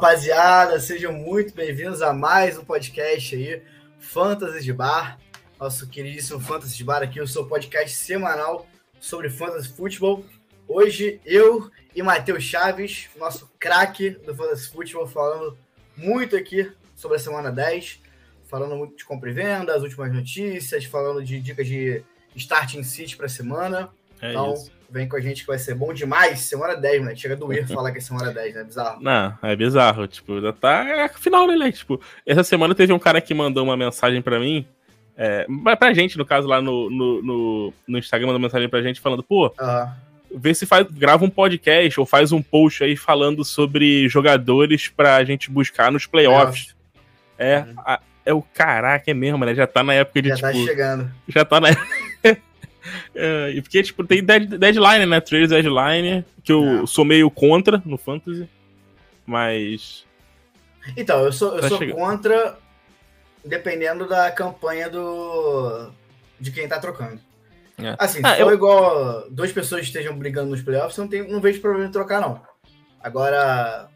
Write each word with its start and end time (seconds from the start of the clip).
rapaziada, 0.00 0.80
sejam 0.80 1.12
muito 1.12 1.54
bem-vindos 1.54 2.00
a 2.00 2.10
mais 2.10 2.56
um 2.56 2.64
podcast 2.64 3.36
aí, 3.36 3.62
Fantasy 3.98 4.64
de 4.64 4.72
Bar, 4.72 5.18
nosso 5.58 5.86
queridíssimo 5.90 6.40
Fantasy 6.40 6.74
de 6.74 6.84
Bar 6.84 7.02
aqui, 7.02 7.20
o 7.20 7.28
seu 7.28 7.46
podcast 7.46 7.94
semanal 7.94 8.66
sobre 8.98 9.28
Fantasy 9.28 9.68
Futebol. 9.68 10.24
Hoje 10.66 11.20
eu 11.22 11.70
e 11.94 12.02
Matheus 12.02 12.42
Chaves, 12.42 13.10
nosso 13.18 13.52
craque 13.58 14.08
do 14.08 14.34
Fantasy 14.34 14.70
Futebol, 14.70 15.06
falando 15.06 15.58
muito 15.94 16.34
aqui 16.34 16.72
sobre 16.96 17.18
a 17.18 17.20
semana 17.20 17.52
10, 17.52 18.00
falando 18.48 18.76
muito 18.76 18.96
de 18.96 19.04
compra 19.04 19.28
e 19.28 19.34
venda, 19.34 19.76
as 19.76 19.82
últimas 19.82 20.10
notícias, 20.10 20.86
falando 20.86 21.22
de 21.22 21.38
dicas 21.40 21.66
de 21.66 22.02
starting 22.34 22.82
city 22.82 23.18
para 23.18 23.26
a 23.26 23.28
semana. 23.28 23.90
É 24.22 24.30
então, 24.30 24.54
isso. 24.54 24.72
Vem 24.90 25.08
com 25.08 25.16
a 25.16 25.20
gente 25.20 25.42
que 25.42 25.46
vai 25.46 25.58
ser 25.58 25.74
bom 25.74 25.92
demais. 25.92 26.40
Semana 26.40 26.74
10, 26.76 27.02
né? 27.04 27.14
Chega 27.16 27.34
a 27.34 27.36
doer 27.36 27.66
falar 27.68 27.92
que 27.92 27.98
é 27.98 28.00
semana 28.00 28.32
10, 28.32 28.54
né? 28.54 28.64
Bizarro. 28.64 29.02
Não, 29.02 29.38
é 29.42 29.56
bizarro. 29.56 30.06
Tipo, 30.06 30.40
já 30.40 30.52
tá. 30.52 30.84
É 30.88 31.08
final, 31.08 31.46
né? 31.46 31.70
Tipo, 31.72 32.00
essa 32.26 32.42
semana 32.42 32.74
teve 32.74 32.92
um 32.92 32.98
cara 32.98 33.20
que 33.20 33.32
mandou 33.34 33.64
uma 33.64 33.76
mensagem 33.76 34.20
pra 34.20 34.38
mim. 34.40 34.66
É, 35.16 35.46
pra 35.78 35.92
gente, 35.92 36.16
no 36.16 36.24
caso, 36.24 36.48
lá 36.48 36.62
no, 36.62 36.88
no, 36.88 37.22
no, 37.22 37.74
no 37.86 37.98
Instagram, 37.98 38.28
mandou 38.28 38.40
mensagem 38.40 38.68
pra 38.68 38.80
gente 38.82 39.00
falando, 39.00 39.22
pô, 39.22 39.52
Ah, 39.58 39.94
vê 40.34 40.54
se 40.54 40.64
faz, 40.64 40.86
grava 40.90 41.24
um 41.24 41.28
podcast 41.30 42.00
ou 42.00 42.06
faz 42.06 42.32
um 42.32 42.40
post 42.40 42.82
aí 42.82 42.96
falando 42.96 43.44
sobre 43.44 44.08
jogadores 44.08 44.88
pra 44.88 45.22
gente 45.24 45.50
buscar 45.50 45.92
nos 45.92 46.06
playoffs. 46.06 46.74
É, 47.38 47.58
Uhum. 47.60 47.74
a- 47.78 48.00
é 48.24 48.32
o 48.32 48.40
caraca, 48.42 49.10
é 49.10 49.14
mesmo, 49.14 49.44
né? 49.44 49.54
Já 49.54 49.66
tá 49.66 49.82
na 49.82 49.92
época 49.94 50.22
de, 50.22 50.28
já 50.30 50.36
tipo. 50.36 50.46
tá 50.48 50.52
chegando. 50.70 51.10
já 51.28 51.44
tá 51.44 51.60
na. 51.60 51.68
É, 53.14 53.50
e 53.50 53.60
porque, 53.62 53.82
tipo, 53.82 54.04
tem 54.04 54.22
dead- 54.24 54.56
deadline, 54.58 55.06
né? 55.06 55.20
Trades 55.20 55.50
deadline, 55.50 56.24
que 56.42 56.52
eu 56.52 56.82
É. 56.82 56.86
sou 56.86 57.04
meio 57.04 57.30
contra 57.30 57.82
no 57.84 57.96
Fantasy. 57.98 58.48
Mas. 59.26 60.04
Então, 60.96 61.24
eu 61.24 61.32
sou, 61.32 61.54
eu 61.56 61.60
Tá 61.60 61.68
sou 61.68 61.78
chegando. 61.78 61.96
contra, 61.96 62.58
dependendo 63.44 64.08
da 64.08 64.30
campanha 64.30 64.88
do 64.88 65.90
de 66.40 66.50
quem 66.50 66.66
tá 66.66 66.78
trocando. 66.80 67.20
É. 67.78 67.94
Assim, 67.98 68.20
se 68.20 68.26
Ah, 68.26 68.34
for 68.36 68.42
eu- 68.42 68.54
igual 68.54 69.30
duas 69.30 69.52
pessoas 69.52 69.82
estejam 69.82 70.16
brigando 70.16 70.50
nos 70.50 70.62
playoffs, 70.62 70.96
não, 70.98 71.06
tem, 71.08 71.26
não 71.30 71.40
vejo 71.40 71.60
problema 71.60 71.86
em 71.88 71.92
trocar, 71.92 72.20
não. 72.20 72.40
Agora, 73.02 73.88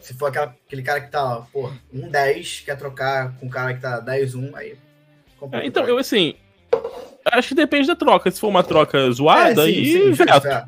se 0.00 0.14
for 0.14 0.26
aquela- 0.26 0.54
aquele 0.66 0.82
cara 0.82 1.00
que 1.00 1.10
tá, 1.10 1.42
pô, 1.52 1.72
1-10, 1.92 2.60
quer 2.64 2.76
trocar 2.76 3.36
com 3.38 3.46
o 3.46 3.50
cara 3.50 3.74
que 3.74 3.80
tá 3.80 4.00
10-1, 4.00 4.54
aí. 4.56 4.76
É, 5.52 5.66
então, 5.66 5.84
eu 5.88 5.98
assim. 5.98 6.34
Acho 7.24 7.48
que 7.48 7.54
depende 7.54 7.86
da 7.86 7.96
troca. 7.96 8.30
Se 8.30 8.40
for 8.40 8.48
uma 8.48 8.62
troca 8.62 9.10
zoada, 9.10 9.50
É, 9.50 9.54
sim, 9.54 9.60
aí 9.78 9.92
sim, 9.92 10.10
veto. 10.12 10.46
é. 10.48 10.64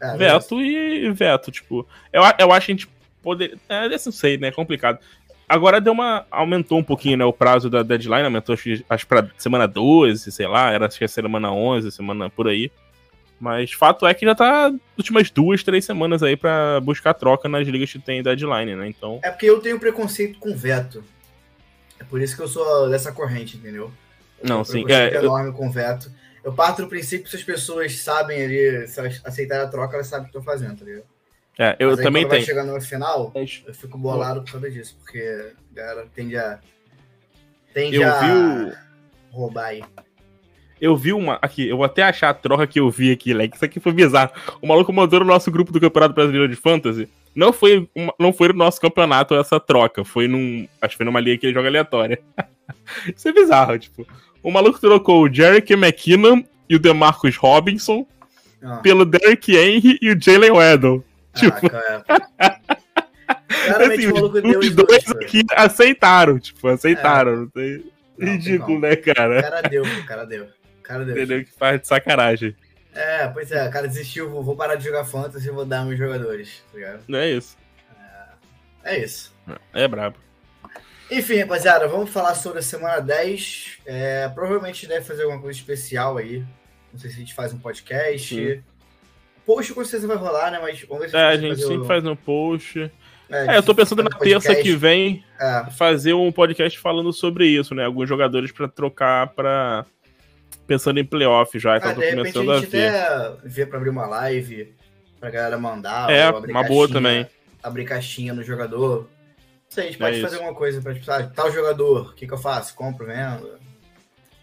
É, 0.00 0.16
veto 0.16 0.60
e 0.60 1.10
veto, 1.10 1.50
tipo. 1.50 1.86
Eu, 2.12 2.22
eu 2.38 2.52
acho 2.52 2.66
que 2.66 2.72
a 2.72 2.74
gente 2.74 2.88
poder. 3.22 3.58
É, 3.68 3.88
não 3.88 3.98
sei, 4.12 4.36
né? 4.38 4.48
É 4.48 4.52
complicado. 4.52 4.98
Agora 5.48 5.80
deu 5.80 5.92
uma. 5.92 6.26
Aumentou 6.30 6.78
um 6.78 6.84
pouquinho, 6.84 7.16
né? 7.16 7.24
O 7.24 7.32
prazo 7.32 7.68
da 7.70 7.82
deadline, 7.82 8.24
aumentou 8.24 8.52
acho, 8.52 8.62
que- 8.64 8.84
acho 8.88 9.06
pra 9.06 9.26
semana 9.36 9.66
12, 9.66 10.30
sei 10.30 10.46
lá, 10.46 10.70
era 10.70 10.86
acho 10.86 10.98
que 10.98 11.04
é 11.04 11.08
semana 11.08 11.50
11, 11.50 11.90
semana 11.90 12.28
por 12.30 12.46
aí. 12.48 12.70
Mas 13.40 13.72
fato 13.72 14.06
é 14.06 14.12
que 14.14 14.26
já 14.26 14.34
tá 14.34 14.72
últimas 14.96 15.30
duas, 15.30 15.62
três 15.62 15.84
semanas 15.84 16.22
aí 16.24 16.36
pra 16.36 16.80
buscar 16.80 17.14
troca 17.14 17.48
nas 17.48 17.66
ligas 17.68 17.90
que 17.90 17.98
tem 17.98 18.22
deadline, 18.22 18.74
né? 18.74 18.88
Então. 18.88 19.20
É 19.22 19.30
porque 19.30 19.46
eu 19.46 19.60
tenho 19.60 19.78
preconceito 19.78 20.38
com 20.38 20.56
veto. 20.56 21.04
É 22.00 22.04
por 22.04 22.20
isso 22.20 22.36
que 22.36 22.42
eu 22.42 22.48
sou 22.48 22.88
dessa 22.90 23.10
corrente, 23.12 23.56
entendeu? 23.56 23.90
Eu 24.42 24.48
Não, 24.48 24.64
sim, 24.64 24.84
é, 24.88 25.16
eu- 25.16 25.22
enorme 25.24 25.52
com 25.52 25.70
veto. 25.70 26.10
Eu 26.44 26.52
parto 26.52 26.82
do 26.82 26.88
princípio 26.88 27.24
que 27.24 27.30
se 27.30 27.36
as 27.36 27.42
pessoas 27.42 27.98
sabem 28.00 28.42
ali, 28.42 28.86
se 28.88 28.98
elas 29.00 29.20
aceitarem 29.24 29.64
a 29.64 29.68
troca, 29.68 29.96
elas 29.96 30.06
sabem 30.06 30.28
o 30.28 30.30
que 30.30 30.38
estão 30.38 30.42
fazendo, 30.52 30.78
tá 30.78 30.84
ligado? 30.84 31.04
É, 31.58 31.76
eu 31.80 31.90
Mas 31.90 31.98
aí, 31.98 32.04
também 32.04 32.28
tenho. 32.28 32.44
chegando 32.44 32.72
no 32.72 32.80
final, 32.80 33.32
eu 33.34 33.74
fico 33.74 33.98
bolado 33.98 34.42
por 34.42 34.52
causa 34.52 34.70
disso, 34.70 34.96
porque 35.02 35.18
a 35.72 35.74
galera 35.74 36.06
tende 36.14 36.36
a. 36.36 36.60
Tende 37.74 37.96
Eu 37.96 38.08
a 38.08 38.20
vi 38.20 38.30
o. 38.30 38.72
roubar 39.32 39.66
aí. 39.66 39.84
Eu 40.80 40.96
vi 40.96 41.12
uma. 41.12 41.38
Aqui, 41.42 41.68
eu 41.68 41.76
vou 41.76 41.84
até 41.84 42.04
achar 42.04 42.28
a 42.30 42.34
troca 42.34 42.66
que 42.66 42.78
eu 42.78 42.88
vi 42.88 43.10
aqui, 43.10 43.34
Leque. 43.34 43.56
Isso 43.56 43.64
aqui 43.64 43.80
foi 43.80 43.92
bizarro. 43.92 44.30
O 44.62 44.66
maluco 44.68 44.92
mandou 44.92 45.18
no 45.20 45.26
nosso 45.26 45.50
grupo 45.50 45.72
do 45.72 45.80
Campeonato 45.80 46.14
Brasileiro 46.14 46.48
de 46.48 46.54
Fantasy. 46.54 47.08
Não 47.34 47.52
foi, 47.52 47.88
uma- 47.94 48.14
não 48.18 48.32
foi 48.32 48.48
no 48.48 48.54
nosso 48.54 48.80
campeonato 48.80 49.34
essa 49.34 49.58
troca. 49.58 50.04
Foi 50.04 50.28
num. 50.28 50.68
Acho 50.80 50.92
que 50.92 50.96
foi 50.98 51.06
numa 51.06 51.18
liga 51.20 51.38
que 51.38 51.46
ele 51.46 51.54
joga 51.54 51.68
aleatória. 51.68 52.20
Isso 53.14 53.28
é 53.28 53.32
bizarro, 53.32 53.76
tipo. 53.78 54.06
O 54.48 54.50
maluco 54.50 54.80
trocou 54.80 55.24
o 55.24 55.30
Jerick 55.30 55.74
McKinnon 55.74 56.42
e 56.70 56.74
o 56.74 56.78
DeMarcus 56.78 57.36
Robinson 57.36 58.06
Ah, 58.62 58.76
pelo 58.78 59.04
Derrick 59.04 59.54
Henry 59.54 59.98
e 60.00 60.10
o 60.10 60.18
Jalen 60.18 60.52
Waddle. 60.52 61.04
Tipo, 61.34 61.66
é. 61.66 62.02
Claramente 63.66 64.06
assim, 64.06 64.06
o 64.06 64.14
maluco 64.14 64.40
deu 64.40 64.58
os 64.58 64.68
os 64.68 64.74
dois 64.74 64.88
dois, 64.88 65.04
cara. 65.04 65.20
aqui 65.20 65.44
aceitaram, 65.54 66.38
tipo, 66.38 66.66
aceitaram. 66.66 67.46
Tem 67.48 67.84
Ridículo, 68.18 68.80
né, 68.80 68.94
O 68.94 69.02
cara? 69.02 69.42
cara 69.42 69.60
deu, 69.68 69.82
o 69.82 70.06
cara 70.06 70.24
deu. 70.24 70.44
O 70.44 70.82
cara 70.82 71.04
deu. 71.04 71.14
Entendeu? 71.14 71.44
Que 71.44 71.52
faz 71.52 71.82
de 71.82 71.86
sacanagem. 71.86 72.56
É, 72.94 73.28
pois 73.28 73.52
é, 73.52 73.68
o 73.68 73.70
cara 73.70 73.86
desistiu, 73.86 74.30
vou, 74.30 74.42
vou 74.42 74.56
parar 74.56 74.76
de 74.76 74.84
jogar 74.84 75.04
fantasy 75.04 75.46
e 75.46 75.50
vou 75.52 75.66
dar 75.66 75.84
meus 75.84 75.98
jogadores, 75.98 76.64
tá 76.72 76.78
ligado? 76.78 77.02
Não 77.06 77.18
é 77.18 77.32
isso. 77.32 77.54
É 78.82 78.98
isso. 78.98 79.30
É 79.74 79.86
brabo. 79.86 80.16
Enfim, 81.10 81.38
rapaziada, 81.40 81.88
vamos 81.88 82.10
falar 82.10 82.34
sobre 82.34 82.58
a 82.58 82.62
semana 82.62 83.00
10. 83.00 83.78
É, 83.86 84.28
provavelmente 84.28 84.86
deve 84.86 85.04
fazer 85.04 85.22
alguma 85.22 85.40
coisa 85.40 85.58
especial 85.58 86.18
aí. 86.18 86.44
Não 86.92 86.98
sei 87.00 87.10
se 87.10 87.16
a 87.16 87.20
gente 87.20 87.34
faz 87.34 87.52
um 87.52 87.58
podcast. 87.58 88.34
Sim. 88.34 88.62
Post 89.46 89.72
com 89.72 89.82
certeza 89.82 90.06
vai 90.06 90.16
rolar, 90.16 90.50
né? 90.50 90.58
Mas 90.60 90.82
vamos 90.82 91.04
ver 91.04 91.10
se 91.10 91.16
É, 91.16 91.20
a 91.20 91.32
gente 91.36 91.40
gente 91.42 91.50
fazer 91.56 91.66
sempre 91.68 91.82
o- 91.82 91.86
faz 91.86 92.04
no 92.04 92.14
post. 92.16 92.90
É, 93.30 93.54
É, 93.54 93.56
eu 93.56 93.62
tô 93.62 93.74
pensando 93.74 94.02
na 94.02 94.10
terça 94.10 94.54
que 94.54 94.72
vem 94.76 95.24
É, 95.40 95.70
fazer 95.70 96.12
um 96.14 96.30
podcast 96.32 96.78
falando 96.78 97.12
sobre 97.12 97.46
isso, 97.46 97.74
né? 97.74 97.84
Alguns 97.84 98.08
jogadores 98.08 98.52
pra 98.52 98.68
trocar 98.68 99.28
pra. 99.28 99.86
Pensando 100.66 100.98
em 101.00 101.04
playoff 101.04 101.58
já, 101.58 101.78
então 101.78 101.90
ah, 101.90 101.94
tô 101.94 102.02
a 102.02 102.10
começando 102.10 102.52
a 102.52 102.58
gente 102.60 102.68
ver. 102.70 102.88
até 102.94 103.36
vê 103.42 103.64
pra 103.64 103.78
abrir 103.78 103.88
uma 103.88 104.06
live, 104.06 104.74
pra 105.18 105.30
galera 105.30 105.56
mandar. 105.58 106.10
É, 106.10 106.28
uma 106.30 106.62
boa 106.62 106.86
caixinha, 106.86 106.88
também. 106.88 107.26
Abrir 107.62 107.84
caixinha 107.86 108.34
no 108.34 108.42
jogador. 108.42 109.08
Sei, 109.68 109.84
a 109.84 109.86
gente 109.88 109.98
pode 109.98 110.18
É 110.18 110.20
fazer 110.22 110.34
isso. 110.36 110.42
alguma 110.44 110.58
coisa 110.58 110.80
pra, 110.80 110.94
tipo, 110.94 111.04
sabe, 111.04 111.34
tal 111.34 111.52
jogador, 111.52 112.10
o 112.10 112.14
que, 112.14 112.26
que 112.26 112.32
eu 112.32 112.38
faço? 112.38 112.74
Compro, 112.74 113.06
vendo? 113.06 113.58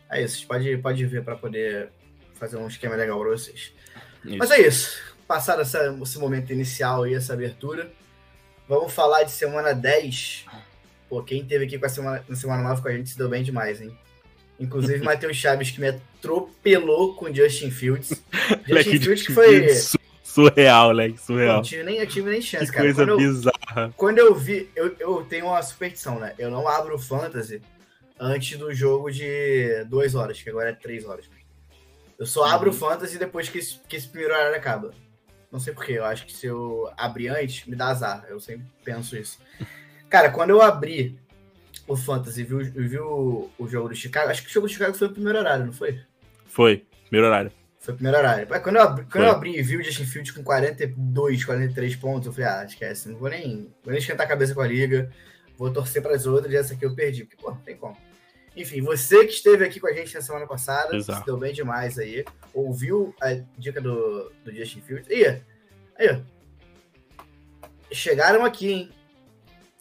É 0.10 0.22
isso, 0.22 0.36
a 0.36 0.38
gente 0.38 0.48
pode, 0.48 0.78
pode 0.78 1.06
ver 1.06 1.24
pra 1.24 1.36
poder 1.36 1.90
fazer 2.36 2.58
um 2.58 2.68
esquema 2.68 2.96
legal 2.96 3.20
pra 3.20 3.30
vocês. 3.30 3.72
Isso. 4.24 4.38
Mas 4.38 4.52
é 4.52 4.62
isso. 4.62 5.02
Passado 5.28 5.62
essa- 5.62 5.98
esse 6.02 6.20
momento 6.20 6.54
inicial 6.54 7.04
aí, 7.04 7.16
essa 7.16 7.34
abertura, 7.34 7.92
vamos 8.68 8.94
falar 8.94 9.24
de 9.24 9.32
semana 9.32 9.74
10. 9.74 10.46
Pô, 11.10 11.24
quem 11.24 11.44
teve 11.44 11.66
aqui 11.66 11.80
com 11.80 11.86
a 11.86 11.90
semana, 11.90 12.24
na 12.28 12.36
semana 12.36 12.62
9 12.64 12.82
com 12.82 12.88
a 12.88 12.92
gente 12.92 13.10
se 13.10 13.18
deu 13.18 13.28
bem 13.30 13.42
demais, 13.44 13.82
hein? 13.82 13.98
Inclusive, 14.60 15.02
Matheus 15.04 15.36
Chaves, 15.38 15.72
que 15.72 15.82
me 15.82 15.88
atropelou 15.88 17.16
com 17.16 17.34
Justin 17.34 17.72
Fields. 17.72 18.10
Justin 18.68 19.00
Fields 19.00 19.26
que 19.26 19.34
foi. 19.34 19.66
Su- 20.36 20.42
Surreal, 20.48 20.92
Leque, 20.92 21.12
Não 21.18 21.18
surreal. 21.24 21.62
tive 21.62 21.84
nem, 21.84 21.98
eu 21.98 22.08
tive 22.08 22.30
nem 22.30 22.42
chance, 22.42 22.66
Que 22.66 22.72
cara. 22.72 22.86
coisa 22.86 23.02
Quando 23.06 23.10
eu, 23.10 23.18
bizarra. 23.34 23.94
quando 23.96 24.18
eu 24.20 24.36
vi, 24.36 24.70
eu, 24.76 24.96
eu 25.00 25.24
tenho 25.26 25.46
uma 25.48 25.62
superstição, 25.64 26.20
né? 26.20 26.34
Eu 26.38 26.52
não 26.52 26.68
abro 26.68 26.96
o 26.96 27.00
Fantasy 27.00 27.62
antes 28.20 28.58
do 28.58 28.74
jogo 28.74 29.10
de 29.12 29.84
duas 29.86 30.14
horas, 30.16 30.42
que 30.42 30.50
agora 30.50 30.70
é 30.70 30.74
três 30.74 31.06
horas. 31.06 31.30
Eu 32.18 32.26
só 32.26 32.46
abro 32.46 32.70
o 32.70 32.74
Uhum. 32.74 32.80
Fantasy 32.80 33.18
depois 33.18 33.50
que 33.50 33.58
esse, 33.60 33.80
que 33.88 33.96
esse 33.96 34.08
primeiro 34.08 34.34
horário 34.34 34.56
acaba. 34.56 34.92
Não 35.52 35.60
sei 35.60 35.74
porquê, 35.74 35.94
eu 35.94 36.06
acho 36.06 36.26
que 36.26 36.34
se 36.34 36.46
eu 36.48 36.90
abrir 36.98 37.30
antes, 37.30 37.66
me 37.66 37.76
dá 37.76 37.88
azar. 37.88 38.26
Eu 38.30 38.40
sempre 38.40 38.66
penso 38.84 39.16
isso. 39.18 39.40
Cara, 40.10 40.30
quando 40.30 40.50
eu 40.52 40.62
abri 40.62 41.18
o 41.88 41.96
Fantasy 41.96 42.42
e 42.42 42.44
vi, 42.44 42.64
vi 42.88 43.00
o, 43.00 43.50
o 43.58 43.68
jogo 43.68 43.90
do 43.90 43.96
Chicago, 43.96 44.30
acho 44.32 44.44
que 44.44 44.50
o 44.50 44.54
jogo 44.54 44.68
do 44.68 44.72
Chicago 44.74 44.94
foi 44.94 45.08
o 45.08 45.12
primeiro 45.12 45.40
horário, 45.40 45.66
não 45.66 45.74
foi? 45.74 46.00
Foi, 46.46 46.86
primeiro 47.10 47.28
horário. 47.28 47.52
Foi 47.86 47.94
o 47.94 47.98
primeiro 47.98 48.18
horário. 48.18 48.48
Mas 48.50 48.64
quando 48.64 48.78
eu 48.78 48.82
abri, 48.82 49.06
quando 49.06 49.24
eu 49.26 49.32
abri 49.32 49.56
e 49.60 49.62
vi 49.62 49.78
o 49.78 49.84
Justin 49.84 50.06
Fields 50.06 50.32
com 50.32 50.44
42, 50.44 51.46
43 51.46 51.96
pontos, 51.98 52.26
eu 52.26 52.34
falei, 52.34 52.50
ah, 52.50 52.66
esquece, 52.66 53.10
não 53.10 53.18
vou 53.20 53.30
nem, 53.30 53.72
vou 53.84 53.92
nem 53.92 54.00
esquentar 54.00 54.26
a 54.26 54.30
cabeça 54.30 54.56
com 54.56 54.62
a 54.62 54.68
liga, 54.68 55.12
vou 55.56 55.72
torcer 55.72 56.02
para 56.02 56.16
as 56.16 56.26
outras 56.26 56.52
e 56.52 56.58
essa 56.58 56.74
aqui 56.74 56.84
eu 56.84 56.96
perdi. 56.96 57.26
Porque, 57.26 57.38
pô, 57.40 57.52
não 57.52 57.58
tem 57.58 57.78
como. 57.78 57.96
Enfim, 58.58 58.82
você 58.82 59.24
que 59.26 59.34
esteve 59.34 59.64
aqui 59.66 59.80
com 59.80 59.86
a 59.88 59.94
gente 59.94 60.16
na 60.16 60.22
semana 60.22 60.48
passada, 60.48 60.96
Exato. 60.96 61.20
se 61.20 61.26
deu 61.28 61.38
bem 61.38 61.54
demais 61.54 62.00
aí, 62.00 62.26
ouviu 62.54 63.14
a 63.22 63.38
dica 63.58 63.80
do, 63.80 64.32
do 64.44 64.52
Justin 64.52 64.82
Fields. 64.82 65.08
Ih, 65.10 65.42
aí, 66.00 66.10
ó. 66.10 66.20
Chegaram 67.92 68.44
aqui, 68.44 68.72
hein? 68.72 68.90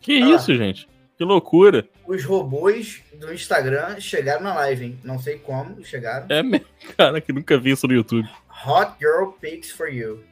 Que 0.01 0.23
Ah. 0.23 0.31
isso, 0.37 0.55
gente? 0.55 0.89
Que 1.17 1.25
loucura. 1.25 1.89
Os 2.07 2.23
robôs 2.25 3.03
do 3.15 3.33
Instagram 3.33 3.99
chegaram 4.01 4.43
na 4.43 4.55
live, 4.55 4.85
hein? 4.85 4.99
Não 5.03 5.19
sei 5.19 5.39
como 5.39 5.83
chegaram. 5.85 6.27
É 6.29 6.43
mesmo, 6.43 6.67
cara, 6.97 7.21
que 7.21 7.33
nunca 7.33 7.57
vi 7.59 7.71
isso 7.71 7.87
no 7.87 7.95
YouTube. 7.95 8.29
Hot 8.67 8.93
Girl 9.01 9.29
Picks 9.41 9.71
for 9.71 9.89
You. 9.89 10.23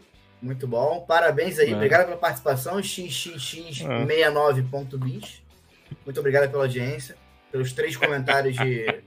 Muito 0.40 0.66
bom. 0.66 1.04
Parabéns 1.06 1.58
aí. 1.58 1.72
É. 1.72 1.74
Obrigado 1.74 2.04
pela 2.06 2.16
participação. 2.16 2.78
XXX69.bis. 2.80 5.42
Muito 6.04 6.20
obrigado 6.20 6.50
pela 6.50 6.64
audiência. 6.64 7.16
Pelos 7.50 7.72
três 7.72 7.96
comentários 7.96 8.54
de 8.56 8.86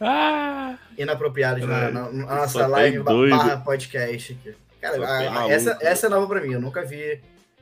Ah! 0.00 0.76
inapropriados 0.98 1.66
na, 1.66 1.90
na- 1.90 2.10
na 2.12 2.26
Só 2.48 2.60
nossa 2.60 2.66
live 2.66 2.98
doido. 3.00 3.36
barra 3.36 3.56
podcast 3.58 4.32
aqui. 4.32 4.54
Cara, 4.80 5.44
a- 5.44 5.48
essa, 5.50 5.78
essa 5.80 6.06
é 6.06 6.10
nova 6.10 6.26
pra 6.26 6.40
mim. 6.40 6.52
Eu 6.52 6.60
nunca 6.60 6.84
vi 6.84 7.20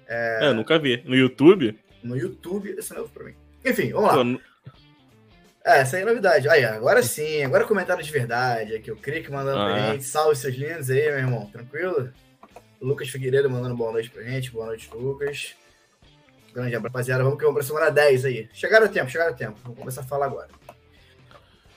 É... 0.09 0.49
é, 0.49 0.53
nunca 0.53 0.79
vi. 0.79 1.03
No 1.05 1.15
YouTube? 1.15 1.79
No 2.03 2.17
YouTube, 2.17 2.75
esse 2.77 2.93
é 2.93 2.97
novo 2.97 3.11
pra 3.11 3.25
mim. 3.25 3.35
Enfim, 3.65 3.93
vamos 3.93 4.09
lá. 4.09 4.25
Pô, 4.25 4.41
é, 5.65 5.81
essa 5.81 5.97
aí 5.97 6.03
é 6.03 6.07
novidade. 6.07 6.49
Aí, 6.49 6.65
agora 6.65 7.03
sim, 7.03 7.43
agora 7.43 7.67
comentário 7.67 8.03
de 8.03 8.11
verdade. 8.11 8.75
Aqui 8.75 8.91
o 8.91 8.97
Crick 8.97 9.31
mandando 9.31 9.61
ah. 9.61 9.65
pra 9.65 9.93
gente. 9.93 10.05
Salve 10.05 10.37
seus 10.37 10.55
lindos 10.55 10.91
aí, 10.91 11.03
meu 11.03 11.19
irmão. 11.19 11.47
Tranquilo? 11.47 12.11
Lucas 12.81 13.09
Figueiredo 13.11 13.51
mandando 13.51 13.77
boa 13.77 13.93
noite 13.93 14.11
pra 14.11 14.23
gente. 14.23 14.51
Boa 14.51 14.67
noite, 14.67 14.89
Lucas. 14.93 15.55
Grande 16.55 16.75
abraço, 16.75 16.93
rapaziada. 16.93 17.23
Vamos 17.23 17.39
que 17.39 17.45
vamos 17.45 17.59
pra 17.59 17.67
semana 17.67 17.91
10 17.91 18.25
aí. 18.25 18.49
Chegaram 18.53 18.87
o 18.87 18.89
tempo, 18.89 19.11
chegaram 19.11 19.33
o 19.33 19.37
tempo. 19.37 19.59
Vamos 19.63 19.79
começar 19.79 20.01
a 20.01 20.05
falar 20.05 20.27
agora. 20.27 20.49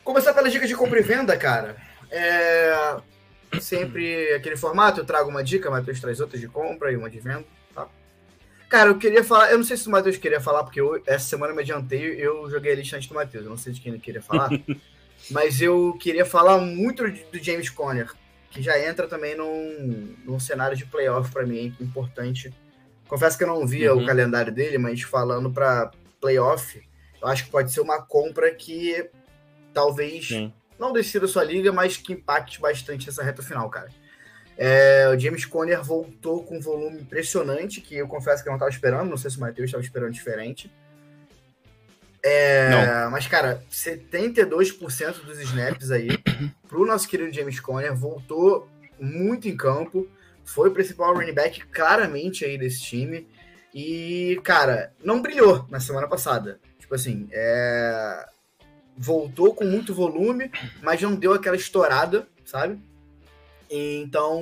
Começar 0.04 0.34
pelas 0.34 0.52
dicas 0.52 0.70
de 0.70 0.76
compra 0.76 1.00
e 1.00 1.04
venda, 1.04 1.36
cara. 1.38 1.76
É 2.10 3.02
sempre 3.62 4.34
aquele 4.34 4.58
formato, 4.58 5.00
eu 5.00 5.06
trago 5.06 5.30
uma 5.30 5.44
dica, 5.44 5.70
Matheus 5.70 6.00
traz 6.00 6.20
outras 6.20 6.42
de 6.42 6.48
compra 6.48 6.92
e 6.92 6.98
uma 6.98 7.10
de 7.10 7.20
venda? 7.20 7.46
Cara, 8.70 8.90
eu 8.90 8.98
queria 8.98 9.24
falar, 9.24 9.52
eu 9.52 9.58
não 9.58 9.66
sei 9.66 9.78
se 9.78 9.88
o 9.88 9.92
Matheus 9.92 10.18
queria 10.18 10.42
falar, 10.42 10.64
porque 10.64 10.82
eu, 10.82 11.02
essa 11.06 11.26
semana 11.26 11.52
eu 11.52 11.56
me 11.56 11.62
adiantei, 11.62 12.16
eu 12.18 12.50
joguei 12.50 12.72
a 12.72 12.76
lista 12.76 12.96
antes 12.96 13.08
do 13.08 13.14
Matheus, 13.14 13.44
eu 13.44 13.50
não 13.50 13.58
sei 13.58 13.72
de 13.72 13.80
quem 13.80 13.92
ele 13.92 14.02
queria 14.02 14.22
falar, 14.22 14.50
mas 15.30 15.62
eu 15.62 15.96
queria 16.00 16.26
falar 16.26 16.58
muito 16.58 17.04
do 17.04 17.44
James 17.44 17.70
Conner, 17.70 18.12
que 18.50 18.62
já 18.62 18.80
entra 18.80 19.08
também 19.08 19.36
num, 19.36 20.16
num 20.26 20.40
cenário 20.40 20.76
de 20.76 20.86
playoff 20.86 21.32
para 21.32 21.46
mim, 21.46 21.76
importante. 21.80 22.54
Confesso 23.08 23.38
que 23.38 23.44
eu 23.44 23.48
não 23.48 23.68
via 23.68 23.94
uhum. 23.94 24.04
o 24.04 24.06
calendário 24.06 24.52
dele, 24.52 24.78
mas 24.78 25.02
falando 25.02 25.52
para 25.52 25.92
playoff, 26.20 26.82
eu 27.22 27.28
acho 27.28 27.46
que 27.46 27.52
pode 27.52 27.72
ser 27.72 27.82
uma 27.82 28.02
compra 28.02 28.54
que 28.54 29.10
talvez 29.74 30.28
Sim. 30.28 30.54
não 30.80 30.92
decida 30.92 31.28
sua 31.28 31.44
liga, 31.44 31.72
mas 31.72 31.98
que 31.98 32.14
impacte 32.14 32.60
bastante 32.60 33.10
essa 33.10 33.24
reta 33.24 33.42
final, 33.42 33.70
cara. 33.70 33.90
É, 34.58 35.10
o 35.10 35.20
James 35.20 35.46
Conner 35.46 35.84
voltou 35.84 36.44
com 36.44 36.58
um 36.58 36.62
volume 36.62 37.02
impressionante, 37.02 37.82
que 37.82 37.96
eu 37.96 38.08
confesso 38.08 38.44
que 38.44 38.50
eu 38.50 38.52
não 38.52 38.58
estava 38.58 38.72
esperando, 38.72 39.10
não 39.10 39.18
sei 39.18 39.32
se 39.32 39.38
o 39.38 39.42
Matheus 39.42 39.68
estava 39.68 39.84
esperando 39.84 40.12
diferente. 40.12 40.72
É, 42.26 43.08
mas, 43.12 43.28
cara, 43.28 43.62
72% 43.70 45.26
dos 45.26 45.42
snaps 45.42 45.92
aí 45.92 46.08
pro 46.70 46.86
nosso 46.86 47.08
querido 47.08 47.34
James 47.34 47.60
Conner 47.60 47.94
voltou 47.94 48.70
muito 48.98 49.50
em 49.50 49.58
campo. 49.58 50.08
Foi 50.46 50.70
o 50.70 50.74
principal 50.74 51.14
running 51.14 51.34
back 51.34 51.66
claramente 51.68 52.46
aí 52.46 52.58
desse 52.58 52.82
time. 52.82 53.28
E, 53.74 54.40
cara, 54.44 54.94
não 55.04 55.22
brilhou 55.22 55.66
na 55.70 55.82
semana 55.82 56.08
passada. 56.08 56.60
Tipo 56.80 56.96
assim, 56.96 57.28
é... 57.32 58.26
voltou 58.96 59.54
com 59.54 59.66
muito 59.66 59.94
volume, 59.94 60.50
mas 60.82 61.02
não 61.02 61.16
deu 61.16 61.34
aquela 61.34 61.58
estourada, 61.58 62.28
sabe? 62.46 62.80
Então, 63.76 64.40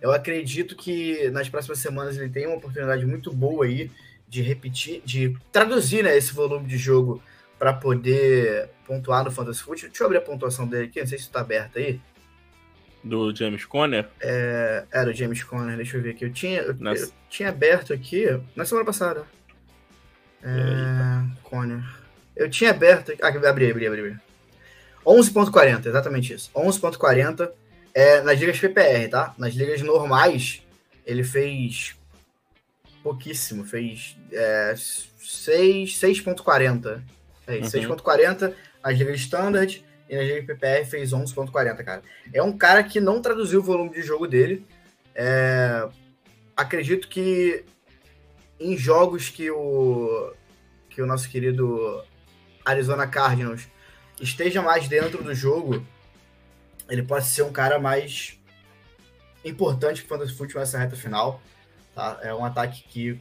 eu 0.00 0.12
acredito 0.12 0.76
que 0.76 1.28
nas 1.30 1.48
próximas 1.48 1.80
semanas 1.80 2.16
ele 2.16 2.30
tem 2.30 2.46
uma 2.46 2.56
oportunidade 2.56 3.04
muito 3.04 3.32
boa 3.32 3.64
aí 3.64 3.90
de 4.28 4.42
repetir, 4.42 5.02
de 5.04 5.36
traduzir 5.50 6.04
né, 6.04 6.16
esse 6.16 6.32
volume 6.32 6.68
de 6.68 6.78
jogo 6.78 7.20
para 7.58 7.72
poder 7.72 8.70
pontuar 8.86 9.24
no 9.24 9.32
Fantasy 9.32 9.60
Football. 9.60 9.88
Deixa 9.88 10.04
eu 10.04 10.06
abrir 10.06 10.18
a 10.18 10.20
pontuação 10.20 10.68
dele 10.68 10.84
aqui, 10.84 11.00
não 11.00 11.06
sei 11.08 11.18
se 11.18 11.24
está 11.24 11.40
aberto 11.40 11.78
aí. 11.78 12.00
Do 13.02 13.34
James 13.34 13.64
Conner? 13.64 14.08
É, 14.20 14.84
era 14.92 15.10
o 15.10 15.12
James 15.12 15.42
Conner, 15.42 15.76
deixa 15.76 15.96
eu 15.96 16.02
ver 16.02 16.10
aqui. 16.10 16.26
Eu 16.26 16.32
tinha, 16.32 16.60
eu, 16.60 16.76
eu 16.80 17.12
tinha 17.28 17.48
aberto 17.48 17.92
aqui 17.92 18.26
na 18.54 18.64
semana 18.64 18.86
passada. 18.86 19.24
É, 20.44 21.40
Conner. 21.42 21.82
Eu 22.36 22.48
tinha 22.48 22.70
aberto. 22.70 23.12
Ah, 23.20 23.28
abri, 23.28 23.70
abri, 23.70 23.86
abri. 23.86 24.00
abri. 24.00 24.16
11.40, 25.04 25.86
exatamente 25.86 26.32
isso. 26.32 26.50
11.40 26.52 27.50
é, 27.96 28.20
nas 28.20 28.38
ligas 28.38 28.60
PPR, 28.60 29.08
tá? 29.08 29.34
Nas 29.38 29.54
ligas 29.54 29.80
normais, 29.80 30.62
ele 31.06 31.24
fez 31.24 31.96
pouquíssimo, 33.02 33.64
fez 33.64 34.14
é, 34.30 34.74
6.40. 34.74 37.02
É, 37.46 37.54
uhum. 37.54 37.62
6.40 37.62 38.52
nas 38.84 38.98
ligas 38.98 39.20
standard 39.20 39.82
e 40.10 40.14
nas 40.14 40.26
ligas 40.26 40.44
PPR 40.44 40.84
fez 40.84 41.12
11.40, 41.12 41.82
cara. 41.82 42.02
É 42.34 42.42
um 42.42 42.58
cara 42.58 42.84
que 42.84 43.00
não 43.00 43.22
traduziu 43.22 43.60
o 43.60 43.62
volume 43.62 43.92
de 43.92 44.02
jogo 44.02 44.26
dele. 44.26 44.66
É, 45.14 45.88
acredito 46.54 47.08
que 47.08 47.64
em 48.60 48.76
jogos 48.76 49.30
que 49.30 49.50
o 49.50 50.34
que 50.90 51.00
o 51.00 51.06
nosso 51.06 51.30
querido 51.30 52.04
Arizona 52.62 53.06
Cardinals 53.06 53.66
esteja 54.20 54.60
mais 54.60 54.86
dentro 54.86 55.24
do 55.24 55.34
jogo, 55.34 55.82
ele 56.88 57.02
pode 57.02 57.26
ser 57.26 57.42
um 57.42 57.52
cara 57.52 57.78
mais 57.78 58.38
importante 59.44 60.02
para 60.02 60.16
o 60.16 60.18
Fantasy 60.18 60.36
Football 60.36 60.60
nessa 60.60 60.78
reta 60.78 60.96
final. 60.96 61.40
Tá? 61.94 62.18
É 62.22 62.34
um 62.34 62.44
ataque 62.44 62.84
que 62.88 63.20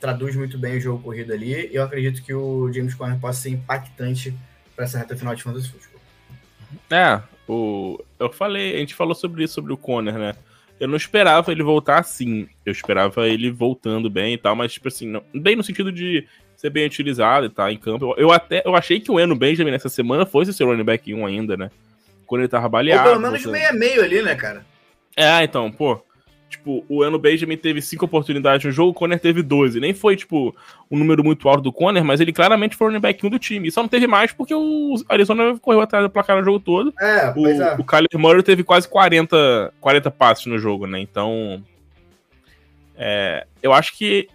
traduz 0.00 0.36
muito 0.36 0.58
bem 0.58 0.76
o 0.76 0.80
jogo 0.80 1.02
corrido 1.02 1.32
ali. 1.32 1.68
Eu 1.72 1.82
acredito 1.82 2.22
que 2.22 2.32
o 2.32 2.72
James 2.72 2.94
Conner 2.94 3.18
possa 3.18 3.42
ser 3.42 3.50
impactante 3.50 4.34
para 4.74 4.84
essa 4.84 4.98
reta 4.98 5.16
final 5.16 5.34
de 5.34 5.42
Fantasy 5.42 5.68
Football. 5.68 6.00
É, 6.90 7.22
o... 7.48 7.98
eu 8.18 8.32
falei, 8.32 8.76
a 8.76 8.78
gente 8.78 8.94
falou 8.94 9.14
sobre 9.14 9.44
isso, 9.44 9.54
sobre 9.54 9.72
o 9.72 9.76
Conner, 9.76 10.14
né? 10.14 10.34
Eu 10.78 10.88
não 10.88 10.96
esperava 10.96 11.50
ele 11.50 11.62
voltar 11.62 11.98
assim. 11.98 12.48
Eu 12.64 12.72
esperava 12.72 13.26
ele 13.26 13.50
voltando 13.50 14.10
bem 14.10 14.34
e 14.34 14.38
tal, 14.38 14.54
mas, 14.54 14.72
tipo 14.72 14.88
assim, 14.88 15.06
não... 15.06 15.22
bem 15.34 15.56
no 15.56 15.62
sentido 15.62 15.90
de 15.90 16.26
ser 16.56 16.70
bem 16.70 16.86
utilizado 16.86 17.46
e 17.46 17.50
tá 17.50 17.72
em 17.72 17.78
campo. 17.78 18.14
Eu, 18.16 18.24
eu 18.24 18.32
até 18.32 18.62
eu 18.64 18.74
achei 18.74 19.00
que 19.00 19.10
o 19.10 19.18
Eno 19.18 19.34
Benjamin 19.34 19.70
nessa 19.70 19.88
semana 19.88 20.26
fosse 20.26 20.52
ser 20.52 20.64
running 20.64 20.84
back 20.84 21.12
1 21.12 21.26
ainda, 21.26 21.56
né? 21.56 21.70
Quando 22.26 22.42
ele 22.42 22.48
tava 22.48 22.68
baleado. 22.68 23.08
Ou 23.08 23.08
pelo 23.16 23.20
menos 23.20 23.42
você... 23.42 23.50
meio 23.50 23.68
a 23.68 23.72
meio 23.72 24.02
ali, 24.02 24.22
né, 24.22 24.34
cara? 24.34 24.64
É, 25.16 25.42
então, 25.42 25.70
pô. 25.70 26.00
Tipo, 26.48 26.84
o 26.88 27.04
Eno 27.04 27.18
Benjamin 27.18 27.56
teve 27.56 27.82
cinco 27.82 28.04
oportunidades 28.04 28.64
no 28.64 28.70
jogo, 28.70 28.90
o 28.90 28.94
Conner 28.94 29.18
teve 29.18 29.42
12. 29.42 29.80
Nem 29.80 29.92
foi, 29.92 30.14
tipo, 30.14 30.54
um 30.90 30.96
número 30.96 31.24
muito 31.24 31.48
alto 31.48 31.60
do 31.60 31.72
Conner, 31.72 32.04
mas 32.04 32.20
ele 32.20 32.32
claramente 32.32 32.76
foi 32.76 32.86
o 32.86 32.90
running 32.90 33.00
back 33.00 33.26
1 33.26 33.30
do 33.30 33.38
time. 33.38 33.66
E 33.66 33.72
só 33.72 33.82
não 33.82 33.88
teve 33.88 34.06
mais 34.06 34.32
porque 34.32 34.54
o 34.54 34.94
Arizona 35.08 35.58
correu 35.58 35.80
atrás 35.80 36.04
do 36.04 36.10
placar 36.10 36.36
no 36.36 36.44
jogo 36.44 36.60
todo. 36.60 36.94
É, 37.00 37.32
o, 37.36 37.48
é. 37.48 37.74
o 37.76 37.84
Kyler 37.84 38.08
Murray 38.14 38.42
teve 38.44 38.62
quase 38.62 38.88
40, 38.88 39.74
40 39.80 40.10
passes 40.12 40.46
no 40.46 40.58
jogo, 40.58 40.86
né? 40.86 41.00
Então. 41.00 41.62
É, 42.96 43.44
eu 43.60 43.72
acho 43.72 43.96
que. 43.96 44.28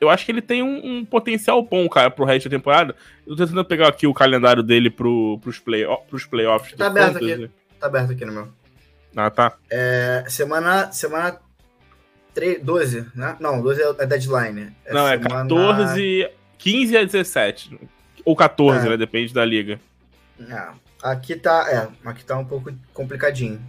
Eu 0.00 0.08
acho 0.08 0.24
que 0.24 0.32
ele 0.32 0.40
tem 0.40 0.62
um, 0.62 0.80
um, 0.82 1.04
potencial 1.04 1.62
bom, 1.62 1.86
cara, 1.88 2.10
pro 2.10 2.24
resto 2.24 2.48
da 2.48 2.56
temporada. 2.56 2.96
Eu 3.26 3.36
tô 3.36 3.44
tentando 3.44 3.64
pegar 3.66 3.88
aqui 3.88 4.06
o 4.06 4.14
calendário 4.14 4.62
dele 4.62 4.88
pro, 4.88 5.38
pros, 5.42 5.58
play, 5.58 5.84
pros 6.08 6.24
playoffs. 6.24 6.74
Tá 6.74 6.86
aberto 6.86 7.14
Fantasy. 7.14 7.32
aqui. 7.32 7.50
Tá 7.78 7.86
aberto 7.86 8.12
aqui 8.12 8.24
no 8.24 8.32
meu. 8.32 8.48
Ah, 9.14 9.30
tá. 9.30 9.52
É, 9.68 10.24
semana, 10.26 10.90
semana 10.90 11.38
3, 12.32 12.62
12, 12.62 13.06
né? 13.14 13.36
Não, 13.40 13.60
12 13.60 13.82
é 13.98 14.06
deadline. 14.06 14.72
É 14.86 14.94
Não, 14.94 15.06
é 15.06 15.18
semana... 15.18 15.40
é 15.40 15.48
14, 15.48 16.30
15 16.56 16.96
a 16.96 17.04
17. 17.04 17.80
Ou 18.24 18.34
14, 18.34 18.86
é. 18.86 18.90
né? 18.90 18.96
Depende 18.96 19.34
da 19.34 19.44
liga. 19.44 19.78
É. 20.48 20.68
Aqui 21.02 21.34
tá, 21.34 21.66
é, 21.70 22.08
aqui 22.08 22.24
tá 22.24 22.36
um 22.38 22.44
pouco 22.44 22.72
complicadinho. 22.94 23.60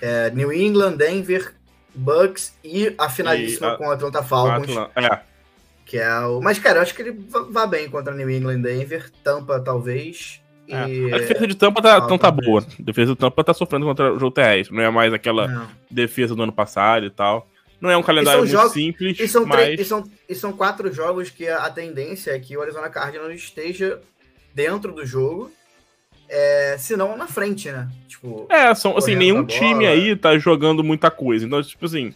É, 0.00 0.30
New 0.30 0.52
England, 0.52 0.96
Denver, 0.96 1.54
Bucks 1.94 2.54
e 2.64 2.94
a 2.98 3.08
finalíssima 3.08 3.68
e 3.68 3.70
a, 3.70 3.76
com 3.76 3.86
o 3.86 3.90
Atlanta 3.90 4.22
Falcons. 4.22 4.76
Atlanta, 4.76 5.00
é. 5.00 5.29
Que 5.90 5.98
é 5.98 6.20
o. 6.20 6.40
Mas, 6.40 6.56
cara, 6.60 6.78
eu 6.78 6.82
acho 6.82 6.94
que 6.94 7.02
ele 7.02 7.18
vai 7.50 7.66
bem 7.66 7.90
contra 7.90 8.14
New 8.14 8.30
England 8.30 8.60
Denver. 8.60 9.10
Tampa, 9.24 9.58
talvez. 9.58 10.40
É. 10.68 10.84
A 11.12 11.18
defesa 11.18 11.46
de 11.48 11.56
Tampa 11.56 11.82
tá, 11.82 12.06
não 12.06 12.16
tá 12.16 12.30
boa. 12.30 12.60
A 12.60 12.82
defesa 12.82 13.08
do 13.08 13.16
Tampa 13.16 13.42
tá 13.42 13.52
sofrendo 13.52 13.86
contra 13.86 14.14
o 14.14 14.18
jogo 14.20 14.30
terrestre. 14.30 14.76
Não 14.76 14.84
é 14.84 14.88
mais 14.88 15.12
aquela 15.12 15.48
não. 15.48 15.68
defesa 15.90 16.32
do 16.32 16.44
ano 16.44 16.52
passado 16.52 17.06
e 17.06 17.10
tal. 17.10 17.50
Não 17.80 17.90
é 17.90 17.96
um 17.96 18.04
calendário 18.04 18.38
muito 18.38 18.52
jogos, 18.52 18.72
simples. 18.72 19.18
E 19.18 19.26
são, 19.26 19.44
mas... 19.44 19.80
e, 19.80 19.84
são, 19.84 20.08
e 20.28 20.34
são 20.36 20.52
quatro 20.52 20.92
jogos 20.92 21.28
que 21.28 21.48
a, 21.48 21.68
tendência 21.70 22.30
é 22.30 22.38
que 22.38 22.56
o 22.56 22.62
Arizona 22.62 22.88
Cardinals 22.88 23.34
esteja 23.34 24.00
dentro 24.54 24.92
do 24.92 25.04
jogo. 25.04 25.50
É, 26.28 26.76
se 26.78 26.96
não 26.96 27.16
na 27.16 27.26
frente, 27.26 27.68
né? 27.72 27.88
Tipo, 28.06 28.46
é, 28.48 28.72
são, 28.76 28.96
assim, 28.96 29.16
nenhum 29.16 29.44
time 29.44 29.88
aí 29.88 30.14
tá 30.14 30.38
jogando 30.38 30.84
muita 30.84 31.10
coisa. 31.10 31.44
Então, 31.44 31.60
tipo 31.60 31.84
assim. 31.84 32.14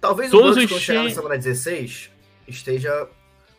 Talvez 0.00 0.32
todos 0.32 0.56
o 0.56 0.60
Bucks, 0.60 0.68
quando 0.68 0.80
chegar 0.80 1.04
na 1.04 1.10
semana 1.10 1.38
16, 1.38 2.10
esteja 2.46 3.08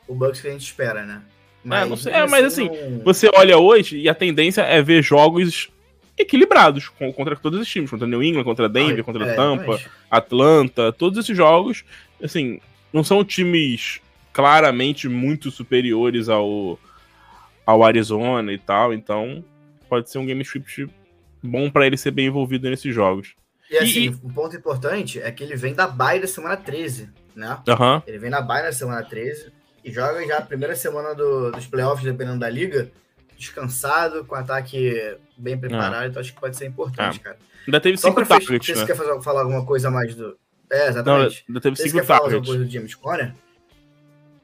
o 0.08 0.16
Bucks 0.16 0.42
que 0.42 0.48
a 0.48 0.52
gente 0.52 0.64
espera, 0.64 1.06
né? 1.06 1.22
Mas, 1.64 2.06
é, 2.06 2.20
é, 2.20 2.28
mas 2.28 2.46
assim, 2.46 2.70
não... 2.70 3.00
você 3.00 3.30
olha 3.34 3.58
hoje 3.58 3.98
e 3.98 4.08
a 4.08 4.14
tendência 4.14 4.62
é 4.62 4.82
ver 4.84 5.02
jogos 5.02 5.70
equilibrados 6.18 6.90
contra 6.90 7.36
todos 7.36 7.60
os 7.60 7.68
times, 7.68 7.90
contra 7.90 8.08
New 8.08 8.24
England, 8.24 8.44
contra 8.44 8.70
Denver, 8.70 9.04
contra 9.04 9.26
é, 9.26 9.34
Tampa, 9.34 9.74
mas... 9.74 9.90
Atlanta, 10.10 10.94
todos 10.94 11.18
esses 11.18 11.36
jogos, 11.36 11.84
assim, 12.24 12.62
não 12.94 13.04
são 13.04 13.26
times 13.26 14.00
claramente 14.32 15.10
muito 15.10 15.50
superiores 15.50 16.30
ao, 16.30 16.80
ao 17.66 17.84
Arizona 17.84 18.54
e 18.54 18.58
tal, 18.58 18.94
então 18.94 19.44
pode 19.90 20.10
ser 20.10 20.20
um 20.20 20.26
game 20.26 20.42
script 20.44 20.88
bom 21.42 21.70
para 21.70 21.86
ele 21.88 21.98
ser 21.98 22.12
bem 22.12 22.28
envolvido 22.28 22.70
nesses 22.70 22.94
jogos. 22.94 23.34
E 23.70 23.78
assim, 23.78 24.06
e... 24.06 24.10
um 24.10 24.32
ponto 24.34 24.56
importante 24.56 25.20
é 25.20 25.32
que 25.32 25.44
ele 25.44 25.56
vem 25.56 25.74
da 25.74 25.88
bye 25.88 26.20
da 26.20 26.28
semana 26.28 26.56
13, 26.56 27.10
né? 27.36 27.60
Uhum. 27.68 28.02
Ele 28.08 28.18
vem 28.18 28.30
na 28.30 28.42
bye 28.42 28.64
na 28.64 28.72
semana 28.72 29.04
13 29.04 29.52
e 29.84 29.92
joga 29.92 30.26
já 30.26 30.38
a 30.38 30.42
primeira 30.42 30.76
semana 30.76 31.14
do, 31.14 31.52
dos 31.52 31.68
playoffs, 31.68 32.04
dependendo 32.04 32.40
da 32.40 32.50
liga, 32.50 32.92
descansado, 33.38 34.26
com 34.26 34.36
ataque 34.36 35.18
bem 35.38 35.58
preparado, 35.58 36.06
é. 36.06 36.08
então 36.08 36.20
acho 36.20 36.34
que 36.34 36.40
pode 36.40 36.58
ser 36.58 36.66
importante, 36.66 37.20
é. 37.20 37.24
cara. 37.24 37.38
Ainda 37.68 37.80
teve 37.80 37.98
cinco 37.98 38.26
targets, 38.26 38.70
né? 38.70 38.76
Você 38.76 38.86
quer 38.86 38.96
fazer, 38.96 39.22
falar 39.22 39.42
alguma 39.42 39.66
coisa 39.66 39.90
mais 39.92 40.16
do, 40.16 40.38
É, 40.70 40.88
exatamente. 40.90 41.44
Não, 41.48 41.60
teve 41.60 41.76
Vocês 41.76 41.92
cinco 41.92 42.04
querem 42.04 42.08
falar 42.08 42.34
alguma 42.34 42.46
coisa 42.46 42.64
do 42.64 42.72
James 42.72 42.96
Conner? 42.96 43.34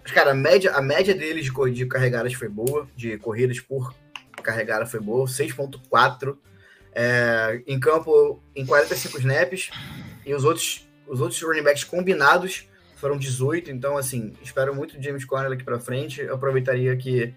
Mas, 0.03 0.11
cara, 0.11 0.31
a 0.31 0.33
média, 0.33 0.71
a 0.73 0.81
média 0.81 1.13
deles 1.13 1.45
de, 1.45 1.71
de 1.71 1.85
carregadas 1.85 2.33
foi 2.33 2.49
boa, 2.49 2.87
de 2.95 3.17
corridas 3.17 3.59
por 3.59 3.93
carregada 4.41 4.85
foi 4.85 4.99
boa, 4.99 5.27
6.4. 5.27 6.35
É, 6.93 7.61
em 7.67 7.79
campo, 7.79 8.41
em 8.55 8.65
45 8.65 9.19
snaps. 9.19 9.69
E 10.25 10.33
os 10.33 10.43
outros, 10.43 10.87
os 11.07 11.21
outros 11.21 11.41
running 11.41 11.63
backs 11.63 11.83
combinados 11.83 12.67
foram 13.01 13.17
18. 13.17 13.71
Então, 13.71 13.97
assim, 13.97 14.31
espero 14.41 14.73
muito 14.73 14.95
do 14.95 15.03
James 15.03 15.25
Conner 15.25 15.49
daqui 15.49 15.63
pra 15.63 15.79
frente. 15.79 16.21
Eu 16.21 16.35
aproveitaria 16.35 16.95
que 16.95 17.33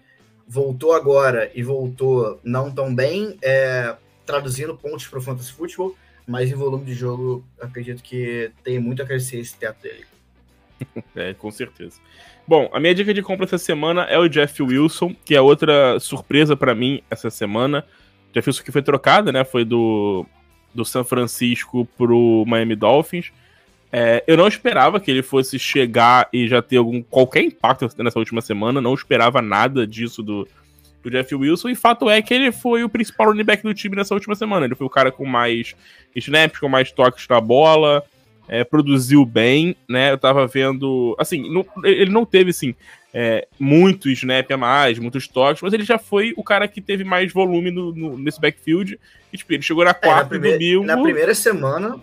voltou 0.47 0.93
agora 0.93 1.51
e 1.55 1.63
voltou 1.63 2.39
não 2.43 2.71
tão 2.71 2.93
bem, 2.93 3.35
é, 3.41 3.95
traduzindo 4.25 4.77
pontos 4.77 5.07
para 5.07 5.17
o 5.17 5.21
Fantasy 5.21 5.51
Football, 5.51 5.95
mas 6.27 6.51
em 6.51 6.55
volume 6.55 6.85
de 6.85 6.93
jogo, 6.93 7.43
acredito 7.59 8.03
que 8.03 8.51
tem 8.63 8.79
muito 8.79 9.01
a 9.01 9.05
crescer 9.05 9.39
esse 9.39 9.57
teto 9.57 9.81
dele. 9.81 10.05
É, 11.15 11.33
com 11.33 11.49
certeza. 11.49 12.01
Bom, 12.45 12.69
a 12.73 12.79
minha 12.81 12.93
dica 12.93 13.13
de 13.13 13.21
compra 13.21 13.45
essa 13.45 13.57
semana 13.57 14.03
é 14.03 14.19
o 14.19 14.27
Jeff 14.27 14.61
Wilson, 14.61 15.15
que 15.23 15.33
é 15.33 15.39
outra 15.39 15.97
surpresa 16.01 16.55
pra 16.55 16.75
mim 16.75 17.01
essa 17.09 17.29
semana. 17.29 17.85
Jeff 18.33 18.49
Wilson 18.49 18.63
que 18.63 18.71
foi 18.73 18.81
trocado, 18.81 19.31
né? 19.31 19.45
Foi 19.45 19.63
do, 19.63 20.25
do 20.73 20.83
San 20.83 21.05
Francisco 21.05 21.87
pro 21.97 22.43
Miami 22.45 22.75
Dolphins. 22.75 23.31
É, 23.97 24.23
eu 24.27 24.35
não 24.35 24.45
esperava 24.47 24.99
que 24.99 25.09
ele 25.09 25.21
fosse 25.23 25.57
chegar 25.57 26.27
e 26.33 26.47
já 26.49 26.61
ter 26.61 26.75
algum 26.77 27.01
qualquer 27.01 27.43
impacto 27.43 27.87
nessa 28.03 28.19
última 28.19 28.41
semana. 28.41 28.81
Não 28.81 28.93
esperava 28.93 29.41
nada 29.41 29.87
disso 29.87 30.21
do, 30.21 30.45
do 31.01 31.09
Jeff 31.09 31.33
Wilson. 31.33 31.69
E 31.69 31.75
fato 31.75 32.09
é 32.09 32.21
que 32.21 32.33
ele 32.33 32.51
foi 32.51 32.83
o 32.83 32.89
principal 32.89 33.27
running 33.27 33.43
back 33.45 33.63
do 33.63 33.73
time 33.73 33.95
nessa 33.95 34.13
última 34.13 34.35
semana. 34.35 34.65
Ele 34.65 34.75
foi 34.75 34.85
o 34.85 34.89
cara 34.89 35.13
com 35.13 35.25
mais 35.25 35.75
snaps, 36.13 36.59
com 36.59 36.67
mais 36.67 36.91
toques 36.91 37.25
na 37.29 37.39
bola 37.39 38.03
é, 38.47 38.63
produziu 38.63 39.25
bem, 39.25 39.75
né? 39.89 40.11
Eu 40.11 40.17
tava 40.17 40.45
vendo. 40.45 41.15
Assim, 41.17 41.49
não- 41.51 41.65
ele 41.83 42.11
não 42.11 42.25
teve, 42.25 42.51
assim, 42.51 42.75
é, 43.13 43.47
muito 43.59 44.09
snap 44.09 44.51
a 44.51 44.57
mais, 44.57 44.99
muitos 44.99 45.27
toques, 45.27 45.61
mas 45.63 45.73
ele 45.73 45.83
já 45.83 45.97
foi 45.97 46.33
o 46.37 46.43
cara 46.43 46.67
que 46.67 46.79
teve 46.81 47.03
mais 47.03 47.33
volume 47.33 47.71
no, 47.71 47.91
no- 47.93 48.17
nesse 48.17 48.39
backfield. 48.39 48.99
E, 49.33 49.37
tipo, 49.37 49.51
ele 49.53 49.63
chegou 49.63 49.83
na 49.83 49.91
É, 49.91 49.93
na, 49.93 49.99
quarta 49.99 50.29
primeira, 50.29 50.57
domingo. 50.59 50.83
na 50.85 51.01
primeira 51.01 51.33
semana. 51.33 51.99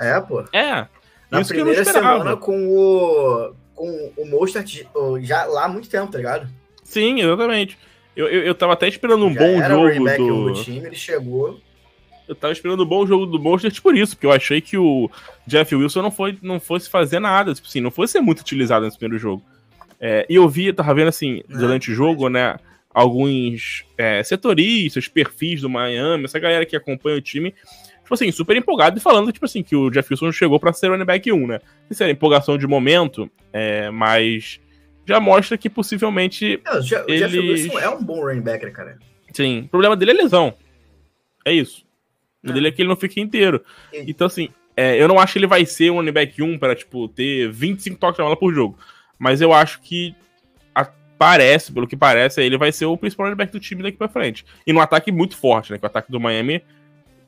É, 0.00 0.18
pô. 0.20 0.42
É. 0.52 0.86
Na 1.30 1.40
isso 1.40 1.52
que 1.52 1.60
eu 1.60 1.64
não 1.64 1.72
primeira 1.72 1.82
esperava. 1.82 2.18
semana 2.18 2.36
com 2.36 2.68
o. 2.68 3.54
Com 3.74 4.12
o 4.16 4.26
Mostert 4.26 4.84
já 5.22 5.44
lá 5.46 5.64
há 5.64 5.68
muito 5.68 5.88
tempo, 5.88 6.12
tá 6.12 6.18
ligado? 6.18 6.48
Sim, 6.84 7.20
exatamente. 7.20 7.76
Eu, 8.14 8.28
eu, 8.28 8.42
eu 8.44 8.54
tava 8.54 8.72
até 8.74 8.86
esperando 8.86 9.26
um 9.26 9.34
já 9.34 9.40
bom 9.40 9.62
jogo 9.62 10.16
do. 10.16 10.52
do 10.52 10.62
time, 10.62 10.86
ele 10.86 10.94
chegou. 10.96 11.60
Eu 12.26 12.34
tava 12.34 12.52
esperando 12.52 12.84
um 12.84 12.86
bom 12.86 13.06
jogo 13.06 13.26
do 13.26 13.38
Monsters 13.38 13.80
por 13.80 13.96
isso, 13.96 14.16
porque 14.16 14.26
eu 14.26 14.32
achei 14.32 14.60
que 14.60 14.78
o 14.78 15.10
Jeff 15.46 15.74
Wilson 15.74 16.00
não, 16.02 16.10
foi, 16.10 16.38
não 16.40 16.58
fosse 16.58 16.88
fazer 16.88 17.18
nada, 17.18 17.52
tipo 17.52 17.68
assim, 17.68 17.80
não 17.80 17.90
fosse 17.90 18.12
ser 18.12 18.20
muito 18.20 18.40
utilizado 18.40 18.84
nesse 18.84 18.96
primeiro 18.96 19.20
jogo. 19.20 19.42
É, 20.00 20.24
e 20.28 20.36
eu 20.36 20.48
vi, 20.48 20.72
tava 20.72 20.94
vendo 20.94 21.08
assim, 21.08 21.42
É, 21.50 21.56
durante 21.58 21.90
o 21.90 21.94
jogo, 21.94 22.30
né, 22.30 22.56
alguns 22.94 23.84
é, 23.98 24.22
setoristas, 24.22 25.06
perfis 25.06 25.60
do 25.60 25.68
Miami, 25.68 26.24
essa 26.24 26.38
galera 26.38 26.64
que 26.64 26.74
acompanha 26.76 27.18
o 27.18 27.20
time, 27.20 27.54
tipo 28.04 28.14
assim, 28.14 28.30
super 28.30 28.56
empolgado 28.56 28.96
e 28.96 29.00
falando, 29.00 29.32
tipo 29.32 29.44
assim, 29.44 29.62
que 29.62 29.74
o 29.74 29.90
Jeff 29.90 30.06
Wilson 30.12 30.30
chegou 30.30 30.60
pra 30.60 30.72
ser 30.72 30.88
running 30.90 31.04
back 31.04 31.32
1, 31.32 31.46
né? 31.46 31.58
Isso 31.90 32.02
era 32.02 32.12
empolgação 32.12 32.56
de 32.56 32.66
momento, 32.66 33.28
é, 33.52 33.90
mas 33.90 34.60
já 35.06 35.18
mostra 35.18 35.58
que 35.58 35.68
possivelmente, 35.68 36.60
É, 36.64 36.74
o 36.74 36.78
o 36.78 36.80
Jeff 36.82 37.04
Eles- 37.10 37.64
Wilson 37.64 37.78
é 37.80 37.88
um 37.88 38.02
bom 38.04 38.20
running 38.24 38.42
back, 38.42 38.64
né, 38.64 38.70
cara? 38.70 38.98
sim, 39.32 39.62
o 39.64 39.68
problema 39.68 39.96
dele 39.96 40.12
é 40.12 40.14
lesão. 40.14 40.54
É 41.44 41.52
isso. 41.52 41.84
O 42.46 42.50
É. 42.50 42.52
dele 42.52 42.68
é 42.68 42.70
que 42.70 42.80
ele 42.82 42.88
não 42.88 42.96
fica 42.96 43.18
inteiro. 43.20 43.62
E- 43.92 44.04
Então, 44.10 44.26
assim, 44.26 44.48
é, 44.76 45.00
eu 45.00 45.08
não 45.08 45.18
acho 45.18 45.32
que 45.34 45.38
ele 45.38 45.46
vai 45.46 45.64
ser 45.66 45.90
um 45.90 45.96
running 45.96 46.12
back 46.12 46.42
1 46.42 46.58
para, 46.58 46.74
tipo, 46.74 47.08
ter 47.08 47.50
25 47.50 47.98
toques 47.98 48.18
na 48.18 48.24
bola 48.24 48.36
por 48.36 48.52
jogo. 48.54 48.78
Mas 49.18 49.40
eu 49.40 49.52
acho 49.52 49.80
que 49.82 50.14
a- 50.74 50.90
parece, 51.18 51.72
pelo 51.72 51.86
que 51.86 51.96
parece, 51.96 52.42
ele 52.42 52.58
vai 52.58 52.70
ser 52.72 52.84
o 52.86 52.96
principal 52.96 53.26
running 53.26 53.36
back 53.36 53.52
do 53.52 53.60
time 53.60 53.82
daqui 53.82 53.96
pra 53.96 54.08
frente. 54.08 54.44
E 54.66 54.72
num 54.72 54.80
ataque 54.80 55.10
muito 55.12 55.36
forte, 55.36 55.72
né? 55.72 55.78
Que 55.78 55.84
o 55.84 55.86
ataque 55.86 56.10
do 56.12 56.20
Miami 56.20 56.62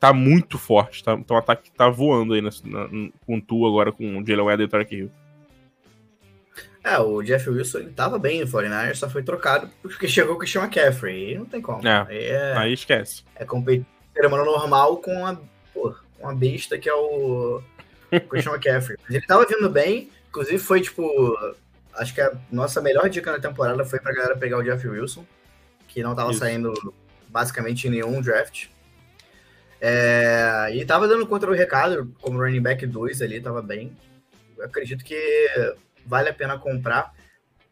tá 0.01 0.13
muito 0.13 0.59
forte. 0.59 1.03
Tá, 1.05 1.15
então 1.15 1.37
o 1.37 1.41
ataque 1.41 1.71
tá 1.71 1.89
voando 1.89 2.35
aí 2.35 2.41
na- 2.41 2.51
com 3.27 3.41
Tu 3.41 3.67
agora, 3.67 3.93
com 3.93 4.19
o 4.19 4.27
Jalen 4.27 4.45
Weather 4.47 4.65
e 4.65 4.67
o 4.67 4.71
Tarek 4.71 4.95
Hill. 4.97 5.11
É, 6.85 6.99
o 6.99 7.21
Jeff 7.23 7.51
Wilson 7.51 7.79
ele 7.79 7.91
tava 7.91 8.17
bem 8.19 8.41
no 8.41 8.47
49ers, 8.47 8.95
só 8.95 9.11
foi 9.11 9.23
trocado 9.23 9.69
porque 9.83 10.07
chegou 10.09 10.35
o 10.37 10.39
Christian 10.39 10.63
McCaffrey. 10.63 11.33
E 11.33 11.39
não 11.39 11.45
tem 11.45 11.61
como. 11.61 11.87
É. 11.87 12.07
Aí 12.09 12.25
é, 12.27 12.55
Aí 12.57 12.73
esquece. 12.73 13.25
é 13.35 13.45
competir 13.45 13.85
humano 14.25 14.45
normal 14.45 14.99
com 14.99 15.27
a, 15.27 15.37
pô, 15.75 15.95
com 16.19 16.29
a 16.29 16.35
besta 16.35 16.79
que 16.79 16.89
é 16.89 16.95
o 16.95 17.61
Christian 18.31 18.53
McCaffrey. 18.53 18.97
Mas 19.05 19.17
ele 19.17 19.27
tava 19.27 19.45
vindo 19.47 19.69
bem, 19.69 20.09
inclusive 20.29 20.59
foi 20.59 20.81
tipo. 20.81 21.37
Acho 21.95 22.15
que 22.15 22.21
a 22.21 22.33
nossa 22.53 22.81
melhor 22.81 23.09
dica 23.09 23.33
na 23.33 23.39
temporada 23.41 23.83
foi 23.85 23.99
pra 23.99 24.13
galera 24.13 24.37
pegar 24.37 24.59
o 24.59 24.63
Jeff 24.63 24.87
Wilson, 24.87 25.25
que 25.89 26.03
não 26.03 26.15
tava 26.15 26.31
Isso. 26.31 26.41
saindo 26.41 26.73
basicamente 27.29 27.87
em 27.89 27.91
nenhum 27.91 28.21
draft. 28.21 28.67
É, 29.81 30.71
e 30.73 30.85
tava 30.85 31.07
dando 31.07 31.27
contra 31.27 31.51
o 31.51 31.55
recado, 31.55 32.13
como 32.21 32.39
running 32.39 32.63
back 32.63 32.87
2 32.87 33.23
ali, 33.23 33.41
tava 33.41 33.63
bem. 33.63 33.97
Eu 34.57 34.65
acredito 34.65 35.05
que 35.05 35.17
vale 36.05 36.29
a 36.29 36.35
pena 36.35 36.59
comprar. 36.59 37.13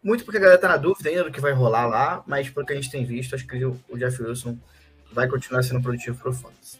Muito 0.02 0.25
porque 0.25 0.37
a 0.37 0.40
galera 0.40 0.61
tá 0.61 0.68
na 0.68 0.76
dúvida 0.76 1.08
ainda 1.08 1.25
do 1.25 1.30
que 1.30 1.40
vai 1.40 1.52
rolar 1.52 1.87
lá, 1.87 2.23
mas 2.26 2.50
pelo 2.50 2.66
que 2.66 2.73
a 2.73 2.76
gente 2.76 2.90
tem 2.90 3.06
visto, 3.06 3.34
acho 3.34 3.46
que 3.46 3.64
o 3.64 3.80
o 3.88 3.96
Jeff 3.96 4.23
Wilson 4.23 4.58
vai 5.12 5.28
continuar 5.28 5.62
sendo 5.62 5.80
produtivo 5.80 6.18
pro 6.18 6.32
Fantasy. 6.32 6.78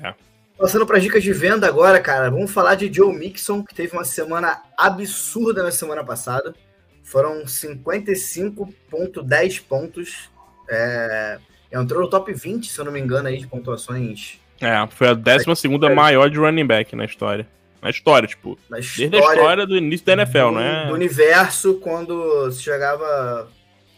É. 0.00 0.14
Passando 0.56 0.86
para 0.86 0.98
dicas 0.98 1.22
de 1.22 1.32
venda 1.32 1.66
agora, 1.66 2.00
cara, 2.00 2.30
vamos 2.30 2.50
falar 2.50 2.74
de 2.74 2.92
Joe 2.92 3.16
Mixon, 3.16 3.64
que 3.64 3.74
teve 3.74 3.94
uma 3.94 4.04
semana 4.04 4.62
absurda 4.76 5.62
na 5.62 5.72
semana 5.72 6.04
passada. 6.04 6.54
Foram 7.02 7.44
55,10 7.44 9.62
pontos. 9.66 10.28
É, 10.68 11.38
entrou 11.72 12.00
no 12.02 12.08
top 12.10 12.32
20, 12.32 12.70
se 12.70 12.78
eu 12.78 12.84
não 12.84 12.92
me 12.92 13.00
engano, 13.00 13.28
aí, 13.28 13.38
de 13.38 13.46
pontuações 13.46 14.38
É, 14.60 14.86
foi 14.88 15.08
a 15.08 15.14
12 15.14 15.44
segunda 15.56 15.88
maior 15.94 16.28
de 16.30 16.38
running 16.38 16.66
back 16.66 16.94
na 16.96 17.04
história. 17.04 17.46
Na 17.82 17.88
história, 17.88 18.28
tipo, 18.28 18.58
na 18.68 18.76
desde 18.76 19.04
a 19.04 19.06
história, 19.06 19.34
história 19.38 19.66
do 19.66 19.76
início 19.76 20.04
da 20.04 20.12
NFL, 20.12 20.38
do, 20.48 20.52
né? 20.52 20.86
do 20.88 20.92
universo 20.94 21.74
quando 21.76 22.50
se 22.52 22.62
jogava 22.62 23.48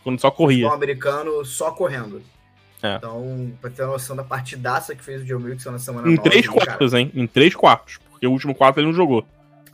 Quando 0.04 0.20
só 0.20 0.30
corria. 0.30 0.58
futebol 0.68 0.76
americano 0.76 1.44
só 1.44 1.72
correndo. 1.72 2.22
É. 2.80 2.94
Então, 2.96 3.52
pra 3.60 3.70
ter 3.70 3.82
uma 3.82 3.92
noção 3.92 4.14
da 4.14 4.22
partidaça 4.24 4.94
que 4.94 5.02
fez 5.04 5.22
o 5.22 5.26
Joe 5.26 5.40
Mixon 5.42 5.70
na 5.72 5.78
semana 5.80 6.06
Em 6.08 6.14
nove, 6.16 6.28
três 6.30 6.46
cara. 6.46 6.64
quartos, 6.66 6.94
hein? 6.94 7.10
Em 7.14 7.26
três 7.26 7.54
quartos. 7.56 7.98
Porque 8.10 8.26
o 8.26 8.30
último 8.30 8.54
quarto 8.54 8.78
ele 8.78 8.86
não 8.86 8.94
jogou. 8.94 9.24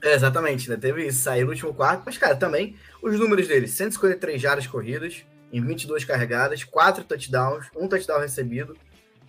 É, 0.03 0.15
exatamente, 0.15 0.71
né? 0.71 0.77
Teve 0.77 1.07
isso, 1.07 1.21
saiu 1.21 1.47
no 1.47 1.53
último 1.53 1.75
quarto, 1.75 2.03
mas, 2.07 2.17
cara, 2.17 2.37
também 2.37 2.77
os 3.03 3.19
números 3.19 3.49
dele: 3.49 3.67
153 3.69 4.41
jardas 4.41 4.67
corridas, 4.67 5.23
em 5.53 5.61
22 5.61 6.05
carregadas, 6.05 6.65
4 6.65 7.05
touchdowns, 7.05 7.67
um 7.77 7.89
touchdown 7.89 8.21
recebido, 8.21 8.77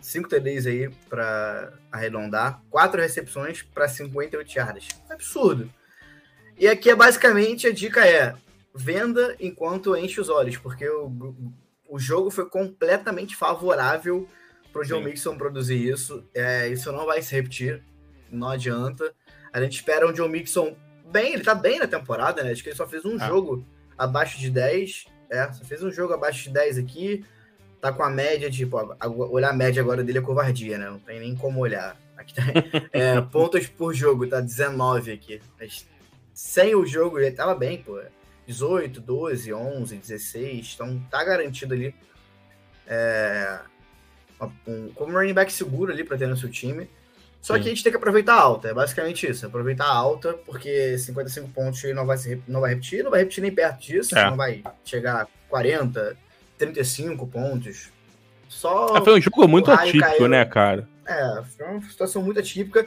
5 0.02 0.28
TDs 0.30 0.66
aí 0.68 0.90
pra 1.10 1.74
arredondar, 1.92 2.62
4 2.70 3.02
recepções 3.02 3.62
para 3.62 3.88
58 3.88 4.52
jardas. 4.52 4.88
Absurdo. 5.10 5.70
E 6.58 6.68
aqui 6.68 6.90
é 6.90 6.96
basicamente 6.96 7.68
a 7.68 7.72
dica 7.74 8.06
é: 8.06 8.36
venda 8.74 9.36
enquanto 9.40 9.96
enche 9.96 10.20
os 10.20 10.30
olhos, 10.30 10.58
porque 10.58 10.88
o, 10.90 11.36
o 11.88 11.98
jogo 12.00 12.30
foi 12.30 12.50
completamente 12.50 13.36
favorável 13.36 14.28
pro 14.72 14.86
John 14.86 15.00
Sim. 15.00 15.06
Mixon 15.06 15.38
produzir 15.38 15.90
isso. 15.90 16.24
É, 16.34 16.68
isso 16.68 16.92
não 16.92 17.06
vai 17.06 17.22
se 17.22 17.34
repetir, 17.34 17.84
não 18.30 18.50
adianta. 18.50 19.14
A 19.52 19.62
gente 19.62 19.76
espera 19.78 20.08
um 20.08 20.14
John 20.14 20.28
Mixon 20.28 20.76
bem, 21.12 21.34
ele 21.34 21.44
tá 21.44 21.56
bem 21.56 21.80
na 21.80 21.88
temporada, 21.88 22.44
né? 22.44 22.52
Acho 22.52 22.62
que 22.62 22.70
ele 22.70 22.76
só 22.76 22.86
fez 22.88 23.04
um 23.04 23.16
Ah. 23.20 23.28
jogo 23.28 23.66
abaixo 23.98 24.38
de 24.38 24.50
10. 24.50 25.06
É, 25.30 25.52
só 25.52 25.64
fez 25.64 25.84
um 25.84 25.92
jogo 25.92 26.14
abaixo 26.14 26.44
de 26.44 26.50
10 26.52 26.78
aqui. 26.78 27.26
Tá 27.82 27.94
com 27.94 28.04
a 28.04 28.10
média, 28.10 28.52
tipo, 28.52 28.78
olhar 29.32 29.52
a 29.52 29.54
média 29.54 29.82
agora 29.82 30.04
dele 30.04 30.18
é 30.18 30.22
covardia, 30.22 30.78
né? 30.78 30.90
Não 30.90 31.00
tem 31.00 31.20
nem 31.20 31.36
como 31.36 31.62
olhar. 31.62 31.98
Aqui 32.18 32.34
tá, 32.34 32.44
é, 32.92 33.22
pontos 33.22 33.68
por 33.68 33.94
jogo, 33.94 34.28
tá 34.28 34.42
19 34.42 35.12
aqui. 35.12 35.42
Mas 35.58 35.88
sem 36.34 36.76
o 36.76 36.86
jogo 36.86 37.20
ele 37.20 37.32
tava 37.32 37.56
bem, 37.56 37.82
pô. 37.82 38.02
18, 38.46 39.00
12, 39.00 39.54
11, 39.54 39.96
16. 39.98 40.72
Então 40.76 41.00
tá 41.10 41.24
garantido 41.24 41.74
ali. 41.74 41.96
É, 42.88 43.60
um, 44.68 44.90
como 44.94 45.14
running 45.14 45.34
back 45.34 45.54
seguro 45.54 45.92
ali 45.92 46.04
pra 46.04 46.18
ter 46.18 46.28
no 46.28 46.36
seu 46.36 46.50
time. 46.50 46.90
Só 47.42 47.56
Sim. 47.56 47.62
que 47.62 47.68
a 47.68 47.70
gente 47.72 47.84
tem 47.84 47.92
que 47.92 47.98
aproveitar 47.98 48.34
a 48.36 48.42
alta, 48.42 48.68
é 48.70 48.74
basicamente 48.74 49.26
isso. 49.30 49.46
Aproveitar 49.46 49.86
a 49.86 49.94
alta, 49.96 50.34
porque 50.46 50.98
55 50.98 51.48
pontos 51.50 51.82
não 51.96 52.06
vai, 52.06 52.18
se, 52.18 52.42
não 52.48 52.60
vai 52.62 52.72
repetir, 52.72 53.04
não 53.04 53.12
vai 53.12 53.22
repetir 53.22 53.42
nem 53.42 53.52
perto 53.54 53.80
disso, 53.82 54.18
É. 54.18 54.30
não 54.30 54.36
vai 54.38 54.62
chegar 54.84 55.22
a 55.22 55.28
40, 55.48 56.18
35 56.58 57.26
pontos. 57.28 57.90
Só 58.50 58.96
Ah, 58.96 59.02
foi 59.02 59.18
um 59.18 59.22
jogo 59.22 59.48
muito 59.48 59.72
atípico, 59.72 60.06
caiu. 60.06 60.28
né, 60.28 60.44
cara? 60.46 60.88
é, 61.08 61.44
foi 61.58 61.66
uma 61.66 61.82
situação 61.90 62.22
muito 62.22 62.40
atípica 62.40 62.86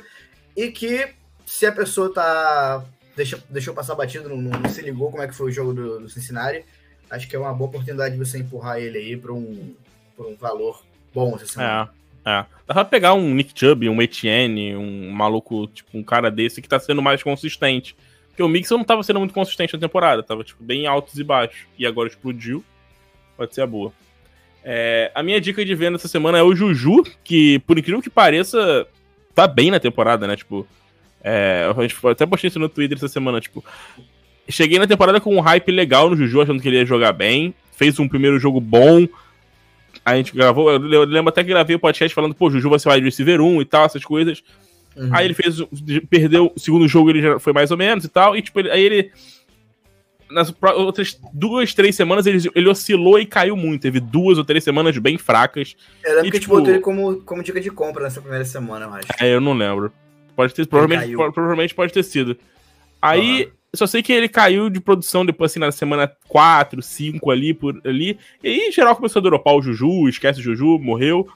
e 0.57 0.71
que 0.71 1.09
se 1.47 1.67
a 1.67 1.73
pessoa 1.73 2.13
tá 2.13 2.85
deixa, 3.17 3.43
deixou 3.49 3.75
passar 3.75 3.95
batido, 3.95 4.29
não, 4.29 4.37
não 4.37 4.69
se 4.69 4.81
ligou 4.83 5.11
como 5.11 5.23
é 5.23 5.29
que 5.29 5.35
foi 5.35 5.49
o 5.51 5.53
jogo 5.53 5.73
do, 5.73 5.99
do 6.01 6.09
Cincinnati, 6.09 6.65
acho 7.11 7.27
que 7.29 7.35
é 7.35 7.39
uma 7.39 7.53
boa 7.53 7.69
oportunidade 7.69 8.15
de 8.17 8.19
você 8.25 8.39
empurrar 8.39 8.79
ele 8.79 8.99
aí 8.99 9.17
para 9.17 9.33
um, 9.33 9.75
pra 10.17 10.27
um 10.27 10.37
valor 10.37 10.85
bom 11.15 11.35
essa 11.37 11.47
semana. 11.47 11.91
É. 11.99 12.02
É. 12.25 12.45
Dá 12.67 12.75
pra 12.75 12.85
pegar 12.85 13.15
um 13.15 13.35
Nick 13.35 13.53
Chubb, 13.59 13.89
um 13.89 14.01
Etienne, 14.01 14.77
um 14.77 15.11
maluco, 15.11 15.67
tipo, 15.67 15.97
um 15.97 16.03
cara 16.03 16.31
desse 16.31 16.63
que 16.63 16.69
tá 16.69 16.79
sendo 16.79 17.03
mais 17.03 17.23
consistente. 17.23 17.97
Porque 18.29 18.43
o 18.43 18.49
Mixon 18.49 18.79
não 18.79 18.85
tava 18.85 19.03
sendo 19.03 19.19
muito 19.19 19.35
consistente 19.35 19.75
na 19.75 19.81
temporada, 19.81 20.23
tava, 20.23 20.43
tipo, 20.43 20.63
bem 20.63 20.87
altos 20.87 21.19
e 21.19 21.25
baixos. 21.25 21.67
E 21.79 21.87
agora 21.87 22.09
explodiu. 22.09 22.65
Pode 23.37 23.55
ser 23.55 23.61
a 23.63 23.67
boa. 23.67 23.93
É, 24.65 25.11
a 25.15 25.23
minha 25.23 25.41
dica 25.41 25.65
de 25.65 25.75
venda 25.75 25.97
essa 25.97 26.09
semana 26.09 26.39
é 26.39 26.43
o 26.43 26.55
Juju, 26.55 27.03
que, 27.25 27.59
por 27.61 27.77
incrível 27.77 28.01
que 28.01 28.09
pareça, 28.09 28.87
tá 29.35 29.47
bem 29.47 29.71
na 29.71 29.81
temporada, 29.81 30.27
né? 30.27 30.37
Tipo, 30.37 30.67
é, 31.23 31.69
gente 31.81 31.97
até 32.07 32.25
postei 32.25 32.49
isso 32.49 32.59
no 32.59 32.69
Twitter 32.69 32.97
essa 32.97 33.09
semana, 33.09 33.41
tipo. 33.41 33.65
Cheguei 34.49 34.79
na 34.79 34.87
temporada 34.87 35.21
com 35.21 35.35
um 35.37 35.41
hype 35.41 35.71
legal 35.71 36.11
no 36.11 36.17
Juju, 36.17 36.41
achando 36.41 36.61
que 36.61 36.69
ele 36.69 36.79
ia 36.79 36.87
jogar 36.87 37.13
bem. 37.13 37.55
Fez 37.73 37.99
um 37.99 38.09
primeiro 38.09 38.39
jogo 38.39 38.61
bom. 38.61 39.07
A 40.05 40.17
gente 40.17 40.35
gravou, 40.35 40.71
eu 40.71 41.05
lembro 41.05 41.29
até 41.29 41.43
que 41.43 41.51
gravei 41.51 41.77
o 41.77 41.81
podcast 41.81 42.15
falando, 42.15 42.35
pô, 42.35 42.51
Juju 42.51 42.69
vai 42.69 42.79
ser 42.79 42.89
wide 42.89 43.05
receiver 43.05 43.41
1 43.41 43.61
e 43.61 43.65
tal, 43.65 43.85
essas 43.85 44.05
coisas. 44.05 44.43
Uhum. 44.97 45.11
Aí 45.13 45.27
ele 45.27 45.35
fez, 45.35 45.57
perdeu 46.11 46.53
o 46.55 46.61
segundo 46.61 46.87
jogo, 46.89 47.11
ele 47.11 47.23
já 47.23 47.39
foi 47.39 47.53
mais 47.53 47.71
ou 47.71 47.77
menos 47.77 48.05
e 48.05 48.09
tal. 48.09 48.37
E 48.37 48.43
tipo, 48.43 48.59
ele, 48.61 48.71
aí 48.71 48.83
ele. 48.83 49.13
Nas 50.31 50.53
outras 50.63 51.19
duas, 51.33 51.75
três 51.75 51.95
semanas, 51.95 52.25
ele, 52.25 52.51
ele 52.55 52.69
oscilou 52.69 53.19
e 53.19 53.27
caiu 53.27 53.55
muito. 53.55 53.83
Teve 53.83 54.01
duas 54.01 54.39
ou 54.39 54.45
três 54.45 54.65
semanas 54.65 54.97
bem 54.97 55.19
fracas. 55.19 55.77
Eu 56.03 56.15
lembro 56.15 56.29
e, 56.29 56.31
que 56.31 56.41
tipo, 56.41 56.55
a 56.55 56.59
gente 56.59 56.65
botou 56.65 56.75
ele 56.75 56.83
como, 56.83 57.23
como 57.23 57.43
dica 57.43 57.61
de 57.61 57.71
compra 57.71 58.03
nessa 58.03 58.21
primeira 58.21 58.45
semana, 58.45 58.87
eu 58.87 58.95
acho. 58.95 59.09
É, 59.21 59.35
eu 59.35 59.41
não 59.41 59.53
lembro. 59.53 59.93
Pode 60.35 60.55
ter, 60.55 60.67
provavelmente, 60.67 61.15
provavelmente 61.15 61.75
pode 61.75 61.93
ter 61.93 62.03
sido. 62.03 62.37
Aí, 63.01 63.45
uhum. 63.45 63.51
Só 63.75 63.87
sei 63.87 64.03
que 64.03 64.13
ele 64.13 64.29
caiu 64.29 64.69
de 64.69 64.81
produção 64.81 65.25
depois, 65.25 65.51
assim, 65.51 65.61
na 65.61 65.73
semana 65.73 66.11
4, 66.29 66.83
5 66.83 67.31
ali, 67.31 67.55
por 67.55 67.81
ali. 67.85 68.19
E 68.43 68.49
aí, 68.49 68.59
em 68.69 68.73
geral, 68.73 68.95
começou 68.95 69.21
a 69.21 69.23
dropar 69.23 69.55
o 69.55 69.63
Juju, 69.63 70.09
esquece 70.09 70.41
o 70.41 70.43
Juju, 70.43 70.79
morreu. 70.79 71.27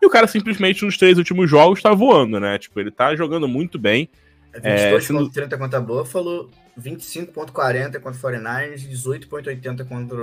E 0.00 0.06
o 0.06 0.10
cara 0.10 0.26
simplesmente 0.26 0.84
nos 0.84 0.96
três 0.96 1.18
últimos 1.18 1.48
jogos 1.48 1.82
tá 1.82 1.92
voando, 1.92 2.40
né? 2.40 2.58
Tipo, 2.58 2.80
ele 2.80 2.90
tá 2.90 3.14
jogando 3.14 3.46
muito 3.46 3.78
bem. 3.78 4.08
É 4.54 4.98
22.30 4.98 5.52
é, 5.52 5.56
contra 5.56 5.78
a 5.78 5.82
Buffalo, 5.82 6.50
25.40 6.80 8.00
contra 8.00 8.10
o 8.10 8.32
49ers, 8.32 8.88
18.80 8.88 9.86
contra. 9.86 10.18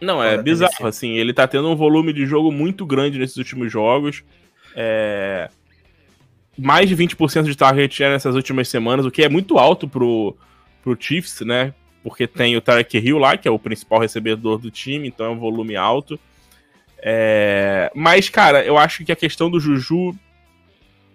Não, 0.00 0.22
é 0.22 0.42
bizarro, 0.42 0.86
assim, 0.86 1.12
ele 1.12 1.32
tá 1.32 1.46
tendo 1.46 1.68
um 1.68 1.76
volume 1.76 2.12
de 2.12 2.26
jogo 2.26 2.50
muito 2.50 2.84
grande 2.84 3.18
nesses 3.18 3.36
últimos 3.36 3.70
jogos. 3.70 4.24
É 4.74 5.48
mais 6.58 6.88
de 6.88 6.96
20% 6.96 7.44
de 7.44 7.56
target 7.56 7.94
share 7.94 8.12
nessas 8.12 8.34
últimas 8.34 8.68
semanas, 8.68 9.06
o 9.06 9.10
que 9.10 9.22
é 9.22 9.28
muito 9.28 9.58
alto 9.58 9.88
pro, 9.88 10.36
pro 10.82 10.96
Chiefs, 10.98 11.40
né? 11.40 11.72
Porque 12.02 12.26
tem 12.26 12.56
o 12.56 12.60
Tarek 12.60 12.98
Hill 12.98 13.18
lá, 13.18 13.36
que 13.36 13.46
é 13.46 13.50
o 13.50 13.58
principal 13.58 14.00
recebedor 14.00 14.58
do 14.58 14.70
time, 14.70 15.08
então 15.08 15.26
é 15.26 15.28
um 15.30 15.38
volume 15.38 15.76
alto. 15.76 16.18
É... 16.98 17.90
Mas, 17.94 18.28
cara, 18.28 18.64
eu 18.64 18.76
acho 18.76 19.04
que 19.04 19.12
a 19.12 19.16
questão 19.16 19.50
do 19.50 19.60
Juju. 19.60 20.14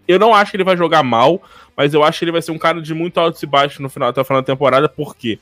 Eu 0.08 0.18
não 0.18 0.34
acho 0.34 0.52
que 0.52 0.58
ele 0.58 0.64
vai 0.64 0.78
jogar 0.78 1.04
mal, 1.04 1.42
mas 1.76 1.94
eu 1.94 2.02
acho 2.02 2.20
que 2.20 2.24
ele 2.24 2.32
vai 2.32 2.42
ser 2.42 2.52
um 2.52 2.58
cara 2.58 2.82
de 2.82 2.94
muito 2.94 3.20
altos 3.20 3.44
e 3.44 3.46
baixos 3.46 3.80
no 3.80 3.90
final, 3.90 4.08
até 4.08 4.22
o 4.22 4.24
final 4.24 4.42
da 4.42 4.46
temporada, 4.46 4.88
por 4.88 5.14
quê? 5.14 5.38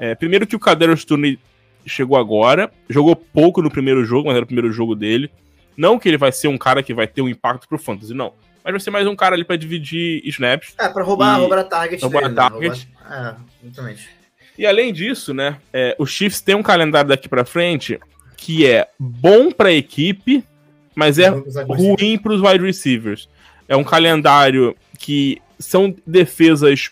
É, 0.00 0.16
primeiro 0.16 0.44
que 0.44 0.56
o 0.56 0.58
Cadero 0.58 0.96
Sturne 0.96 1.38
chegou 1.86 2.18
agora, 2.18 2.72
jogou 2.88 3.14
pouco 3.14 3.62
no 3.62 3.70
primeiro 3.70 4.04
jogo, 4.04 4.26
mas 4.26 4.34
era 4.34 4.42
o 4.42 4.46
primeiro 4.46 4.72
jogo 4.72 4.96
dele. 4.96 5.30
Não 5.76 6.00
que 6.00 6.08
ele 6.08 6.16
vai 6.16 6.32
ser 6.32 6.48
um 6.48 6.58
cara 6.58 6.82
que 6.82 6.92
vai 6.92 7.06
ter 7.06 7.22
um 7.22 7.28
impacto 7.28 7.68
pro 7.68 7.78
fantasy, 7.78 8.12
não 8.12 8.32
mas 8.64 8.72
vai 8.72 8.80
ser 8.80 8.90
mais 8.90 9.06
um 9.06 9.16
cara 9.16 9.34
ali 9.34 9.44
pra 9.44 9.56
dividir 9.56 10.22
snaps. 10.26 10.74
É, 10.78 10.88
pra 10.88 11.02
roubar, 11.02 11.38
roubar 11.38 11.58
a 11.58 11.64
target 11.64 12.02
roubar 12.02 12.22
dele, 12.22 12.34
target. 12.34 12.88
Né? 12.88 13.00
Roubar... 13.08 13.40
É, 13.62 13.66
exatamente. 13.66 14.08
E 14.56 14.66
além 14.66 14.92
disso, 14.92 15.32
né, 15.32 15.58
é, 15.72 15.96
o 15.98 16.06
Chiefs 16.06 16.40
tem 16.40 16.54
um 16.54 16.62
calendário 16.62 17.08
daqui 17.08 17.28
pra 17.28 17.44
frente 17.44 17.98
que 18.36 18.66
é 18.66 18.88
bom 18.98 19.50
pra 19.50 19.72
equipe, 19.72 20.44
mas 20.94 21.18
é 21.18 21.28
ruim 21.28 22.18
pros 22.18 22.40
wide 22.40 22.64
receivers. 22.64 23.28
É 23.68 23.76
um 23.76 23.84
calendário 23.84 24.76
que 24.98 25.40
são 25.58 25.94
defesas 26.06 26.90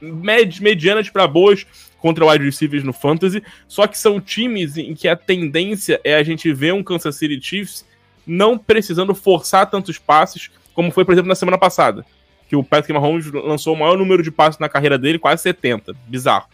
med 0.00 0.62
medianas 0.62 1.10
para 1.10 1.26
boas 1.26 1.66
contra 1.98 2.26
wide 2.26 2.44
receivers 2.44 2.84
no 2.84 2.92
fantasy, 2.92 3.42
só 3.66 3.86
que 3.86 3.98
são 3.98 4.20
times 4.20 4.76
em 4.76 4.94
que 4.94 5.08
a 5.08 5.16
tendência 5.16 6.00
é 6.04 6.14
a 6.14 6.22
gente 6.22 6.52
ver 6.52 6.72
um 6.72 6.82
Kansas 6.82 7.16
City 7.16 7.40
Chiefs 7.40 7.84
não 8.26 8.58
precisando 8.58 9.14
forçar 9.14 9.68
tantos 9.70 9.98
passes, 9.98 10.50
como 10.72 10.90
foi, 10.90 11.04
por 11.04 11.12
exemplo, 11.12 11.28
na 11.28 11.34
semana 11.34 11.58
passada. 11.58 12.04
Que 12.48 12.56
o 12.56 12.64
Patrick 12.64 12.92
Mahomes 12.92 13.30
lançou 13.32 13.74
o 13.74 13.78
maior 13.78 13.96
número 13.96 14.22
de 14.22 14.30
passes 14.30 14.58
na 14.58 14.68
carreira 14.68 14.98
dele, 14.98 15.18
quase 15.18 15.42
70. 15.42 15.94
Bizarro. 16.06 16.46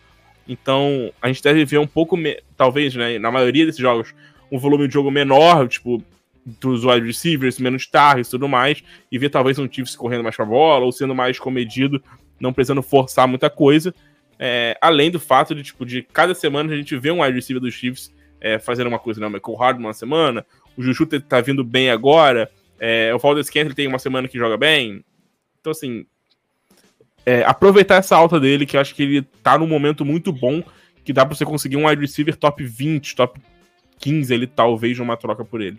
Então, 0.48 1.12
a 1.22 1.28
gente 1.28 1.42
deve 1.42 1.64
ver 1.64 1.78
um 1.78 1.86
pouco, 1.86 2.16
talvez, 2.56 2.94
né, 2.94 3.18
na 3.18 3.30
maioria 3.30 3.66
desses 3.66 3.80
jogos, 3.80 4.14
um 4.50 4.58
volume 4.58 4.88
de 4.88 4.94
jogo 4.94 5.10
menor, 5.10 5.68
tipo, 5.68 6.02
dos 6.44 6.84
wide 6.84 7.06
receivers, 7.06 7.58
menos 7.58 7.86
targets 7.86 8.28
e 8.28 8.30
tudo 8.32 8.48
mais, 8.48 8.82
e 9.10 9.18
ver 9.18 9.30
talvez 9.30 9.58
um 9.58 9.70
Chiefs 9.70 9.94
correndo 9.94 10.24
mais 10.24 10.36
com 10.36 10.42
a 10.42 10.46
bola, 10.46 10.84
ou 10.84 10.92
sendo 10.92 11.14
mais 11.14 11.38
comedido, 11.38 12.02
não 12.40 12.52
precisando 12.52 12.82
forçar 12.82 13.28
muita 13.28 13.50
coisa. 13.50 13.94
É, 14.38 14.76
além 14.80 15.10
do 15.10 15.20
fato 15.20 15.54
de, 15.54 15.62
tipo, 15.62 15.84
de 15.84 16.02
cada 16.02 16.34
semana 16.34 16.72
a 16.72 16.76
gente 16.76 16.96
vê 16.96 17.10
um 17.10 17.22
wide 17.22 17.34
receiver 17.34 17.60
dos 17.60 17.74
Chiefs 17.74 18.12
é, 18.40 18.58
fazendo 18.58 18.86
uma 18.86 18.98
coisa, 18.98 19.20
né? 19.20 19.28
Michael 19.28 19.56
Hardman 19.56 19.86
uma 19.88 19.94
semana, 19.94 20.46
o 20.76 20.82
Juju 20.82 21.06
tá 21.06 21.40
vindo 21.40 21.62
bem 21.62 21.90
agora, 21.90 22.50
é, 22.78 23.14
o 23.14 23.18
Valdez 23.18 23.50
Kentley 23.50 23.74
tem 23.74 23.86
uma 23.86 23.98
semana 23.98 24.26
que 24.26 24.38
joga 24.38 24.56
bem. 24.56 25.04
Então, 25.60 25.70
assim, 25.70 26.06
é, 27.26 27.44
aproveitar 27.44 27.96
essa 27.96 28.16
alta 28.16 28.40
dele, 28.40 28.64
que 28.64 28.76
eu 28.76 28.80
acho 28.80 28.94
que 28.94 29.02
ele 29.02 29.22
tá 29.42 29.58
num 29.58 29.66
momento 29.66 30.04
muito 30.04 30.32
bom, 30.32 30.62
que 31.04 31.12
dá 31.12 31.26
pra 31.26 31.34
você 31.34 31.44
conseguir 31.44 31.76
um 31.76 31.86
wide 31.86 32.00
receiver 32.00 32.34
top 32.34 32.64
20, 32.64 33.14
top 33.14 33.40
15 33.98 34.32
ele 34.32 34.46
talvez 34.46 34.98
numa 34.98 35.16
troca 35.16 35.44
por 35.44 35.60
ele. 35.60 35.78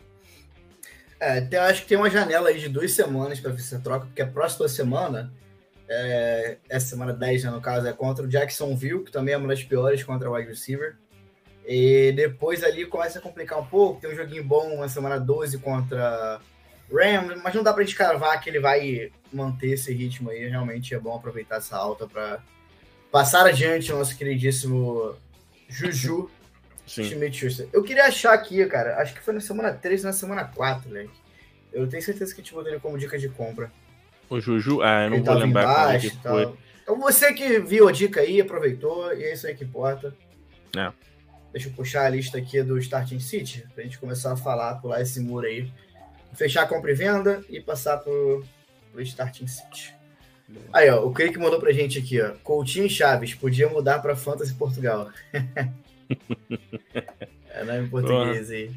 É, 1.20 1.42
tem, 1.42 1.60
acho 1.60 1.84
que 1.84 1.90
tem 1.90 1.98
uma 1.98 2.10
janela 2.10 2.50
aí 2.50 2.60
de 2.60 2.70
duas 2.70 2.92
semanas 2.92 3.40
para 3.40 3.52
ver 3.52 3.60
essa 3.60 3.80
troca, 3.80 4.06
porque 4.06 4.22
a 4.22 4.28
próxima 4.28 4.68
semana, 4.68 5.32
é, 5.88 6.58
essa 6.70 6.88
semana 6.88 7.14
10, 7.14 7.44
né, 7.44 7.52
no 7.52 7.62
caso, 7.62 7.88
é 7.88 7.94
contra 7.94 8.26
o 8.26 8.28
Jacksonville, 8.28 9.04
que 9.04 9.12
também 9.12 9.34
é 9.34 9.38
uma 9.38 9.48
das 9.48 9.64
piores 9.64 10.04
contra 10.04 10.30
o 10.30 10.34
wide 10.36 10.50
receiver. 10.50 10.96
E 11.74 12.12
depois 12.12 12.66
ali 12.66 12.86
começa 12.86 13.18
a 13.18 13.22
complicar 13.22 13.58
um 13.58 13.66
pouco. 13.66 14.02
Tem 14.02 14.12
um 14.12 14.16
joguinho 14.16 14.44
bom 14.44 14.78
na 14.78 14.90
semana 14.90 15.18
12 15.18 15.58
contra 15.60 16.42
Rams, 16.92 17.42
mas 17.42 17.56
não 17.56 17.64
dá 17.64 17.72
pra 17.72 17.82
gente 17.82 17.96
cravar 17.96 18.42
que 18.42 18.50
ele 18.50 18.60
vai 18.60 19.10
manter 19.32 19.70
esse 19.70 19.94
ritmo 19.94 20.32
aí. 20.32 20.50
Realmente 20.50 20.94
é 20.94 21.00
bom 21.00 21.16
aproveitar 21.16 21.60
essa 21.60 21.78
alta 21.78 22.06
para 22.06 22.44
passar 23.10 23.46
adiante 23.46 23.90
o 23.94 23.98
nosso 23.98 24.18
queridíssimo 24.18 25.16
Juju 25.70 26.30
Smith-Schuster. 26.86 27.70
Eu 27.72 27.84
queria 27.84 28.04
achar 28.04 28.34
aqui, 28.34 28.66
cara, 28.66 28.98
acho 28.98 29.14
que 29.14 29.22
foi 29.22 29.34
na 29.34 29.40
semana 29.40 29.72
3 29.72 30.04
na 30.04 30.12
semana 30.12 30.44
4, 30.44 30.90
né? 30.90 31.08
Eu 31.72 31.88
tenho 31.88 32.04
certeza 32.04 32.36
que 32.36 32.42
a 32.42 32.44
gente 32.44 32.54
botou 32.54 32.70
ele 32.70 32.82
como 32.82 32.98
dica 32.98 33.18
de 33.18 33.30
compra. 33.30 33.72
O 34.30 34.42
Juju? 34.42 34.82
Ah, 34.82 35.06
eu 35.06 35.10
não 35.12 35.18
ele 35.18 35.26
vou 35.26 35.36
lembrar 35.36 35.64
embaixo, 35.64 36.12
que 36.12 36.18
foi. 36.18 36.54
Então 36.84 37.00
você 37.00 37.32
que 37.32 37.62
viu 37.62 37.88
a 37.88 37.94
dica 37.94 38.20
aí, 38.20 38.42
aproveitou, 38.42 39.14
e 39.14 39.24
é 39.24 39.32
isso 39.32 39.48
aí 39.48 39.56
que 39.56 39.64
importa. 39.64 40.14
É. 40.76 40.92
Deixa 41.52 41.68
eu 41.68 41.74
puxar 41.74 42.06
a 42.06 42.10
lista 42.10 42.38
aqui 42.38 42.62
do 42.64 42.78
Starting 42.78 43.20
City, 43.20 43.66
pra 43.74 43.84
gente 43.84 44.00
começar 44.00 44.34
a 44.34 44.38
falar, 44.38 44.76
pular 44.76 45.02
esse 45.02 45.20
muro 45.20 45.46
aí. 45.46 45.72
Fechar 46.34 46.64
a 46.64 46.68
compra 46.68 46.92
e 46.92 46.94
venda 46.94 47.44
e 47.50 47.60
passar 47.60 47.98
pro, 47.98 48.46
pro 48.92 49.02
Starting 49.02 49.48
City. 49.48 49.94
Aí, 50.74 50.90
ó, 50.90 51.06
o 51.06 51.12
Craig 51.12 51.38
mandou 51.38 51.60
pra 51.60 51.72
gente 51.72 52.00
aqui, 52.00 52.22
ó. 52.22 52.32
Coutinho 52.44 52.86
e 52.86 52.90
Chaves, 52.90 53.34
podia 53.34 53.68
mudar 53.70 54.00
pra 54.00 54.16
Fantasy 54.16 54.54
Portugal. 54.54 55.10
é 57.50 57.64
nome 57.64 57.80
em 57.80 57.90
português 57.90 58.50
aí. 58.50 58.72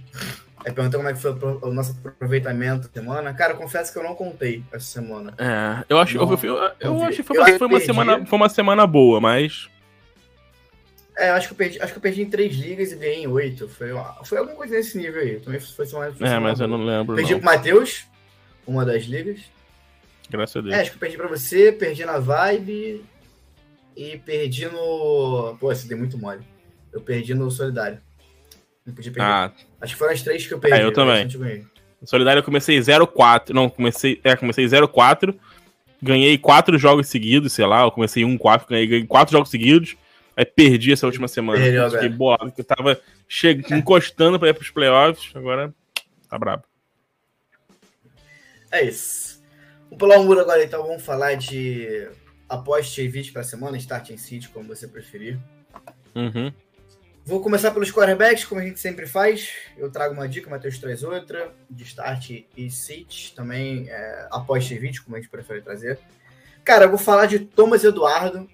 Aí 0.64 0.72
perguntou 0.72 0.98
como 0.98 1.10
é 1.10 1.12
que 1.12 1.20
foi 1.20 1.32
o 1.32 1.72
nosso 1.72 1.96
aproveitamento 2.04 2.90
semana. 2.92 3.34
Cara, 3.34 3.54
confesso 3.54 3.92
que 3.92 3.98
eu 3.98 4.02
não 4.02 4.14
contei 4.14 4.64
essa 4.72 4.86
semana. 4.86 5.34
É, 5.36 5.84
eu 5.88 5.98
acho, 5.98 6.16
não, 6.16 6.32
eu, 6.32 6.38
eu, 6.42 6.72
eu 6.80 7.02
acho 7.02 7.16
que 7.18 7.22
foi, 7.22 7.38
uma, 7.38 7.58
foi 7.58 7.66
uma 7.68 7.80
semana, 7.80 8.26
foi 8.26 8.36
uma 8.36 8.48
semana 8.48 8.86
boa, 8.86 9.20
mas 9.20 9.68
é, 11.16 11.30
acho 11.30 11.48
que 11.48 11.52
eu 11.52 11.56
perdi, 11.56 11.80
acho 11.80 11.92
que 11.92 11.98
eu 11.98 12.02
perdi 12.02 12.22
em 12.22 12.30
três 12.30 12.54
ligas 12.54 12.92
e 12.92 12.96
ganhei 12.96 13.22
em 13.22 13.26
oito. 13.26 13.68
Foi, 13.68 13.88
foi 14.24 14.38
alguma 14.38 14.56
coisa 14.56 14.74
nesse 14.74 14.98
nível 14.98 15.20
aí. 15.20 15.38
Também 15.38 15.60
foi 15.60 15.86
semana. 15.86 16.12
Foi 16.12 16.26
é, 16.26 16.38
mas 16.38 16.60
eu 16.60 16.66
não 16.66 16.84
lembro. 16.84 17.14
Perdi 17.14 17.32
não. 17.32 17.40
pro 17.40 17.50
Matheus, 17.50 18.04
uma 18.66 18.84
das 18.84 19.04
ligas. 19.04 19.40
Graças 20.28 20.56
a 20.56 20.60
Deus. 20.60 20.74
É, 20.74 20.80
acho 20.80 20.90
que 20.90 20.96
eu 20.96 21.00
perdi 21.00 21.16
pra 21.16 21.28
você, 21.28 21.70
perdi 21.70 22.04
na 22.04 22.18
Vibe 22.18 23.04
e 23.96 24.18
perdi 24.18 24.66
no. 24.66 25.56
Pô, 25.60 25.70
esse 25.70 25.86
deu 25.86 25.98
muito 25.98 26.18
mole. 26.18 26.42
Eu 26.92 27.00
perdi 27.00 27.34
no 27.34 27.50
Solidário. 27.50 27.98
Não 28.84 28.94
podia 28.94 29.12
perder. 29.12 29.28
Ah. 29.28 29.52
Acho 29.80 29.92
que 29.92 29.98
foram 29.98 30.12
as 30.12 30.22
três 30.22 30.46
que 30.46 30.54
eu 30.54 30.58
perdi. 30.58 30.78
É, 30.78 30.84
eu 30.84 30.92
também. 30.92 31.28
Solidário 32.04 32.40
eu 32.40 32.44
comecei 32.44 32.78
0-4. 32.78 33.50
Não, 33.50 33.68
comecei. 33.68 34.20
É, 34.24 34.34
comecei 34.36 34.64
0-4. 34.66 35.34
Ganhei 36.02 36.36
quatro 36.36 36.76
jogos 36.76 37.06
seguidos, 37.06 37.52
sei 37.52 37.64
lá. 37.66 37.82
Eu 37.82 37.90
comecei 37.90 38.24
1-4, 38.24 38.68
ganhei, 38.68 38.86
ganhei 38.86 39.06
quatro 39.06 39.32
jogos 39.32 39.48
seguidos. 39.48 39.96
Aí 40.36 40.44
perdi 40.44 40.92
essa 40.92 41.06
última 41.06 41.28
semana. 41.28 41.60
Perdeu, 41.60 41.90
Fiquei 41.90 42.08
bolado, 42.08 42.46
porque 42.46 42.60
eu 42.60 42.64
tava 42.64 43.00
che... 43.28 43.50
encostando 43.70 44.38
pra 44.38 44.48
ir 44.48 44.54
pros 44.54 44.70
playoffs, 44.70 45.34
agora 45.34 45.72
tá 46.28 46.38
brabo. 46.38 46.64
É 48.70 48.84
isso. 48.84 49.42
Vamos 49.84 49.98
pular 49.98 50.18
um 50.18 50.24
muro 50.24 50.40
agora, 50.40 50.64
então. 50.64 50.82
Vamos 50.84 51.04
falar 51.04 51.36
de 51.36 52.08
aposte 52.48 53.02
e 53.02 53.08
vídeo 53.08 53.32
pra 53.32 53.44
semana, 53.44 53.76
Starting 53.76 54.16
City, 54.16 54.48
como 54.48 54.66
você 54.66 54.88
preferir. 54.88 55.38
Uhum. 56.14 56.52
Vou 57.26 57.40
começar 57.40 57.70
pelos 57.70 57.90
quarterbacks, 57.90 58.44
como 58.44 58.60
a 58.60 58.64
gente 58.64 58.78
sempre 58.78 59.06
faz. 59.06 59.50
Eu 59.78 59.90
trago 59.90 60.12
uma 60.12 60.28
dica, 60.28 60.46
o 60.46 60.50
Matheus 60.50 60.76
traz 60.76 61.02
outra, 61.02 61.54
de 61.70 61.82
start 61.84 62.44
e 62.54 62.70
sit, 62.70 63.34
também 63.34 63.88
é, 63.88 64.28
após 64.30 64.68
vídeo, 64.68 65.02
como 65.04 65.16
a 65.16 65.20
gente 65.20 65.30
prefere 65.30 65.62
trazer. 65.62 65.98
Cara, 66.62 66.84
eu 66.84 66.90
vou 66.90 66.98
falar 66.98 67.26
de 67.26 67.38
Thomas 67.38 67.82
Eduardo, 67.82 68.46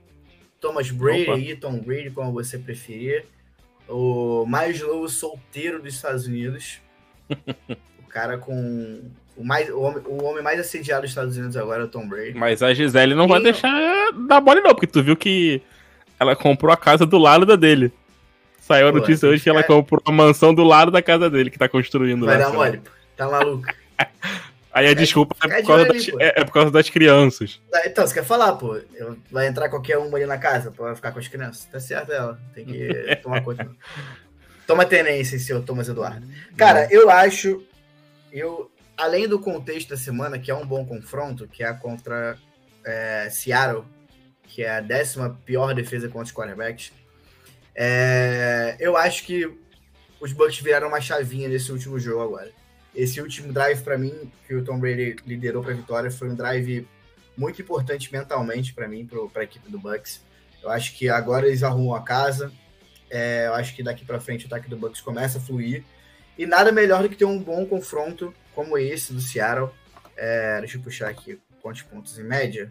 Thomas 0.60 0.90
Brady 0.90 1.30
aí, 1.30 1.56
Tom 1.56 1.78
Brady, 1.78 2.10
como 2.10 2.32
você 2.32 2.58
preferir. 2.58 3.24
O 3.88 4.44
mais 4.46 4.80
novo 4.80 5.08
solteiro 5.08 5.82
dos 5.82 5.94
Estados 5.94 6.26
Unidos. 6.26 6.80
o 7.98 8.08
cara 8.08 8.38
com. 8.38 9.00
O, 9.36 9.44
mais, 9.44 9.70
o, 9.70 9.80
homem, 9.80 10.02
o 10.06 10.24
homem 10.24 10.42
mais 10.42 10.60
assediado 10.60 11.02
dos 11.02 11.10
Estados 11.10 11.36
Unidos 11.36 11.56
agora 11.56 11.82
é 11.82 11.84
o 11.86 11.88
Tom 11.88 12.06
Brady. 12.06 12.34
Mas 12.36 12.62
a 12.62 12.74
Gisele 12.74 13.14
não 13.14 13.24
e 13.24 13.28
vai 13.28 13.42
deixar 13.42 14.12
dar 14.28 14.40
bola, 14.40 14.60
não, 14.60 14.74
porque 14.74 14.86
tu 14.86 15.02
viu 15.02 15.16
que 15.16 15.62
ela 16.18 16.36
comprou 16.36 16.72
a 16.72 16.76
casa 16.76 17.06
do 17.06 17.18
lado 17.18 17.46
da 17.46 17.56
dele. 17.56 17.92
Saiu 18.60 18.88
a 18.88 18.92
notícia 18.92 19.28
hoje 19.28 19.42
que 19.42 19.50
ela 19.50 19.64
comprou 19.64 20.00
a 20.04 20.12
mansão 20.12 20.54
do 20.54 20.62
lado 20.62 20.90
da 20.90 21.02
casa 21.02 21.30
dele, 21.30 21.50
que 21.50 21.58
tá 21.58 21.68
construindo 21.68 22.26
Vai 22.26 22.38
lá. 22.38 22.44
Dar 22.44 22.52
mole. 22.52 22.80
Tá 23.16 23.28
maluco. 23.28 23.66
Aí 24.72 24.86
a 24.86 24.94
desculpa 24.94 25.34
é 25.42 25.62
por, 25.62 25.66
causa 25.66 25.84
das, 25.86 26.08
é, 26.08 26.40
é 26.40 26.44
por 26.44 26.52
causa 26.52 26.70
das 26.70 26.88
crianças. 26.88 27.60
Ah, 27.74 27.82
então, 27.86 28.06
você 28.06 28.14
quer 28.14 28.24
falar, 28.24 28.52
pô? 28.54 28.80
Vai 29.30 29.48
entrar 29.48 29.68
qualquer 29.68 29.98
uma 29.98 30.16
ali 30.16 30.26
na 30.26 30.38
casa 30.38 30.70
pra 30.70 30.94
ficar 30.94 31.10
com 31.12 31.18
as 31.18 31.26
crianças. 31.26 31.64
Tá 31.64 31.80
certo 31.80 32.12
ela. 32.12 32.40
Tem 32.54 32.64
que 32.64 33.16
tomar 33.22 33.42
conta. 33.42 33.68
Toma 34.66 34.86
tenência, 34.86 35.38
senhor 35.38 35.62
Thomas 35.62 35.88
Eduardo. 35.88 36.26
Cara, 36.56 36.86
eu 36.90 37.10
acho. 37.10 37.64
Eu, 38.32 38.70
além 38.96 39.26
do 39.26 39.40
contexto 39.40 39.88
da 39.88 39.96
semana, 39.96 40.38
que 40.38 40.50
é 40.50 40.54
um 40.54 40.64
bom 40.64 40.86
confronto, 40.86 41.48
que 41.48 41.64
é 41.64 41.72
contra 41.72 42.38
é, 42.84 43.28
Seattle, 43.28 43.84
que 44.44 44.62
é 44.62 44.70
a 44.70 44.80
décima 44.80 45.36
pior 45.44 45.74
defesa 45.74 46.06
contra 46.06 46.26
os 46.26 46.32
quarterbacks. 46.32 46.92
É, 47.74 48.76
eu 48.78 48.96
acho 48.96 49.24
que 49.24 49.50
os 50.20 50.32
Bucks 50.32 50.60
viraram 50.60 50.88
uma 50.88 51.00
chavinha 51.00 51.48
nesse 51.48 51.72
último 51.72 51.98
jogo 51.98 52.22
agora. 52.22 52.59
Esse 52.94 53.20
último 53.20 53.52
drive, 53.52 53.82
para 53.82 53.96
mim, 53.96 54.30
que 54.46 54.54
o 54.54 54.64
Tom 54.64 54.78
Brady 54.78 55.16
liderou 55.26 55.62
para 55.62 55.72
a 55.72 55.76
vitória, 55.76 56.10
foi 56.10 56.28
um 56.28 56.34
drive 56.34 56.86
muito 57.36 57.62
importante 57.62 58.12
mentalmente 58.12 58.74
para 58.74 58.88
mim, 58.88 59.08
para 59.32 59.42
a 59.42 59.44
equipe 59.44 59.70
do 59.70 59.78
Bucks. 59.78 60.22
Eu 60.62 60.70
acho 60.70 60.96
que 60.96 61.08
agora 61.08 61.46
eles 61.46 61.62
arrumam 61.62 61.94
a 61.94 62.02
casa. 62.02 62.52
É, 63.08 63.46
eu 63.46 63.54
acho 63.54 63.74
que 63.74 63.82
daqui 63.82 64.04
para 64.04 64.20
frente 64.20 64.44
o 64.44 64.46
ataque 64.46 64.68
do 64.68 64.76
Bucks 64.76 65.00
começa 65.00 65.38
a 65.38 65.40
fluir. 65.40 65.84
E 66.36 66.46
nada 66.46 66.72
melhor 66.72 67.02
do 67.02 67.08
que 67.08 67.16
ter 67.16 67.24
um 67.24 67.38
bom 67.38 67.64
confronto 67.66 68.34
como 68.54 68.76
esse 68.76 69.12
do 69.12 69.20
Seattle. 69.20 69.70
É, 70.16 70.58
deixa 70.60 70.76
eu 70.76 70.82
puxar 70.82 71.08
aqui 71.08 71.40
quantos 71.62 71.82
pontos 71.82 72.18
em 72.18 72.24
média. 72.24 72.70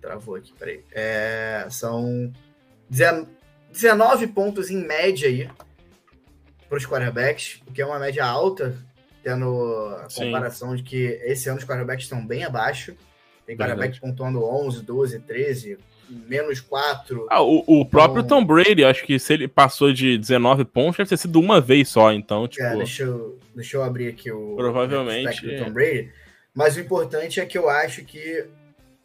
Travou 0.00 0.34
aqui, 0.34 0.52
peraí. 0.58 0.84
É, 0.92 1.66
são 1.70 2.32
19 2.88 4.26
pontos 4.28 4.70
em 4.70 4.84
média 4.84 5.28
aí 5.28 5.48
para 6.68 6.78
os 6.78 6.86
quarterbacks, 6.86 7.62
o 7.66 7.72
que 7.72 7.80
é 7.80 7.86
uma 7.86 7.98
média 7.98 8.24
alta, 8.24 8.76
tendo 9.28 9.94
a 10.02 10.08
Sim. 10.08 10.24
comparação 10.24 10.74
de 10.74 10.82
que 10.82 11.20
esse 11.22 11.50
ano 11.50 11.58
os 11.58 11.64
quarterbacks 11.64 12.04
estão 12.04 12.26
bem 12.26 12.44
abaixo. 12.44 12.96
Tem 13.46 13.54
quarterback 13.54 14.00
pontuando 14.00 14.42
11, 14.42 14.82
12, 14.82 15.20
13, 15.20 15.78
menos 16.08 16.60
4. 16.60 17.26
Ah, 17.28 17.42
o, 17.42 17.62
o 17.66 17.84
próprio 17.84 18.22
então... 18.22 18.40
Tom 18.40 18.46
Brady, 18.46 18.84
acho 18.84 19.04
que 19.04 19.18
se 19.18 19.34
ele 19.34 19.46
passou 19.46 19.92
de 19.92 20.16
19 20.16 20.64
pontos, 20.64 20.96
deve 20.96 21.10
ter 21.10 21.18
sido 21.18 21.38
uma 21.38 21.60
vez 21.60 21.88
só, 21.90 22.10
então, 22.10 22.48
tipo... 22.48 22.64
É, 22.64 22.74
deixa 22.76 23.02
eu, 23.02 23.38
deixa 23.54 23.76
eu 23.76 23.82
abrir 23.82 24.08
aqui 24.08 24.32
o... 24.32 24.56
Provavelmente, 24.56 25.46
do 25.46 25.64
Tom 25.64 25.72
Brady. 25.72 26.10
Mas 26.54 26.76
o 26.76 26.80
importante 26.80 27.38
é 27.38 27.44
que 27.44 27.58
eu 27.58 27.68
acho 27.68 28.04
que 28.04 28.46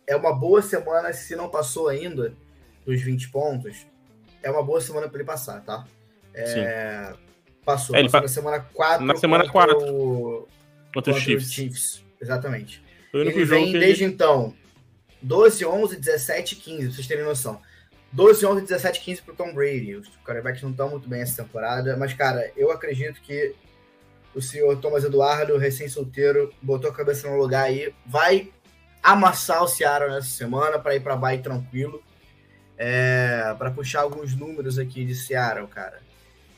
é 0.07 0.15
uma 0.15 0.33
boa 0.33 0.61
semana, 0.61 1.11
se 1.11 1.35
não 1.35 1.49
passou 1.49 1.89
ainda 1.89 2.33
dos 2.85 3.01
20 3.01 3.29
pontos, 3.29 3.85
é 4.41 4.49
uma 4.49 4.63
boa 4.63 4.79
semana 4.79 5.09
para 5.09 5.17
ele 5.17 5.27
passar, 5.27 5.61
tá? 5.61 5.85
É, 6.33 7.13
passou, 7.65 7.95
é, 7.95 8.03
passou 8.03 8.21
na 8.21 8.27
semana 8.27 8.59
4 8.59 9.05
na 9.05 9.15
semana 9.15 9.49
4 9.49 9.75
contra, 9.75 10.47
contra 10.93 11.13
os 11.13 11.19
Chiefs. 11.19 11.51
Chiefs. 11.51 12.05
Exatamente. 12.21 12.81
Ele 13.13 13.45
vem 13.45 13.71
desde 13.71 14.03
ele... 14.03 14.13
então 14.13 14.53
12, 15.21 15.65
11, 15.65 15.95
17, 15.95 16.55
15, 16.57 16.85
pra 16.85 16.91
vocês 16.95 17.07
terem 17.07 17.23
noção. 17.23 17.61
12, 18.11 18.45
11, 18.45 18.61
17, 18.61 18.99
15 18.99 19.21
pro 19.21 19.33
Tom 19.33 19.53
Brady. 19.53 19.95
Os 19.95 20.07
quarterbacks 20.23 20.61
não 20.61 20.71
estão 20.71 20.89
muito 20.89 21.07
bem 21.07 21.21
essa 21.21 21.41
temporada, 21.41 21.95
mas, 21.97 22.13
cara, 22.13 22.51
eu 22.55 22.71
acredito 22.71 23.21
que 23.21 23.55
o 24.35 24.41
senhor 24.41 24.77
Thomas 24.77 25.03
Eduardo, 25.03 25.57
recém-solteiro, 25.57 26.51
botou 26.61 26.89
a 26.89 26.93
cabeça 26.93 27.29
no 27.29 27.37
lugar 27.37 27.65
aí, 27.65 27.93
vai 28.05 28.51
amassar 29.01 29.63
o 29.63 29.67
Seattle 29.67 30.11
nessa 30.11 30.29
semana 30.29 30.77
para 30.77 30.95
ir 30.95 30.99
para 30.99 31.15
bye 31.15 31.39
tranquilo. 31.39 32.03
É, 32.77 33.53
para 33.57 33.71
puxar 33.71 34.01
alguns 34.01 34.35
números 34.35 34.77
aqui 34.77 35.05
de 35.05 35.15
Seattle, 35.15 35.67
cara. 35.67 36.01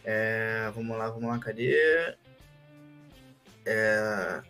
É, 0.06 0.72
vamos 0.76 0.96
lá, 0.96 1.10
vamos 1.10 1.28
lá, 1.28 1.40
cadê? 1.40 1.76
É... 3.66 4.42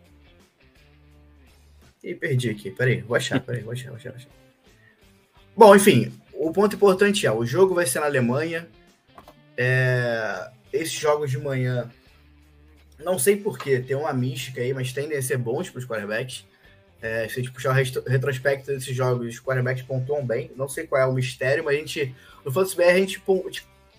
E 2.04 2.14
perdi 2.14 2.50
aqui, 2.50 2.70
peraí, 2.70 3.02
vou 3.02 3.16
achar, 3.16 3.40
peraí, 3.40 3.64
vou 3.64 3.72
achar, 3.72 3.88
vou 3.88 3.96
achar, 3.96 4.10
vou 4.10 4.18
achar. 4.18 4.30
Bom, 5.56 5.76
enfim, 5.76 6.14
o 6.34 6.52
ponto 6.52 6.76
importante 6.76 7.26
é, 7.26 7.32
o 7.32 7.46
jogo 7.46 7.74
vai 7.74 7.86
ser 7.86 8.02
na 8.02 8.06
Alemanha. 8.06 8.68
É, 9.58 10.52
esses 10.74 10.92
jogos 10.92 11.32
de 11.32 11.38
manhã, 11.38 11.90
não 13.00 13.18
sei 13.18 13.38
porquê, 13.38 13.80
tem 13.80 13.96
uma 13.96 14.14
mística 14.14 14.60
aí, 14.60 14.74
mas 14.74 14.92
tendem 14.92 15.18
a 15.18 15.22
ser 15.22 15.38
bons 15.38 15.70
para 15.70 15.80
os 15.80 15.86
quarterbacks. 15.86 16.46
É, 17.02 17.28
se 17.30 17.40
a 17.40 17.44
gente 17.44 17.52
puxar 17.52 17.72
o 17.72 18.10
retrospecto 18.10 18.72
desses 18.72 18.94
jogos, 18.94 19.28
os 19.28 19.40
quarterbacks 19.40 19.84
pontuam 19.84 20.26
bem. 20.26 20.52
Não 20.56 20.68
sei 20.68 20.86
qual 20.86 21.02
é 21.02 21.06
o 21.06 21.14
mistério, 21.14 21.64
mas 21.64 21.76
a 21.76 21.80
gente, 21.80 22.14
no 22.44 22.52
Fantasy 22.52 22.76
BR, 22.76 22.84
a 22.84 22.98
gente, 22.98 23.24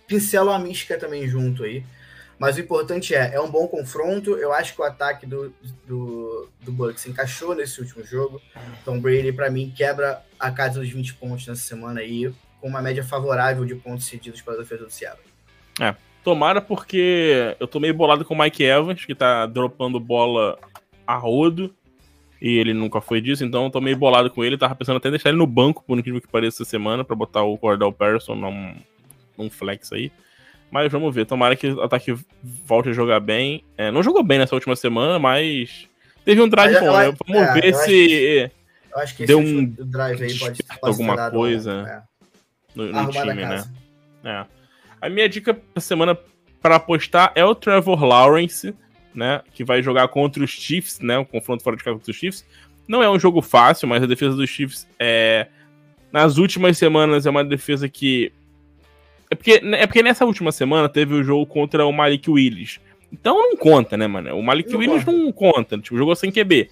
pincela 0.07 0.53
uma 0.53 0.59
mística 0.59 0.99
também 0.99 1.27
junto 1.27 1.65
aí. 1.65 1.85
Mas 2.39 2.57
o 2.57 2.61
importante 2.61 3.15
é, 3.15 3.35
é 3.35 3.41
um 3.41 3.51
bom 3.51 3.67
confronto. 3.67 4.37
Eu 4.37 4.53
acho 4.53 4.75
que 4.75 4.81
o 4.81 4.85
ataque 4.85 5.27
do, 5.27 5.55
do, 5.87 6.49
do 6.61 6.73
Bucks 6.73 7.07
encaixou 7.07 7.55
nesse 7.55 7.81
último 7.81 8.05
jogo. 8.05 8.41
Então, 8.81 9.01
Brady, 9.01 9.33
para 9.33 9.51
mim, 9.51 9.73
quebra 9.75 10.23
a 10.39 10.51
casa 10.51 10.81
dos 10.81 10.91
20 10.91 11.15
pontos 11.15 11.47
nessa 11.47 11.63
semana 11.63 12.01
aí, 12.01 12.31
com 12.61 12.69
uma 12.69 12.83
média 12.83 13.03
favorável 13.03 13.65
de 13.65 13.75
pontos 13.75 14.05
cedidos 14.05 14.43
para 14.43 14.55
a 14.55 14.59
defesa 14.59 14.85
do 14.85 14.91
Seattle. 14.91 15.25
É, 15.81 15.95
tomara 16.23 16.61
porque 16.61 17.57
eu 17.59 17.67
tô 17.67 17.81
meio 17.81 17.95
bolado 17.95 18.25
com 18.25 18.35
o 18.35 18.39
Mike 18.39 18.63
Evans, 18.63 19.05
que 19.05 19.15
tá 19.15 19.47
dropando 19.47 19.99
bola 19.99 20.59
a 21.07 21.17
rodo 21.17 21.75
e 22.41 22.59
ele 22.59 22.75
nunca 22.75 23.01
foi 23.01 23.21
disso, 23.21 23.45
então 23.45 23.65
eu 23.65 23.71
tô 23.71 23.81
meio 23.81 23.97
bolado 23.97 24.31
com 24.31 24.45
ele. 24.45 24.59
Tava 24.59 24.75
pensando 24.75 24.99
até 24.99 25.09
em 25.09 25.13
deixar 25.13 25.31
ele 25.31 25.39
no 25.39 25.47
banco, 25.47 25.83
por 25.87 25.99
incrível 25.99 26.21
que 26.21 26.29
pareça, 26.29 26.63
essa 26.63 26.71
semana, 26.71 27.03
para 27.03 27.17
botar 27.17 27.43
o 27.43 27.57
Cordell 27.57 27.93
Patterson 27.93 28.35
num, 28.35 28.77
num 29.37 29.51
flex 29.51 29.93
aí. 29.93 30.11
Mas 30.71 30.91
vamos 30.91 31.15
ver, 31.15 31.27
tomara 31.27 31.55
que 31.55 31.69
o 31.69 31.83
ataque 31.83 32.15
volte 32.43 32.89
a 32.89 32.93
jogar 32.93 33.21
bem. 33.21 33.63
É, 33.77 33.91
não 33.91 34.03
jogou 34.03 34.23
bem 34.23 34.39
nessa 34.39 34.55
última 34.55 34.75
semana, 34.75 35.19
mas 35.19 35.89
teve 36.25 36.41
um 36.41 36.49
drive 36.49 36.81
bom, 36.81 36.97
né? 36.97 37.15
Vamos 37.27 37.43
é, 37.43 37.55
ver 37.55 37.75
se. 37.75 38.51
eu 38.93 38.99
acho 38.99 39.17
que 39.17 39.27
deu 39.27 39.39
um 39.39 39.65
drive 39.65 40.23
aí 40.23 40.39
pode, 40.39 40.63
pode 40.63 40.81
alguma 40.83 41.31
coisa 41.31 41.73
é. 41.89 42.03
no, 42.75 42.93
no 42.93 43.11
time, 43.11 43.35
né? 43.35 43.65
É. 44.25 44.45
A 45.01 45.09
minha 45.09 45.29
dica 45.29 45.57
da 45.75 45.81
semana 45.81 46.19
para 46.61 46.77
apostar 46.77 47.31
é 47.37 47.45
o 47.45 47.55
Trevor 47.55 48.05
Lawrence 48.05 48.75
né? 49.17 49.41
Que 49.53 49.65
vai 49.65 49.83
jogar 49.83 50.07
contra 50.09 50.45
os 50.45 50.51
Chiefs, 50.51 51.01
né? 51.01 51.17
O 51.19 51.25
confronto 51.25 51.65
fora 51.65 51.77
de 51.77 51.83
casa 51.83 51.97
contra 51.97 52.11
os 52.11 52.17
Chiefs. 52.17 52.45
Não 52.87 53.03
é 53.03 53.11
um 53.11 53.19
jogo 53.19 53.41
fácil, 53.41 53.89
mas 53.89 54.03
a 54.03 54.07
defesa 54.07 54.37
dos 54.37 54.51
Chiefs 54.51 54.87
é. 55.01 55.49
Nas 56.13 56.37
últimas 56.37 56.79
semanas 56.79 57.27
é 57.27 57.31
uma 57.31 57.45
defesa 57.45 57.89
que. 57.89 58.31
É 59.31 59.35
porque, 59.35 59.61
é 59.63 59.87
porque 59.87 60.03
nessa 60.03 60.25
última 60.25 60.53
semana 60.53 60.89
teve 60.89 61.15
o 61.15 61.25
jogo 61.25 61.47
contra 61.47 61.85
o 61.85 61.93
Malik 61.93 62.31
Willis. 62.31 62.81
Então 63.13 63.37
não 63.37 63.57
conta, 63.57 63.97
né, 63.97 64.07
mano? 64.07 64.37
O 64.37 64.43
Malik 64.43 64.71
não 64.71 64.79
Willis 64.79 65.05
conta. 65.05 65.19
não 65.19 65.33
conta. 65.33 65.79
Tipo, 65.79 65.97
jogou 65.97 66.15
sem 66.15 66.31
QB. 66.31 66.71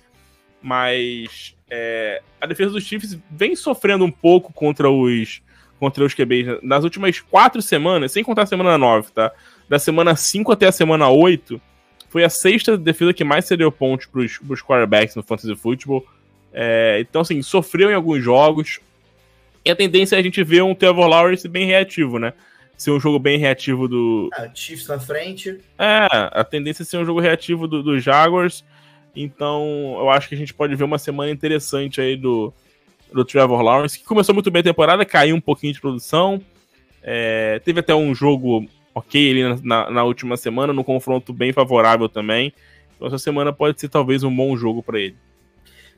Mas 0.62 1.54
é, 1.70 2.22
a 2.40 2.46
defesa 2.46 2.72
dos 2.72 2.84
Chiefs 2.84 3.18
vem 3.30 3.56
sofrendo 3.56 4.04
um 4.04 4.10
pouco 4.10 4.52
contra 4.52 4.90
os 4.90 5.42
contra 5.78 6.04
os 6.04 6.14
QBs 6.14 6.62
nas 6.62 6.84
últimas 6.84 7.20
quatro 7.20 7.60
semanas, 7.60 8.12
sem 8.12 8.24
contar 8.24 8.42
a 8.42 8.46
semana 8.46 8.78
9, 8.78 9.10
tá? 9.12 9.32
Da 9.68 9.78
semana 9.78 10.14
5 10.16 10.50
até 10.52 10.66
a 10.66 10.72
semana 10.72 11.08
8, 11.10 11.60
foi 12.08 12.22
a 12.22 12.30
sexta 12.30 12.78
defesa 12.78 13.12
que 13.12 13.24
mais 13.24 13.44
cedeu 13.44 13.72
pontos 13.72 14.06
para 14.06 14.20
os 14.20 14.62
quarterbacks 14.62 15.16
no 15.16 15.22
Fantasy 15.22 15.54
Football. 15.56 16.06
É, 16.52 16.98
então, 17.00 17.22
assim, 17.22 17.42
sofreu 17.42 17.90
em 17.90 17.94
alguns 17.94 18.22
jogos. 18.22 18.78
E 19.64 19.70
a 19.70 19.76
tendência 19.76 20.16
é 20.16 20.18
a 20.18 20.22
gente 20.22 20.42
ver 20.44 20.62
um 20.62 20.74
Trevor 20.74 21.06
Lawrence 21.06 21.48
bem 21.48 21.66
reativo, 21.66 22.18
né? 22.18 22.32
Ser 22.76 22.90
um 22.90 23.00
jogo 23.00 23.18
bem 23.18 23.38
reativo 23.38 23.88
do. 23.88 24.28
Ah, 24.34 24.48
Chiefs 24.52 24.88
na 24.88 24.98
frente. 24.98 25.58
É, 25.78 26.06
a 26.10 26.44
tendência 26.44 26.82
é 26.82 26.86
ser 26.86 26.98
um 26.98 27.04
jogo 27.04 27.20
reativo 27.20 27.66
do, 27.66 27.82
do 27.82 27.98
Jaguars. 27.98 28.64
Então, 29.14 29.96
eu 29.98 30.10
acho 30.10 30.28
que 30.28 30.34
a 30.34 30.38
gente 30.38 30.52
pode 30.52 30.74
ver 30.74 30.84
uma 30.84 30.98
semana 30.98 31.30
interessante 31.30 32.00
aí 32.00 32.16
do, 32.16 32.52
do 33.12 33.24
Trevor 33.24 33.62
Lawrence, 33.62 33.98
que 33.98 34.04
começou 34.04 34.34
muito 34.34 34.50
bem 34.50 34.60
a 34.60 34.64
temporada, 34.64 35.04
caiu 35.04 35.36
um 35.36 35.40
pouquinho 35.40 35.72
de 35.72 35.80
produção. 35.80 36.42
É, 37.00 37.60
teve 37.64 37.80
até 37.80 37.94
um 37.94 38.14
jogo 38.14 38.66
ok 38.94 39.30
ali 39.30 39.62
na, 39.62 39.90
na, 39.90 40.04
última 40.04 40.36
semana, 40.36 40.72
no 40.72 40.82
confronto 40.82 41.32
bem 41.32 41.52
favorável 41.52 42.08
também. 42.08 42.52
Então 42.96 43.08
essa 43.08 43.18
semana 43.18 43.52
pode 43.52 43.80
ser 43.80 43.88
talvez 43.88 44.22
um 44.22 44.34
bom 44.34 44.56
jogo 44.56 44.82
para 44.82 44.98
ele. 44.98 45.16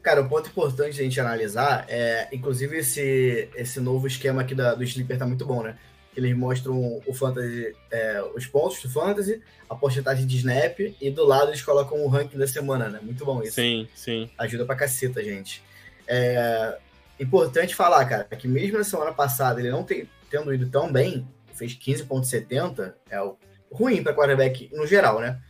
Cara, 0.06 0.22
um 0.22 0.28
ponto 0.28 0.48
importante 0.48 1.00
a 1.00 1.02
gente 1.02 1.18
analisar 1.18 1.84
é, 1.88 2.28
inclusive, 2.32 2.78
esse, 2.78 3.48
esse 3.56 3.80
novo 3.80 4.06
esquema 4.06 4.42
aqui 4.42 4.54
da, 4.54 4.72
do 4.72 4.84
Sleeper 4.84 5.18
tá 5.18 5.26
muito 5.26 5.44
bom, 5.44 5.64
né? 5.64 5.76
eles 6.16 6.32
mostram 6.36 7.02
o 7.04 7.12
fantasy, 7.12 7.74
é, 7.90 8.22
os 8.32 8.46
pontos 8.46 8.80
do 8.80 8.88
fantasy, 8.88 9.42
a 9.68 9.74
porcentagem 9.74 10.24
de 10.24 10.36
snap 10.36 10.78
e 10.78 11.10
do 11.10 11.24
lado 11.26 11.50
eles 11.50 11.60
colocam 11.60 11.98
o 12.04 12.08
ranking 12.08 12.38
da 12.38 12.46
semana, 12.46 12.88
né? 12.88 13.00
Muito 13.02 13.24
bom 13.24 13.42
isso. 13.42 13.56
Sim, 13.56 13.88
sim. 13.96 14.30
Ajuda 14.38 14.64
pra 14.64 14.76
caceta, 14.76 15.20
gente. 15.24 15.60
É 16.06 16.78
importante 17.18 17.74
falar, 17.74 18.04
cara, 18.04 18.24
que 18.24 18.46
mesmo 18.46 18.78
na 18.78 18.84
semana 18.84 19.12
passada 19.12 19.58
ele 19.58 19.72
não 19.72 19.82
tem, 19.82 20.08
tendo 20.30 20.54
ido 20.54 20.70
tão 20.70 20.90
bem, 20.90 21.26
fez 21.52 21.76
15.70, 21.76 22.94
é 23.10 23.20
o 23.20 23.36
ruim 23.72 24.04
para 24.04 24.14
quarterback 24.14 24.70
no 24.72 24.86
geral, 24.86 25.20
né? 25.20 25.40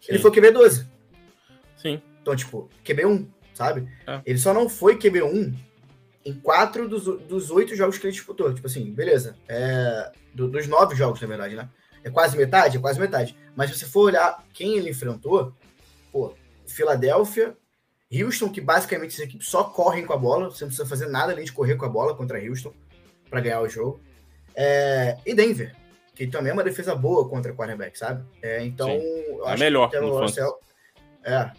Sim. 0.00 0.12
Ele 0.12 0.18
foi 0.20 0.30
QB 0.30 0.52
12. 0.52 0.86
Sim. 1.76 2.00
Então, 2.22 2.34
tipo, 2.34 2.70
QB 2.82 3.04
1, 3.04 3.28
sabe? 3.60 3.86
É. 4.06 4.22
Ele 4.24 4.38
só 4.38 4.54
não 4.54 4.70
foi 4.70 4.96
QB 4.96 5.22
1 5.22 5.54
em 6.24 6.32
quatro 6.32 6.88
dos, 6.88 7.04
dos 7.04 7.50
oito 7.50 7.76
jogos 7.76 7.98
que 7.98 8.06
ele 8.06 8.12
disputou. 8.12 8.52
Tipo 8.54 8.66
assim, 8.66 8.90
beleza. 8.90 9.36
É, 9.46 10.10
do, 10.32 10.48
dos 10.48 10.66
nove 10.66 10.96
jogos, 10.96 11.20
na 11.20 11.28
verdade, 11.28 11.54
né? 11.56 11.68
É 12.02 12.08
quase 12.08 12.38
metade? 12.38 12.78
É 12.78 12.80
quase 12.80 12.98
metade. 12.98 13.36
Mas 13.54 13.70
se 13.70 13.78
você 13.78 13.84
for 13.84 14.06
olhar 14.06 14.42
quem 14.54 14.78
ele 14.78 14.88
enfrentou, 14.88 15.52
pô, 16.10 16.34
Filadélfia, 16.66 17.54
Houston, 18.10 18.48
que 18.48 18.62
basicamente 18.62 19.12
essa 19.12 19.24
equipe 19.24 19.44
só 19.44 19.64
correm 19.64 20.06
com 20.06 20.14
a 20.14 20.16
bola, 20.16 20.50
você 20.50 20.64
não 20.64 20.68
precisa 20.70 20.88
fazer 20.88 21.06
nada 21.06 21.32
além 21.32 21.44
de 21.44 21.52
correr 21.52 21.76
com 21.76 21.84
a 21.84 21.88
bola 21.88 22.16
contra 22.16 22.42
Houston 22.42 22.72
para 23.28 23.42
ganhar 23.42 23.60
o 23.60 23.68
jogo. 23.68 24.00
É, 24.54 25.18
e 25.26 25.34
Denver, 25.34 25.76
que 26.14 26.26
também 26.26 26.50
é 26.50 26.54
uma 26.54 26.64
defesa 26.64 26.94
boa 26.94 27.28
contra 27.28 27.52
quarterback, 27.52 27.98
sabe? 27.98 28.24
É, 28.42 28.64
então, 28.64 28.88
é 28.88 29.56
melhor. 29.58 29.90
Que 29.90 29.98
o 29.98 30.26
é, 31.22 31.52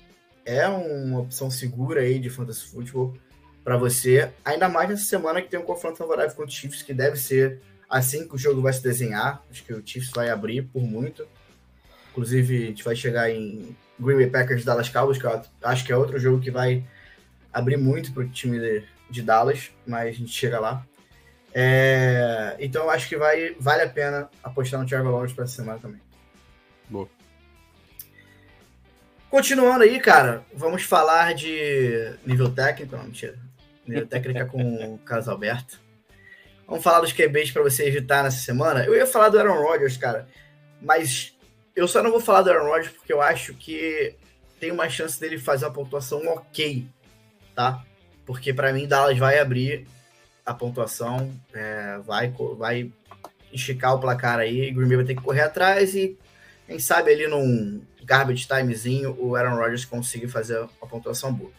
é 0.46 0.68
uma 0.68 1.20
opção 1.20 1.50
segura 1.50 2.02
aí 2.02 2.20
de 2.20 2.30
fantasy 2.30 2.66
football 2.66 3.16
para 3.64 3.78
você, 3.78 4.32
ainda 4.44 4.68
mais 4.68 4.90
nessa 4.90 5.06
semana 5.06 5.42
que 5.42 5.50
tem 5.50 5.60
um 5.60 5.64
confronto 5.64 5.98
favorável 5.98 6.36
contra 6.36 6.52
o 6.52 6.54
Chiefs, 6.54 6.82
que 6.82 6.94
deve 6.94 7.16
ser 7.16 7.62
assim 7.90 8.28
que 8.28 8.36
o 8.36 8.38
jogo 8.38 8.62
vai 8.62 8.74
se 8.74 8.82
desenhar. 8.82 9.44
Acho 9.52 9.64
que 9.64 9.74
o 9.74 9.86
Chiefs 9.86 10.12
vai 10.12 10.30
abrir 10.30 10.64
por 10.64 10.82
muito. 10.82 11.28
Inclusive, 12.12 12.64
a 12.64 12.66
gente 12.68 12.84
vai 12.84 12.96
chegar 12.96 13.30
em 13.30 13.76
Green 14.00 14.18
Bay 14.18 14.28
Packers 14.28 14.66
Dallas 14.66 14.90
Cowboys, 14.90 15.18
que 15.18 15.28
acho 15.64 15.86
que 15.86 15.92
é 15.92 15.96
outro 15.96 16.20
jogo 16.20 16.42
que 16.42 16.50
vai 16.50 16.84
abrir 17.54 17.78
muito 17.78 18.12
para 18.12 18.24
o 18.24 18.30
time 18.30 18.60
de, 18.60 18.84
de, 19.10 19.22
Dallas, 19.22 19.72
mas 19.86 20.08
a 20.08 20.12
gente 20.12 20.32
chega 20.32 20.60
lá. 20.60 20.86
É, 21.54 22.56
então, 22.60 22.90
acho 22.90 23.08
que 23.08 23.18
vai, 23.18 23.56
vale 23.60 23.84
a 23.84 23.90
pena 23.90 24.30
apostar 24.42 24.80
no 24.80 24.88
Trevor 24.88 25.12
Lawrence 25.12 25.36
para 25.36 25.44
essa 25.44 25.56
semana 25.56 25.80
também. 25.80 26.02
Boa. 26.90 27.08
Continuando 29.32 29.86
aí, 29.86 29.98
cara, 29.98 30.44
vamos 30.54 30.84
falar 30.84 31.34
de 31.34 32.14
nível 32.26 32.54
técnico. 32.54 32.98
Não, 32.98 33.06
mentira 33.06 33.40
técnica 34.06 34.46
com 34.46 34.96
o 34.96 34.98
Carlos 34.98 35.30
Alberto. 35.30 35.80
Vamos 36.68 36.84
falar 36.84 37.00
dos 37.00 37.14
QBs 37.14 37.50
para 37.50 37.64
você 37.64 37.88
evitar 37.88 38.24
nessa 38.24 38.40
semana. 38.40 38.84
Eu 38.84 38.94
ia 38.94 39.08
falar 39.08 39.30
do 39.30 39.40
Aaron 39.40 39.64
Rodgers, 39.64 39.96
cara, 39.96 40.28
mas 40.82 41.34
eu 41.74 41.88
só 41.88 42.04
não 42.04 42.12
vou 42.12 42.20
falar 42.20 42.42
do 42.42 42.52
Aaron 42.52 42.68
Rodgers 42.68 42.90
porque 42.90 43.14
eu 43.14 43.22
acho 43.22 43.54
que 43.54 44.14
tem 44.60 44.70
uma 44.70 44.90
chance 44.90 45.18
dele 45.18 45.40
fazer 45.40 45.64
uma 45.64 45.72
pontuação 45.72 46.28
ok, 46.28 46.86
tá? 47.56 47.82
Porque 48.26 48.54
para 48.54 48.74
mim 48.74 48.86
Dallas 48.86 49.18
vai 49.18 49.40
abrir 49.40 49.88
a 50.46 50.54
pontuação, 50.54 51.34
é, 51.54 52.00
vai, 52.06 52.34
vai 52.58 52.92
esticar 53.54 53.96
o 53.96 54.00
placar 54.00 54.40
aí, 54.40 54.72
Green 54.72 54.90
Bay 54.90 54.98
vai 54.98 55.06
ter 55.06 55.16
que 55.16 55.24
correr 55.24 55.44
atrás 55.44 55.96
e 55.96 56.18
quem 56.72 56.80
sabe 56.80 57.12
ali 57.12 57.28
num 57.28 57.82
garbage 58.02 58.48
timezinho 58.48 59.16
o 59.20 59.36
Aaron 59.36 59.58
Rodgers 59.58 59.84
conseguir 59.84 60.30
fazer 60.30 60.58
uma 60.58 60.88
pontuação 60.90 61.34
boa. 61.34 61.52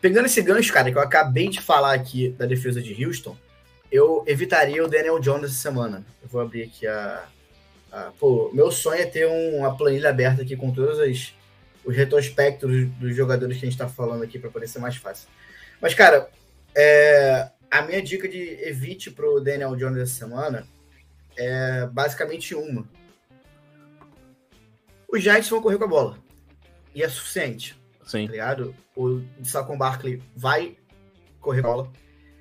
Pegando 0.00 0.26
esse 0.26 0.40
gancho, 0.40 0.72
cara, 0.72 0.90
que 0.90 0.96
eu 0.96 1.02
acabei 1.02 1.48
de 1.50 1.60
falar 1.60 1.92
aqui 1.92 2.30
da 2.30 2.46
defesa 2.46 2.80
de 2.80 3.04
Houston, 3.04 3.36
eu 3.92 4.24
evitaria 4.26 4.82
o 4.82 4.88
Daniel 4.88 5.20
Jones 5.20 5.50
essa 5.50 5.60
semana. 5.60 6.04
Eu 6.22 6.28
vou 6.28 6.40
abrir 6.40 6.62
aqui 6.64 6.86
a. 6.86 7.24
a 7.92 8.12
pô, 8.18 8.50
meu 8.52 8.70
sonho 8.70 9.00
é 9.00 9.06
ter 9.06 9.26
um, 9.26 9.58
uma 9.58 9.76
planilha 9.76 10.08
aberta 10.08 10.40
aqui 10.42 10.56
com 10.56 10.72
todos 10.72 10.98
as, 11.00 11.34
os 11.84 11.94
retrospectos 11.94 12.70
dos, 12.70 12.88
dos 12.92 13.14
jogadores 13.14 13.58
que 13.58 13.66
a 13.66 13.68
gente 13.68 13.78
tá 13.78 13.88
falando 13.88 14.22
aqui 14.22 14.38
para 14.38 14.50
poder 14.50 14.68
ser 14.68 14.78
mais 14.78 14.96
fácil. 14.96 15.28
Mas, 15.80 15.92
cara, 15.92 16.30
é, 16.74 17.50
a 17.70 17.82
minha 17.82 18.02
dica 18.02 18.26
de 18.26 18.38
evite 18.62 19.10
pro 19.10 19.40
Daniel 19.40 19.76
Jones 19.76 19.98
essa 19.98 20.14
semana 20.14 20.66
é 21.36 21.86
basicamente 21.86 22.54
uma. 22.54 22.86
Os 25.08 25.22
Giants 25.22 25.48
vão 25.48 25.62
correr 25.62 25.78
com 25.78 25.84
a 25.84 25.88
bola. 25.88 26.18
E 26.94 27.02
é 27.02 27.08
suficiente. 27.08 27.76
Sim. 28.04 28.26
Tá 28.26 28.32
ligado? 28.32 28.74
O 28.94 29.20
Saquon 29.44 29.76
Barkley 29.76 30.22
vai 30.34 30.76
correr 31.40 31.62
bola. 31.62 31.90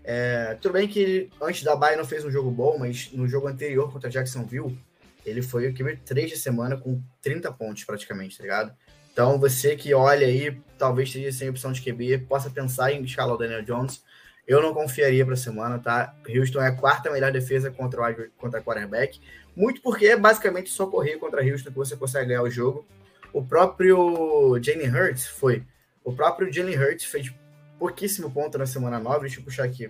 É, 0.04 0.56
tudo 0.62 0.74
bem 0.74 0.88
que 0.88 1.30
antes 1.42 1.64
da 1.64 1.76
Bayern 1.76 2.02
não 2.02 2.08
fez 2.08 2.24
um 2.24 2.32
jogo 2.32 2.52
bom, 2.52 2.78
mas 2.78 3.12
no 3.12 3.28
jogo 3.28 3.48
anterior 3.48 3.92
contra 3.92 4.10
Jacksonville, 4.10 4.78
ele 5.26 5.42
foi 5.42 5.68
o 5.68 5.74
QB 5.74 5.98
3 6.06 6.30
de 6.30 6.38
semana 6.38 6.78
com 6.78 7.02
30 7.22 7.52
pontos 7.54 7.84
praticamente, 7.84 8.38
tá 8.38 8.44
ligado? 8.44 8.72
Então 9.12 9.40
você 9.40 9.76
que 9.76 9.94
olha 9.94 10.28
aí, 10.28 10.62
talvez 10.78 11.10
esteja 11.10 11.32
sem 11.32 11.50
opção 11.50 11.72
de 11.72 11.82
QB, 11.82 12.20
possa 12.28 12.50
pensar 12.50 12.92
em 12.92 13.04
escalar 13.04 13.34
o 13.34 13.38
Daniel 13.38 13.64
Jones. 13.64 14.04
Eu 14.48 14.62
não 14.62 14.74
confiaria 14.76 15.26
para 15.26 15.34
a 15.34 15.38
semana, 15.38 15.80
tá? 15.80 16.14
Houston 16.30 16.62
é 16.62 16.68
a 16.68 16.76
quarta 16.76 17.10
melhor 17.10 17.32
defesa 17.32 17.72
contra 17.72 18.12
o 18.12 18.30
contra 18.38 18.62
quarterback, 18.62 19.20
muito 19.56 19.82
porque 19.82 20.08
é 20.08 20.18
basicamente 20.18 20.70
só 20.70 20.86
correr 20.86 21.18
contra 21.18 21.44
Houston 21.44 21.70
que 21.70 21.78
você 21.78 21.96
consegue 21.96 22.28
ganhar 22.28 22.44
o 22.44 22.50
jogo. 22.50 22.86
O 23.32 23.44
próprio 23.44 24.60
Jalen 24.62 24.90
Hurts 24.90 25.28
foi. 25.28 25.64
O 26.04 26.14
próprio 26.14 26.52
Jalen 26.52 26.78
Hurts 26.78 27.06
fez 27.06 27.34
pouquíssimo 27.80 28.32
ponto 28.32 28.58
na 28.58 28.66
semana 28.66 29.00
9. 29.00 29.22
Deixa 29.22 29.40
eu 29.40 29.44
puxar 29.44 29.64
aqui. 29.64 29.90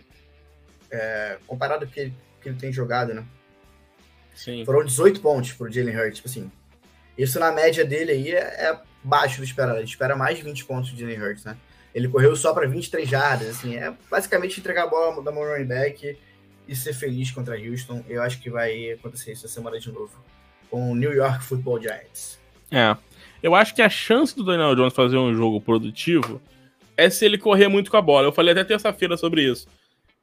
É, 0.92 1.38
comparado 1.48 1.86
com 1.86 1.92
o 1.92 1.94
que, 1.94 2.14
que 2.42 2.50
ele 2.50 2.58
tem 2.58 2.72
jogado, 2.72 3.14
né? 3.14 3.26
Sim. 4.36 4.64
Foram 4.66 4.86
18 4.86 5.20
pontos 5.22 5.54
pro 5.54 5.72
Jalen 5.72 5.98
Hurts. 5.98 6.18
Tipo 6.18 6.30
assim, 6.30 6.52
isso 7.18 7.40
na 7.40 7.52
média 7.52 7.84
dele 7.84 8.12
aí 8.12 8.32
é, 8.32 8.40
é 8.40 8.80
baixo 9.04 9.38
do 9.38 9.44
esperado. 9.44 9.78
Ele 9.78 9.86
espera 9.86 10.16
mais 10.16 10.38
de 10.38 10.44
20 10.44 10.66
pontos 10.66 10.92
do 10.92 11.00
Jalen 11.00 11.22
Hurts, 11.22 11.46
né? 11.46 11.58
Ele 11.94 12.10
correu 12.10 12.36
só 12.36 12.54
para 12.54 12.68
23 12.68 13.08
jardas, 13.08 13.48
assim, 13.48 13.78
é 13.78 13.94
basicamente 14.12 14.60
entregar 14.60 14.84
a 14.84 14.88
bola 14.88 15.24
da 15.24 15.32
mão 15.32 15.46
running 15.46 15.64
back 15.64 16.18
e 16.68 16.76
ser 16.76 16.94
feliz 16.94 17.32
contra 17.32 17.58
Houston. 17.58 18.04
Eu 18.08 18.22
acho 18.22 18.40
que 18.42 18.50
vai 18.50 18.92
acontecer 18.92 19.32
isso 19.32 19.46
essa 19.46 19.54
semana 19.54 19.80
de 19.80 19.92
novo 19.92 20.12
com 20.70 20.92
o 20.92 20.96
New 20.96 21.14
York 21.14 21.44
Football 21.44 21.82
Giants. 21.82 22.40
É. 22.72 22.96
Eu 23.42 23.54
acho 23.54 23.76
que 23.76 23.82
a 23.82 23.90
chance 23.90 24.36
do 24.36 24.44
Daniel 24.44 24.76
Jones 24.76 24.94
fazer 24.94 25.18
um 25.18 25.34
jogo 25.36 25.62
produtivo 25.62 26.42
é 26.98 27.10
se 27.10 27.26
ele 27.26 27.38
correr 27.38 27.68
muito 27.68 27.92
com 27.92 27.98
a 27.98 28.02
bola. 28.02 28.28
Eu 28.28 28.32
falei 28.32 28.52
até 28.52 28.64
terça-feira 28.64 29.18
sobre 29.18 29.44
isso. 29.44 29.68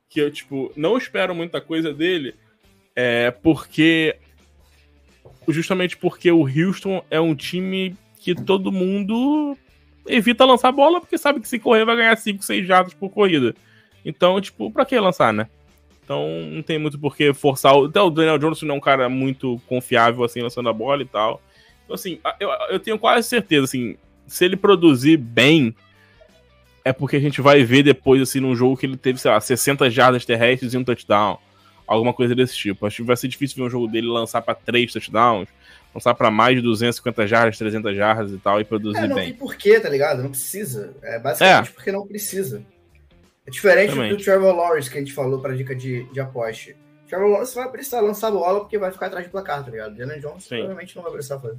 Que 0.09 0.21
eu, 0.21 0.31
tipo, 0.31 0.73
não 0.77 0.99
espero 0.99 1.35
muita 1.35 1.61
coisa 1.61 1.93
dele, 1.93 2.35
é 2.95 3.31
porque. 3.31 4.17
Justamente 5.49 5.97
porque 5.97 6.31
o 6.31 6.43
Houston 6.47 7.05
é 7.11 7.21
um 7.21 7.35
time 7.35 7.97
que 8.21 8.35
todo 8.35 8.71
mundo 8.71 9.57
evita 10.07 10.45
lançar 10.45 10.71
bola, 10.71 11.01
porque 11.01 11.19
sabe 11.19 11.41
que 11.41 11.49
se 11.49 11.59
correr 11.59 11.85
vai 11.85 11.97
ganhar 11.97 12.17
5, 12.17 12.43
6 12.43 12.67
jatos 12.67 12.95
por 12.95 13.11
corrida. 13.11 13.55
Então, 14.05 14.41
tipo, 14.41 14.71
pra 14.71 14.85
que 14.85 14.99
lançar, 14.99 15.33
né? 15.33 15.49
Então 16.05 16.29
não 16.51 16.63
tem 16.63 16.79
muito 16.79 16.99
por 16.99 17.17
que 17.17 17.33
forçar. 17.33 17.75
Até 17.75 18.01
o 18.01 18.11
Daniel 18.11 18.39
Jones 18.39 18.63
não 18.63 18.75
é 18.75 18.79
um 18.79 18.81
cara 18.81 19.09
muito 19.09 19.61
confiável 19.67 20.25
assim 20.25 20.41
lançando 20.41 20.69
a 20.69 20.73
bola 20.73 21.03
e 21.03 21.07
tal. 21.07 21.41
Então, 21.85 21.95
assim, 21.95 22.19
eu, 22.41 22.51
eu 22.71 22.81
tenho 22.81 22.99
quase 22.99 23.29
certeza, 23.29 23.65
assim, 23.65 23.97
se 24.27 24.45
ele 24.45 24.57
produzir 24.57 25.17
bem, 25.17 25.75
é 26.85 26.93
porque 26.93 27.17
a 27.17 27.21
gente 27.21 27.41
vai 27.41 27.63
ver 27.65 27.83
depois, 27.83 28.21
assim, 28.23 28.41
num 28.41 28.57
jogo 28.57 28.77
que 28.77 28.87
ele 28.87 28.97
teve, 28.97 29.21
sei 29.21 29.31
lá, 29.31 29.41
60 29.41 29.91
jardas 29.91 30.25
terrestres 30.25 30.75
e 30.75 30.79
um 30.79 30.85
touchdown. 30.85 31.39
Alguma 31.87 32.15
coisa 32.15 32.35
desse 32.35 32.57
tipo. 32.57 32.87
Acho 32.87 32.97
que 32.97 33.03
vai 33.03 33.17
ser 33.17 33.29
difícil 33.29 33.57
ver 33.57 33.65
um 33.65 33.71
jogo 33.71 33.87
dele 33.87 34.07
lançar 34.07 34.41
para 34.41 34.55
três 34.55 34.93
touchdowns, 34.93 35.49
lançar 35.95 36.15
para 36.15 36.31
mais 36.31 36.57
de 36.57 36.63
250 36.63 37.27
jardas, 37.27 37.59
300 37.59 37.95
jardas 37.97 38.33
e 38.33 38.39
tal, 38.39 38.61
e 38.61 38.65
produzir 38.65 38.99
é, 38.99 39.09
não 39.09 39.15
bem. 39.15 39.25
Não 39.25 39.31
tem 39.33 39.35
porquê, 39.35 39.79
tá 39.79 39.89
ligado? 39.89 40.23
Não 40.23 40.31
precisa. 40.31 40.95
É 41.03 41.19
basicamente 41.19 41.69
é. 41.69 41.73
porque 41.73 41.93
não 41.93 42.07
precisa. 42.07 42.65
É 43.47 43.51
diferente 43.51 43.95
do 43.95 44.17
Trevor 44.17 44.55
Lawrence 44.55 44.91
que 44.91 44.99
a 44.99 45.01
gente 45.01 45.13
falou 45.13 45.41
para 45.41 45.57
dica 45.57 45.75
de, 45.75 46.05
de 46.13 46.21
aposte. 46.21 46.77
Trevor 47.09 47.29
Lawrence 47.29 47.55
vai 47.55 47.71
precisar 47.71 48.01
lançar 48.01 48.29
a 48.29 48.31
bola 48.31 48.61
porque 48.61 48.79
vai 48.79 48.91
ficar 48.91 49.07
atrás 49.07 49.27
do 49.27 49.31
placar, 49.31 49.65
tá 49.65 49.71
ligado? 49.71 49.97
Jalen 49.97 50.21
Jones 50.21 50.45
Sim. 50.45 50.57
provavelmente 50.57 50.97
não 50.97 51.03
vai 51.03 51.13
precisar 51.13 51.41
fazer. 51.41 51.59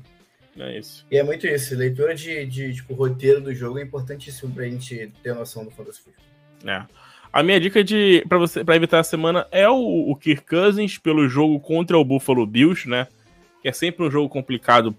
É 0.58 0.78
isso. 0.78 1.06
E 1.12 1.18
é 1.18 1.24
muito 1.24 1.48
isso. 1.48 1.76
Leitura 1.76 2.16
de, 2.16 2.46
de 2.46 2.74
tipo, 2.74 2.94
roteiro 2.94 3.42
do 3.42 3.54
jogo 3.54 3.80
é 3.80 3.82
importantíssimo 3.82 4.54
pra 4.54 4.66
gente 4.66 5.12
ter 5.22 5.34
noção 5.34 5.66
do 5.66 5.72
Fantasy 5.72 6.02
Football. 6.02 6.26
É. 6.66 6.86
A 7.32 7.42
minha 7.42 7.60
dica 7.60 7.84
de 7.84 8.24
para 8.30 8.38
você 8.38 8.64
para 8.64 8.76
evitar 8.76 9.00
a 9.00 9.04
semana 9.04 9.48
é 9.52 9.68
o, 9.68 10.12
o 10.12 10.16
Kirk 10.16 10.46
Cousins 10.48 11.00
pelo 11.00 11.28
jogo 11.28 11.60
contra 11.60 11.98
o 11.98 12.06
Buffalo 12.06 12.46
Bills, 12.46 12.88
né? 12.88 13.08
Que 13.62 13.70
é 13.70 13.72
sempre 13.72 14.06
um 14.06 14.12
jogo 14.12 14.30
complicado 14.30 14.96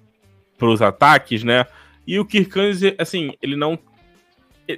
pros 0.58 0.82
ataques, 0.82 1.44
né? 1.44 1.64
E 2.06 2.18
o 2.18 2.24
Kirk 2.24 2.50
Cousins, 2.50 2.94
assim, 2.98 3.32
ele 3.40 3.54
não 3.54 3.78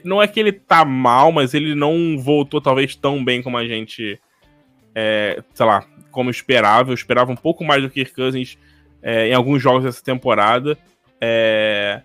não 0.04 0.20
é 0.20 0.26
que 0.26 0.40
ele 0.40 0.52
tá 0.52 0.84
mal, 0.84 1.30
mas 1.30 1.54
ele 1.54 1.74
não 1.74 2.18
voltou 2.18 2.60
talvez 2.60 2.94
tão 2.96 3.24
bem 3.24 3.42
como 3.42 3.56
a 3.56 3.66
gente 3.66 4.20
é, 4.98 5.42
sei 5.52 5.66
lá, 5.66 5.84
como 6.10 6.30
esperava. 6.30 6.90
Eu 6.90 6.94
esperava 6.94 7.30
um 7.30 7.36
pouco 7.36 7.62
mais 7.62 7.82
do 7.82 7.90
Kirk 7.90 8.14
Cousins 8.14 8.56
é, 9.02 9.28
em 9.28 9.34
alguns 9.34 9.62
jogos 9.62 9.84
dessa 9.84 10.02
temporada. 10.02 10.78
É, 11.20 12.00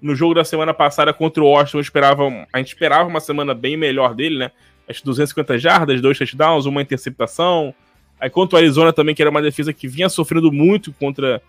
no 0.00 0.14
jogo 0.14 0.34
da 0.34 0.44
semana 0.44 0.72
passada 0.72 1.12
contra 1.12 1.42
o 1.42 1.46
Washington, 1.46 1.80
esperava, 1.80 2.46
a 2.52 2.58
gente 2.58 2.68
esperava 2.68 3.08
uma 3.08 3.18
semana 3.18 3.52
bem 3.52 3.76
melhor 3.76 4.14
dele, 4.14 4.38
né? 4.38 4.52
Acho 4.88 5.04
250 5.04 5.58
jardas, 5.58 6.00
dois 6.00 6.16
touchdowns, 6.16 6.66
uma 6.66 6.80
interceptação. 6.80 7.74
Aí 8.20 8.30
contra 8.30 8.56
o 8.56 8.58
Arizona 8.58 8.92
também, 8.92 9.14
que 9.14 9.20
era 9.20 9.30
uma 9.30 9.42
defesa 9.42 9.72
que 9.72 9.88
vinha 9.88 10.08
sofrendo 10.08 10.52
muito 10.52 10.92
contra 10.92 11.42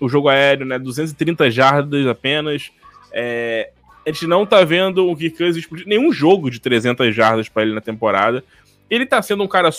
o 0.00 0.08
jogo 0.08 0.28
aéreo, 0.28 0.64
né? 0.64 0.78
230 0.78 1.50
jardas 1.50 2.06
apenas. 2.06 2.70
É, 3.12 3.72
a 4.06 4.10
gente 4.10 4.26
não 4.26 4.44
tá 4.44 4.62
vendo 4.64 5.08
o 5.08 5.16
Kirk 5.16 5.38
Cousins 5.38 5.56
explodir 5.56 5.86
nenhum 5.86 6.12
jogo 6.12 6.50
de 6.50 6.60
300 6.60 7.14
jardas 7.14 7.48
para 7.48 7.62
ele 7.62 7.74
na 7.74 7.80
temporada. 7.80 8.44
Ele 8.90 9.06
tá 9.06 9.20
sendo 9.22 9.42
um 9.42 9.48
cara 9.48 9.70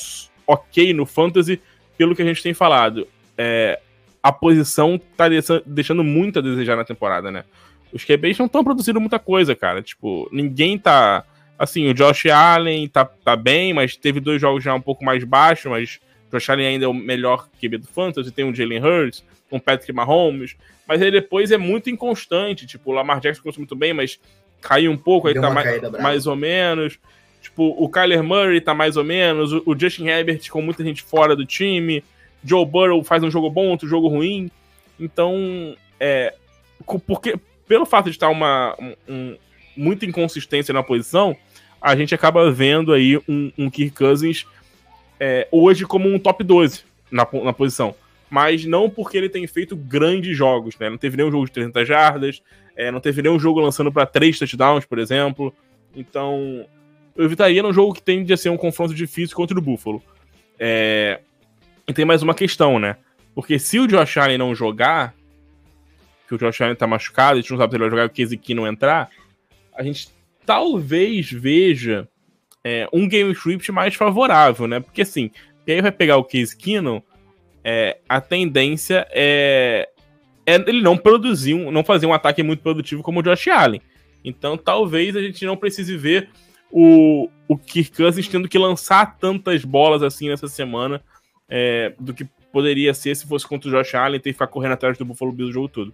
ok 0.47 0.93
no 0.93 1.05
fantasy, 1.05 1.61
pelo 1.97 2.15
que 2.15 2.21
a 2.21 2.25
gente 2.25 2.41
tem 2.41 2.53
falado. 2.53 3.07
É, 3.37 3.79
a 4.21 4.31
posição 4.31 4.99
tá 5.15 5.25
deixando 5.65 6.03
muito 6.03 6.39
a 6.39 6.41
desejar 6.41 6.75
na 6.75 6.83
temporada, 6.83 7.29
né? 7.31 7.43
Os 7.93 8.03
QBs 8.03 8.39
não 8.39 8.47
estão 8.47 8.63
produzindo 8.63 8.99
muita 8.99 9.19
coisa, 9.19 9.55
cara. 9.55 9.81
Tipo, 9.81 10.27
ninguém 10.31 10.77
tá. 10.77 11.23
Assim, 11.57 11.87
o 11.87 11.93
Josh 11.93 12.25
Allen 12.25 12.87
tá, 12.89 13.05
tá 13.05 13.35
bem, 13.35 13.73
mas 13.73 13.95
teve 13.95 14.19
dois 14.19 14.41
jogos 14.41 14.63
já 14.63 14.73
um 14.73 14.81
pouco 14.81 15.05
mais 15.05 15.23
baixos, 15.23 15.71
mas 15.71 15.99
Josh 16.29 16.49
Allen 16.49 16.67
ainda 16.67 16.85
é 16.85 16.87
o 16.87 16.93
melhor 16.93 17.47
QB 17.61 17.77
do 17.77 17.87
Fantasy. 17.87 18.31
Tem 18.31 18.43
o 18.43 18.53
Jalen 18.53 18.83
Hurts, 18.83 19.23
um 19.51 19.59
Patrick 19.59 19.91
Mahomes, 19.93 20.55
mas 20.87 21.01
ele 21.01 21.11
depois 21.11 21.51
é 21.51 21.57
muito 21.57 21.89
inconstante. 21.89 22.65
Tipo, 22.65 22.91
o 22.91 22.93
Lamar 22.93 23.19
Jackson 23.19 23.41
começou 23.41 23.61
muito 23.61 23.75
bem, 23.75 23.93
mas 23.93 24.19
caiu 24.61 24.91
um 24.91 24.97
pouco, 24.97 25.27
aí 25.27 25.33
tá 25.33 25.49
mais, 25.49 25.81
mais 26.01 26.27
ou 26.27 26.35
menos. 26.35 26.99
Tipo, 27.41 27.75
o 27.77 27.87
Kyler 27.87 28.23
Murray 28.23 28.59
tá 28.59 28.73
mais 28.73 28.97
ou 28.97 29.03
menos, 29.03 29.53
o, 29.53 29.61
o 29.65 29.79
Justin 29.79 30.07
Herbert 30.07 30.49
com 30.49 30.61
muita 30.61 30.83
gente 30.83 31.03
fora 31.03 31.35
do 31.35 31.45
time. 31.45 32.03
Joe 32.43 32.65
Burrow 32.65 33.03
faz 33.03 33.23
um 33.23 33.31
jogo 33.31 33.49
bom, 33.49 33.69
outro 33.69 33.87
jogo 33.87 34.07
ruim. 34.07 34.49
Então, 34.99 35.75
é, 35.99 36.33
porque, 37.07 37.35
pelo 37.67 37.85
fato 37.85 38.05
de 38.05 38.11
estar 38.11 38.29
uma 38.29 38.75
um, 39.07 39.35
muita 39.75 40.05
inconsistência 40.05 40.73
na 40.73 40.83
posição, 40.83 41.35
a 41.81 41.95
gente 41.95 42.15
acaba 42.15 42.49
vendo 42.51 42.93
aí 42.93 43.17
um, 43.27 43.51
um 43.57 43.69
Kirk 43.69 43.95
Cousins 43.95 44.45
é, 45.19 45.47
hoje 45.51 45.85
como 45.85 46.07
um 46.07 46.19
top 46.19 46.43
12 46.43 46.83
na, 47.11 47.27
na 47.43 47.53
posição. 47.53 47.95
Mas 48.29 48.65
não 48.65 48.89
porque 48.89 49.17
ele 49.17 49.29
tem 49.29 49.45
feito 49.47 49.75
grandes 49.75 50.35
jogos, 50.35 50.77
né? 50.79 50.89
Não 50.89 50.97
teve 50.97 51.17
nenhum 51.17 51.31
jogo 51.31 51.45
de 51.45 51.51
300 51.51 51.87
jardas, 51.87 52.41
é, 52.75 52.91
não 52.91 52.99
teve 52.99 53.21
nenhum 53.21 53.39
jogo 53.39 53.59
lançando 53.59 53.91
para 53.91 54.05
três 54.05 54.37
touchdowns, 54.37 54.85
por 54.85 54.99
exemplo. 54.99 55.53
Então, 55.95 56.65
eu 57.15 57.25
evitaria 57.25 57.63
num 57.63 57.71
jogo 57.71 57.93
que 57.93 58.01
tende 58.01 58.33
a 58.33 58.37
ser 58.37 58.49
um 58.49 58.57
confronto 58.57 58.93
difícil 58.93 59.35
contra 59.35 59.57
o 59.57 59.61
Buffalo. 59.61 60.01
É, 60.59 61.21
e 61.87 61.93
tem 61.93 62.03
mais 62.03 62.23
uma 62.23 62.33
questão, 62.33 62.79
né? 62.79 62.97
Porque 63.33 63.59
se 63.59 63.79
o 63.79 63.87
Josh 63.87 64.17
Allen 64.17 64.37
não 64.37 64.55
jogar, 64.55 65.13
que 66.27 66.35
o 66.35 66.37
Josh 66.37 66.61
Allen 66.61 66.75
tá 66.75 66.87
machucado, 66.87 67.37
a 67.37 67.41
gente 67.41 67.51
não 67.51 67.57
sabe 67.57 67.71
se 67.71 67.75
ele 67.75 67.83
vai 67.83 67.91
jogar 67.91 68.05
o 68.05 68.09
Casey 68.09 68.55
não 68.55 68.67
entrar, 68.67 69.09
a 69.73 69.83
gente 69.83 70.09
talvez 70.45 71.31
veja 71.31 72.07
é, 72.63 72.87
um 72.91 73.07
game 73.07 73.31
script 73.33 73.71
mais 73.71 73.93
favorável, 73.95 74.67
né? 74.67 74.79
Porque 74.79 75.01
assim, 75.01 75.29
quem 75.65 75.81
vai 75.81 75.91
pegar 75.91 76.17
o 76.17 76.23
Case 76.23 76.55
Keenum, 76.55 77.01
é, 77.67 77.97
a 78.07 78.21
tendência 78.21 79.07
é, 79.09 79.89
é, 80.45 80.55
ele 80.67 80.83
não 80.83 80.95
produzir, 80.95 81.55
um, 81.55 81.71
não 81.71 81.83
fazer 81.83 82.05
um 82.05 82.13
ataque 82.13 82.43
muito 82.43 82.61
produtivo 82.61 83.01
como 83.01 83.19
o 83.19 83.23
Josh 83.23 83.47
Allen. 83.47 83.81
Então 84.23 84.55
talvez 84.55 85.15
a 85.15 85.21
gente 85.21 85.43
não 85.45 85.57
precise 85.57 85.97
ver 85.97 86.29
o, 86.71 87.27
o 87.47 87.57
Kirk 87.57 87.97
Cousins 87.97 88.27
tendo 88.27 88.47
que 88.47 88.59
lançar 88.59 89.17
tantas 89.17 89.65
bolas 89.65 90.03
assim 90.03 90.29
nessa 90.29 90.47
semana 90.47 91.01
é, 91.49 91.95
do 91.99 92.13
que 92.13 92.25
poderia 92.53 92.93
ser 92.93 93.15
se 93.15 93.25
fosse 93.25 93.47
contra 93.47 93.67
o 93.67 93.71
Josh 93.71 93.95
Allen 93.95 94.19
ter 94.19 94.29
que 94.29 94.33
ficar 94.33 94.47
correndo 94.47 94.73
atrás 94.73 94.95
do 94.95 95.03
Buffalo 95.03 95.31
Bills 95.31 95.49
o 95.49 95.53
jogo 95.53 95.67
todo. 95.67 95.93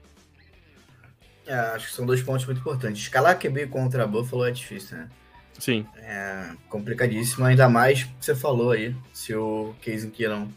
É, 1.47 1.55
acho 1.55 1.87
que 1.87 1.93
são 1.93 2.05
dois 2.05 2.21
pontos 2.21 2.45
muito 2.45 2.59
importantes. 2.59 3.01
Escalar 3.01 3.39
QB 3.39 3.67
contra 3.67 4.05
Buffalo 4.05 4.45
é 4.45 4.51
difícil, 4.51 4.97
né? 4.97 5.09
Sim. 5.57 5.85
É 5.97 6.49
complicadíssimo, 6.69 7.45
ainda 7.45 7.69
mais 7.69 8.07
você 8.19 8.35
falou 8.35 8.71
aí, 8.71 8.95
se 9.13 9.33
o 9.33 9.73
Casey 9.83 10.11
não 10.27 10.51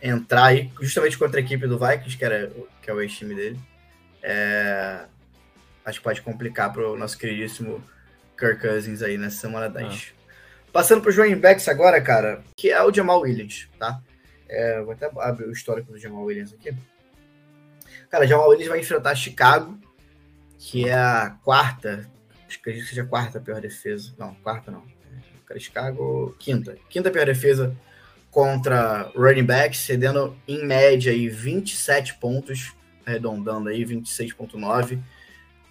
entrar 0.00 0.46
aí, 0.46 0.70
justamente 0.80 1.18
contra 1.18 1.40
a 1.40 1.42
equipe 1.42 1.66
do 1.66 1.78
Vikings, 1.78 2.16
que, 2.16 2.24
era, 2.24 2.50
que 2.80 2.90
é 2.90 2.94
o 2.94 3.00
ex-time 3.00 3.34
dele, 3.34 3.60
é, 4.22 5.04
acho 5.84 5.98
que 5.98 6.04
pode 6.04 6.22
complicar 6.22 6.72
para 6.72 6.88
o 6.88 6.96
nosso 6.96 7.18
queridíssimo 7.18 7.82
Kirk 8.36 8.60
Cousins 8.60 9.02
aí 9.02 9.18
nessa 9.18 9.40
semana 9.40 9.68
10. 9.68 10.12
Ah. 10.14 10.18
Passando 10.72 11.00
para 11.00 11.10
os 11.10 11.16
running 11.16 11.40
backs 11.40 11.66
agora, 11.68 12.00
cara, 12.00 12.42
que 12.56 12.70
é 12.70 12.82
o 12.82 12.92
Jamal 12.92 13.20
Williams, 13.20 13.68
tá? 13.78 14.00
É, 14.48 14.80
vou 14.80 14.92
até 14.92 15.10
abrir 15.18 15.46
o 15.46 15.52
histórico 15.52 15.92
do 15.92 15.98
Jamal 15.98 16.22
Williams 16.22 16.52
aqui. 16.52 16.74
Cara, 18.08 18.26
Jamal 18.26 18.48
Williams 18.48 18.68
vai 18.68 18.80
enfrentar 18.80 19.14
Chicago, 19.14 19.78
que 20.58 20.88
é 20.88 20.94
a 20.94 21.36
quarta, 21.42 22.08
acho 22.46 22.60
que 22.62 22.82
seja 22.82 23.02
a 23.02 23.06
quarta 23.06 23.40
pior 23.40 23.60
defesa. 23.60 24.14
Não, 24.18 24.34
quarta 24.36 24.70
não. 24.70 24.84
Cara, 25.44 25.58
Chicago, 25.58 26.34
quinta. 26.38 26.76
Quinta 26.88 27.10
pior 27.10 27.26
defesa 27.26 27.74
contra 28.30 29.10
running 29.14 29.44
backs, 29.44 29.80
cedendo 29.80 30.36
em 30.46 30.64
média 30.64 31.12
aí 31.12 31.28
27 31.28 32.14
pontos, 32.14 32.72
arredondando 33.06 33.68
aí 33.68 33.84
26.9 33.84 35.00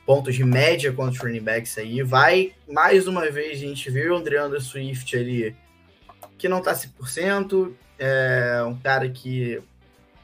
pontos 0.06 0.36
de 0.36 0.44
média 0.44 0.92
contra 0.94 1.12
os 1.12 1.20
running 1.20 1.44
backs 1.44 1.78
aí. 1.78 2.02
Vai, 2.02 2.54
mais 2.68 3.08
uma 3.08 3.30
vez, 3.30 3.58
a 3.58 3.66
gente 3.66 3.92
viu 3.92 4.14
o 4.14 4.18
Andreando 4.18 4.60
Swift 4.62 5.16
ali, 5.18 5.56
que 6.38 6.48
não 6.48 6.62
tá 6.62 6.74
100%, 6.74 7.74
é 8.00 8.64
um 8.66 8.76
cara 8.78 9.10
que 9.10 9.62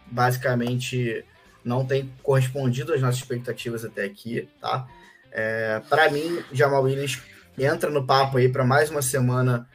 basicamente 0.05 1.25
não 1.63 1.85
tem 1.85 2.11
correspondido 2.21 2.93
às 2.93 3.01
nossas 3.01 3.19
expectativas 3.19 3.83
até 3.83 4.05
aqui, 4.05 4.47
tá? 4.61 4.87
É, 5.31 5.81
para 5.89 6.09
mim, 6.09 6.43
Jamal 6.51 6.83
Williams 6.83 7.21
entra 7.57 7.89
no 7.89 8.05
papo 8.05 8.37
aí 8.37 8.47
para 8.47 8.63
mais 8.63 8.89
uma 8.89 9.01
semana 9.01 9.67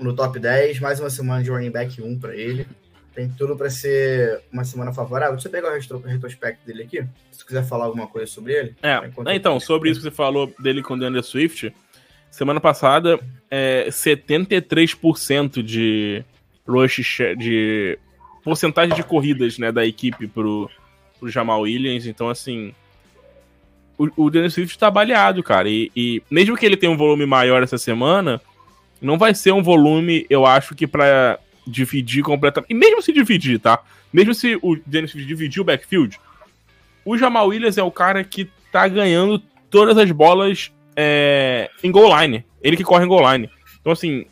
no 0.00 0.14
top 0.14 0.38
10, 0.38 0.80
mais 0.80 1.00
uma 1.00 1.10
semana 1.10 1.42
de 1.42 1.50
running 1.50 1.70
back 1.70 2.02
1 2.02 2.18
para 2.18 2.34
ele. 2.34 2.66
Tem 3.14 3.28
tudo 3.30 3.56
para 3.56 3.70
ser 3.70 4.42
uma 4.52 4.64
semana 4.64 4.92
favorável. 4.92 5.34
Deixa 5.34 5.48
eu 5.48 5.52
pegar 5.52 5.70
o 5.70 5.98
retrospecto 6.06 6.66
dele 6.66 6.82
aqui, 6.82 7.04
se 7.32 7.44
quiser 7.44 7.64
falar 7.64 7.86
alguma 7.86 8.06
coisa 8.06 8.30
sobre 8.30 8.52
ele. 8.52 8.76
É, 8.82 9.00
então, 9.34 9.58
sobre 9.58 9.90
isso 9.90 10.00
que 10.00 10.04
você 10.04 10.10
falou 10.10 10.52
dele 10.58 10.82
com 10.82 10.94
o 10.94 10.98
DeAndre 10.98 11.22
Swift, 11.22 11.72
semana 12.30 12.60
passada, 12.60 13.18
é 13.50 13.86
73% 13.88 15.62
de 15.62 16.22
rush 16.68 17.18
de 17.38 17.98
porcentagem 18.44 18.94
de 18.94 19.02
corridas 19.02 19.58
né, 19.58 19.72
da 19.72 19.86
equipe 19.86 20.26
pro, 20.26 20.70
pro 21.18 21.30
Jamal 21.30 21.62
Williams. 21.62 22.06
Então, 22.06 22.28
assim, 22.28 22.74
o, 23.98 24.24
o 24.24 24.30
Dennis 24.30 24.54
Swift 24.54 24.78
tá 24.78 24.90
baleado, 24.90 25.42
cara. 25.42 25.68
E, 25.68 25.90
e, 25.96 26.22
mesmo 26.30 26.56
que 26.56 26.66
ele 26.66 26.76
tenha 26.76 26.92
um 26.92 26.96
volume 26.96 27.26
maior 27.26 27.62
essa 27.62 27.78
semana, 27.78 28.40
não 29.00 29.18
vai 29.18 29.34
ser 29.34 29.52
um 29.52 29.62
volume, 29.62 30.26
eu 30.30 30.46
acho 30.46 30.74
que 30.74 30.86
para 30.86 31.38
dividir 31.66 32.22
completamente. 32.22 32.70
E 32.70 32.74
mesmo 32.74 33.02
se 33.02 33.12
dividir, 33.12 33.58
tá? 33.58 33.80
Mesmo 34.12 34.34
se 34.34 34.58
o 34.62 34.76
Dennis 34.86 35.12
dividir 35.12 35.60
o 35.60 35.64
backfield, 35.64 36.18
o 37.04 37.16
Jamal 37.18 37.48
Williams 37.48 37.76
é 37.76 37.82
o 37.82 37.90
cara 37.90 38.22
que 38.24 38.48
tá 38.72 38.86
ganhando 38.88 39.38
todas 39.70 39.98
as 39.98 40.10
bolas 40.10 40.72
é, 40.96 41.70
em 41.82 41.90
goal 41.90 42.18
line. 42.20 42.44
Ele 42.62 42.76
que 42.76 42.84
corre 42.84 43.04
em 43.04 43.08
goal 43.08 43.32
line. 43.32 43.50
Então, 43.80 43.92
assim, 43.92 44.26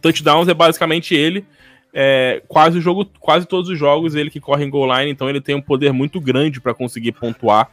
touchdowns 0.00 0.48
é 0.48 0.54
basicamente 0.54 1.14
ele. 1.14 1.44
É, 1.92 2.42
quase 2.46 2.78
o 2.78 2.80
jogo, 2.80 3.06
quase 3.18 3.46
todos 3.46 3.70
os 3.70 3.78
jogos 3.78 4.14
ele 4.14 4.30
que 4.30 4.40
corre 4.40 4.64
em 4.64 4.70
goal 4.70 4.94
line, 4.98 5.10
então 5.10 5.28
ele 5.28 5.40
tem 5.40 5.54
um 5.54 5.62
poder 5.62 5.92
muito 5.92 6.20
grande 6.20 6.60
para 6.60 6.74
conseguir 6.74 7.12
pontuar. 7.12 7.70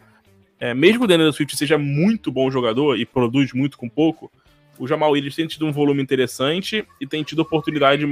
É, 0.59 0.73
mesmo 0.73 1.03
o 1.03 1.07
Daniel 1.07 1.33
Swift 1.33 1.55
seja 1.57 1.77
muito 1.77 2.31
bom 2.31 2.49
jogador 2.49 2.97
e 2.97 3.05
produz 3.05 3.51
muito 3.51 3.77
com 3.77 3.89
pouco, 3.89 4.31
o 4.77 4.87
Jamal 4.87 5.11
Williams 5.11 5.35
tem 5.35 5.47
tido 5.47 5.65
um 5.65 5.71
volume 5.71 6.01
interessante 6.01 6.85
e 6.99 7.07
tem 7.07 7.23
tido 7.23 7.39
oportunidade 7.39 8.05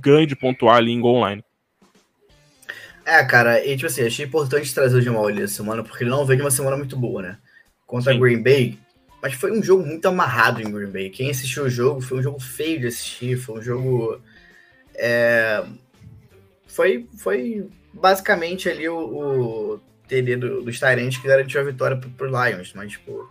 grande 0.00 0.26
de 0.26 0.36
pontuar 0.36 0.76
ali 0.76 0.92
em 0.92 1.00
goal 1.00 1.28
line. 1.28 1.44
É, 3.04 3.24
cara, 3.24 3.64
e 3.64 3.76
tipo 3.76 3.86
assim, 3.86 4.04
achei 4.04 4.26
importante 4.26 4.74
trazer 4.74 4.98
o 4.98 5.00
Jamal 5.00 5.22
Williams 5.24 5.50
essa 5.50 5.62
semana, 5.62 5.82
porque 5.82 6.02
ele 6.02 6.10
não 6.10 6.26
veio 6.26 6.38
de 6.38 6.44
uma 6.44 6.50
semana 6.50 6.76
muito 6.76 6.96
boa, 6.96 7.22
né? 7.22 7.38
Contra 7.86 8.12
Sim. 8.12 8.18
a 8.18 8.20
Green 8.20 8.42
Bay, 8.42 8.78
mas 9.22 9.34
foi 9.34 9.52
um 9.52 9.62
jogo 9.62 9.86
muito 9.86 10.06
amarrado 10.06 10.60
em 10.60 10.70
Green 10.70 10.90
Bay. 10.90 11.10
Quem 11.10 11.30
assistiu 11.30 11.64
o 11.64 11.70
jogo 11.70 12.00
foi 12.00 12.18
um 12.18 12.22
jogo 12.22 12.40
feio 12.40 12.80
de 12.80 12.88
assistir, 12.88 13.36
foi 13.36 13.60
um 13.60 13.62
jogo. 13.62 14.20
É, 14.96 15.64
foi, 16.66 17.06
foi 17.16 17.68
basicamente 17.92 18.68
ali 18.68 18.88
o, 18.88 18.98
o 18.98 19.80
TD 20.08 20.36
do, 20.36 20.62
dos 20.62 20.78
Tyrants 20.78 21.16
que 21.18 21.28
garantiu 21.28 21.60
a 21.60 21.64
vitória 21.64 21.96
para 21.96 22.26
os 22.26 22.32
Lions, 22.32 22.72
mas 22.74 22.92
tipo, 22.92 23.30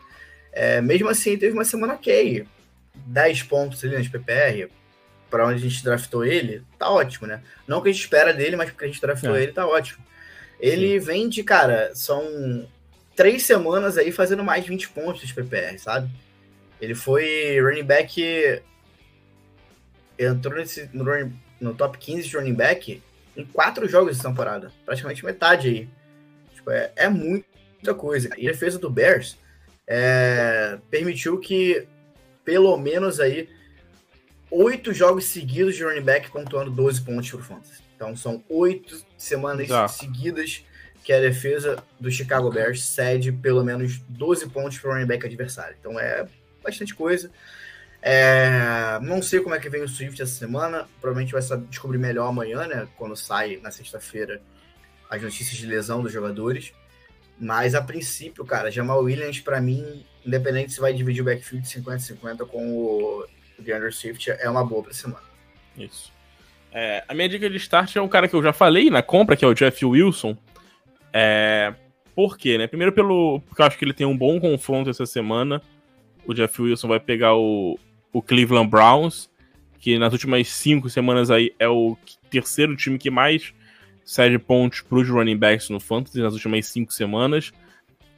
é, 0.54 0.82
mesmo 0.82 1.10
assim 1.10 1.38
teve 1.38 1.54
uma 1.54 1.66
semana 1.66 1.96
ok. 1.96 2.46
10 3.08 3.44
pontos 3.44 3.84
ali 3.84 3.98
nas 3.98 4.08
PPR, 4.08 4.70
para 5.30 5.48
onde 5.48 5.56
a 5.56 5.70
gente 5.70 5.84
draftou 5.84 6.26
ele, 6.26 6.64
tá 6.78 6.90
ótimo, 6.90 7.28
né? 7.28 7.42
Não 7.68 7.82
que 7.82 7.90
a 7.90 7.92
gente 7.92 8.02
espera 8.02 8.34
dele, 8.34 8.56
mas 8.56 8.70
porque 8.70 8.86
a 8.86 8.88
gente 8.88 9.02
draftou 9.02 9.36
é. 9.36 9.44
ele, 9.44 9.52
tá 9.52 9.68
ótimo. 9.68 10.04
Ele 10.60 11.00
Sim. 11.00 11.06
vem 11.06 11.30
de, 11.30 11.44
cara, 11.44 11.94
são 11.94 12.68
três 13.16 13.44
semanas 13.44 13.98
aí 13.98 14.12
fazendo 14.12 14.44
mais 14.44 14.64
de 14.64 14.70
20 14.70 14.90
pontos 14.90 15.28
de 15.28 15.34
PPR, 15.34 15.78
sabe? 15.78 16.10
Ele 16.80 16.94
foi 16.94 17.60
running 17.62 17.84
back. 17.84 18.62
Entrou 20.18 20.56
nesse, 20.56 20.90
no, 20.94 21.04
running, 21.04 21.38
no 21.60 21.74
top 21.74 21.98
15 21.98 22.28
de 22.28 22.38
running 22.38 22.54
back 22.54 23.02
em 23.36 23.46
quatro 23.46 23.88
jogos 23.88 24.18
de 24.18 24.24
temporada. 24.24 24.72
Praticamente 24.86 25.26
metade 25.26 25.68
aí. 25.68 25.90
Tipo, 26.54 26.72
é, 26.72 26.92
é 26.96 27.10
muita 27.10 27.94
coisa. 27.94 28.30
E 28.38 28.48
a 28.48 28.52
defesa 28.52 28.80
do 28.80 28.90
Bears 28.90 29.38
é, 29.88 30.78
permitiu 30.90 31.40
que 31.40 31.88
pelo 32.46 32.78
menos 32.78 33.20
aí 33.20 33.50
oito 34.50 34.94
jogos 34.94 35.26
seguidos 35.26 35.76
de 35.76 35.84
running 35.84 36.02
back 36.02 36.32
pontuando 36.32 36.72
12 36.72 37.02
pontos 37.02 37.30
pro 37.30 37.44
Fantasy. 37.44 37.84
Então 37.96 38.16
são 38.16 38.44
oito 38.48 39.04
semanas 39.18 39.68
tá. 39.68 39.88
seguidas 39.88 40.64
que 41.04 41.12
a 41.12 41.20
defesa 41.20 41.84
do 42.00 42.10
Chicago 42.10 42.50
Bears 42.50 42.84
cede 42.84 43.32
pelo 43.32 43.64
menos 43.64 44.00
12 44.08 44.50
pontos 44.50 44.78
para 44.80 44.90
o 44.90 44.94
running 44.94 45.08
back 45.08 45.26
adversário. 45.26 45.76
Então 45.80 46.00
é 46.00 46.28
bastante 46.64 46.96
coisa. 46.96 47.32
É, 48.02 49.00
não 49.02 49.22
sei 49.22 49.40
como 49.40 49.56
é 49.56 49.60
que 49.60 49.70
vem 49.70 49.82
o 49.82 49.88
Swift 49.88 50.22
essa 50.22 50.34
semana. 50.34 50.88
Provavelmente 51.02 51.34
vai 51.34 51.42
descobrir 51.70 51.98
melhor 51.98 52.28
amanhã, 52.28 52.68
né? 52.68 52.88
Quando 52.98 53.16
sai 53.16 53.58
na 53.58 53.72
sexta-feira 53.72 54.42
as 55.10 55.22
notícias 55.22 55.58
de 55.58 55.66
lesão 55.66 56.02
dos 56.02 56.12
jogadores. 56.12 56.74
Mas 57.40 57.76
a 57.76 57.82
princípio, 57.82 58.46
cara, 58.46 58.72
Jamal 58.72 59.04
Williams, 59.04 59.40
para 59.40 59.60
mim, 59.60 60.06
independente 60.26 60.72
se 60.72 60.80
vai 60.80 60.94
dividir 60.94 61.22
o 61.22 61.26
backfield 61.26 61.68
50-50 61.68 62.48
com 62.48 62.78
o 62.78 63.26
DeAndre 63.60 63.92
Swift, 63.92 64.30
é 64.32 64.50
uma 64.50 64.66
boa 64.66 64.84
pra 64.84 64.94
semana. 64.94 65.24
Isso. 65.78 66.14
É, 66.72 67.04
a 67.08 67.14
minha 67.14 67.30
dica 67.30 67.50
de 67.50 67.58
start 67.58 67.96
é 67.96 68.02
um 68.02 68.08
cara 68.08 68.28
que 68.28 68.36
eu 68.36 68.44
já 68.44 68.52
falei 68.52 68.90
na 68.90 69.02
compra, 69.02 69.36
que 69.36 69.46
é 69.46 69.48
o 69.48 69.54
Jeff 69.54 69.86
Wilson. 69.86 70.38
É, 71.14 71.74
por 72.14 72.38
quê, 72.38 72.58
né? 72.58 72.68
Primeiro 72.68 72.92
pelo, 72.92 73.42
porque 73.48 73.62
eu 73.62 73.66
acho 73.66 73.78
que 73.78 73.86
ele 73.86 73.94
tem 73.94 74.06
um 74.06 74.18
bom 74.18 74.40
confronto 74.40 74.90
essa 74.90 75.06
semana. 75.06 75.62
O 76.26 76.34
Jeff 76.34 76.62
Wilson 76.62 76.88
vai 76.88 77.00
pegar 77.00 77.36
o, 77.36 77.78
o 78.12 78.22
Cleveland 78.22 78.70
Browns, 78.70 79.30
que 79.80 79.98
nas 80.00 80.12
últimas 80.12 80.48
cinco 80.48 80.90
semanas 80.90 81.30
aí 81.30 81.54
é 81.60 81.68
o 81.68 81.98
terceiro 82.30 82.76
time 82.76 82.98
que 82.98 83.10
mais 83.10 83.54
cede 84.06 84.38
pontos 84.38 84.82
para 84.82 85.00
os 85.00 85.10
running 85.10 85.36
backs 85.36 85.70
no 85.70 85.80
Fantasy 85.80 86.22
nas 86.22 86.34
últimas 86.34 86.68
cinco 86.68 86.94
semanas. 86.94 87.52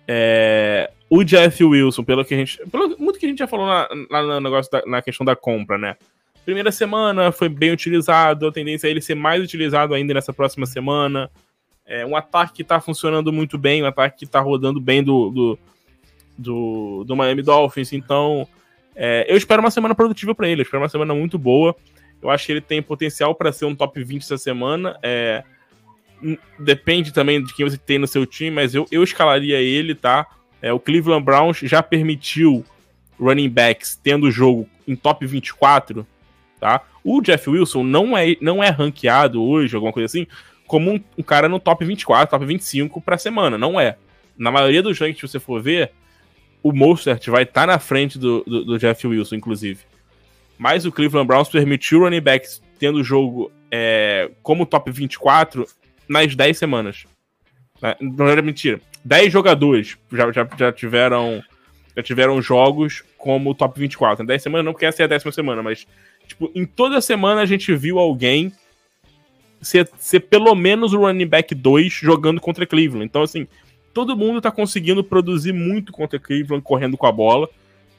É, 0.07 0.91
o 1.09 1.23
Jeff 1.23 1.63
Wilson, 1.63 2.03
pelo 2.03 2.25
que 2.25 2.33
a 2.33 2.37
gente. 2.37 2.59
Pelo 2.69 2.97
muito 2.99 3.17
que 3.17 3.25
a 3.25 3.29
gente 3.29 3.39
já 3.39 3.47
falou 3.47 3.65
na, 3.65 4.21
no 4.21 4.41
negócio 4.41 4.71
da, 4.71 4.83
na 4.85 5.01
questão 5.01 5.25
da 5.25 5.35
compra, 5.35 5.77
né? 5.77 5.95
Primeira 6.43 6.71
semana 6.71 7.31
foi 7.31 7.49
bem 7.49 7.71
utilizado, 7.71 8.47
a 8.47 8.51
tendência 8.51 8.87
é 8.87 8.91
ele 8.91 9.01
ser 9.01 9.15
mais 9.15 9.43
utilizado 9.43 9.93
ainda 9.93 10.13
nessa 10.13 10.31
próxima 10.31 10.65
semana. 10.65 11.29
É 11.85 12.05
um 12.05 12.15
ataque 12.15 12.53
que 12.53 12.61
está 12.61 12.79
funcionando 12.79 13.31
muito 13.31 13.57
bem, 13.57 13.83
um 13.83 13.85
ataque 13.85 14.19
que 14.19 14.25
está 14.25 14.39
rodando 14.39 14.79
bem 14.79 15.03
do, 15.03 15.29
do, 15.29 15.59
do, 16.37 17.03
do 17.05 17.15
Miami 17.15 17.41
Dolphins. 17.41 17.91
Então, 17.91 18.47
é, 18.95 19.25
eu 19.29 19.35
espero 19.35 19.61
uma 19.61 19.71
semana 19.71 19.93
produtiva 19.93 20.33
para 20.33 20.47
ele, 20.47 20.61
eu 20.61 20.63
espero 20.63 20.81
uma 20.81 20.89
semana 20.89 21.13
muito 21.13 21.37
boa. 21.37 21.75
Eu 22.21 22.29
acho 22.29 22.45
que 22.45 22.51
ele 22.51 22.61
tem 22.61 22.81
potencial 22.81 23.35
para 23.35 23.51
ser 23.51 23.65
um 23.65 23.75
top 23.75 24.03
20 24.03 24.23
essa 24.23 24.37
semana. 24.37 24.97
É, 25.03 25.43
depende 26.59 27.13
também 27.13 27.43
de 27.43 27.53
quem 27.53 27.67
você 27.67 27.77
tem 27.77 27.97
no 27.97 28.07
seu 28.07 28.25
time, 28.25 28.51
mas 28.51 28.73
eu, 28.73 28.85
eu 28.91 29.03
escalaria 29.03 29.59
ele, 29.59 29.93
tá? 29.93 30.27
É, 30.61 30.73
o 30.73 30.79
Cleveland 30.79 31.23
Browns 31.23 31.59
já 31.59 31.83
permitiu 31.83 32.65
running 33.19 33.49
backs 33.49 33.99
tendo 34.01 34.27
o 34.27 34.31
jogo 34.31 34.67
em 34.87 34.95
top 34.95 35.25
24, 35.25 36.05
tá? 36.59 36.81
O 37.03 37.21
Jeff 37.21 37.49
Wilson 37.49 37.83
não 37.83 38.17
é, 38.17 38.35
não 38.41 38.63
é 38.63 38.69
ranqueado 38.69 39.43
hoje, 39.43 39.75
alguma 39.75 39.93
coisa 39.93 40.05
assim, 40.05 40.27
como 40.65 40.91
um, 40.91 41.03
um 41.17 41.23
cara 41.23 41.47
no 41.47 41.59
top 41.59 41.85
24, 41.85 42.29
top 42.29 42.45
25 42.45 43.01
pra 43.01 43.17
semana. 43.17 43.57
Não 43.57 43.79
é. 43.79 43.97
Na 44.37 44.51
maioria 44.51 44.83
dos 44.83 44.99
rankings 44.99 45.21
que 45.21 45.27
você 45.27 45.39
for 45.39 45.61
ver, 45.61 45.91
o 46.61 46.71
Mostert 46.71 47.25
vai 47.29 47.43
estar 47.43 47.61
tá 47.61 47.67
na 47.67 47.79
frente 47.79 48.19
do, 48.19 48.43
do, 48.45 48.65
do, 48.65 48.77
Jeff 48.77 49.07
Wilson, 49.07 49.35
inclusive. 49.35 49.79
Mas 50.57 50.85
o 50.85 50.91
Cleveland 50.91 51.27
Browns 51.27 51.49
permitiu 51.49 52.01
running 52.01 52.21
backs 52.21 52.61
tendo 52.77 52.99
o 52.99 53.03
jogo 53.03 53.51
é, 53.71 54.29
como 54.43 54.65
top 54.65 54.91
24 54.91 55.65
nas 56.07 56.35
10 56.35 56.57
semanas. 56.57 57.05
Né? 57.81 57.95
Não 57.99 58.27
era 58.27 58.41
mentira. 58.41 58.79
10 59.03 59.31
jogadores 59.31 59.97
já, 60.11 60.31
já, 60.31 60.47
já 60.57 60.71
tiveram 60.71 61.43
já 61.95 62.03
tiveram 62.03 62.39
jogos 62.41 63.03
como 63.17 63.55
top 63.55 63.79
24. 63.79 64.23
Em 64.23 64.27
10 64.27 64.43
semanas 64.43 64.65
não, 64.65 64.71
porque 64.71 64.85
essa 64.85 65.01
é 65.01 65.05
a 65.05 65.07
décima 65.07 65.31
semana, 65.31 65.63
mas 65.63 65.87
tipo, 66.27 66.51
em 66.53 66.63
toda 66.65 67.01
semana 67.01 67.41
a 67.41 67.45
gente 67.45 67.73
viu 67.75 67.97
alguém 67.97 68.51
ser, 69.61 69.89
ser 69.97 70.19
pelo 70.21 70.53
menos 70.53 70.93
o 70.93 70.99
running 70.99 71.25
back 71.25 71.53
2 71.55 71.91
jogando 71.91 72.39
contra 72.39 72.67
Cleveland. 72.67 73.05
Então, 73.05 73.23
assim, 73.23 73.47
todo 73.93 74.15
mundo 74.15 74.41
tá 74.41 74.51
conseguindo 74.51 75.03
produzir 75.03 75.53
muito 75.53 75.91
contra 75.91 76.19
Cleveland 76.19 76.63
correndo 76.63 76.97
com 76.97 77.07
a 77.07 77.11
bola. 77.11 77.49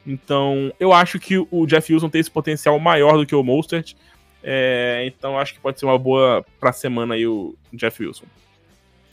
Então, 0.07 0.73
eu 0.79 0.93
acho 0.93 1.19
que 1.19 1.37
o 1.51 1.67
Jeff 1.67 1.93
Wilson 1.93 2.09
tem 2.09 2.21
esse 2.21 2.31
potencial 2.31 2.79
maior 2.79 3.17
do 3.17 3.27
que 3.27 3.35
o 3.35 3.43
Mostert. 3.43 3.95
É, 4.43 5.05
então, 5.07 5.39
acho 5.39 5.55
que 5.55 5.61
pode 5.61 5.79
ser 5.79 5.87
uma 5.87 5.99
boa 5.99 6.45
pra 6.61 6.73
semana 6.73 7.15
aí 7.15 7.27
o 7.27 7.57
Jeff 7.73 8.05
Wilson. 8.05 8.27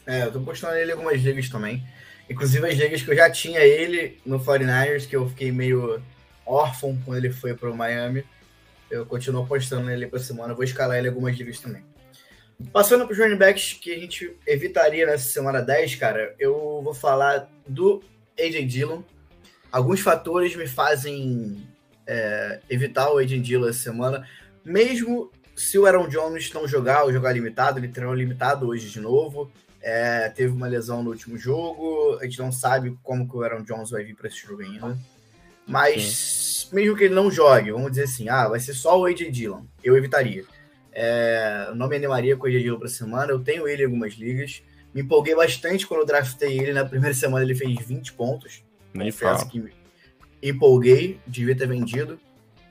É, 0.05 0.23
eu 0.23 0.31
tô 0.31 0.39
postando 0.39 0.75
ele 0.75 0.91
algumas 0.91 1.21
ligas 1.21 1.49
também. 1.49 1.83
Inclusive 2.29 2.67
as 2.67 2.75
ligas 2.75 3.01
que 3.01 3.11
eu 3.11 3.15
já 3.15 3.29
tinha 3.29 3.59
ele 3.59 4.19
no 4.25 4.39
49ers, 4.39 5.07
que 5.07 5.15
eu 5.15 5.27
fiquei 5.29 5.51
meio 5.51 6.01
órfão 6.45 6.97
quando 7.05 7.17
ele 7.17 7.31
foi 7.31 7.53
pro 7.53 7.75
Miami. 7.75 8.23
Eu 8.89 9.05
continuo 9.05 9.47
postando 9.47 9.89
ele 9.89 10.07
pra 10.07 10.19
semana. 10.19 10.53
Vou 10.53 10.63
escalar 10.63 10.97
ele 10.97 11.07
algumas 11.07 11.35
ligas 11.35 11.59
também. 11.59 11.83
Passando 12.71 13.05
para 13.05 13.13
os 13.13 13.19
running 13.19 13.37
backs 13.37 13.73
que 13.73 13.91
a 13.91 13.99
gente 13.99 14.31
evitaria 14.47 15.05
nessa 15.05 15.29
semana 15.29 15.61
10, 15.61 15.95
cara, 15.95 16.33
eu 16.39 16.81
vou 16.83 16.93
falar 16.93 17.49
do 17.67 18.01
AJ 18.39 18.65
Dillon. 18.65 19.01
Alguns 19.71 19.99
fatores 19.99 20.55
me 20.55 20.65
fazem 20.65 21.67
é, 22.07 22.59
evitar 22.69 23.11
o 23.11 23.17
AJ 23.17 23.41
Dillon 23.41 23.67
essa 23.67 23.79
semana, 23.79 24.25
mesmo 24.65 25.31
se 25.55 25.77
o 25.77 25.85
Aaron 25.85 26.07
Jones 26.07 26.51
não 26.51 26.67
jogar 26.67 27.03
ou 27.03 27.13
jogar 27.13 27.31
limitado, 27.31 27.79
ele 27.79 27.87
treinou 27.87 28.13
limitado 28.13 28.67
hoje 28.67 28.89
de 28.89 28.99
novo. 28.99 29.49
É, 29.81 30.29
teve 30.29 30.51
uma 30.51 30.67
lesão 30.67 31.03
no 31.03 31.11
último 31.11 31.37
jogo, 31.37 32.17
a 32.19 32.25
gente 32.25 32.39
não 32.39 32.51
sabe 32.51 32.97
como 33.03 33.29
que 33.29 33.37
o 33.37 33.43
Aaron 33.43 33.61
Jones 33.61 33.91
vai 33.91 34.03
vir 34.03 34.15
para 34.15 34.27
esse 34.27 34.37
jogo 34.37 34.63
ainda. 34.63 34.97
Mas, 35.67 36.67
Sim. 36.67 36.75
mesmo 36.75 36.97
que 36.97 37.03
ele 37.03 37.13
não 37.13 37.29
jogue, 37.29 37.71
vamos 37.71 37.91
dizer 37.91 38.03
assim, 38.03 38.27
ah, 38.27 38.47
vai 38.47 38.59
ser 38.59 38.73
só 38.73 38.99
o 38.99 39.05
AJ 39.05 39.31
Dillon, 39.31 39.63
eu 39.83 39.95
evitaria. 39.95 40.43
É, 40.97 41.73
não 41.75 41.89
me 41.89 41.97
animaria 41.97 42.37
com 42.37 42.45
o 42.45 42.49
Edil 42.49 42.79
para 42.79 42.87
semana. 42.87 43.29
Eu 43.29 43.39
tenho 43.39 43.67
ele 43.67 43.83
em 43.83 43.85
algumas 43.85 44.13
ligas. 44.13 44.63
Me 44.93 45.01
empolguei 45.01 45.35
bastante 45.35 45.85
quando 45.85 45.99
eu 45.99 46.05
draftei 46.05 46.57
ele. 46.57 46.71
Na 46.71 46.85
primeira 46.85 47.13
semana 47.13 47.43
ele 47.43 47.53
fez 47.53 47.77
20 47.85 48.13
pontos. 48.13 48.63
Nem 48.93 49.11
fala. 49.11 49.45
que 49.45 49.61
empolguei, 50.41 51.19
devia 51.27 51.55
ter 51.55 51.67
vendido. 51.67 52.17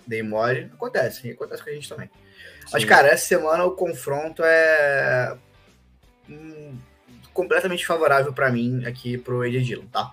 Dei 0.07 0.23
mole. 0.23 0.71
Acontece, 0.73 1.31
acontece 1.31 1.63
com 1.63 1.71
a 1.71 1.73
gente 1.73 1.89
também. 1.89 2.09
Sim. 2.09 2.71
Mas, 2.73 2.85
cara, 2.85 3.09
essa 3.09 3.27
semana 3.27 3.65
o 3.65 3.73
confronto 3.73 4.43
é 4.45 5.37
hum, 6.29 6.77
completamente 7.33 7.87
favorável 7.87 8.33
para 8.33 8.51
mim 8.51 8.85
aqui 8.87 9.19
pro 9.19 9.45
Ed 9.45 9.63
Dillon, 9.63 9.87
tá? 9.87 10.13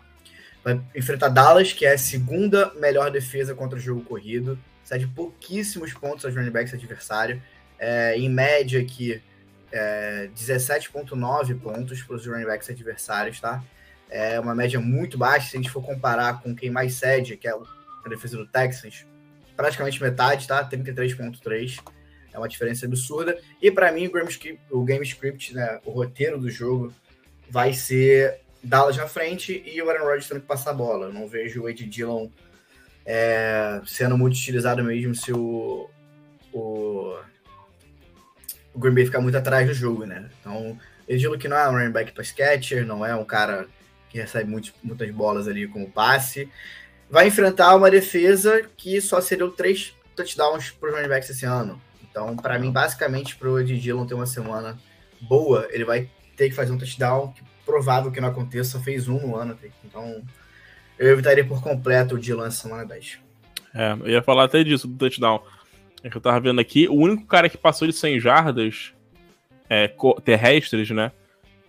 Vai 0.63 0.79
enfrentar 0.95 1.29
Dallas, 1.29 1.73
que 1.73 1.85
é 1.85 1.93
a 1.93 1.97
segunda 1.97 2.71
melhor 2.75 3.09
defesa 3.09 3.55
contra 3.55 3.77
o 3.77 3.81
jogo 3.81 4.01
corrido. 4.01 4.59
Cede 4.83 5.07
pouquíssimos 5.07 5.93
pontos 5.93 6.25
aos 6.25 6.35
running 6.35 6.51
backs 6.51 6.73
adversário 6.73 7.41
é, 7.81 8.15
em 8.15 8.29
média 8.29 8.79
aqui, 8.79 9.19
é, 9.71 10.29
17,9 10.35 11.59
pontos 11.59 12.03
para 12.03 12.15
os 12.15 12.27
running 12.27 12.45
backs 12.45 12.69
adversários, 12.69 13.41
tá? 13.41 13.63
É 14.07 14.39
uma 14.39 14.53
média 14.53 14.79
muito 14.79 15.17
baixa 15.17 15.49
se 15.49 15.57
a 15.57 15.59
gente 15.59 15.71
for 15.71 15.83
comparar 15.83 16.41
com 16.43 16.55
quem 16.55 16.69
mais 16.69 16.93
cede, 16.93 17.37
que 17.37 17.47
é 17.47 17.51
a 17.51 18.09
defesa 18.09 18.37
do 18.37 18.45
Texans, 18.45 19.05
praticamente 19.55 20.01
metade, 20.01 20.47
tá? 20.47 20.67
33,3. 20.67 21.79
É 22.33 22.37
uma 22.37 22.47
diferença 22.47 22.85
absurda. 22.85 23.37
E 23.61 23.69
para 23.69 23.91
mim, 23.91 24.07
o 24.07 24.11
game, 24.11 24.29
script, 24.29 24.61
o 24.69 24.83
game 24.83 25.03
script, 25.05 25.53
né, 25.53 25.79
o 25.83 25.91
roteiro 25.91 26.39
do 26.39 26.49
jogo, 26.49 26.93
vai 27.49 27.73
ser 27.73 28.39
Dallas 28.63 28.95
na 28.95 29.07
frente 29.07 29.61
e 29.65 29.81
o 29.81 29.89
Aaron 29.89 30.05
Rodgers 30.05 30.27
tendo 30.27 30.41
que 30.41 30.47
passar 30.47 30.71
a 30.71 30.73
bola. 30.73 31.07
Eu 31.07 31.13
não 31.13 31.27
vejo 31.27 31.63
o 31.63 31.69
Ed 31.69 31.85
Dillon 31.85 32.29
é, 33.05 33.81
sendo 33.85 34.17
muito 34.17 34.35
utilizado 34.35 34.81
mesmo 34.83 35.13
se 35.13 35.33
o, 35.33 35.89
o 36.53 37.17
o 38.73 38.79
Green 38.79 38.93
Bay 38.93 39.05
ficar 39.05 39.21
muito 39.21 39.37
atrás 39.37 39.67
do 39.67 39.73
jogo, 39.73 40.05
né? 40.05 40.29
Então, 40.39 40.77
eu 41.07 41.17
digo 41.17 41.37
que 41.37 41.47
não 41.47 41.57
é 41.57 41.67
um 41.67 41.71
running 41.71 41.91
back 41.91 42.11
pass 42.13 42.31
catcher, 42.31 42.85
não 42.85 43.05
é 43.05 43.15
um 43.15 43.25
cara 43.25 43.67
que 44.09 44.17
recebe 44.17 44.49
muitos, 44.49 44.73
muitas 44.83 45.09
bolas 45.11 45.47
ali 45.47 45.67
como 45.67 45.91
passe. 45.91 46.49
Vai 47.12 47.28
enfrentar 47.28 47.76
uma 47.76 47.91
defesa 47.91 48.64
que 48.78 49.01
só 49.01 49.20
seriam 49.20 49.51
três 49.51 49.93
touchdowns 50.16 50.72
para 50.72 50.89
os 50.89 50.95
running 50.95 51.09
backs 51.09 51.30
esse 51.30 51.45
ano. 51.45 51.80
Então, 52.09 52.38
para 52.38 52.57
mim, 52.57 52.72
basicamente, 52.72 53.36
para 53.36 53.49
o 53.49 53.59
Ed 53.59 53.78
Dillon 53.78 54.05
ter 54.05 54.14
uma 54.14 54.26
semana 54.26 54.80
boa, 55.20 55.68
ele 55.72 55.84
vai 55.84 56.09
ter 56.38 56.49
que 56.49 56.55
fazer 56.55 56.72
um 56.72 56.78
touchdown, 56.78 57.34
que 57.34 57.43
provável 57.66 58.12
que 58.12 58.22
não 58.22 58.30
aconteça, 58.30 58.78
só 58.78 58.80
fez 58.80 59.09
um 59.09 59.20
no 59.20 59.36
ano. 59.36 59.57
Então, 59.84 60.24
eu 60.97 61.12
evitaria 61.12 61.45
por 61.45 61.62
completo 61.62 62.16
o 62.16 62.20
Dillon 62.20 62.45
essa 62.45 62.64
semana 62.64 62.86
10. 62.86 63.20
É, 63.74 63.91
eu 63.91 64.07
ia 64.07 64.24
falar 64.24 64.45
até 64.45 64.64
disso, 64.64 64.88
do 64.88 64.97
touchdown. 64.97 65.43
É 66.01 66.09
que 66.09 66.16
eu 66.16 66.22
tava 66.22 66.39
vendo 66.39 66.62
aqui, 66.62 66.88
o 66.88 66.95
único 66.95 67.26
cara 67.26 67.49
que 67.49 67.57
passou 67.57 67.88
de 67.88 67.93
100 67.93 68.22
jardas 68.22 68.93
é, 69.70 69.93
terrestres, 70.24 70.89
né? 70.91 71.12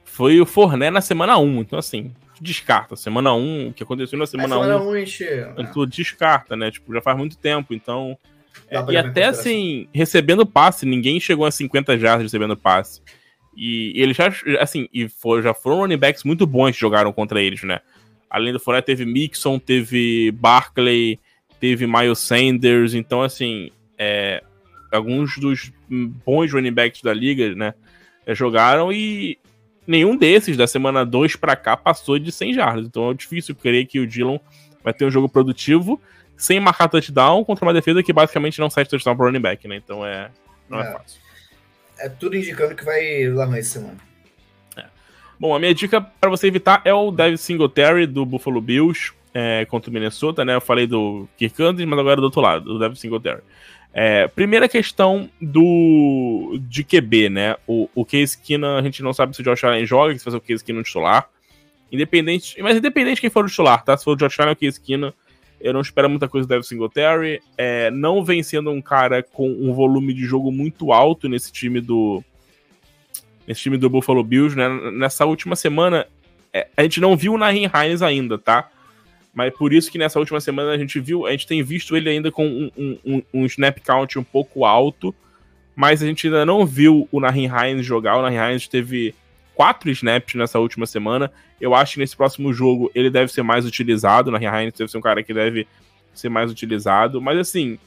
Foi 0.04 0.40
o 0.40 0.46
Forné 0.46 0.88
na 0.88 1.00
semana 1.00 1.36
1. 1.36 1.60
Então, 1.60 1.78
assim, 1.78 2.12
descarta. 2.42 2.96
Semana 2.96 3.32
1, 3.34 3.68
o 3.68 3.72
que 3.72 3.82
aconteceu 3.82 4.18
na 4.18 4.26
semana, 4.26 4.56
é, 4.56 4.58
semana 4.60 4.82
1. 4.82 4.88
1 4.88 4.96
enche, 4.96 5.46
tu 5.72 5.86
descarta, 5.86 6.56
né? 6.56 6.70
Tipo, 6.70 6.92
já 6.92 7.00
faz 7.00 7.16
muito 7.16 7.36
tempo, 7.36 7.72
então. 7.72 8.16
É, 8.68 8.82
e 8.92 8.96
até 8.96 9.24
assim, 9.24 9.88
recebendo 9.94 10.44
passe, 10.44 10.84
ninguém 10.84 11.18
chegou 11.20 11.46
a 11.46 11.50
50 11.50 11.98
jardas 11.98 12.24
recebendo 12.24 12.56
passe. 12.56 13.00
E, 13.56 13.98
e 13.98 14.02
eles 14.02 14.16
já, 14.16 14.32
assim, 14.60 14.88
e 14.92 15.08
for, 15.08 15.42
já 15.42 15.54
foram 15.54 15.78
running 15.78 15.98
backs 15.98 16.24
muito 16.24 16.46
bons 16.46 16.72
que 16.72 16.80
jogaram 16.80 17.12
contra 17.12 17.40
eles, 17.40 17.62
né? 17.62 17.80
Além 18.28 18.52
do 18.52 18.60
Forné, 18.60 18.80
teve 18.80 19.04
Mixon, 19.04 19.58
teve 19.58 20.30
Barkley, 20.32 21.20
teve 21.60 21.86
Miles 21.86 22.18
Sanders, 22.18 22.94
então, 22.94 23.22
assim, 23.22 23.70
é, 23.98 24.42
alguns 24.90 25.36
dos 25.36 25.70
bons 26.24 26.50
running 26.52 26.72
backs 26.72 27.02
da 27.02 27.12
liga, 27.12 27.54
né? 27.54 27.74
é, 28.26 28.34
jogaram 28.34 28.92
e 28.92 29.38
nenhum 29.86 30.16
desses 30.16 30.56
da 30.56 30.66
semana 30.66 31.04
2 31.04 31.36
para 31.36 31.56
cá 31.56 31.76
passou 31.76 32.18
de 32.18 32.30
100 32.30 32.54
jardas. 32.54 32.86
Então 32.86 33.10
é 33.10 33.14
difícil 33.14 33.54
crer 33.54 33.86
que 33.86 34.00
o 34.00 34.06
Dillon 34.06 34.38
vai 34.82 34.92
ter 34.92 35.04
um 35.04 35.10
jogo 35.10 35.28
produtivo 35.28 36.00
sem 36.36 36.58
marcar 36.58 36.88
touchdown 36.88 37.44
contra 37.44 37.64
uma 37.64 37.72
defesa 37.72 38.02
que 38.02 38.12
basicamente 38.12 38.58
não 38.58 38.68
sai 38.68 38.84
touchdown 38.84 39.16
pro 39.16 39.26
running 39.26 39.40
back, 39.40 39.66
né? 39.68 39.76
Então 39.76 40.04
é 40.04 40.30
não 40.68 40.80
é, 40.80 40.88
é 40.88 40.92
fácil. 40.92 41.20
É 41.98 42.08
tudo 42.08 42.36
indicando 42.36 42.74
que 42.74 42.84
vai 42.84 43.28
lá 43.28 43.46
mais 43.46 43.68
semana. 43.68 43.98
É. 44.76 44.84
Bom, 45.38 45.54
a 45.54 45.58
minha 45.58 45.74
dica 45.74 46.00
para 46.00 46.30
você 46.30 46.46
evitar 46.46 46.82
é 46.84 46.92
o 46.92 47.10
David 47.10 47.38
Singletary 47.38 48.06
do 48.06 48.24
Buffalo 48.24 48.60
Bills 48.60 49.12
é, 49.34 49.64
contra 49.66 49.90
o 49.90 49.92
Minnesota, 49.92 50.44
né? 50.44 50.54
Eu 50.54 50.60
falei 50.60 50.86
do 50.86 51.28
Kirk 51.36 51.56
Cousins, 51.56 51.86
mas 51.86 51.98
agora 51.98 52.16
do 52.16 52.24
outro 52.24 52.40
lado, 52.40 52.64
do 52.64 52.78
David 52.78 52.98
Singletary. 52.98 53.42
É, 53.94 54.26
primeira 54.28 54.68
questão 54.68 55.28
do 55.40 56.58
de 56.60 56.82
QB, 56.82 57.28
né? 57.28 57.56
O, 57.66 57.88
o 57.94 58.04
Case 58.04 58.38
Keenum, 58.38 58.76
a 58.76 58.82
gente 58.82 59.02
não 59.02 59.12
sabe 59.12 59.36
se 59.36 59.42
o 59.42 59.44
Josh 59.44 59.64
Allen 59.64 59.84
joga, 59.84 60.16
se 60.16 60.24
faz 60.24 60.34
o 60.34 60.40
Case 60.40 60.64
Keenum 60.64 60.82
titular. 60.82 61.28
Independente, 61.90 62.60
mas 62.62 62.78
independente 62.78 63.16
de 63.16 63.20
quem 63.20 63.30
for 63.30 63.44
o 63.44 63.48
titular, 63.48 63.84
tá? 63.84 63.94
Se 63.96 64.04
for 64.04 64.12
o 64.12 64.16
Josh 64.16 64.40
Allen 64.40 64.50
ou 64.50 64.54
o 64.54 64.56
Case 64.56 64.80
Keenum, 64.80 65.12
eu 65.60 65.72
não 65.72 65.80
espero 65.80 66.10
muita 66.10 66.28
coisa 66.28 66.46
do 66.46 66.48
Devin 66.48 66.64
Singletary. 66.64 67.40
É, 67.56 67.90
não 67.90 68.24
vem 68.24 68.42
sendo 68.42 68.70
um 68.70 68.82
cara 68.82 69.22
com 69.22 69.48
um 69.48 69.72
volume 69.72 70.12
de 70.12 70.24
jogo 70.24 70.50
muito 70.50 70.92
alto 70.92 71.28
nesse 71.28 71.52
time 71.52 71.80
do 71.80 72.22
nesse 73.46 73.62
time 73.62 73.76
do 73.76 73.90
Buffalo 73.90 74.24
Bills, 74.24 74.56
né? 74.56 74.68
Nessa 74.92 75.24
última 75.26 75.54
semana, 75.54 76.06
é, 76.52 76.66
a 76.76 76.82
gente 76.82 77.00
não 77.00 77.16
viu 77.16 77.34
o 77.34 77.38
Nahin 77.38 77.68
Hines 77.74 78.02
ainda, 78.02 78.38
tá? 78.38 78.70
Mas 79.32 79.52
por 79.54 79.72
isso 79.72 79.90
que 79.90 79.98
nessa 79.98 80.18
última 80.18 80.40
semana 80.40 80.72
a 80.72 80.78
gente 80.78 81.00
viu, 81.00 81.26
a 81.26 81.30
gente 81.30 81.46
tem 81.46 81.62
visto 81.62 81.96
ele 81.96 82.10
ainda 82.10 82.30
com 82.30 82.46
um, 82.46 82.98
um, 83.04 83.22
um 83.32 83.46
snap 83.46 83.78
count 83.80 84.18
um 84.18 84.24
pouco 84.24 84.64
alto, 84.64 85.14
mas 85.74 86.02
a 86.02 86.06
gente 86.06 86.26
ainda 86.26 86.44
não 86.44 86.66
viu 86.66 87.08
o 87.10 87.18
Nahin 87.18 87.48
Hines 87.48 87.86
jogar. 87.86 88.16
O 88.16 88.22
Nahin 88.22 88.52
Hines 88.52 88.68
teve 88.68 89.14
quatro 89.54 89.90
snaps 89.90 90.34
nessa 90.34 90.58
última 90.58 90.84
semana. 90.84 91.32
Eu 91.58 91.74
acho 91.74 91.94
que 91.94 92.00
nesse 92.00 92.14
próximo 92.14 92.52
jogo 92.52 92.90
ele 92.94 93.08
deve 93.08 93.32
ser 93.32 93.42
mais 93.42 93.64
utilizado. 93.64 94.28
O 94.28 94.32
Nahin 94.32 94.64
Hines 94.64 94.74
deve 94.74 94.90
ser 94.90 94.98
um 94.98 95.02
cara 95.02 95.22
que 95.22 95.32
deve 95.32 95.66
ser 96.12 96.28
mais 96.28 96.50
utilizado. 96.50 97.20
Mas 97.22 97.38
assim, 97.38 97.78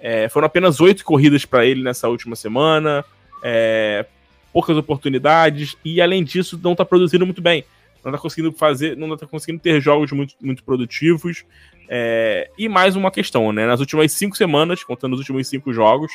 é, 0.00 0.28
foram 0.28 0.46
apenas 0.46 0.80
oito 0.80 1.04
corridas 1.04 1.44
para 1.44 1.66
ele 1.66 1.82
nessa 1.82 2.08
última 2.08 2.34
semana, 2.34 3.04
é, 3.42 4.06
poucas 4.52 4.76
oportunidades, 4.76 5.76
e 5.84 6.00
além 6.00 6.24
disso, 6.24 6.58
não 6.62 6.72
está 6.72 6.84
produzindo 6.84 7.26
muito 7.26 7.42
bem 7.42 7.64
não 8.04 8.12
tá 8.12 8.18
conseguindo 8.18 8.52
fazer, 8.52 8.96
não 8.96 9.16
tá 9.16 9.26
conseguindo 9.26 9.62
ter 9.62 9.80
jogos 9.80 10.12
muito, 10.12 10.34
muito 10.40 10.62
produtivos. 10.64 11.44
É, 11.88 12.50
e 12.58 12.68
mais 12.68 12.96
uma 12.96 13.10
questão, 13.10 13.52
né? 13.52 13.66
Nas 13.66 13.80
últimas 13.80 14.12
cinco 14.12 14.36
semanas, 14.36 14.84
contando 14.84 15.14
os 15.14 15.20
últimos 15.20 15.48
cinco 15.48 15.72
jogos, 15.72 16.12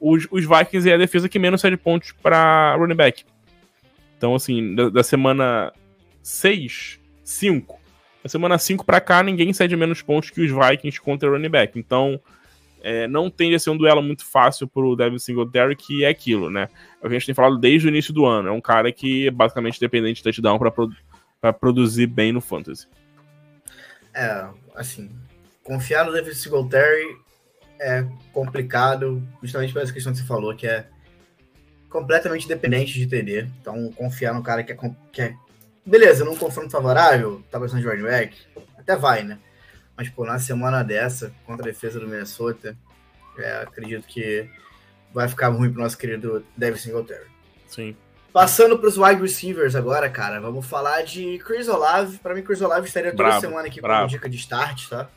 os, 0.00 0.26
os 0.30 0.44
Vikings 0.44 0.88
é 0.88 0.94
a 0.94 0.98
defesa 0.98 1.28
que 1.28 1.38
menos 1.38 1.60
cede 1.60 1.76
pontos 1.76 2.12
para 2.22 2.76
running 2.76 2.94
back. 2.94 3.24
Então, 4.16 4.34
assim, 4.34 4.74
da, 4.74 4.88
da 4.88 5.02
semana 5.02 5.72
6, 6.22 7.00
5. 7.24 7.80
Da 8.22 8.28
semana 8.28 8.58
5 8.58 8.84
para 8.84 9.00
cá, 9.00 9.22
ninguém 9.22 9.52
cede 9.52 9.76
menos 9.76 10.02
pontos 10.02 10.30
que 10.30 10.40
os 10.40 10.50
Vikings 10.50 11.00
contra 11.00 11.28
running 11.28 11.48
back. 11.48 11.78
Então, 11.78 12.20
é, 12.82 13.06
não 13.06 13.30
tende 13.30 13.54
a 13.54 13.58
ser 13.58 13.70
um 13.70 13.76
duelo 13.76 14.02
muito 14.02 14.24
fácil 14.24 14.66
pro 14.66 14.96
Devin 14.96 15.18
Singletary, 15.18 15.76
que 15.76 16.04
é 16.04 16.08
aquilo, 16.08 16.50
né? 16.50 16.68
É 17.02 17.06
o 17.06 17.08
a 17.08 17.12
gente 17.12 17.26
tem 17.26 17.34
falado 17.34 17.58
desde 17.58 17.88
o 17.88 17.90
início 17.90 18.12
do 18.12 18.24
ano. 18.24 18.48
É 18.48 18.52
um 18.52 18.60
cara 18.60 18.90
que 18.90 19.26
é 19.26 19.30
basicamente 19.30 19.80
dependente 19.80 20.16
de 20.16 20.22
touchdown 20.22 20.58
para 20.58 20.70
para 21.40 21.52
produzir 21.52 22.06
bem 22.06 22.32
no 22.32 22.40
Fantasy. 22.40 22.86
É, 24.14 24.46
assim, 24.74 25.10
confiar 25.62 26.04
no 26.04 26.12
David 26.12 26.34
Singletary 26.34 27.16
é 27.78 28.06
complicado, 28.32 29.26
justamente 29.42 29.72
por 29.72 29.82
essa 29.82 29.92
questão 29.92 30.12
que 30.12 30.18
você 30.18 30.24
falou, 30.24 30.54
que 30.54 30.66
é 30.66 30.86
completamente 31.88 32.46
dependente 32.46 32.92
de 32.92 33.06
TD. 33.06 33.48
Então, 33.60 33.90
confiar 33.92 34.34
no 34.34 34.42
cara 34.42 34.62
que 34.62 34.72
é, 34.72 34.76
que 35.12 35.22
é 35.22 35.34
beleza, 35.84 36.24
num 36.24 36.36
confronto 36.36 36.70
favorável, 36.70 37.42
tá 37.50 37.58
precisando 37.58 37.82
de 37.82 37.88
running 37.88 38.02
back, 38.02 38.36
até 38.76 38.96
vai, 38.96 39.22
né? 39.22 39.38
Mas, 39.96 40.08
pô, 40.08 40.24
na 40.24 40.38
semana 40.38 40.82
dessa, 40.82 41.32
contra 41.44 41.64
a 41.64 41.70
defesa 41.70 41.98
do 41.98 42.06
Minnesota, 42.06 42.76
é, 43.38 43.62
acredito 43.62 44.06
que 44.06 44.48
vai 45.12 45.28
ficar 45.28 45.48
ruim 45.48 45.72
pro 45.72 45.82
nosso 45.82 45.98
querido 45.98 46.44
David 46.56 46.80
Singletary. 46.80 47.26
Sim. 47.66 47.96
Passando 48.32 48.78
para 48.78 48.88
os 48.88 48.96
wide 48.96 49.20
receivers 49.20 49.74
agora, 49.74 50.08
cara, 50.08 50.40
vamos 50.40 50.64
falar 50.64 51.02
de 51.02 51.38
Chris 51.38 51.66
Olave. 51.68 52.18
Para 52.18 52.32
mim, 52.32 52.42
Chris 52.42 52.60
Olave 52.60 52.86
estaria 52.86 53.10
toda 53.10 53.24
bravo, 53.24 53.40
semana 53.40 53.66
aqui 53.66 53.80
bravo. 53.80 54.02
com 54.02 54.08
dica 54.08 54.28
de 54.28 54.36
start, 54.36 54.88
tá? 54.88 55.08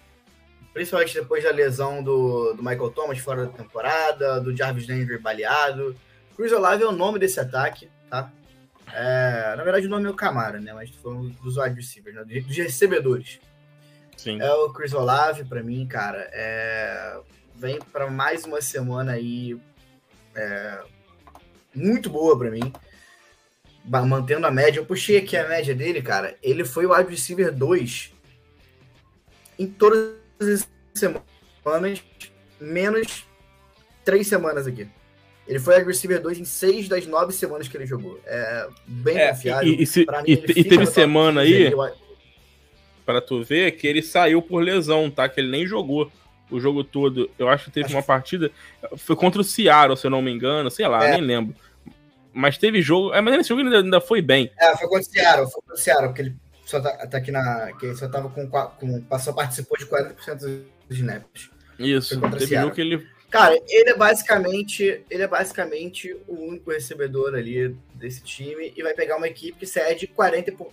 Principalmente 0.74 1.14
depois 1.14 1.43
da 1.43 1.51
lesão 1.51 2.01
do, 2.01 2.53
do 2.53 2.64
Michael 2.64 2.89
Thomas 2.89 3.20
fora 3.20 3.45
da 3.45 3.51
temporada, 3.51 4.41
do 4.41 4.55
Jarvis 4.55 4.88
Denver 4.88 5.22
baleado. 5.22 5.95
Chris 6.36 6.51
Olave 6.51 6.82
é 6.82 6.88
o 6.88 6.91
nome 6.91 7.20
desse 7.20 7.39
ataque, 7.39 7.88
tá? 8.09 8.32
É, 8.91 9.53
na 9.55 9.64
verdade, 9.64 9.86
o 9.86 9.89
nome 9.89 10.07
é 10.07 10.09
o 10.09 10.16
Camara, 10.16 10.59
né? 10.59 10.74
Mas 10.74 10.89
falando 10.89 11.30
dos 11.43 11.57
wide 11.57 11.76
receivers, 11.76 12.16
né? 12.16 12.24
dos 12.24 12.57
recebedores. 12.57 13.39
Sim. 14.18 14.41
É 14.41 14.51
o 14.51 14.74
Chris 14.74 14.93
Olave, 14.93 15.43
para 15.43 15.61
mim, 15.61 15.86
cara. 15.86 16.28
É... 16.34 17.20
Vem 17.55 17.78
para 17.80 18.09
mais 18.09 18.43
uma 18.45 18.59
semana 18.59 19.11
aí 19.11 19.55
é... 20.36 20.80
muito 21.76 22.09
boa 22.09 22.36
para 22.36 22.49
mim 22.49 22.74
mantendo 23.84 24.47
a 24.47 24.51
média. 24.51 24.79
Eu 24.79 24.86
puxei 24.86 25.17
aqui 25.17 25.36
a 25.36 25.47
média 25.47 25.75
dele, 25.75 26.01
cara. 26.01 26.38
Ele 26.41 26.63
foi 26.63 26.86
o 26.86 26.95
wide 26.95 27.09
receiver 27.09 27.51
2 27.53 28.13
em 29.59 29.67
todas 29.67 30.15
as 30.41 30.67
semanas, 30.93 32.03
menos 32.59 33.25
três 34.03 34.27
semanas 34.27 34.65
aqui. 34.67 34.88
Ele 35.47 35.59
foi 35.59 35.75
wide 35.75 35.88
receiver 35.88 36.21
2 36.21 36.39
em 36.39 36.45
seis 36.45 36.88
das 36.88 37.05
nove 37.05 37.34
semanas 37.34 37.67
que 37.67 37.75
ele 37.75 37.86
jogou. 37.86 38.19
É 38.25 38.67
bem 38.88 39.17
é, 39.17 39.29
confiável. 39.29 39.67
E, 39.67 39.84
e, 39.84 39.86
se, 39.86 39.99
mim, 39.99 40.05
e, 40.25 40.34
e 40.34 40.63
teve 40.63 40.86
semana 40.86 41.41
aí, 41.41 41.71
para 43.05 43.19
tu 43.19 43.43
ver, 43.43 43.71
que 43.71 43.86
ele 43.86 44.01
saiu 44.01 44.41
por 44.41 44.63
lesão, 44.63 45.11
tá? 45.11 45.27
Que 45.27 45.41
ele 45.41 45.51
nem 45.51 45.67
jogou 45.67 46.09
o 46.49 46.59
jogo 46.59 46.84
todo. 46.84 47.29
Eu 47.38 47.49
acho 47.49 47.65
que 47.65 47.71
teve 47.71 47.88
acho 47.88 47.95
uma 47.95 48.03
partida. 48.03 48.49
Foi 48.95 49.17
contra 49.17 49.41
o 49.41 49.43
Seattle, 49.43 49.97
se 49.97 50.07
eu 50.07 50.11
não 50.11 50.21
me 50.21 50.31
engano. 50.31 50.71
Sei 50.71 50.88
lá, 50.88 51.05
é. 51.05 51.11
nem 51.11 51.21
lembro 51.21 51.53
mas 52.34 52.57
teve 52.57 52.81
jogo. 52.81 53.13
É, 53.13 53.21
mas 53.21 53.38
nesse 53.38 53.49
jogo 53.49 53.61
ele 53.61 53.75
ainda, 53.75 54.01
foi 54.01 54.21
bem. 54.21 54.51
É, 54.57 54.75
foi 54.75 54.88
contra 54.88 55.01
o 55.01 55.03
Seattle, 55.03 55.45
foi 55.45 55.61
contra 55.61 55.73
o 55.73 55.77
Seattle, 55.77 56.07
porque 56.07 56.21
ele 56.21 56.36
só 56.65 56.81
tá, 56.81 57.07
tá 57.07 57.17
aqui 57.17 57.31
na. 57.31 57.71
Que 57.73 57.86
ele 57.88 57.95
só 57.95 58.07
tava 58.09 58.29
com. 58.29 58.49
com 58.49 59.01
passou, 59.03 59.34
participou 59.34 59.77
de 59.77 59.86
40% 59.86 60.63
dos 60.88 60.97
snaps. 60.97 61.49
Isso, 61.77 62.19
teve 62.19 62.55
jogo 62.55 62.73
que 62.73 62.81
ele. 62.81 63.07
Cara, 63.29 63.55
ele 63.67 63.89
é 63.89 63.95
basicamente. 63.95 65.03
Ele 65.09 65.23
é 65.23 65.27
basicamente 65.27 66.15
o 66.27 66.49
único 66.49 66.71
recebedor 66.71 67.36
ali 67.36 67.75
desse 67.95 68.23
time 68.23 68.73
e 68.75 68.84
vai 68.84 68.93
pegar 68.93 69.17
uma 69.17 69.27
equipe 69.27 69.59
que 69.59 69.65
cede 69.65 70.07
40 70.07 70.51
por. 70.53 70.71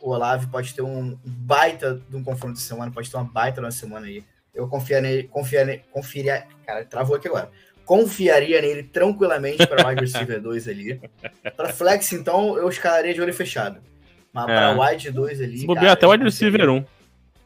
o 0.00 0.10
Olave 0.10 0.46
pode 0.46 0.72
ter 0.72 0.82
um 0.82 1.18
baita 1.24 2.00
de 2.08 2.16
um 2.16 2.22
confronto 2.22 2.54
de 2.54 2.60
semana, 2.60 2.92
pode 2.92 3.10
ter 3.10 3.16
uma 3.16 3.24
baita 3.24 3.60
na 3.60 3.72
semana 3.72 4.06
aí. 4.06 4.24
Eu 4.54 4.68
confiaria 4.68 5.10
nele, 5.10 5.22
confiaria, 5.24 5.82
confiaria, 5.90 6.46
cara, 6.64 6.84
travou 6.84 7.16
aqui 7.16 7.26
agora. 7.26 7.50
Confiaria 7.84 8.62
nele 8.62 8.84
tranquilamente 8.84 9.66
para 9.66 9.88
wide 9.88 10.02
receiver 10.02 10.38
2 10.40 10.68
ali. 10.68 11.00
Para 11.56 11.72
flex, 11.72 12.12
então, 12.12 12.56
eu 12.56 12.68
escalaria 12.68 13.12
de 13.12 13.20
olho 13.20 13.34
fechado. 13.34 13.80
Mas 14.32 14.44
é. 14.44 14.46
para 14.46 14.80
wide 14.80 15.10
2 15.10 15.40
ali. 15.40 15.58
Se 15.58 15.66
bobear 15.66 15.92
até 15.92 16.06
wide 16.06 16.22
receiver 16.22 16.70
1. 16.70 16.84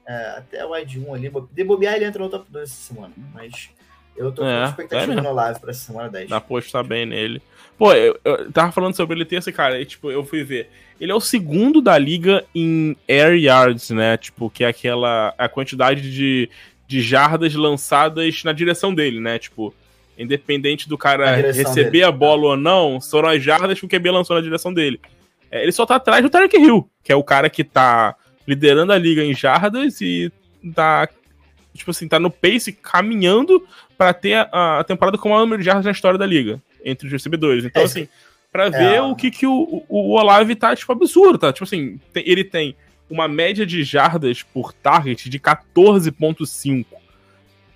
É, 0.07 0.15
até 0.37 0.67
wide 0.67 1.01
1 1.01 1.15
ali. 1.15 1.33
De 1.53 1.65
bobear, 1.65 1.95
ele 1.95 2.05
entra 2.05 2.23
no 2.23 2.29
top 2.29 2.51
2 2.51 2.71
essa 2.71 2.93
semana. 2.93 3.15
Mas 3.33 3.71
eu 4.17 4.33
tô 4.33 4.43
com 4.43 4.49
é, 4.49 4.65
expectativa 4.65 5.13
é 5.13 5.21
no 5.21 5.29
Olave 5.29 5.59
essa 5.69 5.87
semana 5.87 6.09
10. 6.09 6.29
Dá 6.29 6.41
pra 6.41 6.47
apostar 6.47 6.85
bem 6.85 7.07
nele. 7.07 7.43
Pô, 7.79 7.93
eu, 7.93 8.19
eu 8.25 8.51
tava 8.53 8.73
falando 8.73 8.97
sobre 8.97 9.17
ele 9.17 9.25
ter 9.25 9.37
esse 9.37 9.53
cara, 9.53 9.81
e, 9.81 9.85
tipo, 9.85 10.11
eu 10.11 10.25
fui 10.25 10.43
ver. 10.43 10.71
Ele 11.01 11.13
é 11.13 11.15
o 11.15 11.21
segundo 11.21 11.83
da 11.83 11.99
liga 11.99 12.43
em 12.55 12.97
air 13.07 13.37
yards, 13.37 13.91
né? 13.91 14.17
Tipo, 14.17 14.49
que 14.49 14.65
é 14.65 14.69
aquela 14.69 15.35
a 15.37 15.49
quantidade 15.49 16.11
de, 16.11 16.49
de 16.89 17.03
jardas 17.03 17.55
lançadas 17.55 18.43
na 18.45 18.53
direção 18.53 18.95
dele, 18.95 19.21
né? 19.21 19.39
Tipo, 19.39 19.75
independente 20.19 20.89
do 20.89 20.97
cara 20.97 21.37
receber 21.37 21.91
dele. 21.91 22.05
a 22.05 22.13
bola 22.13 22.49
ou 22.49 22.57
não, 22.57 23.01
foram 23.01 23.29
as 23.29 23.43
jardas 23.43 23.79
que 23.79 23.85
o 23.85 23.89
QB 23.89 24.11
lançou 24.11 24.37
na 24.37 24.43
direção 24.43 24.73
dele. 24.73 24.99
É, 25.51 25.63
ele 25.63 25.73
só 25.73 25.85
tá 25.85 25.97
atrás 25.97 26.23
do 26.23 26.31
Tarek 26.31 26.57
Hill, 26.57 26.89
que 27.05 27.13
é 27.13 27.17
o 27.17 27.23
cara 27.23 27.51
que 27.51 27.63
tá 27.63 28.17
liderando 28.47 28.93
a 28.93 28.99
liga 28.99 29.23
em 29.23 29.35
jardas 29.35 30.01
e 30.01 30.33
tá, 30.75 31.09
tipo 31.77 31.91
assim, 31.91 32.09
tá 32.09 32.19
no 32.19 32.31
pace 32.31 32.73
caminhando 32.73 33.67
para 33.97 34.13
ter 34.13 34.49
a, 34.53 34.81
a 34.81 34.85
temporada 34.85 35.19
com 35.19 35.29
o 35.29 35.33
maior 35.33 35.43
número 35.43 35.61
de 35.63 35.67
jardas 35.67 35.85
na 35.85 35.91
história 35.91 36.19
da 36.19 36.27
liga 36.27 36.61
entre 36.85 37.07
os 37.07 37.13
recebedores. 37.13 37.65
Então, 37.65 37.83
é, 37.83 37.85
assim, 37.85 38.09
para 38.53 38.67
é. 38.67 38.71
ver 38.71 39.03
o 39.03 39.15
que, 39.15 39.31
que 39.31 39.47
o, 39.47 39.85
o, 39.89 40.13
Olave 40.13 40.55
tá, 40.55 40.75
tipo, 40.75 40.91
absurdo, 40.93 41.39
tá? 41.39 41.53
Tipo 41.53 41.65
assim, 41.65 42.01
tem, 42.13 42.23
ele 42.27 42.45
tem 42.45 42.77
uma 43.11 43.29
média 43.29 43.67
de 43.67 43.85
jardas 43.85 44.43
por 44.43 44.73
target 44.73 45.29
de 45.29 45.39
14.5. 45.39 46.87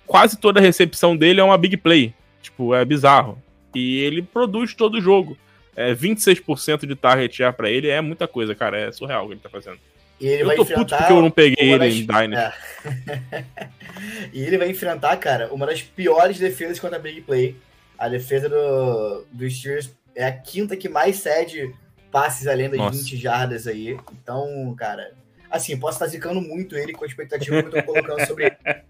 Quase 0.05 0.37
toda 0.37 0.59
a 0.59 0.63
recepção 0.63 1.15
dele 1.15 1.39
é 1.39 1.43
uma 1.43 1.57
big 1.57 1.77
play. 1.77 2.13
Tipo, 2.41 2.73
é 2.73 2.83
bizarro. 2.83 3.41
E 3.73 3.99
ele 3.99 4.21
produz 4.21 4.73
todo 4.73 4.95
o 4.95 5.01
jogo. 5.01 5.37
é, 5.75 5.93
26% 5.93 6.85
de 6.85 6.95
target 6.95 7.35
share 7.35 7.55
pra 7.55 7.69
ele 7.69 7.87
é 7.87 8.01
muita 8.01 8.27
coisa, 8.27 8.53
cara. 8.53 8.77
É 8.77 8.91
surreal 8.91 9.25
o 9.25 9.27
que 9.27 9.33
ele 9.35 9.41
tá 9.41 9.49
fazendo. 9.49 9.79
E 10.21 10.27
ele 10.27 10.43
eu 10.43 10.47
vai 10.47 10.55
tô 10.55 10.61
enfrentar 10.61 10.83
puto 10.83 10.97
porque 10.97 11.13
eu 11.13 11.21
não 11.21 11.31
peguei 11.31 11.73
ele 11.73 11.85
em 11.87 12.05
Dynasty. 12.05 12.35
É. 12.35 13.43
e 14.31 14.43
ele 14.43 14.57
vai 14.59 14.69
enfrentar, 14.69 15.17
cara, 15.17 15.51
uma 15.51 15.65
das 15.65 15.81
piores 15.81 16.37
defesas 16.37 16.79
contra 16.79 16.97
a 16.97 17.01
Big 17.01 17.21
Play. 17.21 17.57
A 17.97 18.07
defesa 18.07 18.47
do, 18.47 19.25
dos 19.31 19.57
Steelers 19.57 19.91
é 20.15 20.25
a 20.25 20.31
quinta 20.31 20.77
que 20.77 20.87
mais 20.87 21.17
cede 21.17 21.73
passes 22.11 22.47
além 22.47 22.69
das 22.69 22.77
Nossa. 22.77 22.99
20 22.99 23.17
jardas 23.17 23.65
aí. 23.65 23.97
Então, 24.21 24.75
cara, 24.77 25.11
assim, 25.49 25.75
posso 25.79 25.95
estar 25.95 26.07
zicando 26.07 26.39
muito 26.39 26.77
ele 26.77 26.93
com 26.93 27.03
a 27.03 27.07
expectativa 27.07 27.63
que 27.63 27.75
eu 27.75 27.83
tô 27.83 27.83
colocando 27.83 28.25
sobre 28.27 28.45
ele. 28.45 28.57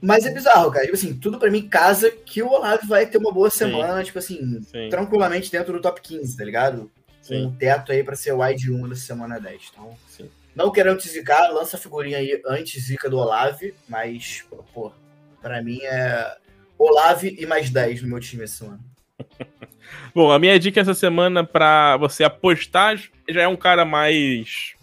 Mas 0.00 0.24
é 0.24 0.30
bizarro, 0.30 0.70
cara. 0.70 0.84
Tipo 0.84 0.96
assim, 0.96 1.14
tudo 1.14 1.38
pra 1.38 1.50
mim 1.50 1.68
casa 1.68 2.10
que 2.10 2.42
o 2.42 2.48
Olave 2.48 2.86
vai 2.86 3.04
ter 3.04 3.18
uma 3.18 3.32
boa 3.32 3.50
semana, 3.50 4.02
tipo 4.04 4.18
assim, 4.18 4.62
Sim, 4.62 4.88
tranquilamente 4.88 5.50
dentro 5.50 5.72
do 5.72 5.82
top 5.82 6.00
15, 6.00 6.36
tá 6.36 6.44
ligado? 6.44 6.90
Um 7.36 7.52
teto 7.52 7.92
aí 7.92 8.02
pra 8.02 8.16
ser 8.16 8.32
wide 8.32 8.70
1 8.70 8.88
dessa 8.88 9.02
semana 9.02 9.38
10. 9.38 9.70
Então, 9.72 9.96
sim. 10.08 10.30
não 10.54 10.70
querendo 10.70 10.98
te 10.98 11.08
zicar, 11.08 11.50
lança 11.50 11.76
a 11.76 11.80
figurinha 11.80 12.18
aí 12.18 12.40
antes 12.46 12.82
zica 12.84 13.08
do 13.08 13.18
Olave, 13.18 13.74
mas, 13.88 14.44
pô, 14.72 14.92
pra 15.40 15.62
mim 15.62 15.80
é 15.82 16.36
Olave 16.78 17.36
e 17.38 17.46
mais 17.46 17.70
10 17.70 18.02
no 18.02 18.08
meu 18.08 18.20
time 18.20 18.44
essa 18.44 18.64
semana. 18.64 18.80
Bom, 20.14 20.30
a 20.30 20.38
minha 20.38 20.58
dica 20.58 20.80
essa 20.80 20.94
semana 20.94 21.44
pra 21.44 21.96
você 21.96 22.24
apostar 22.24 22.98
já 23.28 23.42
é 23.42 23.48
um 23.48 23.56
cara 23.56 23.84
mais. 23.84 24.74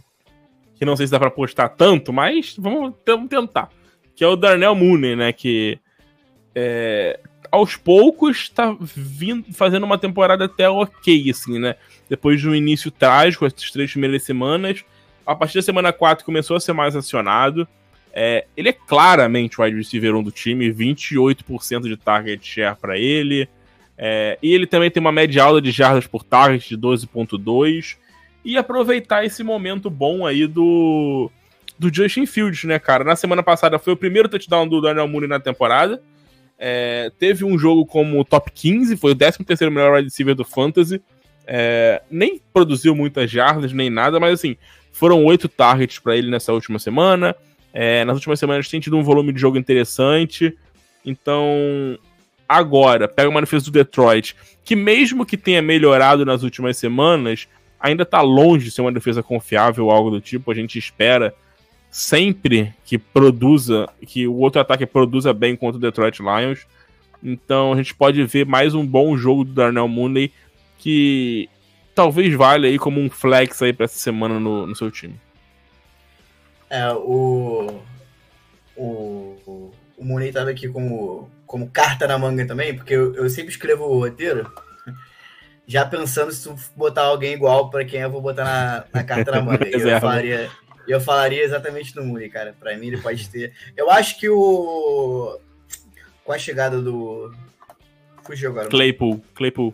Que 0.76 0.86
não 0.86 0.96
sei 0.96 1.08
se 1.08 1.12
dá 1.12 1.20
pra 1.20 1.30
apostar 1.30 1.70
tanto, 1.70 2.12
mas 2.12 2.56
vamos, 2.58 2.93
vamos 3.06 3.30
tentar. 3.30 3.70
Que 4.16 4.24
é 4.24 4.28
o 4.28 4.36
Darnell 4.36 4.76
Mooney, 4.76 5.16
né? 5.16 5.32
Que 5.32 5.80
é, 6.54 7.20
aos 7.52 7.76
poucos 7.76 8.50
tá 8.50 8.76
vindo, 8.80 9.54
fazendo 9.54 9.84
uma 9.84 9.98
temporada 9.98 10.46
até 10.46 10.70
ok, 10.70 11.30
assim, 11.30 11.60
né? 11.60 11.76
Depois 12.10 12.39
de 12.39 12.47
um 12.47 12.56
início 12.56 12.91
trágico, 12.91 13.45
essas 13.45 13.72
três 13.72 13.91
primeiras 13.91 14.24
semanas. 14.24 14.84
A 15.26 15.36
partir 15.36 15.56
da 15.56 15.62
semana 15.62 15.91
4 15.91 16.24
começou 16.24 16.56
a 16.56 16.60
ser 16.60 16.74
mais 16.74 16.95
acionado. 16.95 17.68
É, 18.14 18.45
ele 18.56 18.70
é 18.70 18.74
claramente 18.74 19.60
o 19.60 19.64
wide 19.64 19.76
receiver 19.76 20.16
1 20.16 20.24
do 20.24 20.32
time, 20.32 20.72
28% 20.72 21.82
de 21.82 21.97
target 21.97 22.47
share 22.47 22.78
pra 22.80 22.97
ele. 22.97 23.49
É, 23.97 24.38
e 24.41 24.53
ele 24.53 24.68
também 24.68 24.91
tem 24.91 25.01
uma 25.01 25.12
média 25.12 25.43
alta 25.43 25.62
de 25.62 25.72
jardas 25.72 26.08
por 26.08 26.24
target 26.24 26.70
de 26.70 26.78
12.2. 26.78 27.97
E 28.43 28.58
aproveitar 28.58 29.26
esse 29.26 29.43
momento 29.43 29.89
bom 29.89 30.26
aí 30.26 30.45
do, 30.45 31.32
do 31.80 31.93
Justin 31.93 32.26
Fields, 32.26 32.64
né, 32.64 32.78
cara? 32.78 33.03
Na 33.03 33.16
semana 33.16 33.41
passada 33.41 33.80
foi 33.80 33.93
o 33.93 33.97
primeiro 33.97 34.30
touchdown 34.30 34.68
do 34.68 34.80
Daniel 34.80 35.08
Mooney 35.08 35.28
na 35.28 35.39
temporada. 35.39 36.01
É, 36.58 37.12
teve 37.20 37.43
um 37.43 37.58
jogo 37.58 37.86
como 37.86 38.24
top 38.24 38.51
15, 38.51 38.95
foi 38.97 39.12
o 39.12 39.16
13º 39.16 39.70
melhor 39.70 39.95
wide 39.95 40.06
receiver 40.06 40.36
do 40.36 40.45
Fantasy. 40.45 41.01
É, 41.48 42.02
nem 42.10 42.41
produziu 42.54 42.96
muitas 42.96 43.30
jardas, 43.30 43.72
nem 43.72 43.89
nada, 43.89 44.20
mas 44.20 44.34
assim, 44.34 44.58
foram 44.91 45.24
oito 45.26 45.48
targets 45.48 46.00
para 46.00 46.16
ele 46.16 46.30
nessa 46.30 46.54
última 46.54 46.80
semana. 46.80 47.36
É, 47.74 48.06
nas 48.06 48.16
últimas 48.16 48.39
semanas 48.39 48.70
tem 48.70 48.80
tido 48.80 48.98
um 48.98 49.04
volume 49.04 49.34
de 49.34 49.39
jogo 49.39 49.58
interessante. 49.58 50.58
Então, 51.06 52.00
agora, 52.48 53.08
pega 53.08 53.30
uma 53.30 53.41
defesa 53.41 53.66
do 53.66 53.72
Detroit, 53.72 54.36
que 54.64 54.76
mesmo 54.76 55.26
que 55.26 55.38
tenha 55.38 55.62
melhorado 55.62 56.26
nas 56.26 56.41
últimas 56.41 56.78
semanas, 56.78 57.48
ainda 57.80 58.06
tá 58.06 58.22
longe 58.22 58.66
de 58.66 58.72
ser 58.72 58.82
uma 58.82 58.91
defesa 58.91 59.22
confiável 59.22 59.86
ou 59.86 59.91
algo 59.91 60.10
do 60.10 60.22
tipo. 60.22 60.50
A 60.52 60.56
gente 60.56 60.80
espera 60.80 61.34
sempre 61.91 62.74
que 62.86 62.98
produza, 62.98 63.88
que 64.06 64.28
o 64.28 64.36
outro 64.36 64.60
ataque 64.60 64.86
produza 64.86 65.34
bem 65.34 65.56
contra 65.56 65.78
o 65.78 65.82
Detroit 65.82 66.20
Lions. 66.20 66.66
Então 67.24 67.74
a 67.74 67.78
gente 67.78 67.93
pode 67.93 68.24
ver 68.24 68.46
mais 68.46 68.74
um 68.74 68.86
bom 68.86 69.18
jogo 69.18 69.43
do 69.43 69.54
Darnell 69.54 69.88
Mooney 69.88 70.32
que 70.78 71.50
talvez 71.96 72.34
valha 72.34 72.68
aí 72.68 72.78
como 72.78 73.00
um 73.00 73.10
flex 73.10 73.62
aí 73.62 73.72
para 73.72 73.86
essa 73.86 73.98
semana 73.98 74.40
no, 74.40 74.68
no 74.68 74.76
seu 74.76 74.92
time. 74.92 75.20
É, 76.70 76.92
o. 76.92 77.82
O. 78.76 79.72
O, 79.98 80.04
Mooney 80.04 80.32
tava 80.32 80.50
aqui 80.50 80.68
como, 80.68 81.32
como 81.48 81.70
carta 81.70 82.06
na 82.06 82.18
manga 82.18 82.46
também, 82.46 82.76
porque 82.76 82.94
eu, 82.94 83.16
eu 83.16 83.30
sempre 83.30 83.52
escrevo 83.52 83.86
o 83.86 84.00
roteiro 84.00 84.52
já 85.66 85.86
pensando 85.86 86.32
se 86.32 86.44
tu 86.44 86.56
botar 86.76 87.04
alguém 87.04 87.34
igual 87.34 87.70
pra 87.70 87.86
quem 87.86 88.02
eu 88.02 88.12
vou 88.12 88.22
botar 88.22 88.44
na, 88.44 88.86
na 88.94 89.04
carta 89.04 89.32
na 89.32 89.42
manga. 89.42 89.66
E 89.66 89.82
eu 89.82 90.00
falaria, 90.02 90.52
eu 90.88 91.02
falaria 91.02 91.44
exatamente 91.44 91.94
do 91.96 92.04
Mooney, 92.04 92.30
cara. 92.30 92.56
Pra 92.60 92.78
mim 92.78 92.88
ele 92.88 93.02
pode 93.02 93.30
ter. 93.30 93.54
Eu 93.76 93.90
acho 93.90 94.20
que 94.20 94.30
o. 94.30 95.40
Com 96.24 96.32
a 96.32 96.38
chegada 96.38 96.82
do. 96.82 97.34
Fugiu 98.24 98.50
agora. 98.50 98.68
Claypool, 98.70 99.24
Claypool. 99.36 99.74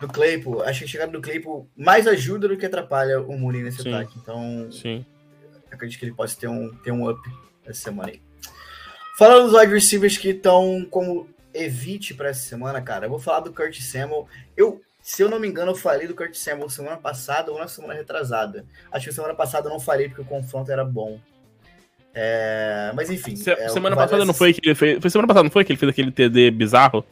Do 0.00 0.06
Claypool, 0.08 0.62
acho 0.62 0.78
que 0.80 0.84
a 0.84 0.88
chegada 0.88 1.10
do 1.12 1.20
Claypool 1.20 1.68
mais 1.76 2.06
ajuda 2.06 2.46
do 2.46 2.56
que 2.56 2.64
atrapalha 2.64 3.20
o 3.20 3.36
Mooney 3.36 3.62
nesse 3.62 3.82
Sim. 3.82 3.92
ataque. 3.92 4.16
Então, 4.22 4.70
Sim. 4.70 5.04
acredito 5.72 5.98
que 5.98 6.04
ele 6.04 6.14
possa 6.14 6.38
ter 6.38 6.46
um, 6.48 6.72
ter 6.76 6.92
um 6.92 7.08
up 7.10 7.20
essa 7.66 7.80
semana 7.80 8.10
aí. 8.10 8.22
Falando 9.18 9.50
dos 9.50 9.58
wide 9.60 9.72
receivers 9.72 10.16
que 10.16 10.28
estão 10.28 10.86
como 10.88 11.28
evite 11.52 12.14
para 12.14 12.28
essa 12.28 12.48
semana, 12.48 12.80
cara, 12.80 13.06
eu 13.06 13.10
vou 13.10 13.18
falar 13.18 13.40
do 13.40 13.52
Kurt 13.52 13.80
Samuel. 13.80 14.28
Eu, 14.56 14.80
se 15.02 15.20
eu 15.22 15.28
não 15.28 15.40
me 15.40 15.48
engano, 15.48 15.72
eu 15.72 15.76
falei 15.76 16.06
do 16.06 16.14
Kurt 16.14 16.34
Samuel 16.36 16.70
semana 16.70 16.96
passada 16.96 17.50
ou 17.50 17.58
na 17.58 17.66
semana 17.66 17.94
retrasada. 17.94 18.64
Acho 18.92 19.08
que 19.08 19.12
semana 19.14 19.34
passada 19.34 19.66
eu 19.68 19.72
não 19.72 19.80
falei 19.80 20.06
porque 20.08 20.22
o 20.22 20.24
confronto 20.24 20.70
era 20.70 20.84
bom. 20.84 21.18
É, 22.14 22.92
mas 22.94 23.10
enfim. 23.10 23.34
Se- 23.34 23.50
é, 23.50 23.68
semana 23.68 23.96
vale 23.96 24.06
passada 24.06 24.24
não 24.24 24.30
essa- 24.30 24.38
foi 24.38 24.52
que 24.52 24.60
ele 24.64 24.74
fez. 24.76 24.98
Foi 25.00 25.10
semana 25.10 25.26
passada, 25.26 25.42
não 25.44 25.50
foi 25.50 25.64
que 25.64 25.72
ele 25.72 25.78
fez 25.78 25.90
aquele 25.90 26.12
TD 26.12 26.50
bizarro? 26.52 27.04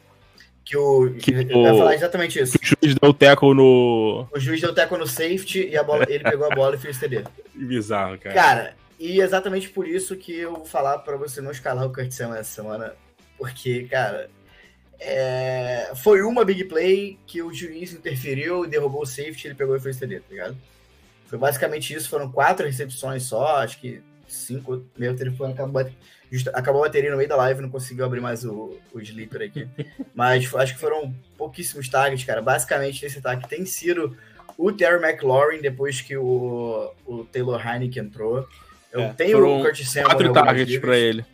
Que 0.67 0.75
o. 0.75 1.13
que 1.13 1.31
eu 1.31 1.57
o- 1.57 1.63
ia 1.65 1.73
falar 1.77 1.95
exatamente 1.95 2.39
isso. 2.39 2.59
Que 2.59 2.65
o 2.65 2.67
juiz 2.83 2.95
deu 3.01 3.09
o 3.09 3.13
tackle 3.13 3.53
no. 3.53 4.27
O 4.33 4.39
juiz 4.39 4.59
deu 4.59 4.73
teco 4.73 4.97
no 4.97 5.07
safety 5.07 5.65
e 5.69 5.77
a 5.77 5.83
bola, 5.83 6.05
ele 6.09 6.23
pegou 6.25 6.45
a 6.51 6.53
bola 6.53 6.75
e 6.75 6.79
fez 6.79 6.97
TD. 6.99 7.23
Bizarro, 7.55 8.17
cara. 8.17 8.35
Cara, 8.35 8.75
e 8.99 9.21
exatamente 9.21 9.69
por 9.69 9.87
isso 9.87 10.15
que 10.17 10.37
eu 10.37 10.55
vou 10.55 10.65
falar 10.65 10.97
pra 10.99 11.15
você 11.15 11.39
não 11.39 11.51
escalar 11.51 11.85
o 11.85 11.93
Kurt 11.93 12.11
Samuel 12.11 12.41
essa 12.41 12.61
semana. 12.61 12.93
Porque, 13.37 13.83
cara, 13.83 14.29
é, 14.99 15.91
foi 15.95 16.21
uma 16.23 16.43
big 16.43 16.65
play 16.65 17.17
que 17.25 17.41
o 17.41 17.53
juiz 17.53 17.93
interferiu 17.93 18.65
e 18.65 18.67
derrubou 18.67 19.03
o 19.03 19.05
safety, 19.05 19.47
ele 19.47 19.55
pegou 19.55 19.75
e 19.75 19.79
fez 19.79 19.97
TD, 19.97 20.19
tá 20.19 20.25
ligado? 20.29 20.57
Foi 21.27 21.37
basicamente 21.37 21.93
isso, 21.93 22.09
foram 22.09 22.29
quatro 22.31 22.65
recepções 22.65 23.23
só, 23.23 23.57
acho 23.57 23.79
que 23.79 24.01
cinco, 24.27 24.83
meu 24.97 25.15
telefone 25.15 25.53
acabou, 25.53 25.87
acabou 26.53 26.83
a 26.83 26.87
bateria 26.87 27.11
no 27.11 27.17
meio 27.17 27.29
da 27.29 27.35
live, 27.35 27.61
não 27.61 27.69
conseguiu 27.69 28.05
abrir 28.05 28.19
mais 28.21 28.43
o, 28.45 28.77
o 28.93 28.99
sleeper 28.99 29.41
aqui. 29.43 29.67
Mas 30.13 30.53
acho 30.55 30.73
que 30.73 30.79
foram 30.79 31.13
pouquíssimos 31.37 31.87
targets, 31.89 32.25
cara. 32.25 32.41
Basicamente, 32.41 33.05
esse 33.05 33.19
ataque 33.19 33.47
tem 33.47 33.65
sido 33.65 34.15
o 34.57 34.71
Terry 34.71 35.01
McLaurin 35.03 35.61
depois 35.61 36.01
que 36.01 36.17
o, 36.17 36.91
o 37.05 37.23
Taylor 37.25 37.61
Heineken 37.65 38.03
entrou. 38.03 38.47
Eu 38.91 39.01
É, 39.01 39.13
tenho 39.13 39.45
o 39.45 39.61
Kurt 39.63 39.83
Samuel 39.83 40.09
Quatro 40.09 40.33
targets 40.33 40.77
pra 40.79 40.97
ele. 40.97 41.25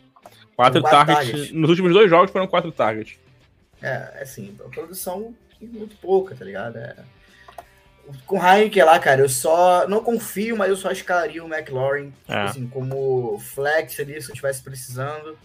Quatro, 0.56 0.80
Quatro 0.82 0.82
targets. 1.06 1.30
targets. 1.30 1.52
Nos 1.52 1.70
últimos 1.70 1.92
dois 1.92 2.08
jogos 2.10 2.30
foram 2.30 2.46
quatro 2.46 2.70
targets. 2.70 3.18
É, 3.82 4.20
assim, 4.22 4.56
a 4.64 4.68
produção 4.68 5.34
muito 5.60 5.96
pouca, 5.96 6.34
tá 6.34 6.44
ligado? 6.44 6.76
É. 6.76 6.94
Com 8.26 8.38
o 8.38 8.42
Heineken 8.46 8.84
lá, 8.84 8.98
cara, 8.98 9.20
eu 9.22 9.28
só 9.28 9.86
não 9.88 10.02
confio, 10.02 10.56
mas 10.56 10.68
eu 10.68 10.76
só 10.76 10.90
escalaria 10.90 11.42
o 11.44 11.52
McLaurin, 11.52 12.10
tipo 12.10 12.32
É. 12.32 12.42
assim, 12.44 12.66
como 12.66 13.38
flex 13.38 13.98
ali, 14.00 14.20
se 14.20 14.28
eu 14.28 14.34
estivesse 14.34 14.62
precisando. 14.62 15.36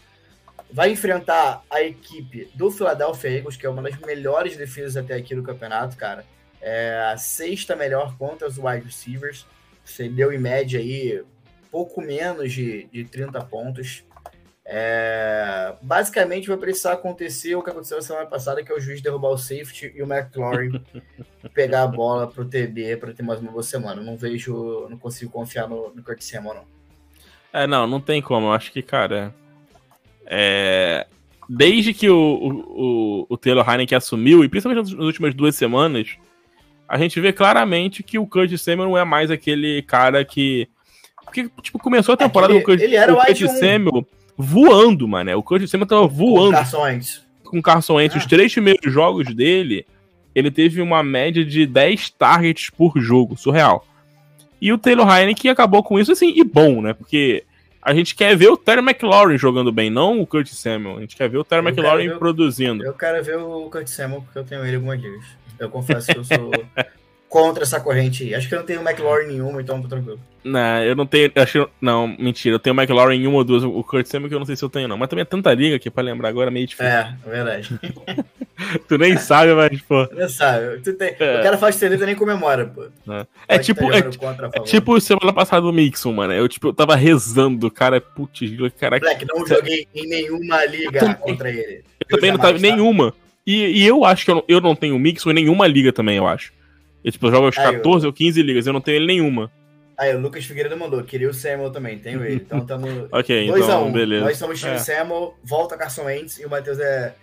Vai 0.72 0.92
enfrentar 0.92 1.64
a 1.70 1.82
equipe 1.82 2.50
do 2.54 2.70
Philadelphia 2.70 3.30
Eagles, 3.38 3.58
que 3.58 3.66
é 3.66 3.70
uma 3.70 3.82
das 3.82 3.98
melhores 4.00 4.56
defesas 4.56 4.98
até 4.98 5.16
aqui 5.16 5.34
do 5.34 5.42
campeonato, 5.42 5.96
cara. 5.98 6.24
É 6.62 7.10
a 7.12 7.18
sexta 7.18 7.76
melhor 7.76 8.16
contra 8.18 8.48
os 8.48 8.58
wide 8.58 8.86
receivers. 8.86 9.46
Você 9.84 10.08
deu 10.10 10.32
em 10.32 10.38
média 10.38 10.80
aí 10.80 11.24
pouco 11.72 12.02
menos 12.02 12.52
de, 12.52 12.84
de 12.92 13.04
30 13.06 13.42
pontos. 13.46 14.04
É, 14.72 15.74
basicamente 15.82 16.48
vai 16.48 16.56
precisar 16.56 16.94
acontecer 16.94 17.56
o 17.56 17.64
que 17.64 17.72
aconteceu 17.72 17.98
na 17.98 18.04
semana 18.04 18.28
passada, 18.28 18.64
que 18.64 18.72
é 18.72 18.76
o 18.76 18.80
juiz 18.80 19.02
derrubar 19.02 19.30
o 19.30 19.38
safety 19.38 19.92
e 19.96 20.04
o 20.04 20.06
McLaurin 20.06 20.80
pegar 21.56 21.82
a 21.82 21.88
bola 21.88 22.28
pro 22.28 22.46
TD 22.46 22.98
para 22.98 23.12
ter 23.12 23.24
mais 23.24 23.40
uma 23.40 23.52
boa 23.52 23.64
semana. 23.64 24.00
Não 24.00 24.16
vejo, 24.16 24.88
não 24.88 24.96
consigo 24.96 25.32
confiar 25.32 25.68
no, 25.68 25.92
no 25.96 26.04
Kurt 26.04 26.22
Samuel, 26.22 26.54
não. 26.54 26.64
É, 27.52 27.66
não, 27.66 27.88
não 27.88 28.00
tem 28.00 28.22
como. 28.22 28.46
Eu 28.46 28.52
acho 28.52 28.72
que, 28.72 28.84
cara. 28.84 29.34
É. 30.24 31.08
Desde 31.50 31.92
que 31.92 32.08
o, 32.08 32.16
o, 32.16 33.24
o, 33.24 33.26
o 33.28 33.38
Taylor 33.38 33.68
Heineken 33.68 33.98
assumiu, 33.98 34.44
e 34.44 34.50
principalmente 34.50 34.92
nas 34.92 35.04
últimas 35.04 35.34
duas 35.34 35.56
semanas, 35.56 36.16
a 36.88 36.96
gente 37.00 37.20
vê 37.20 37.34
claramente 37.34 38.04
que 38.04 38.20
o 38.20 38.28
Kurt 38.28 38.56
Samuel 38.56 38.90
não 38.90 38.98
é 39.00 39.04
mais 39.04 39.32
aquele 39.32 39.82
cara 39.82 40.24
que. 40.24 40.70
Porque, 41.24 41.50
tipo, 41.64 41.80
começou 41.80 42.14
a 42.14 42.18
temporada 42.18 42.54
ele- 42.54 42.62
com 42.62 42.72
o 42.72 42.76
Kurt, 42.76 42.84
ele 42.84 42.96
era 42.96 43.12
o 43.12 43.16
Kurt 43.16 43.30
wide 43.30 43.46
um. 43.46 44.06
Voando, 44.42 45.06
mano. 45.06 45.38
O 45.38 45.44
Kurt 45.44 45.68
Samuel 45.68 45.86
tava 45.86 46.08
voando 46.08 46.54
Carson 46.54 46.82
Wentz. 46.84 47.26
com 47.44 47.60
o 47.60 47.62
Carson 47.62 47.96
Wentz. 47.96 48.16
Ah. 48.16 48.20
Os 48.20 48.26
três 48.26 48.54
primeiros 48.54 48.94
jogos 48.94 49.36
dele, 49.36 49.86
ele 50.34 50.50
teve 50.50 50.82
uma 50.82 51.04
média 51.04 51.44
de 51.44 51.66
10 51.66 52.12
targets 52.12 52.70
por 52.70 52.94
jogo, 52.98 53.36
surreal. 53.36 53.86
E 54.62 54.72
o 54.72 54.78
Taylor 54.78 55.06
Heineken 55.14 55.52
acabou 55.52 55.84
com 55.84 56.00
isso, 56.00 56.14
assim, 56.14 56.32
e 56.38 56.44
bom, 56.46 56.82
né? 56.82 56.94
Porque 56.94 57.44
a 57.82 57.94
gente 57.94 58.16
quer 58.16 58.34
ver 58.38 58.48
o 58.48 58.56
Terry 58.56 58.80
McLaurin 58.80 59.38
jogando 59.38 59.74
bem, 59.74 59.90
não 59.90 60.22
o 60.22 60.26
Kurt 60.26 60.48
Samuel. 60.48 60.98
A 60.98 61.02
gente 61.02 61.18
quer 61.18 61.30
ver 61.30 61.38
o 61.38 61.44
Terry 61.44 61.62
Eu 61.62 61.68
McLaurin 61.68 62.08
ver 62.08 62.18
produzindo. 62.18 62.86
Eu 62.86 62.94
quero 62.94 63.22
ver 63.22 63.38
o 63.38 63.70
Kurt 63.70 63.88
Samuel 63.88 64.22
porque 64.22 64.40
eu 64.40 64.46
tenho 64.46 64.66
ele 64.66 64.78
algumas 64.78 65.02
ligas. 65.02 65.26
Eu 65.60 65.70
confesso 65.70 66.08
que 66.08 66.18
eu 66.18 66.24
sou 66.24 66.52
contra 67.30 67.64
essa 67.64 67.80
corrente 67.80 68.24
aí. 68.24 68.36
Acho 68.36 68.50
que 68.50 68.56
eu 68.56 68.60
não 68.60 68.66
tenho 68.66 68.82
McLaurin 68.82 69.28
nenhuma, 69.28 69.62
então 69.62 69.82
tô 69.82 69.88
tranquilo. 69.88 70.20
Não, 70.44 70.84
eu 70.84 70.96
não 70.96 71.06
tenho. 71.06 71.32
Acho, 71.36 71.70
não, 71.80 72.08
mentira. 72.08 72.56
Eu 72.56 72.60
tenho 72.60 72.76
McLaurin 72.76 73.22
em 73.22 73.28
uma 73.28 73.38
ou 73.38 73.44
duas. 73.44 73.64
O 73.64 73.84
Kurt 73.84 74.08
Samuel 74.08 74.30
que 74.30 74.36
eu 74.36 74.40
não 74.40 74.46
sei 74.46 74.56
se 74.56 74.64
eu 74.64 74.70
tenho, 74.70 74.88
não. 74.88 74.98
Mas 74.98 75.10
também 75.10 75.22
é 75.22 75.26
tanta 75.26 75.54
liga 75.54 75.78
que 75.78 75.92
pra 75.92 76.02
lembrar 76.02 76.30
agora 76.30 76.50
é 76.50 76.52
meio 76.52 76.66
difícil. 76.66 76.92
É, 76.92 77.16
é 77.26 77.30
verdade. 77.30 77.80
tu 78.88 78.98
nem 78.98 79.18
sabe, 79.18 79.54
mas, 79.54 79.82
pô. 79.82 80.08
Não 80.14 80.30
sabe. 80.30 80.80
Tu 80.80 80.94
tem... 80.94 81.16
É. 81.20 81.40
O 81.40 81.44
cara 81.44 81.58
faz 81.58 81.76
TD 81.76 81.96
e 81.96 82.06
nem 82.06 82.16
comemora, 82.16 82.66
pô. 82.66 82.86
É, 83.14 83.28
é 83.48 83.60
tipo. 83.60 83.92
É, 83.92 84.00
é 84.54 84.60
tipo 84.62 85.00
semana 85.00 85.34
passada 85.34 85.68
o 85.68 85.74
Mixon, 85.74 86.14
mano. 86.14 86.34
Eu, 86.34 86.48
tipo, 86.48 86.70
eu 86.70 86.74
tava 86.74 86.96
rezando, 86.96 87.70
cara. 87.70 88.02
Putz, 88.02 88.40
cara. 88.80 88.98
Moleque, 88.98 89.26
não 89.26 89.46
joguei 89.46 89.88
em 89.94 90.08
nenhuma 90.08 90.66
liga 90.66 91.16
contra 91.16 91.50
ele. 91.50 91.84
Eu, 92.00 92.08
eu 92.10 92.16
também 92.16 92.32
não 92.32 92.40
tava 92.40 92.58
em 92.58 92.62
nenhuma. 92.62 93.14
E, 93.46 93.82
e, 93.82 93.88
eu 93.88 94.06
acho 94.06 94.26
que 94.26 94.32
eu 94.32 94.36
não, 94.36 94.44
eu 94.48 94.62
não 94.62 94.76
tenho 94.76 94.98
Mixon 95.00 95.32
em 95.32 95.34
nenhuma 95.34 95.68
liga 95.68 95.92
também, 95.92 96.18
eu 96.18 96.28
acho. 96.28 96.54
Eu, 97.04 97.12
tipo, 97.12 97.28
eu 97.28 97.32
jogo 97.32 97.46
aos 97.46 97.56
14 97.56 98.06
ou 98.06 98.14
15 98.14 98.42
ligas, 98.42 98.68
eu 98.68 98.74
não 98.74 98.82
tenho 98.82 98.98
ele 98.98 99.08
nenhuma. 99.08 99.52
Aí, 99.98 100.16
o 100.16 100.20
Lucas 100.20 100.46
Figueiredo 100.46 100.78
mandou, 100.78 101.04
queria 101.04 101.30
o 101.30 101.34
Samuel 101.34 101.72
também, 101.72 102.00
tenho 102.00 102.24
ele. 102.24 102.36
Então 102.36 102.60
estamos. 102.64 103.08
ok, 103.12 103.48
então, 103.48 103.88
um. 103.88 103.92
beleza. 103.92 104.26
Nós 104.26 104.38
somos 104.38 104.60
time 104.60 104.74
é. 104.74 104.78
Samuel, 104.78 105.38
volta 105.44 105.78
Carson 105.78 106.04
Wentz 106.04 106.40
e 106.40 106.46
o 106.46 106.50
Matheus 106.50 106.80
é, 106.80 107.14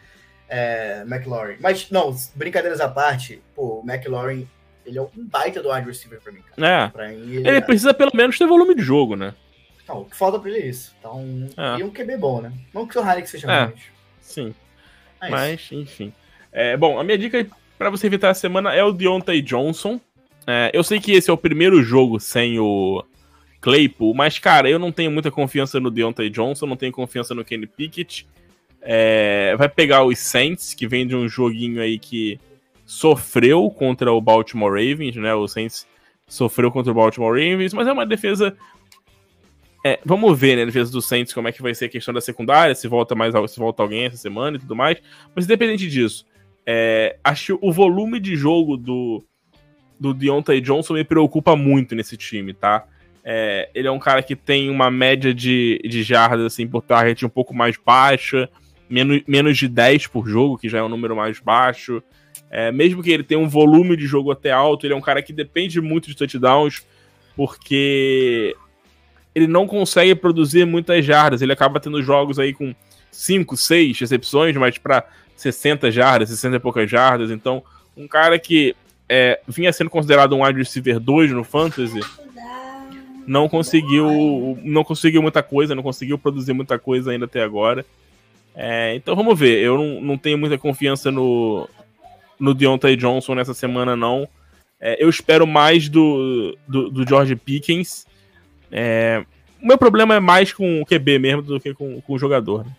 é 0.49 1.03
McLaurin. 1.07 1.57
Mas, 1.61 1.91
não, 1.91 2.15
brincadeiras 2.35 2.81
à 2.81 2.89
parte, 2.89 3.41
pô, 3.55 3.81
o 3.81 3.91
McLaurin, 3.91 4.47
ele 4.85 4.99
é 4.99 5.03
um 5.03 5.09
baita 5.17 5.63
do 5.63 5.73
wide 5.73 5.87
receiver 5.87 6.21
pra 6.21 6.33
mim, 6.33 6.43
cara. 6.55 6.85
É. 6.85 6.89
Pra 6.89 7.09
mim, 7.09 7.15
ele, 7.15 7.49
ele 7.49 7.57
é... 7.57 7.61
precisa 7.61 7.95
pelo 7.95 8.13
menos 8.15 8.37
ter 8.37 8.47
volume 8.47 8.75
de 8.75 8.83
jogo, 8.83 9.17
né? 9.17 9.35
Então, 9.83 10.01
o 10.01 10.05
que 10.05 10.17
falta 10.17 10.39
pra 10.39 10.51
ele 10.51 10.61
é 10.61 10.67
isso. 10.67 10.95
Então, 10.99 11.49
é. 11.57 11.81
e 11.81 11.85
um 11.85 11.91
QB 11.91 12.17
bom, 12.19 12.43
né? 12.43 12.53
Não 12.75 12.87
que 12.87 12.99
o 12.99 13.03
Harry 13.03 13.27
seja 13.27 13.51
é. 13.51 13.73
Sim. 14.21 14.55
É 15.23 15.31
Mas, 15.31 15.69
enfim. 15.73 16.13
É, 16.53 16.77
bom, 16.77 16.99
a 16.99 17.05
minha 17.05 17.17
dica 17.17 17.47
para 17.79 17.91
você 17.91 18.07
evitar 18.07 18.31
a 18.31 18.35
semana 18.35 18.75
é 18.75 18.83
o 18.83 18.93
Deontay 18.93 19.43
Johnson. 19.43 20.01
É, 20.47 20.71
eu 20.73 20.83
sei 20.83 21.01
que 21.01 21.13
esse 21.13 21.29
é 21.29 21.33
o 21.33 21.37
primeiro 21.37 21.83
jogo 21.83 22.21
sem 22.21 22.59
o 22.59 23.05
Claypool, 23.61 24.15
mas, 24.15 24.39
cara, 24.39 24.71
eu 24.71 24.79
não 24.79 24.93
tenho 24.93 25.11
muita 25.11 25.31
confiança 25.31 25.81
no 25.81 25.91
Deontay 25.91 26.31
Johnson, 26.31 26.67
não 26.67 26.77
tenho 26.77 26.93
confiança 26.93 27.35
no 27.35 27.45
Kenny 27.45 27.67
Pickett. 27.67 28.27
É, 28.81 29.57
vai 29.59 29.69
pegar 29.69 30.05
os 30.05 30.19
Saints, 30.19 30.73
que 30.73 30.87
vem 30.87 31.07
de 31.07 31.17
um 31.17 31.29
joguinho 31.29 31.81
aí 31.81 31.99
que 31.99 32.39
sofreu 32.85 33.69
contra 33.69 34.13
o 34.13 34.21
Baltimore 34.21 34.71
Ravens, 34.71 35.17
né? 35.17 35.35
O 35.35 35.49
Saints 35.49 35.87
sofreu 36.29 36.71
contra 36.71 36.93
o 36.93 36.95
Baltimore 36.95 37.33
Ravens, 37.33 37.75
mas 37.75 37.89
é 37.89 37.93
uma 37.93 38.07
defesa. 38.07 38.57
É, 39.85 39.99
vamos 40.05 40.39
ver, 40.39 40.57
né, 40.57 40.63
a 40.63 40.67
defesa 40.67 40.91
do 40.91 41.03
Saints, 41.03 41.33
como 41.33 41.49
é 41.49 41.53
que 41.53 41.63
vai 41.63 41.75
ser 41.75 41.85
a 41.87 41.89
questão 41.89 42.13
da 42.13 42.21
secundária, 42.21 42.75
se 42.75 42.89
volta 42.89 43.15
mais 43.15 43.35
se 43.51 43.59
volta 43.59 43.83
alguém 43.83 44.05
essa 44.05 44.17
semana 44.17 44.57
e 44.57 44.61
tudo 44.61 44.75
mais. 44.75 44.99
Mas 45.35 45.45
independente 45.45 45.89
disso, 45.89 46.25
é, 46.67 47.17
acho 47.23 47.59
o 47.63 47.73
volume 47.73 48.19
de 48.19 48.35
jogo 48.35 48.77
do, 48.77 49.25
do 49.99 50.13
Deontay 50.13 50.61
Johnson 50.61 50.95
me 50.95 51.05
preocupa 51.05 51.55
muito 51.55 51.95
nesse 51.95 52.17
time, 52.17 52.53
tá? 52.53 52.85
É, 53.25 53.71
ele 53.75 53.89
é 53.89 53.91
um 53.91 53.99
cara 53.99 54.23
que 54.23 54.35
tem 54.35 54.69
uma 54.69 54.91
média 54.91 55.33
de, 55.33 55.81
de 55.85 56.03
jardas 56.03 56.45
assim, 56.45 56.67
por 56.67 56.83
target 56.83 57.25
um 57.25 57.29
pouco 57.29 57.55
mais 57.55 57.77
baixa, 57.77 58.49
menos, 58.89 59.23
menos 59.27 59.57
de 59.57 59.69
10 59.69 60.09
por 60.09 60.29
jogo, 60.29 60.59
que 60.59 60.69
já 60.69 60.79
é 60.79 60.83
um 60.83 60.89
número 60.89 61.15
mais 61.15 61.39
baixo. 61.39 62.03
É, 62.51 62.71
mesmo 62.71 63.03
que 63.03 63.11
ele 63.11 63.25
tenha 63.25 63.41
um 63.41 63.49
volume 63.49 63.97
de 63.97 64.07
jogo 64.07 64.31
até 64.31 64.53
alto, 64.53 64.87
ele 64.87 64.95
é 64.95 64.97
um 64.97 65.01
cara 65.01 65.23
que 65.23 65.33
depende 65.33 65.81
muito 65.81 66.09
de 66.09 66.17
touchdowns, 66.17 66.87
porque 67.35 68.55
ele 69.35 69.47
não 69.47 69.67
consegue 69.67 70.15
produzir 70.15 70.65
muitas 70.65 71.05
jardas. 71.05 71.43
Ele 71.43 71.53
acaba 71.53 71.81
tendo 71.81 72.03
jogos 72.03 72.39
aí 72.39 72.53
com 72.53 72.75
5, 73.11 73.57
6 73.57 74.01
recepções, 74.01 74.57
mas 74.57 74.79
para 74.79 75.05
60 75.37 75.91
jardas, 75.91 76.29
60 76.31 76.57
e 76.57 76.61
poucas 76.61 76.91
jardas. 76.91 77.31
Então, 77.31 77.63
um 77.97 78.09
cara 78.09 78.39
que 78.39 78.75
é, 79.09 79.41
vinha 79.47 79.73
sendo 79.73 79.91
considerado 79.91 80.35
um 80.35 80.45
wide 80.45 80.59
receiver 80.59 80.99
2 80.99 81.33
no 81.33 81.45
Fantasy, 81.45 82.01
não 83.27 83.49
conseguiu, 83.49 84.59
não 84.63 84.85
conseguiu 84.85 85.21
muita 85.21 85.43
coisa, 85.43 85.75
não 85.75 85.83
conseguiu 85.83 86.19
produzir 86.19 86.53
muita 86.53 86.79
coisa 86.79 87.11
ainda 87.11 87.25
até 87.25 87.43
agora. 87.43 87.85
É, 88.55 88.95
então 88.95 89.15
vamos 89.15 89.39
ver. 89.39 89.59
Eu 89.59 89.77
não, 89.77 90.01
não 90.01 90.19
tenho 90.19 90.39
muita 90.39 90.57
confiança 90.57 91.11
no, 91.11 91.69
no 92.39 92.55
Deontay 92.55 92.97
Johnson 92.97 93.35
nessa 93.35 93.53
semana, 93.53 93.97
não. 93.97 94.29
É, 94.81 95.03
eu 95.03 95.09
espero 95.09 95.47
mais 95.47 95.89
do, 95.89 96.57
do, 96.67 96.91
do 96.91 97.09
George 97.09 97.35
Pickens. 97.37 98.07
É, 98.71 99.25
o 99.63 99.67
meu 99.67 99.79
problema 99.79 100.15
é 100.15 100.21
mais 100.21 100.53
com 100.53 100.81
o 100.81 100.87
QB 100.87 101.19
mesmo 101.19 101.43
do 101.43 101.61
que 101.61 101.75
com, 101.75 102.01
com 102.01 102.13
o 102.13 102.19
jogador. 102.19 102.65
Né? 102.65 102.73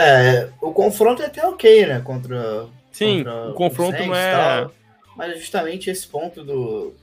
É, 0.00 0.48
o 0.60 0.72
confronto 0.72 1.22
é 1.22 1.26
até 1.26 1.46
ok, 1.46 1.86
né? 1.86 2.00
Contra. 2.00 2.66
Sim, 2.90 3.18
contra 3.18 3.50
o 3.50 3.54
confronto 3.54 3.98
não 3.98 4.14
é. 4.14 4.32
Tal, 4.32 4.74
mas 5.14 5.38
justamente 5.38 5.90
esse 5.90 6.06
ponto 6.06 6.42
do. 6.42 6.94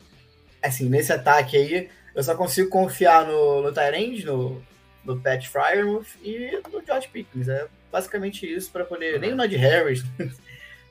Assim, 0.61 0.89
nesse 0.89 1.13
ataque 1.13 1.55
aí, 1.55 1.89
eu 2.15 2.23
só 2.23 2.35
consigo 2.35 2.69
confiar 2.69 3.27
no, 3.27 3.61
no 3.61 3.71
Tyrande, 3.71 4.25
no, 4.25 4.63
no 5.05 5.19
Pat 5.19 5.45
Fryermuth 5.45 6.07
e 6.23 6.59
no 6.73 6.83
George 6.83 7.07
Pickens. 7.09 7.47
É 7.47 7.67
basicamente 7.91 8.51
isso 8.51 8.71
para 8.71 8.83
poder. 8.83 9.19
Nem 9.19 9.33
o 9.33 9.35
Nod 9.35 9.55
Harris. 9.55 10.03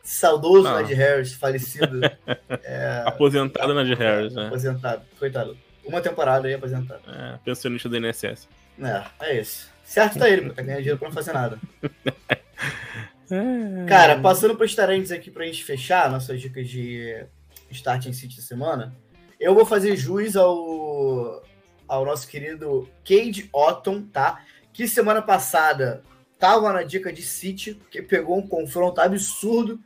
Saudoso 0.04 0.68
ah. 0.68 0.80
Nod 0.80 0.94
Harris, 0.94 1.32
falecido. 1.32 2.00
é... 2.62 3.02
Aposentado 3.04 3.74
Nod 3.74 3.92
Harris, 3.94 4.32
né? 4.34 4.46
Aposentado, 4.46 5.02
coitado. 5.18 5.56
Uma 5.84 6.00
temporada 6.00 6.46
aí 6.46 6.54
aposentado. 6.54 7.00
É, 7.08 7.38
pensionista 7.44 7.88
do 7.88 7.96
INSS. 7.96 8.48
É, 8.80 9.04
é 9.20 9.40
isso. 9.40 9.70
Certo 9.84 10.18
tá 10.18 10.28
ele, 10.28 10.42
porque 10.42 10.56
tá 10.56 10.62
ganhando 10.62 10.80
dinheiro 10.80 10.98
pra 10.98 11.08
não 11.08 11.14
fazer 11.14 11.32
nada. 11.32 11.58
Cara, 13.88 14.20
passando 14.20 14.56
para 14.56 14.66
os 14.66 14.74
talentos 14.74 15.10
aqui 15.10 15.30
pra 15.30 15.46
gente 15.46 15.64
fechar 15.64 16.10
nossas 16.10 16.40
dicas 16.40 16.68
de 16.68 17.24
Starting 17.70 18.12
City 18.12 18.36
da 18.36 18.42
semana, 18.42 18.94
eu 19.38 19.54
vou 19.54 19.66
fazer 19.66 19.96
jus 19.96 20.36
ao, 20.36 21.42
ao 21.88 22.04
nosso 22.04 22.28
querido 22.28 22.88
Cade 23.04 23.48
Otton, 23.52 24.02
tá? 24.02 24.44
Que 24.72 24.86
semana 24.86 25.22
passada 25.22 26.02
tava 26.38 26.72
na 26.72 26.82
dica 26.82 27.12
de 27.12 27.22
City, 27.22 27.80
que 27.90 28.02
pegou 28.02 28.38
um 28.38 28.46
confronto 28.46 29.00
absurdo, 29.00 29.80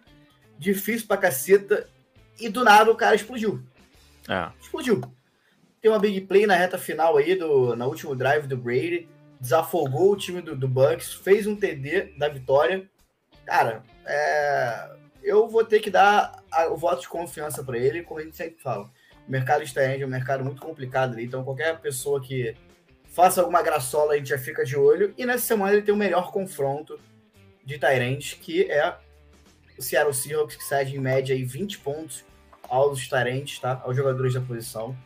difícil 0.59 1.07
pra 1.07 1.16
caceta, 1.16 1.88
e 2.38 2.49
do 2.49 2.64
nada 2.64 2.91
o 2.91 2.97
cara 2.97 3.14
explodiu. 3.14 3.62
É. 4.28 4.51
Explodiu. 4.61 5.01
Tem 5.80 5.90
uma 5.90 5.98
big 5.98 6.20
play 6.22 6.46
na 6.46 6.54
reta 6.54 6.78
final 6.78 7.16
aí, 7.16 7.34
do, 7.34 7.74
na 7.74 7.86
último 7.86 8.14
drive 8.14 8.46
do 8.46 8.56
Brady 8.56 9.08
desafogou 9.40 10.12
o 10.12 10.16
time 10.16 10.42
do, 10.42 10.54
do 10.54 10.68
Bucks, 10.68 11.14
fez 11.14 11.46
um 11.46 11.56
TD 11.56 12.12
da 12.18 12.28
vitória. 12.28 12.86
Cara, 13.46 13.82
é, 14.04 14.90
eu 15.22 15.48
vou 15.48 15.64
ter 15.64 15.80
que 15.80 15.90
dar 15.90 16.44
a, 16.52 16.66
o 16.66 16.76
voto 16.76 17.00
de 17.00 17.08
confiança 17.08 17.64
para 17.64 17.78
ele, 17.78 18.02
como 18.02 18.20
a 18.20 18.22
gente 18.22 18.36
sempre 18.36 18.60
fala. 18.62 18.90
O 19.26 19.30
mercado 19.30 19.62
externo 19.62 20.02
é 20.02 20.06
um 20.06 20.10
mercado 20.10 20.44
muito 20.44 20.60
complicado 20.60 21.14
ali, 21.14 21.24
então 21.24 21.42
qualquer 21.42 21.80
pessoa 21.80 22.20
que 22.20 22.54
faça 23.08 23.40
alguma 23.40 23.62
graçola 23.62 24.12
a 24.12 24.16
gente 24.16 24.28
já 24.28 24.38
fica 24.38 24.64
de 24.64 24.76
olho. 24.76 25.14
E 25.16 25.24
nessa 25.24 25.46
semana 25.46 25.72
ele 25.72 25.82
tem 25.82 25.94
o 25.94 25.98
melhor 25.98 26.30
confronto 26.30 27.00
de 27.64 27.78
Tyrants, 27.78 28.34
que 28.34 28.70
é 28.70 28.94
o 29.78 29.82
Seattle 29.82 30.12
Seahawks, 30.12 30.56
que 30.56 30.64
cede 30.64 30.96
em 30.96 31.00
média 31.00 31.34
aí 31.34 31.44
20 31.44 31.78
pontos 31.78 32.24
aos 32.68 33.08
Tyrants, 33.08 33.58
tá? 33.58 33.80
Aos 33.84 33.96
jogadores 33.96 34.34
da 34.34 34.40
posição. 34.40 34.96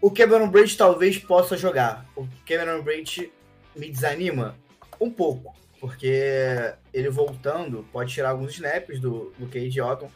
O 0.00 0.10
Cameron 0.10 0.48
Braid 0.48 0.76
talvez 0.76 1.18
possa 1.18 1.56
jogar. 1.56 2.06
O 2.16 2.26
Cameron 2.46 2.82
Braid 2.82 3.32
me 3.74 3.90
desanima 3.90 4.56
um 5.00 5.10
pouco, 5.10 5.54
porque 5.80 6.74
ele 6.92 7.10
voltando 7.10 7.84
pode 7.92 8.12
tirar 8.12 8.30
alguns 8.30 8.54
snaps 8.54 9.00
do, 9.00 9.32
do 9.38 9.46
Cade 9.46 9.80
Otton, 9.80 10.10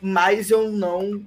mas 0.00 0.50
eu 0.50 0.70
não 0.70 1.24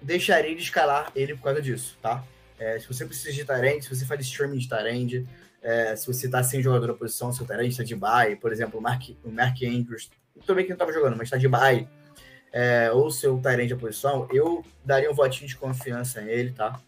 deixarei 0.00 0.54
de 0.54 0.62
escalar 0.62 1.10
ele 1.14 1.34
por 1.34 1.44
causa 1.44 1.60
disso, 1.60 1.96
tá? 2.00 2.24
É, 2.58 2.78
se 2.78 2.88
você 2.88 3.04
precisa 3.04 3.32
de 3.32 3.44
Tyrande, 3.44 3.84
se 3.84 3.94
você 3.94 4.04
faz 4.04 4.20
streaming 4.20 4.58
de 4.58 4.68
Tyrande, 4.68 5.28
é, 5.62 5.94
se 5.94 6.06
você 6.06 6.28
tá 6.28 6.42
sem 6.42 6.62
jogador 6.62 6.88
na 6.88 6.94
posição, 6.94 7.32
seu 7.32 7.46
Tyrande 7.46 7.68
está 7.68 7.84
de 7.84 7.94
bye, 7.94 8.36
por 8.36 8.52
exemplo, 8.52 8.78
o 8.78 8.82
Mark, 8.82 9.10
o 9.24 9.30
Mark 9.30 9.56
Andrews, 9.62 10.10
também 10.46 10.64
que 10.64 10.70
não 10.70 10.74
estava 10.76 10.92
jogando, 10.92 11.16
mas 11.16 11.26
está 11.26 11.36
de 11.36 11.48
bye, 11.48 11.88
é, 12.52 12.90
ou 12.92 13.10
seu 13.10 13.38
Tyrande 13.38 13.74
na 13.74 13.80
posição, 13.80 14.28
eu 14.32 14.64
daria 14.84 15.10
um 15.10 15.14
votinho 15.14 15.48
de 15.48 15.56
confiança 15.56 16.20
nele, 16.20 16.52
tá? 16.52 16.80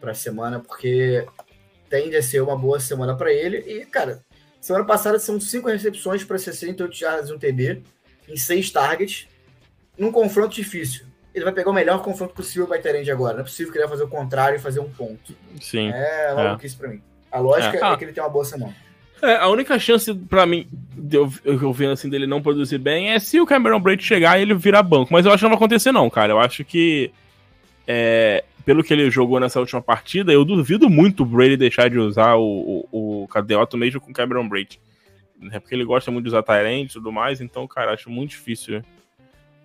Para 0.00 0.12
a 0.12 0.14
semana, 0.14 0.60
porque 0.60 1.26
tende 1.88 2.16
a 2.16 2.22
ser 2.22 2.40
uma 2.40 2.56
boa 2.56 2.80
semana 2.80 3.14
para 3.14 3.32
ele. 3.32 3.58
E, 3.58 3.84
cara, 3.84 4.22
semana 4.60 4.84
passada 4.84 5.18
são 5.18 5.40
cinco 5.40 5.68
recepções 5.68 6.24
para 6.24 6.38
68 6.38 6.96
jardas 6.96 7.30
e 7.30 7.32
um 7.34 7.38
TD, 7.38 7.82
em 8.28 8.36
seis 8.36 8.70
targets, 8.70 9.28
num 9.98 10.10
confronto 10.10 10.54
difícil. 10.54 11.06
Ele 11.34 11.44
vai 11.44 11.52
pegar 11.52 11.70
o 11.70 11.74
melhor 11.74 12.02
confronto 12.02 12.34
possível 12.34 12.66
para 12.66 12.80
Tyrande 12.80 13.10
agora. 13.10 13.34
Não 13.34 13.40
é 13.40 13.44
possível 13.44 13.72
que 13.72 13.78
ele 13.78 13.86
vai 13.86 13.96
fazer 13.96 14.04
o 14.04 14.08
contrário 14.08 14.56
e 14.56 14.58
fazer 14.58 14.80
um 14.80 14.90
ponto. 14.90 15.34
Sim. 15.60 15.90
É 15.92 16.34
maluquice 16.34 16.74
é. 16.74 16.78
para 16.78 16.88
mim. 16.88 17.02
A 17.30 17.38
lógica 17.38 17.76
é. 17.76 17.92
é. 17.92 17.96
que 17.96 18.04
ele 18.04 18.12
tem 18.12 18.22
uma 18.22 18.30
boa 18.30 18.44
semana. 18.44 18.74
É, 19.22 19.36
a 19.36 19.48
única 19.48 19.78
chance 19.78 20.12
para 20.14 20.46
mim, 20.46 20.66
de 20.96 21.16
eu, 21.16 21.30
eu 21.44 21.72
vendo 21.72 21.92
assim 21.92 22.08
dele 22.08 22.26
não 22.26 22.40
produzir 22.40 22.78
bem, 22.78 23.10
é 23.10 23.18
se 23.18 23.38
o 23.38 23.46
Cameron 23.46 23.78
Braid 23.78 24.02
chegar 24.02 24.38
e 24.38 24.42
ele 24.42 24.54
virar 24.54 24.82
banco. 24.82 25.12
Mas 25.12 25.26
eu 25.26 25.32
acho 25.32 25.40
que 25.40 25.44
não 25.44 25.50
vai 25.50 25.56
acontecer, 25.56 25.92
não, 25.92 26.08
cara. 26.08 26.32
Eu 26.32 26.40
acho 26.40 26.64
que 26.64 27.12
é, 27.86 28.44
pelo 28.64 28.84
que 28.84 28.92
ele 28.92 29.10
jogou 29.10 29.40
nessa 29.40 29.60
última 29.60 29.80
partida, 29.80 30.32
eu 30.32 30.44
duvido 30.44 30.88
muito 30.88 31.22
o 31.22 31.26
Brady 31.26 31.56
deixar 31.56 31.88
de 31.88 31.98
usar 31.98 32.36
o, 32.36 32.86
o, 32.90 33.22
o 33.22 33.28
Cadeoto 33.28 33.76
mesmo 33.76 34.00
com 34.00 34.10
o 34.10 34.14
Cameron 34.14 34.48
Brady. 34.48 34.80
É 35.50 35.58
porque 35.58 35.74
ele 35.74 35.84
gosta 35.84 36.10
muito 36.10 36.24
de 36.24 36.30
usar 36.30 36.42
Tyrant 36.42 36.90
e 36.90 36.92
tudo 36.92 37.10
mais, 37.10 37.40
então, 37.40 37.66
cara, 37.66 37.94
acho 37.94 38.10
muito 38.10 38.30
difícil 38.30 38.82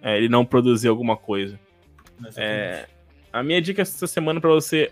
é, 0.01 0.17
ele 0.17 0.29
não 0.29 0.45
produzir 0.45 0.87
alguma 0.87 1.17
coisa. 1.17 1.59
É, 2.37 2.87
a 3.31 3.43
minha 3.43 3.61
dica 3.61 3.81
essa 3.81 4.07
semana 4.07 4.39
para 4.39 4.51
você 4.51 4.91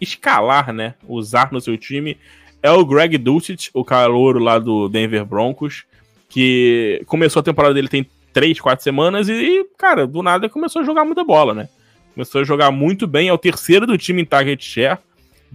escalar, 0.00 0.72
né, 0.72 0.94
usar 1.06 1.52
no 1.52 1.60
seu 1.60 1.78
time 1.78 2.18
é 2.62 2.70
o 2.70 2.84
Greg 2.84 3.18
Dulcich, 3.18 3.70
o 3.74 3.84
calouro 3.84 4.38
lá 4.38 4.58
do 4.58 4.88
Denver 4.88 5.24
Broncos, 5.24 5.84
que 6.28 7.02
começou 7.06 7.40
a 7.40 7.42
temporada 7.42 7.74
dele 7.74 7.88
tem 7.88 8.08
3, 8.32 8.60
4 8.60 8.82
semanas 8.82 9.28
e, 9.28 9.64
cara, 9.76 10.06
do 10.06 10.22
nada 10.22 10.48
começou 10.48 10.82
a 10.82 10.84
jogar 10.84 11.04
muita 11.04 11.24
bola, 11.24 11.52
né? 11.52 11.68
Começou 12.14 12.40
a 12.40 12.44
jogar 12.44 12.70
muito 12.70 13.06
bem, 13.06 13.28
é 13.28 13.32
o 13.32 13.38
terceiro 13.38 13.86
do 13.86 13.96
time 13.96 14.22
em 14.22 14.24
target 14.24 14.62
share, 14.64 14.98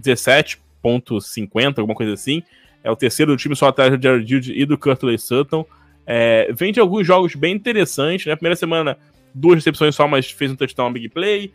17.50, 0.00 1.78
alguma 1.78 1.94
coisa 1.94 2.14
assim. 2.14 2.42
É 2.82 2.90
o 2.90 2.96
terceiro 2.96 3.32
do 3.32 3.38
time 3.38 3.54
só 3.54 3.68
atrás 3.68 3.90
do 3.90 4.02
Jared 4.02 4.28
Judy 4.28 4.52
e 4.60 4.64
do 4.64 4.76
Curtley 4.78 5.18
Sutton. 5.18 5.64
É, 6.06 6.50
vem 6.52 6.72
de 6.72 6.80
alguns 6.80 7.06
jogos 7.06 7.34
bem 7.34 7.54
interessantes, 7.54 8.26
né? 8.26 8.34
Primeira 8.34 8.56
semana, 8.56 8.96
duas 9.34 9.56
recepções 9.56 9.94
só, 9.94 10.08
mas 10.08 10.30
fez 10.30 10.50
um 10.50 10.56
touchdown 10.56 10.92
big 10.92 11.08
play. 11.10 11.52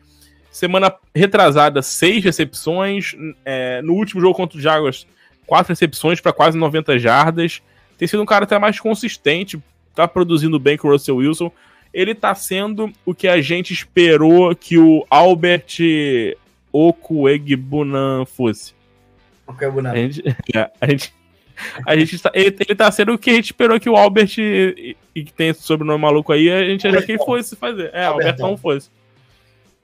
Semana 0.51 0.93
retrasada, 1.15 1.81
seis 1.81 2.23
recepções. 2.23 3.15
É, 3.43 3.81
no 3.81 3.93
último 3.93 4.21
jogo 4.21 4.35
contra 4.35 4.57
o 4.57 4.61
Jaguars, 4.61 5.07
quatro 5.47 5.71
recepções 5.71 6.21
para 6.21 6.31
quase 6.31 6.57
90 6.57 6.99
jardas. 6.99 7.61
Tem 7.97 8.07
sido 8.07 8.21
um 8.21 8.25
cara 8.25 8.43
até 8.43 8.59
mais 8.59 8.79
consistente, 8.79 9.61
tá 9.95 10.07
produzindo 10.07 10.59
bem 10.59 10.77
com 10.77 10.87
o 10.87 10.91
Russell 10.91 11.17
Wilson. 11.17 11.51
Ele 11.93 12.15
tá 12.15 12.33
sendo 12.33 12.91
o 13.05 13.13
que 13.13 13.27
a 13.27 13.41
gente 13.41 13.71
esperou 13.71 14.55
que 14.55 14.77
o 14.77 15.05
Albert 15.09 15.77
Okuegbunan 16.71 18.25
fosse. 18.25 18.73
Okuegbunan. 19.45 19.91
A 19.91 19.95
gente, 19.95 20.23
é, 20.55 20.71
a 20.81 20.89
gente, 20.89 21.13
a 21.85 21.95
gente 21.95 22.19
tá, 22.19 22.31
ele, 22.33 22.55
ele 22.59 22.75
tá 22.75 22.91
sendo 22.91 23.13
o 23.13 23.17
que 23.17 23.29
a 23.29 23.33
gente 23.33 23.45
esperou 23.45 23.79
que 23.79 23.89
o 23.89 23.95
Albert, 23.95 24.33
e, 24.37 24.97
e 25.13 25.23
que 25.23 25.31
tem 25.31 25.49
esse 25.49 25.61
sobrenome 25.61 26.01
maluco 26.01 26.33
aí, 26.33 26.49
a 26.51 26.63
gente 26.63 26.87
achou 26.87 27.03
que 27.03 27.11
ele 27.11 27.23
fosse 27.23 27.55
fazer. 27.55 27.91
É, 27.93 28.05
Albertão, 28.05 28.47
Albertão 28.47 28.57
fosse. 28.57 28.89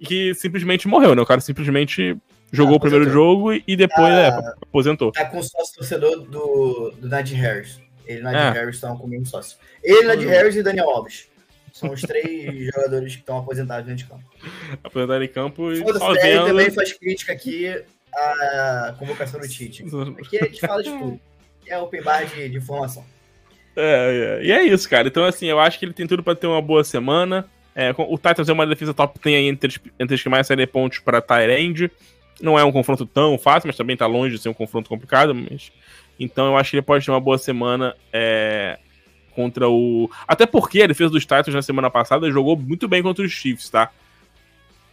Que 0.01 0.33
simplesmente 0.33 0.87
morreu, 0.87 1.13
né? 1.13 1.21
O 1.21 1.25
cara 1.25 1.41
simplesmente 1.41 2.17
jogou 2.51 2.75
ah, 2.75 2.77
o 2.77 2.79
primeiro 2.79 3.09
jogo 3.09 3.53
e 3.53 3.75
depois 3.75 4.09
tá, 4.09 4.19
é, 4.19 4.63
aposentou. 4.63 5.11
Tá 5.11 5.25
com 5.25 5.41
sócio 5.41 5.75
torcedor 5.75 6.21
do, 6.21 6.91
do 6.97 7.07
Najee 7.07 7.35
Harris. 7.35 7.79
Ele 8.05 8.19
e 8.19 8.23
Najee 8.23 8.39
é. 8.39 8.51
Harris 8.51 8.75
estão 8.75 8.97
com 8.97 9.05
o 9.05 9.09
mesmo 9.09 9.27
sócio. 9.27 9.57
Ele, 9.83 10.07
Najee 10.07 10.25
uhum. 10.25 10.31
Harris 10.31 10.55
e 10.55 10.63
Daniel 10.63 10.89
Alves. 10.89 11.28
São 11.73 11.91
os 11.91 12.01
três 12.01 12.65
jogadores 12.73 13.13
que 13.15 13.21
estão 13.21 13.37
aposentados 13.37 13.85
dentro 13.85 14.03
de 14.03 14.09
campo. 14.09 14.23
Aposentados 14.83 15.25
em 15.25 15.31
campo 15.31 15.71
e 15.71 15.77
só 15.77 16.13
vendo... 16.13 16.45
também 16.45 16.71
faz 16.71 16.93
crítica 16.93 17.33
aqui 17.33 17.67
à 18.13 18.95
convocação 18.97 19.39
do 19.39 19.47
Tite. 19.47 19.85
Aqui 20.19 20.37
a 20.37 20.45
gente 20.45 20.59
fala 20.61 20.83
de 20.83 20.89
tudo. 20.89 21.19
É 21.67 21.77
open 21.77 22.01
bar 22.01 22.25
de, 22.25 22.49
de 22.49 22.57
informação. 22.57 23.05
É, 23.75 24.39
é, 24.41 24.45
e 24.45 24.51
é 24.51 24.63
isso, 24.63 24.89
cara. 24.89 25.07
Então, 25.07 25.23
assim, 25.23 25.45
eu 25.45 25.59
acho 25.59 25.77
que 25.77 25.85
ele 25.85 25.93
tem 25.93 26.07
tudo 26.07 26.23
para 26.23 26.35
ter 26.35 26.47
uma 26.47 26.61
boa 26.61 26.83
semana. 26.83 27.45
É, 27.75 27.91
o 27.97 28.17
Titans 28.17 28.49
é 28.49 28.53
uma 28.53 28.67
defesa 28.67 28.93
top, 28.93 29.19
tem 29.19 29.35
aí 29.35 29.47
entre, 29.47 29.79
entre 29.99 30.15
as 30.15 30.21
que 30.21 30.27
mais 30.27 30.47
saem 30.47 30.67
pontos 30.67 30.99
para 30.99 31.21
Tyrande. 31.21 31.89
Não 32.41 32.57
é 32.57 32.63
um 32.63 32.71
confronto 32.71 33.05
tão 33.05 33.37
fácil, 33.37 33.67
mas 33.67 33.77
também 33.77 33.95
tá 33.95 34.05
longe 34.05 34.35
de 34.35 34.41
ser 34.41 34.49
um 34.49 34.53
confronto 34.53 34.89
complicado. 34.89 35.33
Mas... 35.35 35.71
Então 36.19 36.47
eu 36.47 36.57
acho 36.57 36.71
que 36.71 36.77
ele 36.77 36.81
pode 36.81 37.05
ter 37.05 37.11
uma 37.11 37.21
boa 37.21 37.37
semana 37.37 37.95
é, 38.11 38.79
contra 39.39 39.69
o. 39.69 40.11
Até 40.27 40.45
porque 40.45 40.81
a 40.81 40.87
defesa 40.87 41.09
dos 41.09 41.23
Titans 41.23 41.53
na 41.53 41.61
semana 41.61 41.89
passada 41.89 42.29
jogou 42.29 42.57
muito 42.57 42.89
bem 42.89 43.01
contra 43.01 43.23
os 43.23 43.31
Chiefs, 43.31 43.69
tá? 43.69 43.89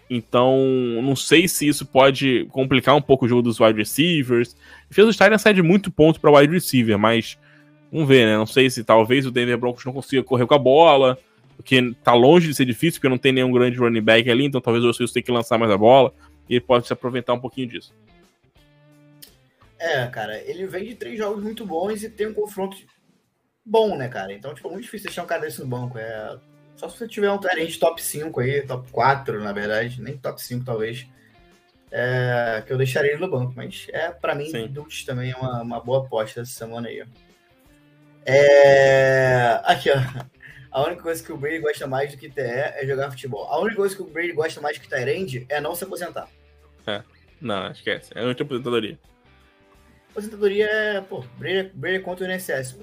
Então, 0.09 0.57
não 1.03 1.16
sei 1.16 1.49
se 1.49 1.66
isso 1.66 1.84
pode 1.84 2.47
complicar 2.53 2.94
um 2.94 3.03
pouco 3.03 3.24
o 3.24 3.28
jogo 3.28 3.42
dos 3.42 3.59
wide 3.59 3.76
receivers. 3.76 4.55
A 4.84 4.88
defesa 4.88 5.07
dos 5.09 5.16
Titans 5.16 5.42
cede 5.42 5.62
muito 5.62 5.90
ponto 5.90 6.20
para 6.20 6.30
wide 6.30 6.53
receiver, 6.53 6.97
mas 6.97 7.36
vamos 7.90 8.07
ver, 8.07 8.24
né? 8.24 8.36
Não 8.36 8.47
sei 8.47 8.70
se 8.70 8.84
talvez 8.84 9.26
o 9.26 9.32
Denver 9.32 9.59
Broncos 9.59 9.84
não 9.84 9.92
consiga 9.92 10.22
correr 10.22 10.47
com 10.47 10.55
a 10.55 10.59
bola, 10.59 11.18
porque 11.57 11.92
tá 12.05 12.14
longe 12.14 12.47
de 12.47 12.55
ser 12.55 12.66
difícil, 12.66 13.01
porque 13.01 13.09
não 13.09 13.18
tem 13.18 13.32
nenhum 13.32 13.51
grande 13.51 13.78
running 13.78 14.01
back 14.01 14.30
ali, 14.30 14.44
então 14.44 14.61
talvez 14.61 14.84
o 14.84 14.86
Russell 14.86 15.09
tenha 15.09 15.24
que 15.24 15.32
lançar 15.32 15.59
mais 15.59 15.72
a 15.72 15.76
bola 15.76 16.14
e 16.49 16.55
ele 16.55 16.61
pode 16.61 16.86
se 16.86 16.92
aproveitar 16.92 17.32
um 17.34 17.40
pouquinho 17.40 17.66
disso. 17.66 17.92
É, 19.76 20.07
cara, 20.07 20.40
ele 20.49 20.68
vem 20.68 20.84
de 20.84 20.94
três 20.94 21.18
jogos 21.18 21.42
muito 21.42 21.66
bons 21.66 22.05
e 22.05 22.09
tem 22.09 22.28
um 22.28 22.32
confronto 22.34 22.76
bom, 23.66 23.96
né, 23.96 24.08
cara? 24.08 24.32
Então, 24.32 24.54
tipo, 24.54 24.68
é 24.68 24.70
muito 24.70 24.84
difícil 24.84 25.08
deixar 25.08 25.24
um 25.24 25.26
cara 25.26 25.42
desse 25.42 25.60
no 25.60 25.66
banco. 25.66 25.98
É... 25.98 26.38
Só 26.76 26.88
se 26.88 26.98
você 26.98 27.08
tiver 27.08 27.30
um 27.30 27.38
talento 27.38 27.78
top 27.78 28.00
5 28.00 28.40
aí, 28.40 28.62
top 28.62 28.90
4, 28.92 29.42
na 29.42 29.52
verdade, 29.52 30.00
nem 30.00 30.16
top 30.16 30.40
5 30.40 30.64
talvez. 30.64 31.06
É... 31.90 32.62
que 32.66 32.72
eu 32.72 32.78
deixaria 32.78 33.12
ele 33.12 33.20
no 33.20 33.30
banco, 33.30 33.52
mas 33.56 33.88
é 33.92 34.10
para 34.10 34.34
mim, 34.34 34.50
Dutch 34.68 35.04
também 35.04 35.32
é 35.32 35.36
uma, 35.36 35.62
uma 35.62 35.80
boa 35.80 36.04
aposta 36.04 36.40
essa 36.40 36.52
semana 36.52 36.88
aí. 36.88 37.04
É... 38.24 39.60
Aqui, 39.64 39.90
ó. 39.90 39.96
A 40.76 40.82
única 40.82 41.02
coisa 41.02 41.24
que 41.24 41.32
o 41.32 41.38
Brady 41.38 41.60
gosta 41.60 41.86
mais 41.86 42.10
do 42.10 42.18
que 42.18 42.28
TE 42.28 42.42
é 42.42 42.84
jogar 42.86 43.10
futebol. 43.10 43.46
A 43.46 43.58
única 43.60 43.76
coisa 43.76 43.96
que 43.96 44.02
o 44.02 44.06
Brady 44.06 44.32
gosta 44.32 44.60
mais 44.60 44.76
do 44.76 44.82
que 44.82 44.90
Tyrande 44.90 45.46
é 45.48 45.58
não 45.58 45.74
se 45.74 45.84
aposentar. 45.84 46.28
É. 46.86 47.02
Não, 47.40 47.70
esquece. 47.70 48.10
É 48.14 48.22
outra 48.22 48.44
aposentadoria. 48.44 48.98
Aposentadoria 50.10 50.66
é, 50.66 51.00
pô, 51.00 51.24
Brady, 51.38 51.70
Brady 51.74 51.96
é 51.96 52.00
contra 52.00 52.26
o 52.26 52.30
INSS. 52.30 52.76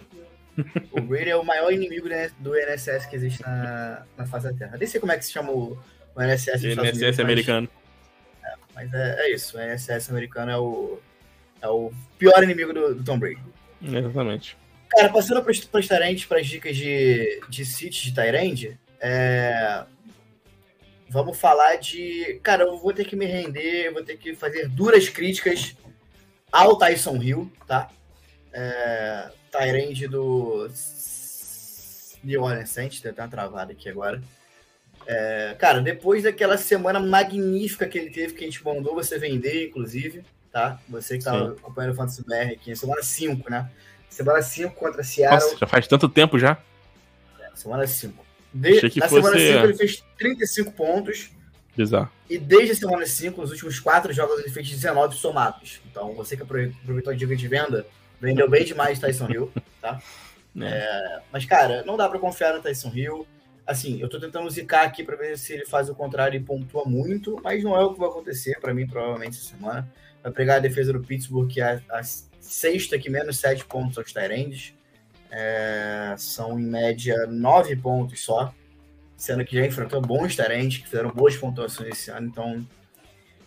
O 0.91 1.01
Brady 1.01 1.29
é 1.29 1.35
o 1.35 1.43
maior 1.43 1.71
inimigo 1.71 2.07
do 2.39 2.57
INSS 2.57 3.05
que 3.05 3.15
existe 3.15 3.41
na, 3.41 4.05
na 4.17 4.25
face 4.25 4.45
da 4.45 4.53
Terra. 4.53 4.77
Nem 4.77 4.87
sei 4.87 4.99
como 4.99 5.11
é 5.11 5.17
que 5.17 5.25
se 5.25 5.31
chama 5.31 5.51
o, 5.51 5.77
o 6.15 6.23
INSS. 6.23 6.63
O 6.63 6.67
INSS 6.67 6.77
Unidos, 6.77 7.19
americano. 7.19 7.69
Mas, 8.41 8.51
é, 8.51 8.55
mas 8.75 8.93
é, 8.93 9.15
é, 9.19 9.33
isso. 9.33 9.57
O 9.57 9.61
INSS 9.61 10.09
americano 10.09 10.51
é 10.51 10.57
o, 10.57 10.99
é 11.61 11.67
o 11.67 11.91
pior 12.17 12.43
inimigo 12.43 12.73
do, 12.73 12.95
do 12.95 13.03
Tom 13.03 13.17
Brady. 13.17 13.41
Exatamente. 13.81 14.57
Cara, 14.89 15.09
passando 15.09 15.41
para 15.41 15.51
os 15.51 15.87
Tyrants, 15.87 16.25
para 16.25 16.39
as 16.39 16.47
dicas 16.47 16.77
de, 16.77 17.41
de 17.49 17.65
City 17.65 18.03
de 18.03 18.13
Tyrande, 18.13 18.79
é... 19.01 19.83
vamos 21.09 21.37
falar 21.39 21.77
de. 21.77 22.39
Cara, 22.43 22.63
eu 22.63 22.77
vou 22.77 22.93
ter 22.93 23.05
que 23.05 23.15
me 23.15 23.25
render, 23.25 23.91
vou 23.91 24.03
ter 24.03 24.17
que 24.17 24.35
fazer 24.35 24.69
duras 24.69 25.09
críticas 25.09 25.75
ao 26.51 26.77
Tyson 26.77 27.17
Hill, 27.21 27.51
tá? 27.67 27.89
É... 28.53 29.31
Tyrande 29.53 30.07
do 30.07 30.67
New 32.23 32.41
Orleans 32.41 32.69
Saints, 32.69 32.99
deu 33.01 33.11
até 33.11 33.21
uma 33.21 33.27
travada 33.29 33.71
aqui 33.71 33.87
agora. 33.87 34.21
É... 35.05 35.55
Cara, 35.59 35.79
depois 35.79 36.23
daquela 36.23 36.57
semana 36.57 36.99
magnífica 36.99 37.87
que 37.87 37.97
ele 37.97 38.09
teve, 38.09 38.33
que 38.33 38.43
a 38.43 38.47
gente 38.47 38.63
mandou 38.65 38.95
você 38.95 39.19
vender, 39.19 39.67
inclusive, 39.67 40.25
tá? 40.51 40.79
Você 40.89 41.19
que 41.19 41.23
tá 41.23 41.31
Sim. 41.31 41.55
acompanhando 41.59 41.91
o 41.91 41.95
Fantasy 41.95 42.23
BR 42.23 42.53
aqui, 42.53 42.75
semana 42.75 43.03
5, 43.03 43.49
né? 43.49 43.69
Semana 44.09 44.41
5 44.41 44.75
contra 44.75 45.03
Seattle. 45.03 45.39
Nossa, 45.39 45.57
já 45.57 45.67
faz 45.67 45.87
tanto 45.87 46.09
tempo 46.09 46.39
já. 46.39 46.57
É, 47.39 47.49
semana 47.55 47.85
5. 47.85 48.25
De... 48.53 48.73
Na 48.73 49.09
fosse... 49.09 49.21
semana 49.21 49.37
5 49.37 49.65
ele 49.65 49.73
fez 49.75 50.03
35 50.17 50.71
pontos. 50.71 51.31
Bizarro. 51.75 52.09
E 52.29 52.37
desde 52.37 52.71
a 52.71 52.75
semana 52.75 53.05
5, 53.05 53.41
nos 53.41 53.51
últimos 53.51 53.79
4 53.79 54.13
jogos, 54.13 54.39
ele 54.39 54.49
fez 54.49 54.69
19 54.69 55.15
somados. 55.15 55.81
Então, 55.89 56.13
você 56.13 56.37
que 56.37 56.43
aproveitou 56.43 57.11
a 57.11 57.15
dica 57.15 57.35
de 57.35 57.47
venda, 57.47 57.85
vendeu 58.23 58.49
bem 58.49 58.63
demais 58.63 58.99
Tyson 58.99 59.29
Hill, 59.29 59.51
tá? 59.81 60.01
É. 60.55 60.67
É... 60.67 61.21
mas, 61.31 61.45
cara, 61.45 61.83
não 61.83 61.97
dá 61.97 62.07
pra 62.07 62.19
confiar 62.19 62.53
no 62.53 62.61
Tyson 62.61 62.91
Hill. 62.93 63.25
Assim, 63.65 63.99
eu 63.99 64.07
tô 64.07 64.19
tentando 64.19 64.47
zicar 64.51 64.83
aqui 64.83 65.03
pra 65.03 65.15
ver 65.15 65.35
se 65.35 65.51
ele 65.51 65.65
faz 65.65 65.89
o 65.89 65.95
contrário 65.95 66.37
e 66.37 66.43
pontua 66.43 66.85
muito, 66.85 67.41
mas 67.43 67.63
não 67.63 67.75
é 67.75 67.83
o 67.83 67.91
que 67.91 67.99
vai 67.99 68.07
acontecer 68.07 68.59
para 68.59 68.71
mim, 68.71 68.85
provavelmente, 68.85 69.39
essa 69.39 69.49
semana. 69.49 69.91
Vai 70.21 70.31
pegar 70.31 70.57
a 70.57 70.59
defesa 70.59 70.93
do 70.93 71.01
Pittsburgh, 71.01 71.49
que 71.49 71.59
é 71.59 71.81
a 71.89 72.03
sexta 72.39 72.99
que 72.99 73.09
menos 73.09 73.39
sete 73.39 73.65
pontos 73.65 73.97
aos 73.97 74.13
Tyrands. 74.13 74.75
É, 75.31 76.13
são 76.19 76.59
em 76.59 76.65
média 76.65 77.25
nove 77.25 77.75
pontos 77.75 78.23
só, 78.23 78.53
sendo 79.17 79.43
que 79.43 79.55
já 79.55 79.65
enfrentou 79.65 80.01
bons 80.01 80.35
Tyrands 80.35 80.77
que 80.77 80.87
fizeram 80.87 81.09
boas 81.09 81.35
pontuações 81.35 81.93
esse 81.93 82.11
ano. 82.11 82.27
Então, 82.27 82.63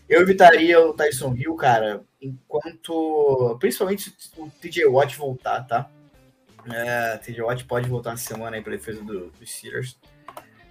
eu 0.09 0.23
evitaria 0.23 0.81
o 0.81 0.93
Tyson 0.93 1.37
Hill, 1.37 1.55
cara, 1.55 2.03
enquanto. 2.27 3.57
Principalmente 3.59 4.13
o 4.37 4.51
TJ 4.61 4.87
Watt 4.87 5.17
voltar, 5.17 5.63
tá? 5.63 5.91
É, 6.69 7.17
TJ 7.19 7.43
Watt 7.43 7.65
pode 7.65 7.89
voltar 7.89 8.11
na 8.11 8.17
semana 8.17 8.57
aí 8.57 8.63
para 8.63 8.73
defesa 8.73 9.03
do, 9.03 9.31
dos 9.31 9.51
Steelers. 9.51 9.99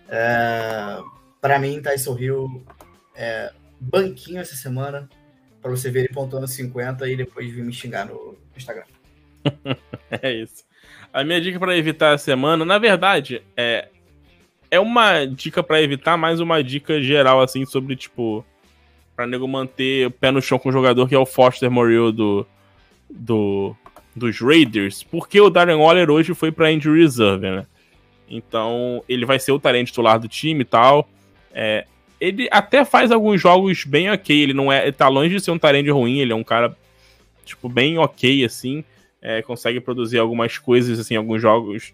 É, 0.10 1.00
para 1.42 1.60
mim, 1.60 1.82
Tyson 1.82 2.18
Hill 2.18 2.66
é 3.16 3.52
banquinho 3.80 4.40
essa 4.40 4.56
semana 4.56 5.10
para 5.62 5.72
você 5.72 5.90
ver 5.90 6.00
ele 6.02 6.10
pontuando 6.10 6.48
50 6.48 7.10
e 7.10 7.16
depois 7.16 7.52
vir 7.52 7.64
me 7.64 7.74
xingar 7.74 8.06
no 8.06 8.38
Instagram. 8.56 8.86
é 10.22 10.32
isso. 10.32 10.64
A 11.12 11.24
minha 11.24 11.40
dica 11.40 11.60
para 11.60 11.78
evitar 11.78 12.14
a 12.14 12.18
semana, 12.18 12.66
na 12.66 12.78
verdade, 12.78 13.42
é 13.56 13.90
é 14.70 14.80
uma 14.80 15.26
dica 15.26 15.64
para 15.64 15.82
evitar, 15.82 16.18
mais 16.18 16.40
uma 16.40 16.64
dica 16.64 17.02
geral 17.02 17.42
assim 17.42 17.66
sobre 17.66 17.96
tipo 17.96 18.46
para 19.16 19.28
nego 19.28 19.48
manter 19.48 20.08
o 20.08 20.12
pé 20.12 20.32
no 20.32 20.42
chão 20.42 20.60
com 20.60 20.70
o 20.70 20.72
jogador 20.72 21.08
que 21.08 21.16
é 21.16 21.20
o 21.20 21.26
Foster 21.26 21.70
Moreau 21.72 22.12
do 22.12 22.46
do 23.10 23.76
dos 24.16 24.40
Raiders, 24.40 25.04
porque 25.04 25.40
o 25.42 25.50
Darren 25.50 25.76
Waller 25.76 26.10
hoje 26.10 26.34
foi 26.34 26.52
para 26.52 26.72
injury 26.72 27.02
reserve, 27.02 27.50
né? 27.52 27.66
Então, 28.30 29.04
ele 29.10 29.26
vai 29.26 29.38
ser 29.38 29.52
o 29.52 29.60
talento 29.60 29.88
titular 29.88 30.18
do 30.20 30.28
time 30.28 30.62
e 30.62 30.66
tal. 30.66 31.08
É, 31.54 31.86
ele 32.20 32.48
até 32.50 32.86
faz 32.86 33.12
alguns 33.12 33.42
jogos 33.42 33.84
bem 33.84 34.10
ok. 34.10 34.36
Ele 34.42 34.54
não 34.54 34.72
é. 34.72 34.84
Ele 34.84 34.94
tá 34.94 35.08
longe 35.10 35.36
de 35.36 35.42
ser 35.42 35.52
um 35.52 35.60
Tyrande 35.60 35.90
ruim, 35.90 36.20
ele 36.20 36.32
é 36.32 36.36
um 36.36 36.44
cara, 36.44 36.76
tipo, 37.44 37.68
bem 37.68 37.98
ok, 37.98 38.46
assim. 38.46 38.84
É, 39.22 39.42
consegue 39.42 39.82
produzir 39.82 40.18
algumas 40.18 40.58
coisas, 40.58 40.98
assim, 40.98 41.16
alguns 41.16 41.42
jogos 41.42 41.94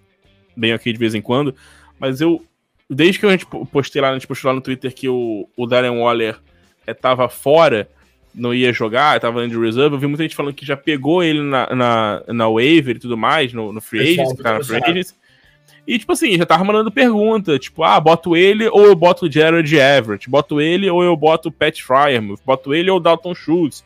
bem 0.55 0.74
ok 0.74 0.93
de 0.93 0.99
vez 0.99 1.15
em 1.15 1.22
quando. 1.22 1.55
Mas 1.99 2.22
eu 2.22 2.45
desde 2.89 3.19
que 3.19 3.26
a 3.26 3.32
gente 3.32 3.45
postei 3.45 4.01
lá, 4.01 4.09
a 4.09 4.13
gente 4.13 4.28
postou 4.28 4.49
lá 4.49 4.55
no 4.55 4.61
Twitter 4.61 4.93
que 4.93 5.07
o, 5.07 5.47
o 5.55 5.65
Darren 5.65 5.97
Waller 5.97 6.38
é, 6.86 6.94
tava 6.94 7.28
fora, 7.30 7.88
não 8.34 8.54
ia 8.54 8.72
jogar, 8.72 9.20
tava 9.20 9.48
de 9.48 9.58
reserve, 9.58 9.96
eu 9.96 10.00
vi 10.00 10.08
muita 10.08 10.24
gente 10.24 10.36
falando 10.36 10.54
que 10.54 10.66
já 10.66 10.78
pegou 10.78 11.24
ele 11.24 11.42
na, 11.42 11.76
na, 11.76 12.24
na 12.28 12.50
waiver 12.50 12.96
e 12.96 13.00
tudo 13.00 13.18
mais, 13.18 13.54
no, 13.54 13.74
no 13.74 13.82
free 13.82 14.14
agents, 14.14 14.34
que 14.34 14.44
tá 14.44 14.54
na 14.54 14.64
free 14.64 14.84
agents. 14.84 15.16
E, 15.88 15.98
tipo 15.98 16.12
assim, 16.12 16.38
já 16.38 16.46
tava 16.46 16.64
mandando 16.64 16.92
pergunta, 16.92 17.58
tipo, 17.58 17.84
ah, 17.84 18.00
boto 18.00 18.36
ele 18.36 18.68
ou 18.68 18.86
eu 18.86 18.96
boto 18.96 19.26
o 19.26 19.32
Jared 19.32 19.76
Everett, 19.76 20.30
boto 20.30 20.62
ele 20.62 20.90
ou 20.90 21.04
eu 21.04 21.16
boto 21.18 21.50
o 21.50 21.52
Pat 21.52 21.82
Fryer, 21.82 22.22
boto 22.46 22.74
ele 22.74 22.90
ou 22.90 22.98
o 22.98 23.00
Dalton 23.00 23.34
Schultz. 23.34 23.84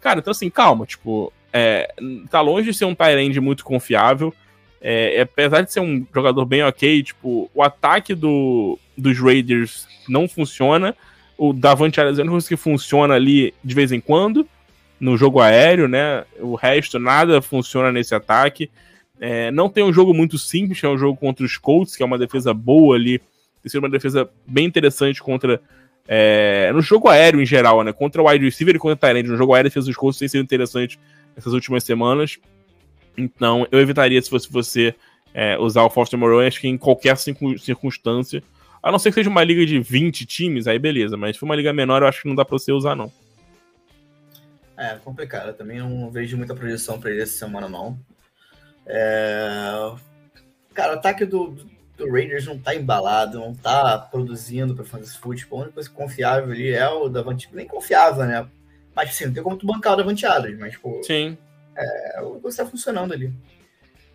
Cara, 0.00 0.20
então 0.20 0.30
assim, 0.30 0.50
calma, 0.50 0.86
tipo, 0.86 1.32
é, 1.52 1.92
tá 2.30 2.40
longe 2.40 2.70
de 2.70 2.76
ser 2.76 2.84
um 2.84 2.94
Tyrande 2.94 3.40
muito 3.40 3.64
confiável, 3.64 4.34
é, 4.80 5.20
apesar 5.20 5.62
de 5.62 5.72
ser 5.72 5.80
um 5.80 6.06
jogador 6.14 6.44
bem 6.44 6.62
ok, 6.62 7.02
tipo, 7.02 7.50
o 7.54 7.62
ataque 7.62 8.14
do, 8.14 8.78
dos 8.96 9.18
Raiders 9.18 9.86
não 10.08 10.28
funciona, 10.28 10.94
o 11.40 11.54
Davante 11.54 11.98
Adams 11.98 12.46
que 12.46 12.54
funciona 12.54 13.14
ali 13.14 13.54
de 13.64 13.74
vez 13.74 13.90
em 13.92 13.98
quando, 13.98 14.46
no 15.00 15.16
jogo 15.16 15.40
aéreo, 15.40 15.88
né, 15.88 16.22
o 16.38 16.54
resto 16.54 16.98
nada 16.98 17.40
funciona 17.40 17.90
nesse 17.90 18.14
ataque, 18.14 18.70
é, 19.18 19.50
não 19.50 19.70
tem 19.70 19.82
um 19.82 19.90
jogo 19.90 20.12
muito 20.12 20.36
simples, 20.36 20.84
é 20.84 20.88
um 20.88 20.98
jogo 20.98 21.18
contra 21.18 21.42
os 21.42 21.56
Colts, 21.56 21.96
que 21.96 22.02
é 22.02 22.06
uma 22.06 22.18
defesa 22.18 22.52
boa 22.52 22.94
ali. 22.94 23.18
Tem 23.62 23.70
sido 23.70 23.80
uma 23.80 23.88
defesa 23.88 24.28
bem 24.46 24.66
interessante 24.66 25.22
contra. 25.22 25.62
É, 26.06 26.70
no 26.74 26.82
jogo 26.82 27.08
aéreo 27.08 27.40
em 27.40 27.46
geral, 27.46 27.82
né? 27.84 27.92
Contra 27.92 28.20
o 28.20 28.28
wide 28.28 28.44
receiver 28.44 28.74
e 28.74 28.78
contra 28.78 28.94
o 28.94 28.98
Tyrant. 28.98 29.26
No 29.26 29.36
jogo 29.36 29.54
aéreo, 29.54 29.68
a 29.68 29.70
defesa 29.70 29.86
dos 29.86 29.96
Colts 29.96 30.18
tem 30.18 30.28
sido 30.28 30.42
interessante 30.42 30.98
essas 31.36 31.54
últimas 31.54 31.84
semanas. 31.84 32.38
Então, 33.16 33.66
eu 33.70 33.80
evitaria, 33.80 34.20
se 34.20 34.28
fosse 34.28 34.50
você, 34.50 34.94
é, 35.32 35.58
usar 35.58 35.84
o 35.84 35.90
Foster 35.90 36.18
Moreau, 36.18 36.40
acho 36.40 36.60
que 36.60 36.68
em 36.68 36.76
qualquer 36.78 37.16
circunstância. 37.16 38.42
A 38.82 38.90
não 38.90 38.98
ser 38.98 39.10
que 39.10 39.16
seja 39.16 39.28
uma 39.28 39.44
liga 39.44 39.64
de 39.66 39.78
20 39.78 40.24
times, 40.24 40.66
aí 40.66 40.78
beleza. 40.78 41.16
Mas 41.16 41.36
se 41.36 41.40
for 41.40 41.46
uma 41.46 41.56
liga 41.56 41.72
menor, 41.72 42.02
eu 42.02 42.08
acho 42.08 42.22
que 42.22 42.28
não 42.28 42.34
dá 42.34 42.44
pra 42.44 42.58
você 42.58 42.72
usar, 42.72 42.94
não. 42.94 43.12
É, 44.76 44.96
complicado. 45.04 45.48
Eu 45.48 45.54
também 45.54 45.78
não 45.78 46.10
vejo 46.10 46.36
muita 46.38 46.54
projeção 46.54 46.98
para 46.98 47.10
ele 47.10 47.22
essa 47.22 47.36
semana, 47.36 47.68
não. 47.68 47.98
É... 48.86 49.92
Cara, 50.72 50.94
o 50.94 50.98
ataque 50.98 51.26
do, 51.26 51.54
do, 51.96 52.10
Raiders 52.10 52.46
não 52.46 52.58
tá 52.58 52.74
embalado, 52.74 53.38
não 53.38 53.54
tá 53.54 53.98
produzindo 53.98 54.74
para 54.74 54.84
fazer 54.84 55.06
futebol. 55.18 55.58
A 55.58 55.62
única 55.64 55.74
coisa 55.74 55.90
confiável 55.90 56.50
ali 56.50 56.70
é 56.70 56.88
o 56.88 57.08
Davante. 57.10 57.50
Nem 57.52 57.66
confiável, 57.66 58.24
né? 58.24 58.48
Mas 58.96 59.10
assim, 59.10 59.26
não 59.26 59.34
tem 59.34 59.42
como 59.42 59.56
tu 59.56 59.66
bancar 59.66 59.92
o 59.92 59.96
Davante 59.96 60.24
Adams, 60.24 60.58
mas, 60.58 60.76
pô. 60.78 61.02
Sim. 61.02 61.36
É, 61.76 62.22
o 62.22 62.34
negócio 62.34 62.64
tá 62.64 62.70
funcionando 62.70 63.12
ali. 63.12 63.30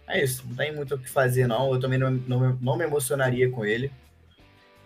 É 0.07 0.23
isso, 0.23 0.43
não 0.47 0.55
tem 0.55 0.75
muito 0.75 0.95
o 0.95 0.97
que 0.97 1.09
fazer, 1.09 1.47
não. 1.47 1.71
Eu 1.71 1.79
também 1.79 1.99
não, 1.99 2.09
não, 2.11 2.57
não 2.59 2.77
me 2.77 2.83
emocionaria 2.83 3.49
com 3.49 3.63
ele. 3.63 3.91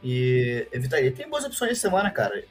E 0.04 0.68
evitaria. 0.72 1.12
Tem 1.12 1.30
boas 1.30 1.44
opções 1.44 1.72
essa 1.72 1.82
semana, 1.82 2.10
cara. 2.10 2.44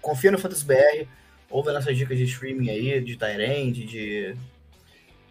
Confia 0.00 0.30
no 0.30 0.38
Fantasy 0.38 0.64
BR. 0.64 1.06
Ouve 1.50 1.72
nossas 1.72 1.96
dicas 1.96 2.16
de 2.16 2.24
streaming 2.24 2.70
aí, 2.70 3.00
de 3.00 3.16
Tyrande, 3.16 3.84
de 3.84 4.36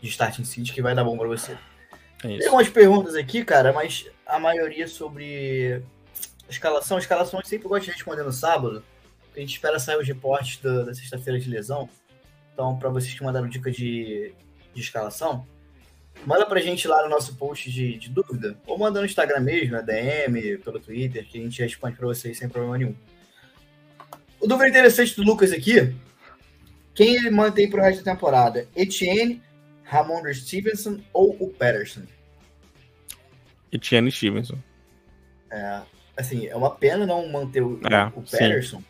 de 0.05 0.09
Starting 0.09 0.43
City 0.43 0.71
que 0.71 0.81
vai 0.81 0.95
dar 0.95 1.03
bom 1.03 1.17
para 1.17 1.27
você. 1.27 1.57
É 2.23 2.27
Tem 2.27 2.45
algumas 2.45 2.69
perguntas 2.69 3.15
aqui, 3.15 3.43
cara, 3.43 3.73
mas 3.73 4.09
a 4.25 4.39
maioria 4.39 4.87
sobre 4.87 5.81
escalação. 6.49 6.97
Escalação 6.97 7.39
a 7.39 7.41
gente 7.41 7.49
sempre 7.49 7.67
gosta 7.67 7.85
de 7.85 7.91
responder 7.91 8.23
no 8.23 8.31
sábado. 8.31 8.83
A 9.35 9.39
gente 9.39 9.53
espera 9.53 9.79
sair 9.79 9.97
os 9.97 10.07
reportes 10.07 10.61
da, 10.61 10.83
da 10.83 10.93
sexta-feira 10.93 11.39
de 11.39 11.49
lesão. 11.49 11.89
Então, 12.53 12.77
para 12.77 12.89
vocês 12.89 13.13
que 13.13 13.23
mandaram 13.23 13.49
dica 13.49 13.69
de, 13.69 14.33
de 14.73 14.81
escalação, 14.81 15.45
manda 16.25 16.45
pra 16.45 16.59
gente 16.59 16.87
lá 16.87 17.03
no 17.03 17.09
nosso 17.09 17.35
post 17.35 17.71
de, 17.71 17.97
de 17.97 18.09
dúvida. 18.09 18.57
Ou 18.65 18.77
manda 18.77 18.99
no 18.99 19.05
Instagram 19.05 19.39
mesmo, 19.39 19.73
na 19.73 19.81
DM, 19.81 20.57
pelo 20.59 20.79
Twitter, 20.79 21.25
que 21.27 21.39
a 21.39 21.41
gente 21.41 21.61
responde 21.61 21.95
pra 21.95 22.07
vocês 22.07 22.37
sem 22.37 22.49
problema 22.49 22.77
nenhum. 22.77 22.95
O 24.39 24.47
dúvida 24.47 24.69
interessante 24.69 25.15
do 25.15 25.23
Lucas 25.23 25.51
aqui. 25.51 25.95
Quem 26.93 27.15
ele 27.15 27.29
mantém 27.29 27.69
pro 27.69 27.81
resto 27.81 28.03
da 28.03 28.13
temporada? 28.13 28.67
Etienne, 28.75 29.41
Ramondre 29.83 30.33
Stevenson 30.33 30.99
ou 31.11 31.35
o 31.39 31.49
Patterson? 31.49 32.03
Etienne 33.71 34.11
Stevenson. 34.11 34.57
É, 35.51 35.81
assim, 36.15 36.47
é 36.47 36.55
uma 36.55 36.71
pena 36.71 37.05
não 37.05 37.27
manter 37.29 37.61
o, 37.61 37.79
é, 37.83 38.05
o 38.15 38.21
Patterson, 38.21 38.77
sim. 38.77 38.85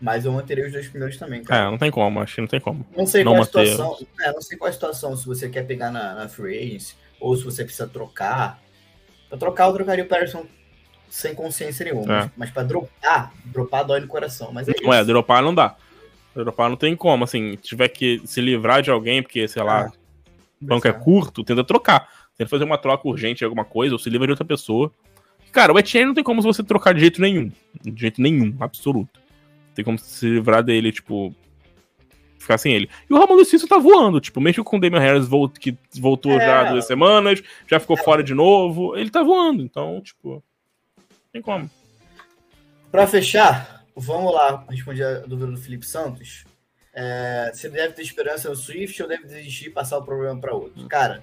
Mas 0.00 0.24
eu 0.24 0.32
manteria 0.32 0.66
os 0.66 0.72
dois 0.72 0.88
primeiros 0.88 1.16
também, 1.16 1.42
cara. 1.42 1.66
É, 1.66 1.70
não 1.70 1.78
tem 1.78 1.90
como, 1.90 2.20
acho 2.20 2.36
que 2.36 2.40
não 2.40 2.48
tem 2.48 2.60
como. 2.60 2.86
Não 2.96 3.06
sei 3.06 3.24
não 3.24 3.32
qual 3.32 3.40
manter... 3.40 3.60
a 3.60 3.66
situação. 3.66 4.06
É, 4.20 4.32
não 4.32 4.40
sei 4.40 4.58
qual 4.58 4.68
a 4.68 4.72
situação, 4.72 5.16
se 5.16 5.26
você 5.26 5.48
quer 5.48 5.66
pegar 5.66 5.90
na, 5.90 6.14
na 6.14 6.28
free 6.28 6.78
ou 7.20 7.36
se 7.36 7.44
você 7.44 7.64
precisa 7.64 7.88
trocar. 7.88 8.60
Pra 9.28 9.36
trocar, 9.36 9.66
eu 9.66 9.74
trocaria 9.74 10.04
o 10.04 10.06
Patterson 10.06 10.46
sem 11.10 11.34
consciência 11.34 11.84
nenhuma. 11.84 12.24
É. 12.24 12.30
Mas 12.36 12.50
pra 12.50 12.62
dropar, 12.62 13.32
dropar 13.46 13.84
dói 13.84 14.00
no 14.00 14.06
coração. 14.06 14.52
Mas 14.52 14.68
é 14.68 14.74
não 14.80 14.92
é, 14.92 15.04
dropar 15.04 15.42
não 15.42 15.54
dá. 15.54 15.76
Dropar 16.34 16.70
não 16.70 16.76
tem 16.76 16.94
como, 16.94 17.24
assim, 17.24 17.56
tiver 17.56 17.88
que 17.88 18.22
se 18.24 18.40
livrar 18.40 18.80
de 18.80 18.90
alguém, 18.90 19.22
porque, 19.22 19.48
sei 19.48 19.62
lá, 19.62 19.86
é 19.86 19.90
banco 20.60 20.86
é 20.86 20.92
curto, 20.92 21.42
tenta 21.42 21.64
trocar. 21.64 22.08
Tenta 22.36 22.48
fazer 22.48 22.64
uma 22.64 22.78
troca 22.78 23.08
urgente 23.08 23.38
de 23.38 23.44
alguma 23.44 23.64
coisa, 23.64 23.94
ou 23.94 23.98
se 23.98 24.08
livra 24.08 24.26
de 24.28 24.32
outra 24.32 24.44
pessoa. 24.44 24.92
Cara, 25.50 25.72
o 25.72 25.78
Etienne 25.78 26.06
não 26.06 26.14
tem 26.14 26.22
como 26.22 26.40
você 26.40 26.62
trocar 26.62 26.94
de 26.94 27.00
jeito 27.00 27.20
nenhum. 27.20 27.50
De 27.82 28.00
jeito 28.00 28.22
nenhum, 28.22 28.54
absoluto. 28.60 29.18
Tem 29.78 29.84
como 29.84 29.96
se 29.96 30.28
livrar 30.28 30.64
dele, 30.64 30.90
tipo. 30.90 31.32
Ficar 32.36 32.58
sem 32.58 32.74
ele. 32.74 32.90
E 33.08 33.14
o 33.14 33.16
Ramon 33.16 33.44
Cício 33.44 33.68
tá 33.68 33.78
voando, 33.78 34.20
tipo, 34.20 34.40
mesmo 34.40 34.64
com 34.64 34.76
o 34.76 34.80
Damian 34.80 34.98
Harris 34.98 35.28
volt, 35.28 35.56
que 35.56 35.78
voltou 36.00 36.32
é. 36.32 36.44
já 36.44 36.72
duas 36.72 36.84
semanas, 36.84 37.40
já 37.64 37.78
ficou 37.78 37.96
é. 37.96 38.02
fora 38.02 38.24
de 38.24 38.34
novo, 38.34 38.96
ele 38.96 39.08
tá 39.08 39.22
voando, 39.22 39.62
então, 39.62 40.00
tipo. 40.00 40.42
Tem 41.32 41.40
como. 41.40 41.70
Pra 42.90 43.06
fechar, 43.06 43.84
vamos 43.94 44.34
lá 44.34 44.64
responder 44.68 45.04
a 45.04 45.20
dúvida 45.20 45.52
do 45.52 45.58
Felipe 45.58 45.86
Santos. 45.86 46.44
É, 46.92 47.52
você 47.54 47.68
deve 47.68 47.94
ter 47.94 48.02
esperança 48.02 48.48
no 48.48 48.56
Swift 48.56 49.00
ou 49.00 49.08
deve 49.08 49.28
desistir 49.28 49.66
e 49.66 49.70
passar 49.70 49.98
o 49.98 50.04
problema 50.04 50.40
para 50.40 50.56
outro? 50.56 50.82
Hum. 50.82 50.88
Cara, 50.88 51.22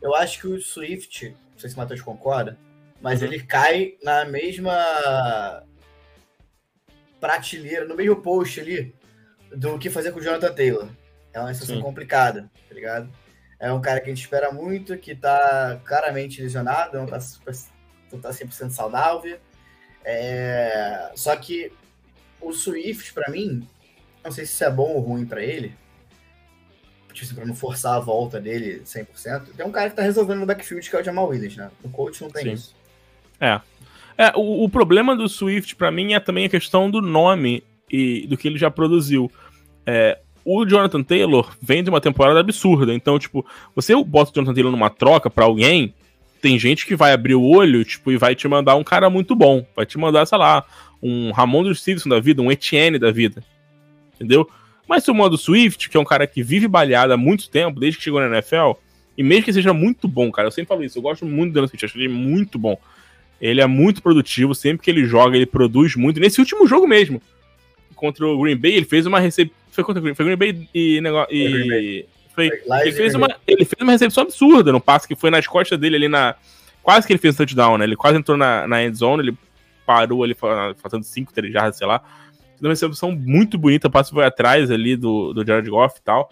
eu 0.00 0.14
acho 0.14 0.40
que 0.40 0.46
o 0.46 0.58
Swift, 0.58 1.36
não 1.52 1.58
sei 1.58 1.68
se 1.68 1.76
o 1.76 1.78
Matheus 1.78 2.00
concorda, 2.00 2.58
mas 3.02 3.20
uhum. 3.20 3.28
ele 3.28 3.40
cai 3.40 3.96
na 4.02 4.24
mesma 4.24 5.66
prateleira, 7.20 7.84
no 7.84 7.94
mesmo 7.94 8.16
post 8.16 8.60
ali, 8.60 8.94
do 9.54 9.78
que 9.78 9.90
fazer 9.90 10.12
com 10.12 10.20
o 10.20 10.22
Jonathan 10.22 10.52
Taylor. 10.52 10.88
É 11.32 11.40
uma 11.40 11.52
situação 11.52 11.76
Sim. 11.76 11.82
complicada, 11.82 12.50
tá 12.68 12.74
ligado? 12.74 13.10
É 13.58 13.72
um 13.72 13.80
cara 13.80 14.00
que 14.00 14.06
a 14.06 14.14
gente 14.14 14.22
espera 14.22 14.50
muito, 14.50 14.96
que 14.96 15.14
tá 15.14 15.80
claramente 15.84 16.40
lesionado, 16.40 16.98
não 16.98 17.06
tá, 17.06 17.20
super, 17.20 17.54
não 18.10 18.18
tá 18.18 18.30
100% 18.30 18.70
saudável. 18.70 19.38
É... 20.04 21.12
Só 21.14 21.36
que 21.36 21.70
o 22.40 22.52
Swift, 22.52 23.12
para 23.12 23.30
mim, 23.30 23.68
não 24.24 24.32
sei 24.32 24.46
se 24.46 24.52
isso 24.52 24.64
é 24.64 24.70
bom 24.70 24.94
ou 24.94 25.00
ruim 25.00 25.26
para 25.26 25.42
ele, 25.42 25.74
tipo 27.12 27.26
assim, 27.26 27.34
pra 27.34 27.44
não 27.44 27.54
forçar 27.54 27.96
a 27.96 28.00
volta 28.00 28.40
dele 28.40 28.80
100%. 28.84 29.54
Tem 29.56 29.66
um 29.66 29.72
cara 29.72 29.90
que 29.90 29.96
tá 29.96 30.02
resolvendo 30.02 30.40
no 30.40 30.46
backfield, 30.46 30.88
que 30.88 30.96
é 30.96 31.00
o 31.00 31.04
Jamal 31.04 31.28
Williams, 31.28 31.56
né? 31.56 31.70
O 31.82 31.90
coach 31.90 32.22
não 32.22 32.30
tem 32.30 32.44
Sim. 32.44 32.52
isso. 32.52 32.76
É. 33.38 33.60
É, 34.16 34.32
o, 34.36 34.64
o 34.64 34.68
problema 34.68 35.16
do 35.16 35.28
Swift, 35.28 35.76
para 35.76 35.90
mim, 35.90 36.12
é 36.12 36.20
também 36.20 36.44
a 36.44 36.48
questão 36.48 36.90
do 36.90 37.00
nome 37.00 37.62
e 37.90 38.26
do 38.26 38.36
que 38.36 38.48
ele 38.48 38.58
já 38.58 38.70
produziu. 38.70 39.30
É, 39.86 40.18
o 40.44 40.64
Jonathan 40.64 41.02
Taylor 41.02 41.50
vem 41.60 41.82
de 41.82 41.90
uma 41.90 42.00
temporada 42.00 42.40
absurda. 42.40 42.94
Então, 42.94 43.18
tipo, 43.18 43.44
você 43.74 43.94
bota 44.04 44.30
o 44.30 44.34
Jonathan 44.34 44.54
Taylor 44.54 44.72
numa 44.72 44.90
troca 44.90 45.30
para 45.30 45.44
alguém, 45.44 45.94
tem 46.40 46.58
gente 46.58 46.86
que 46.86 46.96
vai 46.96 47.12
abrir 47.12 47.34
o 47.34 47.42
olho, 47.42 47.84
tipo, 47.84 48.10
e 48.10 48.16
vai 48.16 48.34
te 48.34 48.48
mandar 48.48 48.76
um 48.76 48.84
cara 48.84 49.10
muito 49.10 49.34
bom. 49.34 49.64
Vai 49.76 49.86
te 49.86 49.98
mandar, 49.98 50.26
sei 50.26 50.38
lá, 50.38 50.64
um 51.02 51.30
Ramon 51.32 51.64
do 51.64 51.74
Stevenson 51.74 52.08
da 52.08 52.20
vida, 52.20 52.40
um 52.40 52.50
Etienne 52.50 52.98
da 52.98 53.10
vida 53.10 53.44
entendeu? 54.20 54.48
Mas 54.86 55.08
o 55.08 55.14
modo 55.14 55.38
Swift, 55.38 55.88
que 55.88 55.96
é 55.96 56.00
um 56.00 56.04
cara 56.04 56.26
que 56.26 56.42
vive 56.42 56.68
baleado 56.68 57.12
há 57.12 57.16
muito 57.16 57.48
tempo, 57.48 57.80
desde 57.80 57.98
que 57.98 58.04
chegou 58.04 58.20
na 58.20 58.26
NFL, 58.26 58.72
e 59.16 59.22
mesmo 59.22 59.44
que 59.44 59.52
seja 59.52 59.72
muito 59.72 60.06
bom, 60.06 60.30
cara, 60.30 60.48
eu 60.48 60.52
sempre 60.52 60.68
falo 60.68 60.84
isso, 60.84 60.98
eu 60.98 61.02
gosto 61.02 61.24
muito 61.24 61.52
do 61.52 61.66
Swift, 61.66 61.84
acho 61.86 61.98
ele 61.98 62.08
muito 62.08 62.58
bom. 62.58 62.78
Ele 63.40 63.60
é 63.60 63.66
muito 63.66 64.02
produtivo, 64.02 64.54
sempre 64.54 64.84
que 64.84 64.90
ele 64.90 65.04
joga, 65.04 65.36
ele 65.36 65.46
produz 65.46 65.96
muito. 65.96 66.20
Nesse 66.20 66.40
último 66.40 66.66
jogo 66.66 66.86
mesmo, 66.86 67.22
contra 67.94 68.26
o 68.26 68.40
Green 68.40 68.56
Bay, 68.56 68.72
ele 68.72 68.86
fez 68.86 69.06
uma 69.06 69.18
recepção. 69.18 69.56
Foi 69.70 69.84
contra 69.84 70.00
o 70.00 70.02
Green, 70.02 70.14
foi 70.14 70.24
Green 70.24 70.36
Bay 70.36 70.68
e. 70.74 71.00
Negócio, 71.00 71.34
e... 71.34 72.06
Foi, 72.34 72.46
ele, 72.46 72.92
fez 72.92 73.14
uma, 73.14 73.28
ele 73.46 73.64
fez 73.64 73.82
uma 73.82 73.92
recepção 73.92 74.22
absurda 74.22 74.70
no 74.70 74.80
passe 74.80 75.08
que 75.08 75.16
foi 75.16 75.30
nas 75.30 75.46
costas 75.46 75.78
dele 75.78 75.96
ali 75.96 76.08
na. 76.08 76.34
Quase 76.82 77.06
que 77.06 77.12
ele 77.12 77.20
fez 77.20 77.34
um 77.34 77.38
touchdown, 77.38 77.78
né? 77.78 77.84
Ele 77.84 77.96
quase 77.96 78.18
entrou 78.18 78.36
na, 78.36 78.66
na 78.66 78.82
end 78.82 78.96
zone, 78.96 79.22
ele 79.22 79.36
parou 79.84 80.22
ali 80.22 80.34
fazendo 80.34 81.02
5, 81.02 81.32
3 81.32 81.52
jardas, 81.52 81.76
sei 81.76 81.86
lá 81.86 82.02
uma 82.66 82.72
recepção 82.72 83.12
muito 83.12 83.58
bonita, 83.58 83.88
o 83.88 83.90
passe 83.90 84.10
foi 84.10 84.24
atrás 84.24 84.70
ali 84.70 84.96
do, 84.96 85.32
do 85.32 85.46
Jared 85.46 85.68
Goff 85.68 85.98
e 85.98 86.02
tal. 86.02 86.30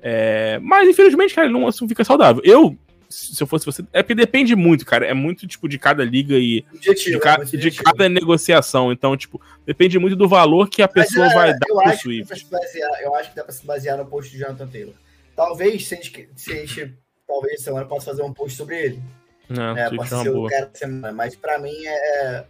É, 0.00 0.58
mas, 0.62 0.88
infelizmente, 0.88 1.34
cara, 1.34 1.46
ele 1.46 1.54
não 1.54 1.66
assim, 1.66 1.88
fica 1.88 2.04
saudável. 2.04 2.42
Eu, 2.44 2.76
se 3.14 3.42
eu 3.42 3.46
fosse 3.46 3.66
você. 3.66 3.84
É 3.92 4.02
porque 4.02 4.14
depende 4.14 4.54
muito, 4.56 4.84
cara. 4.84 5.06
É 5.06 5.14
muito, 5.14 5.46
tipo, 5.46 5.68
de 5.68 5.78
cada 5.78 6.04
liga 6.04 6.34
e 6.36 6.64
objetivo, 6.74 7.16
de, 7.16 7.22
ca, 7.22 7.38
é 7.40 7.44
de, 7.44 7.70
cada 7.70 8.08
negociação. 8.08 8.92
Então, 8.92 9.16
tipo, 9.16 9.40
depende 9.66 9.98
muito 9.98 10.16
do 10.16 10.28
valor 10.28 10.68
que 10.68 10.82
a 10.82 10.88
pessoa 10.88 11.26
é, 11.26 11.34
vai 11.34 11.52
dar 11.52 11.66
pro 11.66 11.98
Swift. 11.98 12.46
Basear, 12.50 13.00
eu 13.02 13.14
acho 13.14 13.30
que 13.30 13.36
dá 13.36 13.44
pra 13.44 13.52
se 13.52 13.64
basear 13.64 13.98
no 13.98 14.06
post 14.06 14.30
de 14.30 14.38
Jonathan 14.38 14.68
Taylor. 14.68 14.94
Talvez, 15.36 15.86
se 15.86 15.94
a 15.94 15.96
gente, 15.96 16.28
se 16.36 16.52
a 16.52 16.56
gente 16.56 16.94
talvez 17.26 17.62
semana 17.62 17.86
possa 17.86 18.06
fazer 18.06 18.22
um 18.22 18.32
post 18.32 18.56
sobre 18.56 18.78
ele. 18.78 19.02
Não, 19.48 19.76
é, 19.76 19.90
pode 19.90 20.08
ser 20.08 20.28
o 20.30 20.46
cara 20.46 20.70
semana. 20.72 21.12
Mas 21.12 21.36
pra 21.36 21.58
mim 21.58 21.74
é 21.86 22.44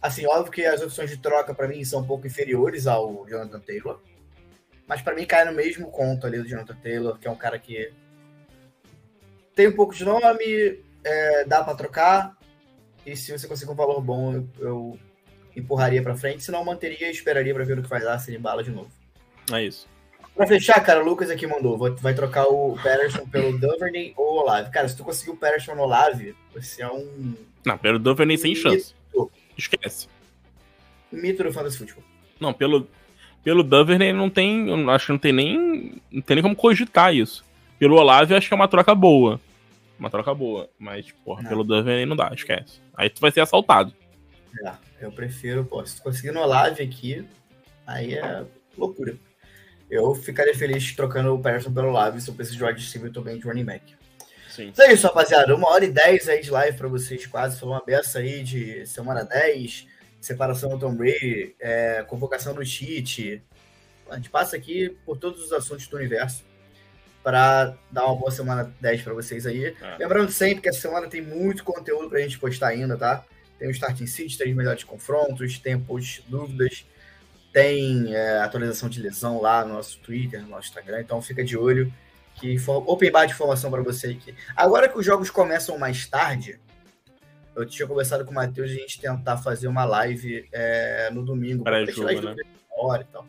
Assim, 0.00 0.26
óbvio 0.26 0.52
que 0.52 0.64
as 0.64 0.80
opções 0.80 1.10
de 1.10 1.16
troca 1.16 1.52
para 1.52 1.66
mim 1.66 1.84
são 1.84 2.00
um 2.00 2.06
pouco 2.06 2.26
inferiores 2.26 2.86
ao 2.86 3.26
Jonathan 3.28 3.58
Taylor. 3.60 4.00
Mas 4.86 5.02
para 5.02 5.14
mim 5.14 5.26
cai 5.26 5.44
no 5.44 5.52
mesmo 5.52 5.90
conto 5.90 6.26
ali 6.26 6.38
do 6.38 6.48
Jonathan 6.48 6.76
Taylor, 6.76 7.18
que 7.18 7.26
é 7.26 7.30
um 7.30 7.36
cara 7.36 7.58
que 7.58 7.92
tem 9.58 9.66
um 9.66 9.72
pouco 9.72 9.92
de 9.92 10.04
nome, 10.04 10.78
é, 11.02 11.44
dá 11.44 11.64
para 11.64 11.74
trocar. 11.74 12.36
E 13.04 13.16
se 13.16 13.36
você 13.36 13.48
conseguir 13.48 13.72
um 13.72 13.74
valor 13.74 14.00
bom, 14.00 14.32
eu, 14.32 14.48
eu 14.60 14.98
empurraria 15.56 16.00
para 16.00 16.14
frente. 16.14 16.44
Se 16.44 16.52
não, 16.52 16.64
manteria 16.64 17.08
e 17.08 17.10
esperaria 17.10 17.52
para 17.52 17.64
ver 17.64 17.76
o 17.76 17.82
que 17.82 17.88
vai 17.88 18.00
dar 18.00 18.20
se 18.20 18.30
ele 18.30 18.38
embala 18.38 18.62
de 18.62 18.70
novo. 18.70 18.88
É 19.52 19.64
isso. 19.64 19.88
Pra 20.36 20.46
fechar, 20.46 20.80
cara, 20.80 21.02
o 21.02 21.04
Lucas 21.04 21.28
aqui 21.28 21.44
mandou. 21.44 21.76
Vai 21.76 22.14
trocar 22.14 22.44
o 22.44 22.76
Patterson 22.76 23.26
pelo 23.26 23.58
Duvernay 23.58 24.14
ou 24.16 24.36
o 24.36 24.40
Olave. 24.42 24.70
Cara, 24.70 24.88
se 24.88 24.96
tu 24.96 25.02
conseguir 25.02 25.32
o 25.32 25.36
Patterson 25.36 25.74
no 25.74 25.82
Olave, 25.82 26.36
você 26.54 26.82
é 26.82 26.88
um. 26.88 27.34
Não, 27.66 27.76
pelo 27.76 27.98
Duvernay 27.98 28.38
sem 28.38 28.54
chance. 28.54 28.94
Esquece. 29.56 30.06
Mito 31.10 31.42
do 31.42 31.52
Fantasy 31.52 31.78
Football. 31.78 32.04
Não, 32.38 32.52
pelo, 32.52 32.86
pelo 33.42 33.64
Duvernay 33.64 34.12
não 34.12 34.30
tem. 34.30 34.88
Acho 34.88 35.06
que 35.06 35.12
não 35.12 35.18
tem 35.18 35.32
nem. 35.32 36.00
Não 36.12 36.22
tem 36.22 36.36
nem 36.36 36.42
como 36.44 36.54
cogitar 36.54 37.12
isso. 37.12 37.44
Pelo 37.76 37.96
Olave, 37.96 38.36
acho 38.36 38.46
que 38.46 38.54
é 38.54 38.56
uma 38.56 38.68
troca 38.68 38.94
boa. 38.94 39.40
Uma 39.98 40.10
troca 40.10 40.32
boa. 40.34 40.70
Mas, 40.78 41.10
porra, 41.24 41.42
não. 41.42 41.48
pelo 41.48 41.64
Duvernay 41.64 42.06
não 42.06 42.16
dá, 42.16 42.30
esquece. 42.32 42.80
Aí 42.94 43.10
tu 43.10 43.20
vai 43.20 43.30
ser 43.30 43.40
assaltado. 43.40 43.92
É, 44.64 44.72
eu 45.00 45.12
prefiro, 45.12 45.64
pô, 45.64 45.84
se 45.84 45.96
tu 45.96 46.02
conseguir 46.02 46.32
no 46.32 46.40
Olave 46.40 46.82
aqui, 46.82 47.26
aí 47.86 48.14
é 48.14 48.44
loucura. 48.76 49.16
Eu 49.90 50.14
ficaria 50.14 50.54
feliz 50.54 50.94
trocando 50.94 51.34
o 51.34 51.40
Patterson 51.40 51.72
pelo 51.72 51.88
Olave 51.88 52.20
se 52.20 52.28
eu 52.28 52.34
preciso 52.34 52.58
de 52.58 52.64
wide 52.64 52.80
receiver 52.80 53.12
também 53.12 53.38
de 53.38 53.44
running 53.44 53.64
back. 53.64 53.96
Sim. 54.50 54.68
Então 54.68 54.86
é 54.86 54.92
isso, 54.92 55.06
rapaziada. 55.06 55.54
Uma 55.54 55.70
hora 55.70 55.84
e 55.84 55.90
dez 55.90 56.28
aí 56.28 56.42
de 56.42 56.50
live 56.50 56.76
para 56.76 56.88
vocês, 56.88 57.26
quase. 57.26 57.58
Foi 57.58 57.68
uma 57.68 57.82
beça 57.84 58.18
aí 58.18 58.42
de 58.42 58.86
semana 58.86 59.24
10, 59.24 59.86
separação 60.20 60.70
do 60.70 60.78
Tom 60.78 60.94
Brady, 60.94 61.54
é, 61.60 62.04
convocação 62.06 62.54
do 62.54 62.64
cheat. 62.64 63.42
A 64.10 64.16
gente 64.16 64.30
passa 64.30 64.56
aqui 64.56 64.96
por 65.04 65.16
todos 65.16 65.44
os 65.44 65.52
assuntos 65.52 65.86
do 65.86 65.96
universo 65.96 66.47
para 67.22 67.74
dar 67.90 68.06
uma 68.06 68.16
boa 68.16 68.30
semana 68.30 68.72
10 68.80 69.02
para 69.02 69.14
vocês 69.14 69.46
aí. 69.46 69.66
É. 69.66 69.96
Lembrando 69.98 70.30
sempre 70.30 70.62
que 70.62 70.68
essa 70.68 70.80
semana 70.80 71.08
tem 71.08 71.20
muito 71.20 71.64
conteúdo 71.64 72.08
para 72.08 72.18
a 72.18 72.22
gente 72.22 72.38
postar 72.38 72.68
ainda, 72.68 72.96
tá? 72.96 73.24
Tem 73.58 73.68
o 73.68 73.70
Starting 73.70 74.06
City, 74.06 74.38
tem 74.38 74.50
os 74.50 74.56
melhores 74.56 74.84
confrontos, 74.84 75.58
tem 75.58 75.78
posts 75.78 76.24
dúvidas, 76.28 76.86
tem 77.52 78.14
é, 78.14 78.38
atualização 78.40 78.88
de 78.88 79.02
lesão 79.02 79.40
lá 79.40 79.64
no 79.64 79.74
nosso 79.74 79.98
Twitter, 79.98 80.40
no 80.40 80.48
nosso 80.48 80.68
Instagram, 80.68 81.00
então 81.00 81.20
fica 81.20 81.44
de 81.44 81.56
olho 81.56 81.92
que 82.34 82.56
open 82.66 83.10
bar 83.10 83.26
de 83.26 83.32
informação 83.32 83.70
para 83.70 83.82
você 83.82 84.08
aqui. 84.08 84.34
Agora 84.54 84.88
que 84.88 84.96
os 84.96 85.04
jogos 85.04 85.28
começam 85.28 85.76
mais 85.76 86.06
tarde, 86.06 86.60
eu 87.56 87.66
tinha 87.66 87.88
conversado 87.88 88.24
com 88.24 88.30
o 88.30 88.34
Matheus 88.34 88.70
a 88.70 88.74
gente 88.74 89.00
tentar 89.00 89.38
fazer 89.38 89.66
uma 89.66 89.84
live 89.84 90.48
é, 90.52 91.10
no 91.10 91.24
domingo. 91.24 91.64
Para 91.64 91.84
jogo, 91.86 92.20
né? 92.22 92.36
Hora 92.70 93.02
e 93.02 93.12
tal. 93.12 93.26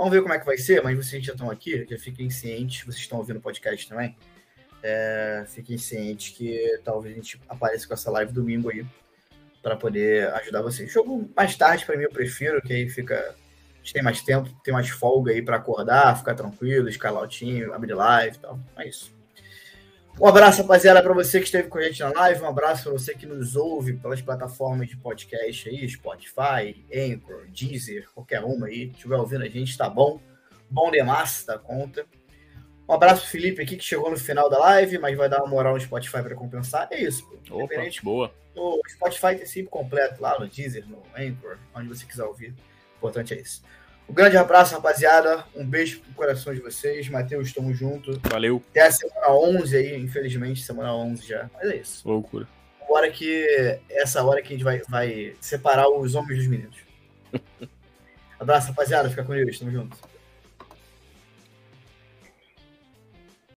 Vamos 0.00 0.14
ver 0.14 0.22
como 0.22 0.32
é 0.32 0.38
que 0.38 0.46
vai 0.46 0.56
ser, 0.56 0.82
mas 0.82 0.96
vocês 0.96 1.22
já 1.22 1.34
estão 1.34 1.50
aqui, 1.50 1.86
já 1.86 1.98
fiquem 1.98 2.30
cientes, 2.30 2.86
vocês 2.86 3.02
estão 3.02 3.18
ouvindo 3.18 3.36
o 3.36 3.42
podcast 3.42 3.86
também, 3.86 4.16
é, 4.82 5.44
fiquem 5.46 5.76
cientes 5.76 6.34
que 6.34 6.80
talvez 6.82 7.12
a 7.12 7.16
gente 7.16 7.38
apareça 7.46 7.86
com 7.86 7.92
essa 7.92 8.10
live 8.10 8.32
domingo 8.32 8.70
aí, 8.70 8.82
para 9.62 9.76
poder 9.76 10.32
ajudar 10.36 10.62
vocês. 10.62 10.90
Jogo 10.90 11.30
mais 11.36 11.54
tarde, 11.54 11.84
para 11.84 11.98
mim, 11.98 12.04
eu 12.04 12.10
prefiro, 12.10 12.62
que 12.62 12.72
aí 12.72 12.88
fica 12.88 13.14
a 13.14 13.76
gente 13.76 13.92
tem 13.92 14.02
mais 14.02 14.22
tempo, 14.22 14.48
tem 14.64 14.72
mais 14.72 14.88
folga 14.88 15.32
aí 15.32 15.42
para 15.42 15.56
acordar, 15.56 16.16
ficar 16.16 16.34
tranquilo, 16.34 16.88
escalar 16.88 17.22
o 17.22 17.28
time, 17.28 17.64
abrir 17.64 17.92
live 17.92 18.38
e 18.38 18.40
tal. 18.40 18.58
É 18.78 18.88
isso. 18.88 19.19
Um 20.18 20.26
abraço, 20.26 20.62
rapaziada, 20.62 21.02
para 21.02 21.14
você 21.14 21.38
que 21.38 21.46
esteve 21.46 21.68
com 21.68 21.78
a 21.78 21.82
gente 21.82 22.00
na 22.00 22.10
live. 22.10 22.42
Um 22.42 22.48
abraço 22.48 22.84
para 22.84 22.92
você 22.92 23.14
que 23.14 23.26
nos 23.26 23.56
ouve 23.56 23.94
pelas 23.94 24.20
plataformas 24.20 24.88
de 24.88 24.96
podcast 24.96 25.68
aí, 25.68 25.88
Spotify, 25.88 26.84
Anchor, 26.94 27.46
Deezer, 27.48 28.08
qualquer 28.14 28.42
uma 28.42 28.66
aí. 28.66 28.90
estiver 28.90 29.16
ouvindo 29.16 29.44
a 29.44 29.48
gente, 29.48 29.76
tá 29.76 29.88
bom. 29.88 30.20
Bom 30.68 30.90
demais 30.90 31.44
da 31.44 31.58
conta. 31.58 32.04
Um 32.88 32.92
abraço 32.92 33.22
pro 33.22 33.30
Felipe 33.30 33.62
aqui, 33.62 33.76
que 33.76 33.84
chegou 33.84 34.10
no 34.10 34.16
final 34.16 34.50
da 34.50 34.58
live, 34.58 34.98
mas 34.98 35.16
vai 35.16 35.28
dar 35.28 35.38
uma 35.38 35.48
moral 35.48 35.74
no 35.74 35.80
Spotify 35.80 36.22
para 36.22 36.34
compensar. 36.34 36.88
É 36.90 37.00
isso. 37.00 37.26
Opa, 37.50 37.74
boa. 38.02 38.34
O 38.54 38.80
Spotify 38.88 39.36
tem 39.36 39.46
sempre 39.46 39.70
completo 39.70 40.20
lá 40.20 40.38
no 40.38 40.48
Deezer, 40.48 40.86
no 40.86 41.02
Anchor, 41.16 41.56
onde 41.74 41.88
você 41.88 42.04
quiser 42.04 42.24
ouvir 42.24 42.54
importante 43.00 43.32
é 43.32 43.40
isso. 43.40 43.62
Um 44.10 44.12
grande 44.12 44.36
abraço, 44.36 44.74
rapaziada. 44.74 45.44
Um 45.54 45.64
beijo 45.64 46.00
pro 46.00 46.14
coração 46.14 46.52
de 46.52 46.60
vocês. 46.60 47.08
Matheus, 47.08 47.52
tamo 47.52 47.72
junto. 47.72 48.20
Valeu. 48.28 48.60
Até 48.70 48.88
a 48.88 48.90
semana 48.90 49.30
11 49.30 49.76
aí, 49.76 49.96
infelizmente, 50.02 50.64
semana 50.64 50.92
11 50.92 51.28
já. 51.28 51.48
Mas 51.54 51.70
é 51.70 51.76
isso. 51.76 52.08
Loucura. 52.08 52.48
Agora 52.82 53.08
que 53.08 53.78
essa 53.88 54.24
hora 54.24 54.42
que 54.42 54.48
a 54.48 54.50
gente 54.50 54.64
vai, 54.64 54.82
vai 54.88 55.36
separar 55.40 55.88
os 55.88 56.16
homens 56.16 56.38
dos 56.38 56.48
meninos. 56.48 56.76
abraço, 58.36 58.70
rapaziada. 58.70 59.08
Fica 59.08 59.22
com 59.22 59.32
Deus. 59.32 59.60
Tamo 59.60 59.70
junto. 59.70 59.96